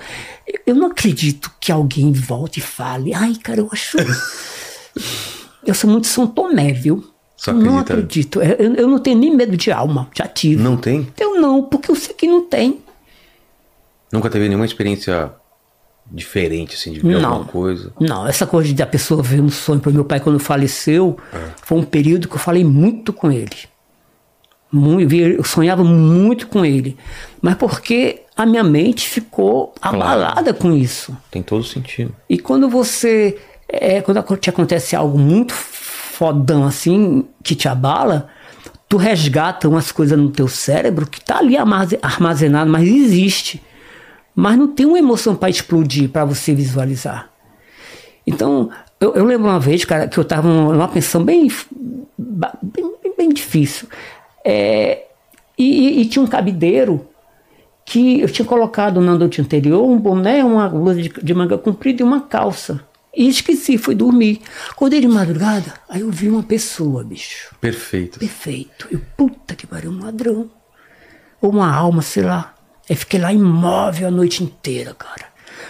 eu- 0.47 0.59
Eu 0.67 0.75
não 0.75 0.87
acredito 0.87 1.51
que 1.59 1.71
alguém 1.71 2.11
volte 2.13 2.59
e 2.59 2.61
fale. 2.63 3.13
Ai, 3.13 3.35
cara, 3.35 3.59
eu 3.59 3.69
acho. 3.71 3.97
eu 5.65 5.73
sou 5.73 5.89
muito 5.89 6.07
São 6.07 6.25
Tomé, 6.27 6.71
viu? 6.71 7.03
Só 7.45 7.53
não 7.53 7.77
acredita. 7.77 8.39
acredito. 8.39 8.63
Eu, 8.63 8.75
eu 8.75 8.87
não 8.87 8.97
tenho 8.97 9.19
nem 9.19 9.35
medo 9.35 9.55
de 9.55 9.71
alma. 9.71 10.09
Já 10.15 10.27
tive. 10.27 10.61
Não 10.63 10.75
tem? 10.75 11.07
Eu 11.19 11.39
não, 11.39 11.61
porque 11.63 11.91
eu 11.91 11.95
sei 11.95 12.15
que 12.15 12.27
não 12.27 12.41
tem. 12.41 12.79
Nunca 14.11 14.29
teve 14.31 14.47
nenhuma 14.47 14.65
experiência 14.65 15.31
diferente, 16.11 16.75
assim, 16.75 16.91
de 16.93 16.99
ver 16.99 17.19
Não. 17.19 17.29
alguma 17.29 17.45
coisa. 17.45 17.91
Não, 17.99 18.27
essa 18.27 18.47
coisa 18.47 18.73
de 18.73 18.81
a 18.81 18.87
pessoa 18.87 19.21
ver 19.21 19.41
um 19.41 19.49
sonho 19.49 19.79
para 19.79 19.91
meu 19.91 20.05
pai 20.05 20.19
quando 20.19 20.39
faleceu, 20.39 21.17
foi 21.63 21.77
um 21.77 21.83
período 21.83 22.27
que 22.27 22.35
eu 22.35 22.39
falei 22.39 22.63
muito 22.63 23.13
com 23.13 23.31
ele. 23.31 23.55
Muito, 24.71 25.13
eu 25.13 25.43
sonhava 25.43 25.83
muito 25.83 26.47
com 26.47 26.65
ele. 26.65 26.97
Mas 27.41 27.55
porque 27.55 28.23
a 28.35 28.45
minha 28.45 28.63
mente 28.63 29.07
ficou 29.07 29.73
abalada 29.79 30.53
com 30.53 30.73
isso. 30.75 31.15
Tem 31.29 31.43
todo 31.43 31.63
sentido. 31.63 32.13
E 32.27 32.39
quando 32.39 32.67
você. 32.69 33.37
É, 33.67 34.01
quando 34.01 34.21
te 34.37 34.49
acontece 34.49 34.95
algo 34.95 35.17
muito 35.17 35.53
fodão 36.15 36.63
assim, 36.65 37.25
que 37.43 37.55
te 37.55 37.67
abala, 37.67 38.27
tu 38.87 38.97
resgata 38.97 39.67
umas 39.67 39.91
coisas 39.91 40.17
no 40.17 40.29
teu 40.29 40.47
cérebro 40.47 41.05
que 41.07 41.19
tá 41.19 41.39
ali 41.39 41.57
armaze- 41.57 41.99
armazenado, 42.01 42.71
mas 42.71 42.87
existe. 42.87 43.61
Mas 44.33 44.57
não 44.57 44.67
tem 44.67 44.85
uma 44.85 44.99
emoção 44.99 45.35
para 45.35 45.49
explodir, 45.49 46.09
para 46.09 46.25
você 46.25 46.53
visualizar. 46.53 47.29
Então, 48.25 48.69
eu, 48.99 49.13
eu 49.13 49.25
lembro 49.25 49.47
uma 49.49 49.59
vez, 49.59 49.83
cara, 49.85 50.07
que 50.07 50.17
eu 50.17 50.23
tava 50.25 50.47
numa 50.47 50.87
pensão 50.87 51.23
bem, 51.23 51.49
bem, 52.17 52.93
bem- 53.17 53.29
difícil. 53.29 53.87
É, 54.43 55.03
e, 55.57 55.63
e- 55.63 56.01
e 56.01 56.05
tinha 56.05 56.23
um 56.23 56.27
cabideiro 56.27 57.05
que 57.85 58.21
eu 58.21 58.29
tinha 58.29 58.45
colocado 58.45 59.01
na 59.01 59.13
noite 59.15 59.41
anterior 59.41 59.83
um 59.85 59.97
boné, 59.97 60.43
uma 60.43 60.69
blusa 60.69 61.01
de, 61.01 61.09
de 61.09 61.33
manga 61.33 61.57
comprida 61.57 62.01
e 62.01 62.05
uma 62.05 62.21
calça. 62.21 62.81
E 63.15 63.27
esqueci, 63.29 63.77
fui 63.77 63.95
dormir. 63.95 64.41
Acordei 64.69 64.99
de 64.99 65.07
madrugada, 65.07 65.73
aí 65.89 66.01
eu 66.01 66.11
vi 66.11 66.27
uma 66.29 66.43
pessoa, 66.43 67.03
bicho. 67.03 67.55
Perfeito. 67.61 68.19
Perfeito. 68.19 68.87
Eu, 68.91 68.99
puta 69.15 69.55
que 69.55 69.65
pariu, 69.65 69.91
um 69.91 70.03
ladrão. 70.03 70.49
Ou 71.41 71.51
uma 71.51 71.73
alma, 71.73 72.01
sei 72.01 72.23
lá. 72.23 72.53
Aí 72.89 72.95
fiquei 72.95 73.19
lá 73.19 73.31
imóvel 73.31 74.07
a 74.07 74.11
noite 74.11 74.43
inteira, 74.43 74.93
cara. 74.93 75.25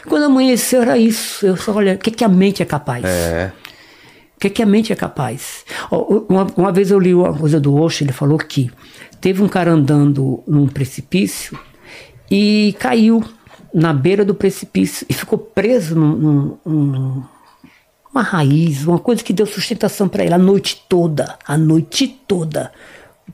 Quando 0.08 0.24
amanheceu 0.24 0.82
era 0.82 0.98
isso. 0.98 1.46
Eu 1.46 1.56
só, 1.58 1.74
olha, 1.74 1.94
o 1.94 1.98
que, 1.98 2.12
que 2.12 2.24
a 2.24 2.28
mente 2.30 2.62
é 2.62 2.66
capaz? 2.66 3.04
É. 3.06 3.52
O 4.36 4.40
que, 4.40 4.50
que 4.50 4.62
a 4.62 4.66
mente 4.66 4.92
é 4.92 4.96
capaz? 4.96 5.64
Uma, 6.28 6.46
uma 6.58 6.72
vez 6.72 6.92
eu 6.92 7.00
li 7.00 7.14
uma 7.14 7.34
coisa 7.38 7.60
do 7.60 7.74
Osho, 7.74 8.04
ele 8.04 8.12
falou 8.12 8.38
que 8.38 8.70
teve 9.22 9.42
um 9.42 9.48
cara 9.48 9.72
andando 9.72 10.44
num 10.46 10.68
precipício 10.68 11.58
e 12.30 12.76
caiu 12.80 13.24
na 13.74 13.94
beira 13.94 14.26
do 14.26 14.36
precipício 14.36 15.06
e 15.10 15.14
ficou 15.14 15.38
preso 15.40 15.96
num, 15.96 16.16
num- 16.16 16.58
num- 16.66 17.24
uma 18.16 18.24
raiz, 18.24 18.86
uma 18.88 18.98
coisa 19.00 19.22
que 19.24 19.34
deu 19.34 19.46
sustentação 19.46 20.08
para 20.08 20.24
ele 20.24 20.34
a 20.34 20.38
noite 20.38 20.84
toda, 20.88 21.38
a 21.46 21.58
noite 21.58 22.08
toda, 22.28 22.72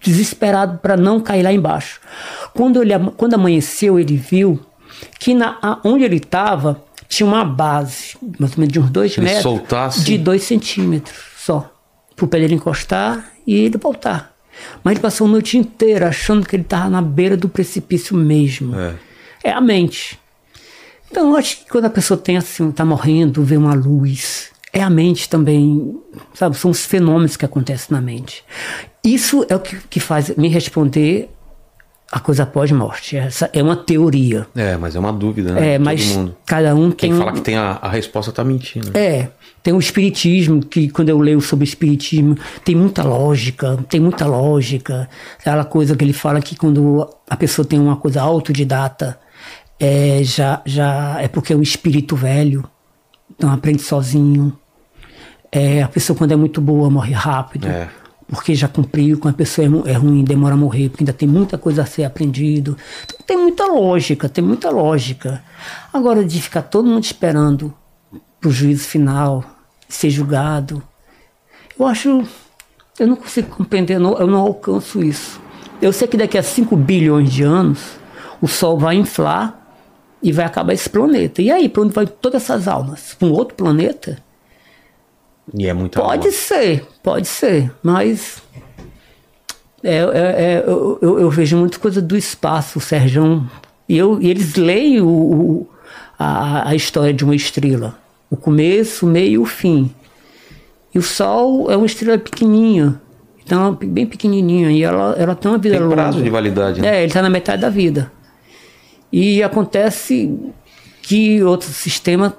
desesperado 0.02 0.80
para 0.80 0.98
não 0.98 1.20
cair 1.20 1.44
lá 1.44 1.54
embaixo. 1.54 2.00
Quando, 2.54 2.82
ele, 2.82 2.94
quando 3.16 3.36
amanheceu, 3.36 4.00
ele 4.00 4.18
viu 4.18 4.60
que 5.20 5.34
na, 5.34 5.80
onde 5.84 6.04
ele 6.04 6.18
estava 6.18 6.84
tinha 7.08 7.28
uma 7.28 7.44
base, 7.46 8.16
mais 8.40 8.54
ou 8.54 8.60
menos 8.60 8.74
de 8.74 8.80
uns 8.80 8.90
dois 8.90 9.12
ele 9.18 9.26
metros, 9.26 9.44
soltasse- 9.44 10.04
de 10.04 10.18
dois 10.18 10.44
centímetros 10.44 11.16
só, 11.38 11.72
pro 12.16 12.28
pé 12.28 12.40
dele 12.40 12.56
encostar 12.56 13.32
e 13.46 13.54
ele 13.56 13.78
voltar. 13.78 14.32
Mas 14.84 14.94
ele 14.94 15.02
passou 15.02 15.28
a 15.28 15.30
noite 15.30 15.58
inteira 15.58 16.08
achando 16.10 16.48
que 16.48 16.56
ele 16.56 16.64
estava 16.64 16.90
na 16.90 17.02
beira 17.02 17.36
do 17.36 17.50
precipício 17.50 18.16
mesmo. 18.16 18.76
É. 18.80 18.96
É 19.44 19.52
a 19.52 19.60
mente. 19.62 20.20
Então, 21.10 21.32
eu 21.32 21.36
acho 21.36 21.58
que 21.58 21.70
quando 21.70 21.86
a 21.86 21.90
pessoa 21.90 22.18
tem 22.18 22.38
assim, 22.38 22.72
tá 22.72 22.86
morrendo, 22.86 23.44
vê 23.44 23.58
uma 23.58 23.74
luz, 23.74 24.51
é 24.74 24.82
a 24.82 24.90
mente 24.90 25.28
também, 25.28 26.00
sabe? 26.34 26.58
São 26.58 26.72
os 26.72 26.86
fenômenos 26.86 27.36
que 27.36 27.46
acontecem 27.46 27.88
na 27.92 28.02
mente. 28.02 28.44
Isso 29.04 29.46
é 29.50 29.56
o 29.56 29.60
que, 29.60 29.78
que 29.90 30.00
faz 30.00 30.36
me 30.36 30.48
responder 30.48 31.30
a 32.12 32.20
coisa 32.20 32.46
pós-morte. 32.46 33.16
Essa 33.16 33.50
é 33.54 33.64
uma 33.64 33.76
teoria. 33.76 34.46
É, 34.56 34.76
mas 34.76 34.96
é 34.96 35.00
uma 35.00 35.14
dúvida, 35.14 35.54
né? 35.54 35.76
É, 35.76 35.80
mas 35.80 36.20
cada 36.46 36.76
um 36.76 36.92
tem. 36.92 37.10
Quem 37.10 37.18
fala 37.18 37.32
que 37.32 37.42
tem 37.42 37.56
a, 37.56 37.80
a 37.82 37.90
resposta 37.90 38.32
tá 38.32 38.44
mentindo. 38.44 38.96
É, 38.96 39.30
tem 39.64 39.74
o 39.74 39.80
espiritismo, 39.80 40.66
que 40.66 40.90
quando 40.90 41.10
eu 41.10 41.18
leio 41.20 41.40
sobre 41.40 41.64
o 41.64 41.68
espiritismo, 41.68 42.38
tem 42.66 42.76
muita 42.76 43.04
lógica, 43.04 43.78
tem 43.90 44.00
muita 44.00 44.26
lógica. 44.26 45.10
Aquela 45.40 45.64
coisa 45.64 45.96
que 45.96 46.04
ele 46.04 46.14
fala 46.14 46.42
que 46.42 46.56
quando 46.56 47.08
a 47.30 47.38
pessoa 47.38 47.66
tem 47.66 47.80
uma 47.80 47.96
coisa 47.96 48.22
autodidata, 48.22 49.18
é, 49.80 50.22
já, 50.24 50.62
já 50.66 51.20
é 51.22 51.28
porque 51.28 51.54
é 51.54 51.56
um 51.56 51.62
espírito 51.62 52.16
velho, 52.16 52.64
então 53.42 53.52
aprende 53.52 53.82
sozinho. 53.82 54.56
É, 55.52 55.82
a 55.82 55.88
pessoa 55.88 56.16
quando 56.16 56.32
é 56.32 56.36
muito 56.36 56.62
boa 56.62 56.92
morre 56.92 57.12
rápido. 57.12 57.68
É. 57.68 57.90
Porque 58.28 58.54
já 58.54 58.68
cumpriu, 58.68 59.18
quando 59.18 59.34
a 59.34 59.38
pessoa 59.38 59.66
é 59.66 59.92
é 59.92 59.94
ruim, 59.94 60.24
demora 60.24 60.54
a 60.54 60.58
morrer, 60.58 60.90
porque 60.90 61.04
ainda 61.04 61.12
tem 61.12 61.28
muita 61.28 61.58
coisa 61.58 61.82
a 61.82 61.86
ser 61.86 62.04
aprendido. 62.04 62.78
Então, 63.04 63.18
tem 63.26 63.38
muita 63.38 63.66
lógica, 63.66 64.30
tem 64.30 64.44
muita 64.44 64.70
lógica. 64.70 65.44
Agora, 65.92 66.24
de 66.24 66.40
ficar 66.40 66.62
todo 66.62 66.88
mundo 66.88 67.04
esperando 67.04 67.74
pro 68.40 68.52
juízo 68.52 68.88
final, 68.88 69.44
ser 69.90 70.12
julgado, 70.12 70.82
eu 71.78 71.88
acho. 71.88 72.24
Eu 73.00 73.08
não 73.08 73.16
consigo 73.16 73.50
compreender, 73.50 74.00
não, 74.00 74.18
eu 74.18 74.28
não 74.28 74.40
alcanço 74.40 75.04
isso. 75.04 75.42
Eu 75.82 75.92
sei 75.92 76.08
que 76.08 76.16
daqui 76.16 76.38
a 76.38 76.44
5 76.44 76.76
bilhões 76.78 77.34
de 77.34 77.42
anos, 77.44 77.80
o 78.40 78.48
Sol 78.48 78.78
vai 78.78 78.96
inflar 78.96 79.61
e 80.24 80.32
vai 80.32 80.46
acabar 80.46 80.74
esse 80.74 80.90
planeta. 80.90 81.42
E 81.42 81.50
aí, 81.52 81.68
para 81.70 81.84
onde 81.84 81.94
vai 81.94 82.06
todas 82.08 82.44
essas 82.44 82.68
almas? 82.68 83.16
Para 83.18 83.28
um 83.28 83.32
outro 83.34 83.56
planeta? 83.56 84.18
E 85.54 85.68
é 85.68 85.74
muita 85.74 86.00
Pode 86.00 86.28
alma. 86.28 86.32
ser, 86.38 86.86
pode 87.04 87.28
ser, 87.28 87.72
mas 87.84 88.42
é, 89.84 89.96
é- 89.96 90.00
é, 90.04 90.64
eu, 90.68 91.00
eu- 91.02 91.20
eu 91.20 91.30
vejo 91.30 91.58
muita 91.58 91.80
coisa 91.80 92.02
do 92.02 92.16
espaço, 92.16 92.78
o 92.80 92.82
Serjão. 92.82 93.50
E, 93.90 93.98
eu, 93.98 94.22
e 94.22 94.30
eles 94.30 94.56
leem 94.56 95.02
o, 95.02 95.08
o- 95.08 95.68
a, 96.18 96.70
a 96.70 96.76
história 96.76 97.14
de 97.14 97.24
uma 97.26 97.36
estrela. 97.36 97.98
O 98.30 98.38
começo, 98.38 99.06
o 99.06 99.10
meio 99.10 99.32
e 99.34 99.38
o 99.40 99.46
fim. 99.46 99.94
E 100.94 101.00
o 101.00 101.02
Sol 101.02 101.70
é 101.72 101.76
uma 101.76 101.86
estrela 101.86 102.18
pequenininha. 102.18 103.02
Então, 103.44 103.74
bem 103.74 104.06
pequenininha. 104.06 104.72
E 104.72 104.84
ela, 104.84 105.16
ela 105.18 105.36
tem 105.36 105.52
uma 105.52 105.58
vida 105.58 105.76
Tem 105.76 105.84
longa. 105.84 105.96
prazo 105.96 106.22
de 106.22 106.30
validade, 106.30 106.80
né? 106.80 106.96
É, 106.96 106.98
ele 107.00 107.08
está 107.08 107.22
na 107.22 107.30
metade 107.30 107.62
da 107.62 107.70
vida. 107.70 108.12
E 109.12 109.44
acontece 109.44 110.34
que 111.02 111.44
outro 111.44 111.70
sistema, 111.70 112.36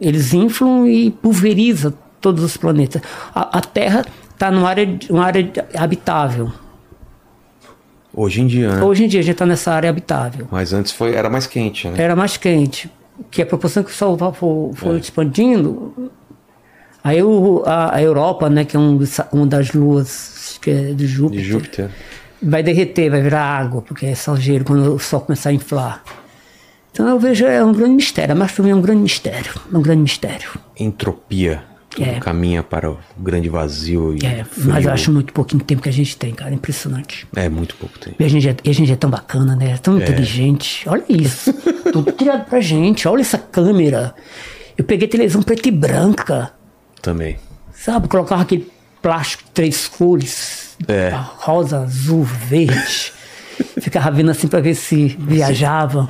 eles 0.00 0.32
inflam 0.32 0.86
e 0.86 1.10
pulveriza 1.10 1.92
todos 2.20 2.44
os 2.44 2.56
planetas. 2.56 3.02
A, 3.34 3.58
a 3.58 3.60
Terra 3.60 4.04
está 4.30 4.50
numa 4.50 4.68
área, 4.68 4.98
uma 5.10 5.24
área 5.24 5.50
habitável. 5.74 6.52
Hoje 8.14 8.42
em 8.42 8.46
dia, 8.46 8.76
né? 8.76 8.82
Hoje 8.82 9.04
em 9.04 9.08
dia 9.08 9.20
a 9.20 9.22
gente 9.22 9.32
está 9.32 9.46
nessa 9.46 9.72
área 9.72 9.88
habitável. 9.88 10.46
Mas 10.50 10.72
antes 10.72 10.92
foi, 10.92 11.14
era 11.14 11.30
mais 11.30 11.46
quente, 11.46 11.88
né? 11.88 11.94
Era 12.00 12.14
mais 12.14 12.36
quente, 12.36 12.90
que 13.30 13.40
a 13.40 13.46
proporção 13.46 13.82
que 13.82 13.90
o 13.90 13.94
Sol 13.94 14.16
va- 14.16 14.32
for, 14.32 14.72
for 14.74 14.96
expandindo, 14.98 16.10
aí 17.02 17.22
o, 17.22 17.62
a, 17.64 17.96
a 17.96 18.02
Europa, 18.02 18.50
né, 18.50 18.64
que 18.66 18.76
é 18.76 18.78
um, 18.78 18.98
uma 19.32 19.46
das 19.46 19.72
luas 19.72 20.58
que 20.60 20.70
é 20.70 20.92
de 20.92 21.06
Júpiter, 21.06 21.42
De 21.42 21.48
Júpiter. 21.48 21.90
Vai 22.42 22.62
derreter, 22.62 23.10
vai 23.10 23.22
virar 23.22 23.42
água, 23.44 23.82
porque 23.82 24.06
é 24.06 24.14
só 24.14 24.34
gelo 24.36 24.64
quando 24.64 24.94
o 24.94 24.98
Sol 24.98 25.20
começar 25.20 25.50
a 25.50 25.52
inflar. 25.52 26.02
Então 26.90 27.08
eu 27.08 27.18
vejo 27.18 27.46
é 27.46 27.64
um 27.64 27.72
grande 27.72 27.94
mistério, 27.94 28.36
mas 28.36 28.52
para 28.52 28.64
mim 28.64 28.70
é 28.70 28.74
um 28.74 28.82
grande 28.82 29.00
mistério, 29.02 29.52
é 29.72 29.76
um 29.76 29.82
grande 29.82 30.02
mistério. 30.02 30.50
Entropia. 30.78 31.64
Tudo 31.88 32.08
É. 32.08 32.20
caminha 32.20 32.62
para 32.62 32.90
o 32.90 32.98
grande 33.18 33.50
vazio 33.50 34.16
e 34.16 34.24
É, 34.24 34.44
frio. 34.44 34.70
mas 34.72 34.86
eu 34.86 34.92
acho 34.92 35.12
muito 35.12 35.30
pouquinho 35.30 35.62
tempo 35.62 35.82
que 35.82 35.90
a 35.90 35.92
gente 35.92 36.16
tem, 36.16 36.32
cara, 36.32 36.50
é 36.50 36.54
impressionante. 36.54 37.26
É 37.36 37.50
muito 37.50 37.76
pouco 37.76 37.98
tempo. 37.98 38.16
E 38.18 38.24
a 38.24 38.28
gente 38.28 38.48
é, 38.48 38.56
a 38.66 38.72
gente 38.72 38.90
é 38.90 38.96
tão 38.96 39.10
bacana, 39.10 39.54
né? 39.54 39.72
É 39.72 39.76
tão 39.76 39.98
inteligente. 39.98 40.88
Olha 40.88 41.04
isso. 41.06 41.52
Tudo 41.92 42.10
criado 42.14 42.46
pra 42.46 42.60
gente. 42.62 43.06
Olha 43.06 43.20
essa 43.20 43.36
câmera. 43.36 44.14
Eu 44.78 44.84
peguei 44.84 45.06
televisão 45.06 45.42
preta 45.42 45.68
e 45.68 45.70
branca. 45.70 46.52
Também. 47.02 47.36
Sabe? 47.74 48.08
Colocava 48.08 48.40
aquele 48.40 48.70
plástico 49.02 49.44
três 49.52 49.86
cores. 49.86 50.61
É. 50.88 51.10
Rosa, 51.38 51.80
azul, 51.80 52.22
verde. 52.22 53.12
Ficava 53.80 54.10
vendo 54.10 54.30
assim 54.30 54.48
pra 54.48 54.60
ver 54.60 54.74
se 54.74 55.16
viajava. 55.18 56.08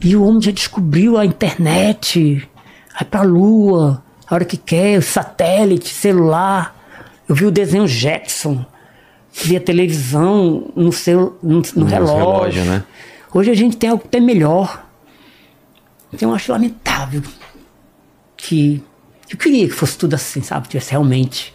E 0.00 0.14
o 0.14 0.24
homem 0.24 0.40
já 0.40 0.50
descobriu 0.50 1.16
a 1.18 1.24
internet. 1.24 2.48
Vai 2.94 3.04
pra 3.04 3.22
lua. 3.22 4.02
A 4.26 4.34
hora 4.34 4.44
que 4.44 4.56
quer, 4.56 5.02
satélite, 5.02 5.88
celular. 5.88 6.76
Eu 7.28 7.34
vi 7.34 7.46
o 7.46 7.50
desenho 7.50 7.86
Jackson. 7.86 8.64
Vi 9.32 9.56
a 9.56 9.60
televisão 9.60 10.70
no, 10.74 10.92
seu, 10.92 11.38
no, 11.42 11.62
no 11.76 11.84
relógio. 11.84 12.16
relógio, 12.16 12.64
né? 12.64 12.84
Hoje 13.32 13.50
a 13.50 13.54
gente 13.54 13.76
tem 13.76 13.90
algo 13.90 14.02
até 14.04 14.20
melhor. 14.20 14.84
Então 16.12 16.30
eu 16.30 16.34
acho 16.34 16.50
lamentável 16.50 17.22
que. 18.36 18.82
Eu 19.30 19.36
queria 19.36 19.68
que 19.68 19.74
fosse 19.74 19.98
tudo 19.98 20.14
assim, 20.14 20.42
sabe? 20.42 20.68
Tivesse 20.68 20.92
realmente. 20.92 21.52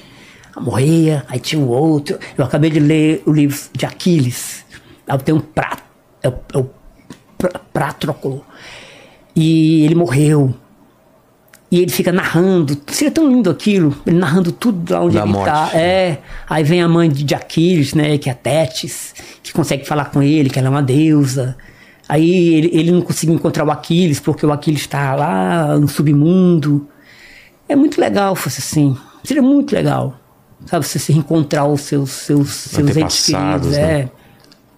Morria, 0.62 1.26
aí 1.28 1.40
tinha 1.40 1.62
um 1.62 1.68
outro. 1.68 2.18
Eu 2.38 2.46
acabei 2.46 2.70
de 2.70 2.80
ler 2.80 3.24
o 3.26 3.32
livro 3.32 3.58
de 3.74 3.86
Aquiles. 3.86 4.64
Aí 5.08 5.18
tem 5.20 5.34
um 5.34 5.40
prato. 5.40 5.84
É 6.22 6.30
o, 6.30 6.34
é 6.54 6.58
o. 6.58 6.70
E 9.36 9.84
ele 9.84 9.96
morreu. 9.96 10.54
E 11.72 11.80
ele 11.80 11.92
fica 11.92 12.12
narrando. 12.12 12.78
Seria 12.88 13.12
tão 13.12 13.28
lindo 13.28 13.50
aquilo. 13.50 13.96
Ele 14.06 14.18
narrando 14.18 14.52
tudo 14.52 14.94
lá 14.94 15.02
onde 15.02 15.16
Da 15.16 15.24
ele 15.24 15.32
morte. 15.32 15.46
tá. 15.52 15.72
É. 15.74 16.20
Aí 16.48 16.64
vem 16.64 16.82
a 16.84 16.88
mãe 16.88 17.10
de 17.10 17.34
Aquiles, 17.34 17.96
né? 17.96 18.18
Que 18.20 18.30
é 18.30 18.32
a 18.32 18.36
Tétis, 18.36 19.14
que 19.42 19.52
consegue 19.52 19.86
falar 19.86 20.06
com 20.06 20.22
ele, 20.22 20.50
que 20.52 20.60
ela 20.60 20.68
é 20.68 20.72
uma 20.72 20.84
deusa. 20.84 21.58
Aí 22.08 22.54
ele, 22.56 22.70
ele 22.74 22.92
não 22.92 23.02
conseguiu 23.02 23.34
encontrar 23.34 23.66
o 23.66 23.72
Aquiles, 23.72 24.20
porque 24.20 24.46
o 24.46 24.52
Aquiles 24.52 24.82
está 24.82 25.16
lá 25.16 25.78
no 25.80 25.88
submundo. 25.88 26.88
É 27.68 27.76
muito 27.76 28.00
legal 28.00 28.36
fosse 28.36 28.60
assim. 28.60 28.96
Seria 29.24 29.42
muito 29.42 29.74
legal. 29.74 30.20
Sabe, 30.66 30.86
você 30.86 30.98
se 31.00 31.12
reencontrar 31.12 31.68
os 31.68 31.82
seus, 31.82 32.10
seus, 32.12 32.50
seus 32.50 32.98
entes 32.98 33.26
queridos. 33.26 33.72
né? 33.72 33.82
É. 34.02 34.10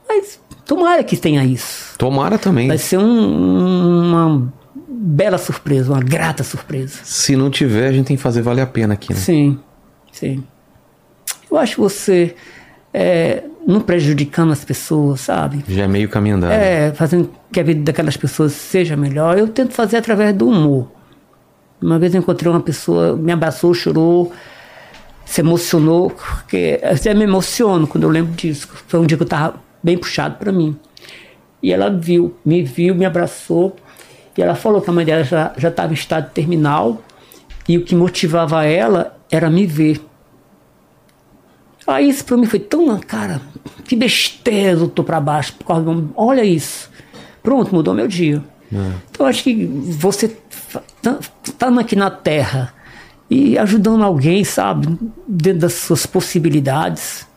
Mas 0.07 0.39
tomara 0.65 1.03
que 1.03 1.15
tenha 1.17 1.43
isso. 1.45 1.95
Tomara 1.97 2.37
também. 2.37 2.67
Vai 2.67 2.77
ser 2.77 2.97
um- 2.97 4.01
uma 4.01 4.53
bela 4.87 5.37
surpresa, 5.37 5.91
uma 5.93 6.01
grata 6.01 6.43
surpresa. 6.43 6.99
Se 7.03 7.35
não 7.35 7.49
tiver, 7.49 7.87
a 7.87 7.91
gente 7.91 8.07
tem 8.07 8.17
que 8.17 8.21
fazer 8.23 8.41
valer 8.41 8.61
a 8.61 8.67
pena 8.67 8.93
aqui, 8.95 9.13
né? 9.13 9.19
Sim, 9.19 9.59
sim. 10.11 10.43
Eu 11.51 11.57
acho 11.57 11.79
você 11.81 12.35
é, 12.93 13.43
não 13.67 13.79
prejudicando 13.81 14.51
as 14.51 14.63
pessoas, 14.65 15.21
sabe? 15.21 15.63
Já 15.67 15.83
é 15.83 15.87
meio 15.87 16.09
caminho 16.09 16.35
andado. 16.37 16.51
É, 16.51 16.91
fazendo 16.93 17.29
que 17.51 17.59
a 17.59 17.63
vida 17.63 17.81
daquelas 17.83 18.17
pessoas 18.17 18.53
seja 18.53 18.95
melhor. 18.97 19.37
Eu 19.37 19.47
tento 19.47 19.73
fazer 19.73 19.97
através 19.97 20.33
do 20.35 20.47
humor. 20.47 20.89
Uma 21.81 21.99
vez 21.99 22.13
eu 22.15 22.19
encontrei 22.21 22.49
uma 22.51 22.61
pessoa, 22.61 23.15
me 23.15 23.31
abraçou, 23.31 23.73
chorou, 23.73 24.31
se 25.25 25.41
emocionou, 25.41 26.11
porque 26.11 26.79
eu 26.81 26.91
até 26.91 27.13
me 27.13 27.23
emociono 27.23 27.87
quando 27.87 28.03
eu 28.03 28.09
lembro 28.09 28.33
disso. 28.33 28.69
Foi 28.87 28.99
um 28.99 29.05
dia 29.05 29.17
que 29.17 29.23
eu 29.23 29.25
estava 29.25 29.55
bem 29.83 29.97
puxado 29.97 30.37
para 30.37 30.51
mim. 30.51 30.77
E 31.61 31.73
ela 31.73 31.89
viu, 31.89 32.35
me 32.45 32.61
viu, 32.61 32.93
me 32.93 33.05
abraçou, 33.05 33.75
e 34.37 34.41
ela 34.41 34.55
falou 34.55 34.81
que 34.81 34.89
a 34.89 34.93
mãe 34.93 35.05
dela 35.05 35.23
já 35.23 35.69
estava 35.69 35.91
em 35.91 35.95
estado 35.95 36.31
terminal, 36.31 37.01
e 37.67 37.77
o 37.77 37.83
que 37.83 37.95
motivava 37.95 38.63
ela 38.65 39.17
era 39.31 39.49
me 39.49 39.65
ver. 39.65 39.99
Aí 41.87 42.09
isso 42.09 42.23
pra 42.25 42.37
mim 42.37 42.45
foi 42.45 42.59
tão, 42.59 42.97
cara, 42.99 43.41
que 43.83 43.95
besteira 43.95 44.79
eu 44.79 44.87
tô 44.87 45.03
pra 45.03 45.19
baixo. 45.19 45.53
Por 45.53 45.65
causa 45.65 45.83
do... 45.83 46.11
Olha 46.15 46.43
isso. 46.43 46.89
Pronto, 47.43 47.73
mudou 47.73 47.93
meu 47.93 48.07
dia. 48.07 48.43
Então 48.71 49.25
eu 49.25 49.25
acho 49.25 49.43
que 49.43 49.65
você 49.65 50.35
tá, 51.01 51.17
tá 51.57 51.79
aqui 51.79 51.95
na 51.95 52.09
Terra 52.09 52.73
e 53.29 53.57
ajudando 53.57 54.03
alguém, 54.03 54.43
sabe, 54.43 54.97
dentro 55.27 55.61
das 55.61 55.73
suas 55.73 56.05
possibilidades, 56.05 57.27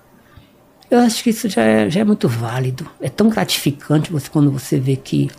eu 0.91 0.99
acho 0.99 1.23
que 1.23 1.31
isso 1.31 1.49
já 1.49 1.63
é, 1.63 1.91
já 1.91 2.01
é 2.01 2.05
muito 2.05 2.29
válido. 2.29 2.87
É 3.01 3.09
tão 3.09 3.29
gratificante 3.29 4.13
você 4.13 4.29
quando 4.31 4.51
você 4.51 4.79
vê 4.79 4.97
que 4.97 5.31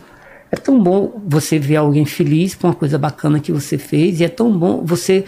é 0.50 0.56
tão 0.56 0.82
bom 0.82 1.20
você 1.26 1.58
ver 1.58 1.76
alguém 1.76 2.04
feliz 2.04 2.54
com 2.54 2.66
uma 2.66 2.74
coisa 2.74 2.98
bacana 2.98 3.38
que 3.38 3.52
você 3.52 3.78
fez 3.78 4.20
e 4.20 4.24
é 4.24 4.28
tão 4.28 4.56
bom 4.56 4.82
você 4.84 5.24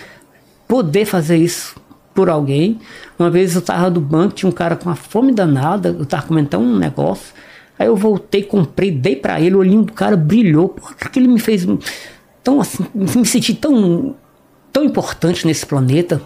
poder 0.67 1.05
fazer 1.05 1.37
isso 1.37 1.77
por 2.15 2.29
alguém. 2.29 2.81
Uma 3.19 3.31
vez 3.31 3.55
eu 3.55 3.61
estava 3.61 3.91
do 3.91 4.01
banco, 4.01 4.35
tinha 4.35 4.49
um 4.49 4.53
cara 4.53 4.77
com 4.77 4.89
uma 4.89 4.97
fome 4.97 5.33
danada, 5.33 5.91
eu 5.91 6.03
estava 6.03 6.27
comentando 6.27 6.65
um 6.65 6.79
negócio. 6.79 7.35
Aí 7.79 7.87
eu 7.87 7.97
voltei, 7.97 8.43
comprei, 8.43 8.91
dei 8.91 9.17
para 9.17 9.41
ele, 9.41 9.55
o 9.55 9.59
olhinho 9.59 9.83
do 9.83 9.93
cara 9.93 10.17
brilhou. 10.17 10.69
Por 10.69 10.95
que 10.95 11.19
ele 11.19 11.29
me 11.29 11.41
fez. 11.41 11.67
tão 12.43 12.61
assim, 12.61 12.85
me 12.95 13.27
senti 13.27 13.55
tão, 13.55 14.17
tão 14.73 14.85
importante 14.85 15.47
nesse 15.47 15.67
planeta, 15.67 16.21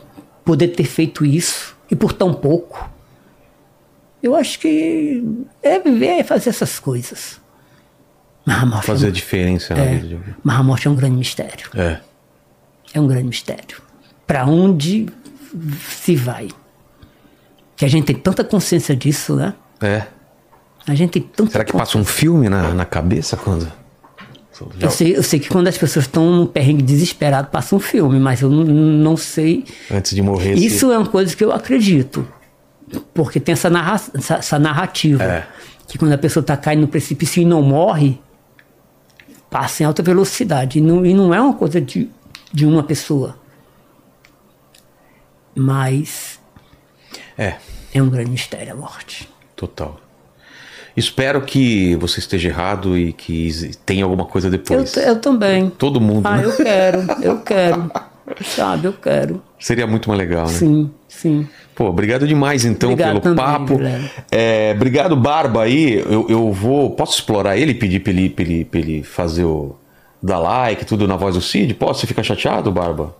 poder 0.44 0.68
ter 0.68 0.84
feito 0.84 1.24
isso 1.24 1.76
e 1.90 1.96
por 1.96 2.12
tão 2.12 2.32
pouco. 2.32 2.88
Eu 4.22 4.34
acho 4.34 4.58
que 4.58 5.22
é 5.62 5.78
viver, 5.78 6.20
é 6.20 6.24
fazer 6.24 6.50
essas 6.50 6.78
coisas. 6.78 7.40
Mas 8.44 8.62
a 8.62 8.66
morte, 8.66 8.86
Fazer 8.86 9.06
é, 9.06 9.08
a 9.08 9.12
diferença 9.12 9.74
na 9.74 9.82
é, 9.82 9.94
vida 9.96 10.08
de 10.08 10.14
alguém. 10.14 10.34
mas 10.42 10.56
a 10.56 10.62
morte 10.62 10.86
é 10.86 10.90
um 10.90 10.94
grande 10.94 11.16
mistério. 11.16 11.68
É. 11.74 11.98
É 12.94 13.00
um 13.00 13.06
grande 13.06 13.26
mistério. 13.26 13.82
Para 14.26 14.46
onde 14.46 15.06
se 15.90 16.14
vai? 16.14 16.48
Que 17.76 17.84
a 17.84 17.88
gente 17.88 18.04
tem 18.06 18.16
tanta 18.16 18.44
consciência 18.44 18.96
disso, 18.96 19.34
né? 19.34 19.54
É. 19.80 20.06
A 20.86 20.94
gente 20.94 21.10
tem 21.10 21.22
tanta 21.22 21.50
Será 21.50 21.64
que 21.64 21.72
passa 21.72 21.98
um 21.98 22.04
filme 22.04 22.48
na, 22.48 22.72
na 22.72 22.84
cabeça 22.84 23.36
quando. 23.36 23.70
Eu 24.80 24.90
sei, 24.90 25.16
eu 25.16 25.22
sei 25.22 25.38
que 25.40 25.48
quando 25.48 25.68
as 25.68 25.76
pessoas 25.76 26.06
estão 26.06 26.30
num 26.30 26.46
perrengue 26.46 26.82
desesperado, 26.82 27.48
passa 27.48 27.76
um 27.76 27.80
filme, 27.80 28.18
mas 28.18 28.40
eu 28.40 28.48
não, 28.50 28.64
não 28.64 29.16
sei. 29.16 29.64
Antes 29.90 30.14
de 30.14 30.22
morrer. 30.22 30.56
se- 30.56 30.64
Isso 30.66 30.90
é 30.92 30.96
uma 30.98 31.06
coisa 31.08 31.34
que 31.36 31.44
eu 31.44 31.52
acredito. 31.52 32.26
Porque 33.12 33.38
tem 33.40 33.52
essa, 33.52 33.68
narra 33.68 34.00
essa, 34.14 34.34
essa 34.36 34.58
narrativa. 34.58 35.22
É. 35.22 35.46
Que 35.88 35.98
quando 35.98 36.12
a 36.12 36.18
pessoa 36.18 36.40
está 36.40 36.56
caindo 36.56 36.80
no 36.82 36.88
precipício 36.88 37.42
e 37.42 37.44
não 37.44 37.60
morre, 37.62 38.18
passa 39.50 39.82
em 39.82 39.86
alta 39.86 40.02
velocidade. 40.02 40.78
E 40.78 40.80
não, 40.80 41.04
e 41.04 41.12
não 41.12 41.34
é 41.34 41.40
uma 41.40 41.54
coisa 41.54 41.80
de, 41.80 42.08
de 42.52 42.64
uma 42.64 42.82
pessoa. 42.82 43.36
Mas 45.54 46.38
É, 47.38 47.56
é 47.94 48.02
um 48.02 48.08
grande 48.08 48.30
mistério 48.30 48.72
a 48.72 48.76
morte. 48.76 49.28
total. 49.54 50.00
Espero 50.96 51.42
que 51.42 51.94
você 51.96 52.20
esteja 52.20 52.48
errado 52.48 52.96
e 52.96 53.12
que 53.12 53.70
tenha 53.84 54.04
alguma 54.04 54.24
coisa 54.24 54.46
Eu, 54.46 54.50
depois. 54.52 54.96
eu 54.96 55.18
também. 55.20 55.68
Todo 55.70 56.00
mundo, 56.00 56.26
Ah, 56.26 56.38
né? 56.38 56.44
eu 56.46 56.56
quero, 56.56 57.04
eu 57.22 57.38
quero. 57.44 57.90
Sabe, 58.42 58.86
eu 58.86 58.92
quero. 58.92 59.42
Seria 59.58 59.86
muito 59.86 60.08
mais 60.08 60.18
legal, 60.18 60.46
né? 60.46 60.52
Sim, 60.52 60.90
sim. 61.06 61.46
Pô, 61.74 61.84
obrigado 61.84 62.26
demais 62.26 62.64
então 62.64 62.92
Obrigado 62.92 63.20
pelo 63.20 63.36
também, 63.36 63.44
papo. 63.44 63.78
É, 64.32 64.72
obrigado, 64.74 65.14
Barba, 65.14 65.62
aí. 65.62 66.02
Eu, 66.08 66.26
eu 66.28 66.50
vou. 66.52 66.90
Posso 66.90 67.18
explorar 67.18 67.56
ele, 67.58 67.74
pedir 67.74 68.00
pra 68.00 68.12
ele, 68.12 68.30
pra 68.30 68.44
ele, 68.44 68.64
pra 68.64 68.80
ele 68.80 69.02
fazer 69.02 69.44
o. 69.44 69.76
dar 70.22 70.38
like, 70.38 70.84
tudo 70.86 71.06
na 71.06 71.16
voz 71.16 71.34
do 71.34 71.40
Cid? 71.42 71.74
Posso? 71.74 72.00
Você 72.00 72.06
fica 72.06 72.22
chateado, 72.22 72.72
Barba? 72.72 73.14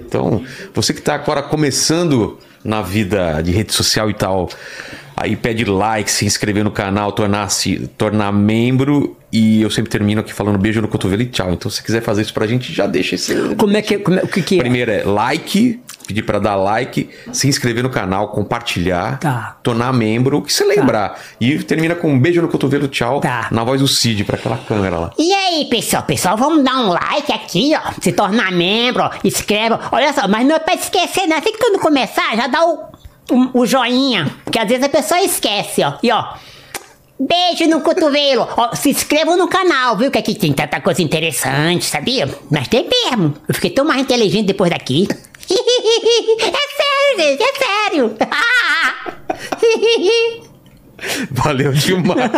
Então, 0.00 0.42
você 0.74 0.92
que 0.94 1.02
tá 1.02 1.14
agora 1.14 1.42
começando 1.42 2.38
na 2.64 2.82
vida 2.82 3.40
de 3.42 3.52
rede 3.52 3.72
social 3.72 4.10
e 4.10 4.14
tal, 4.14 4.48
aí 5.16 5.36
pede 5.36 5.64
like, 5.64 6.10
se 6.10 6.24
inscrever 6.24 6.64
no 6.64 6.70
canal, 6.70 7.12
tornar-se 7.12 7.88
tornar 7.98 8.32
membro. 8.32 9.16
E 9.32 9.62
eu 9.62 9.70
sempre 9.70 9.90
termino 9.90 10.20
aqui 10.20 10.32
falando 10.32 10.58
beijo 10.58 10.80
no 10.80 10.88
cotovelo 10.88 11.22
e 11.22 11.26
tchau. 11.26 11.52
Então, 11.52 11.70
se 11.70 11.76
você 11.76 11.82
quiser 11.82 12.02
fazer 12.02 12.22
isso 12.22 12.34
pra 12.34 12.46
gente, 12.46 12.72
já 12.72 12.86
deixa 12.86 13.14
esse. 13.14 13.54
Como 13.54 13.76
é 13.76 13.82
que, 13.82 13.98
como 13.98 14.18
é, 14.18 14.22
o 14.22 14.28
que 14.28 14.42
que 14.42 14.56
é? 14.56 14.58
Primeiro 14.58 14.90
é 14.90 15.04
like, 15.04 15.80
pedir 16.10 16.22
pra 16.22 16.38
dar 16.38 16.56
like, 16.56 17.08
se 17.32 17.48
inscrever 17.48 17.82
no 17.82 17.90
canal, 17.90 18.28
compartilhar, 18.28 19.18
Tá. 19.18 19.56
tornar 19.62 19.92
membro, 19.92 20.38
o 20.38 20.42
que 20.42 20.52
você 20.52 20.64
lembrar. 20.64 21.18
E 21.40 21.58
termina 21.62 21.94
com 21.94 22.12
um 22.12 22.18
beijo 22.18 22.42
no 22.42 22.48
cotovelo, 22.48 22.88
tchau, 22.88 23.20
Tá. 23.20 23.48
na 23.50 23.64
voz 23.64 23.80
do 23.80 23.88
Cid, 23.88 24.24
pra 24.24 24.36
aquela 24.36 24.58
câmera 24.58 24.98
lá. 24.98 25.10
E 25.18 25.32
aí, 25.32 25.64
pessoal? 25.70 26.02
Pessoal, 26.02 26.36
vamos 26.36 26.64
dar 26.64 26.76
um 26.76 26.88
like 26.88 27.32
aqui, 27.32 27.72
ó. 27.76 27.92
Se 28.00 28.12
tornar 28.12 28.50
membro, 28.52 29.04
ó. 29.04 29.10
Inscreva. 29.24 29.80
Olha 29.92 30.12
só, 30.12 30.26
mas 30.28 30.46
não 30.46 30.56
é 30.56 30.58
pra 30.58 30.74
esquecer, 30.74 31.26
não. 31.26 31.36
Assim 31.38 31.52
que 31.52 31.58
quando 31.58 31.78
começar, 31.80 32.36
já 32.36 32.46
dá 32.46 32.64
o, 32.64 32.84
o, 33.30 33.60
o 33.60 33.66
joinha. 33.66 34.26
Porque 34.44 34.58
às 34.58 34.68
vezes 34.68 34.84
a 34.84 34.88
pessoa 34.88 35.20
esquece, 35.20 35.82
ó. 35.84 35.94
E 36.02 36.10
ó. 36.10 36.24
Beijo 37.20 37.68
no 37.68 37.82
cotovelo. 37.82 38.48
Ó, 38.56 38.74
se 38.74 38.88
inscrevam 38.90 39.36
no 39.36 39.46
canal, 39.46 39.94
viu? 39.96 40.10
Que 40.10 40.18
aqui 40.18 40.34
tem 40.34 40.52
tanta 40.54 40.80
coisa 40.80 41.02
interessante, 41.02 41.84
sabia? 41.84 42.26
Mas 42.50 42.66
tem 42.66 42.88
mesmo. 42.88 43.34
Eu 43.46 43.54
fiquei 43.54 43.70
tão 43.70 43.84
mais 43.84 44.00
inteligente 44.00 44.46
depois 44.46 44.70
daqui. 44.70 45.06
é 45.50 47.14
sério, 47.14 47.18
gente, 47.18 47.42
é 47.42 47.52
sério. 47.58 48.16
Valeu 51.30 51.72
demais. 51.72 52.30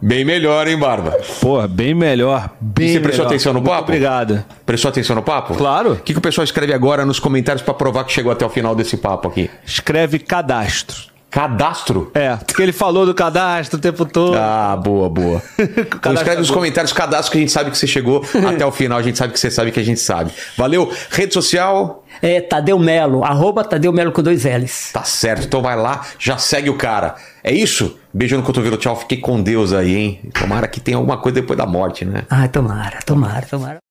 Bem 0.00 0.24
melhor, 0.24 0.66
hein, 0.68 0.78
Barba? 0.78 1.16
Pô, 1.40 1.66
bem 1.68 1.94
melhor. 1.94 2.50
Bem 2.60 2.88
E 2.88 2.92
você 2.92 3.00
prestou 3.00 3.24
melhor. 3.24 3.34
atenção 3.34 3.52
no 3.52 3.60
Muito 3.60 3.70
papo? 3.70 3.82
Obrigado. 3.84 4.44
Prestou 4.66 4.88
atenção 4.88 5.16
no 5.16 5.22
papo? 5.22 5.54
Claro. 5.54 5.92
O 5.92 5.96
que, 5.96 6.12
que 6.12 6.18
o 6.18 6.22
pessoal 6.22 6.44
escreve 6.44 6.72
agora 6.72 7.04
nos 7.04 7.18
comentários 7.20 7.62
pra 7.62 7.74
provar 7.74 8.04
que 8.04 8.12
chegou 8.12 8.32
até 8.32 8.44
o 8.44 8.50
final 8.50 8.74
desse 8.74 8.96
papo 8.96 9.28
aqui? 9.28 9.50
Escreve 9.64 10.18
cadastro. 10.18 11.11
Cadastro? 11.32 12.10
É, 12.12 12.36
porque 12.36 12.62
ele 12.62 12.72
falou 12.72 13.06
do 13.06 13.14
cadastro 13.14 13.78
o 13.78 13.80
tempo 13.80 14.04
todo. 14.04 14.36
Ah, 14.36 14.76
boa, 14.76 15.08
boa. 15.08 15.42
Então 16.02 16.12
escreve 16.12 16.40
nos 16.40 16.50
comentários 16.50 16.92
cadastro 16.92 17.32
que 17.32 17.38
a 17.38 17.40
gente 17.40 17.52
sabe 17.52 17.70
que 17.70 17.78
você 17.78 17.86
chegou 17.86 18.22
até 18.46 18.66
o 18.66 18.70
final, 18.70 18.98
a 18.98 19.02
gente 19.02 19.16
sabe 19.16 19.32
que 19.32 19.40
você 19.40 19.50
sabe 19.50 19.70
que 19.70 19.80
a 19.80 19.84
gente 19.84 20.00
sabe. 20.00 20.30
Valeu. 20.58 20.92
Rede 21.10 21.32
social, 21.32 22.04
É 22.20 22.40
Tadeu 22.40 22.78
Melo, 22.78 23.24
arroba 23.24 23.64
Tadeu 23.64 23.92
Melo 23.92 24.12
com 24.12 24.22
dois 24.22 24.44
L's. 24.44 24.90
Tá 24.92 25.04
certo, 25.04 25.46
então 25.46 25.62
vai 25.62 25.76
lá, 25.76 26.02
já 26.18 26.36
segue 26.36 26.68
o 26.68 26.76
cara. 26.76 27.14
É 27.42 27.52
isso? 27.52 27.98
Beijo 28.12 28.36
no 28.36 28.42
cotovelo, 28.42 28.76
tchau. 28.76 28.94
Fiquei 28.94 29.18
com 29.18 29.42
Deus 29.42 29.72
aí, 29.72 29.96
hein? 29.96 30.20
Tomara 30.38 30.68
que 30.68 30.80
tenha 30.80 30.98
alguma 30.98 31.16
coisa 31.16 31.40
depois 31.40 31.56
da 31.56 31.64
morte, 31.64 32.04
né? 32.04 32.24
Ai, 32.28 32.48
tomara, 32.48 32.98
tomara, 33.06 33.46
tomara. 33.46 33.81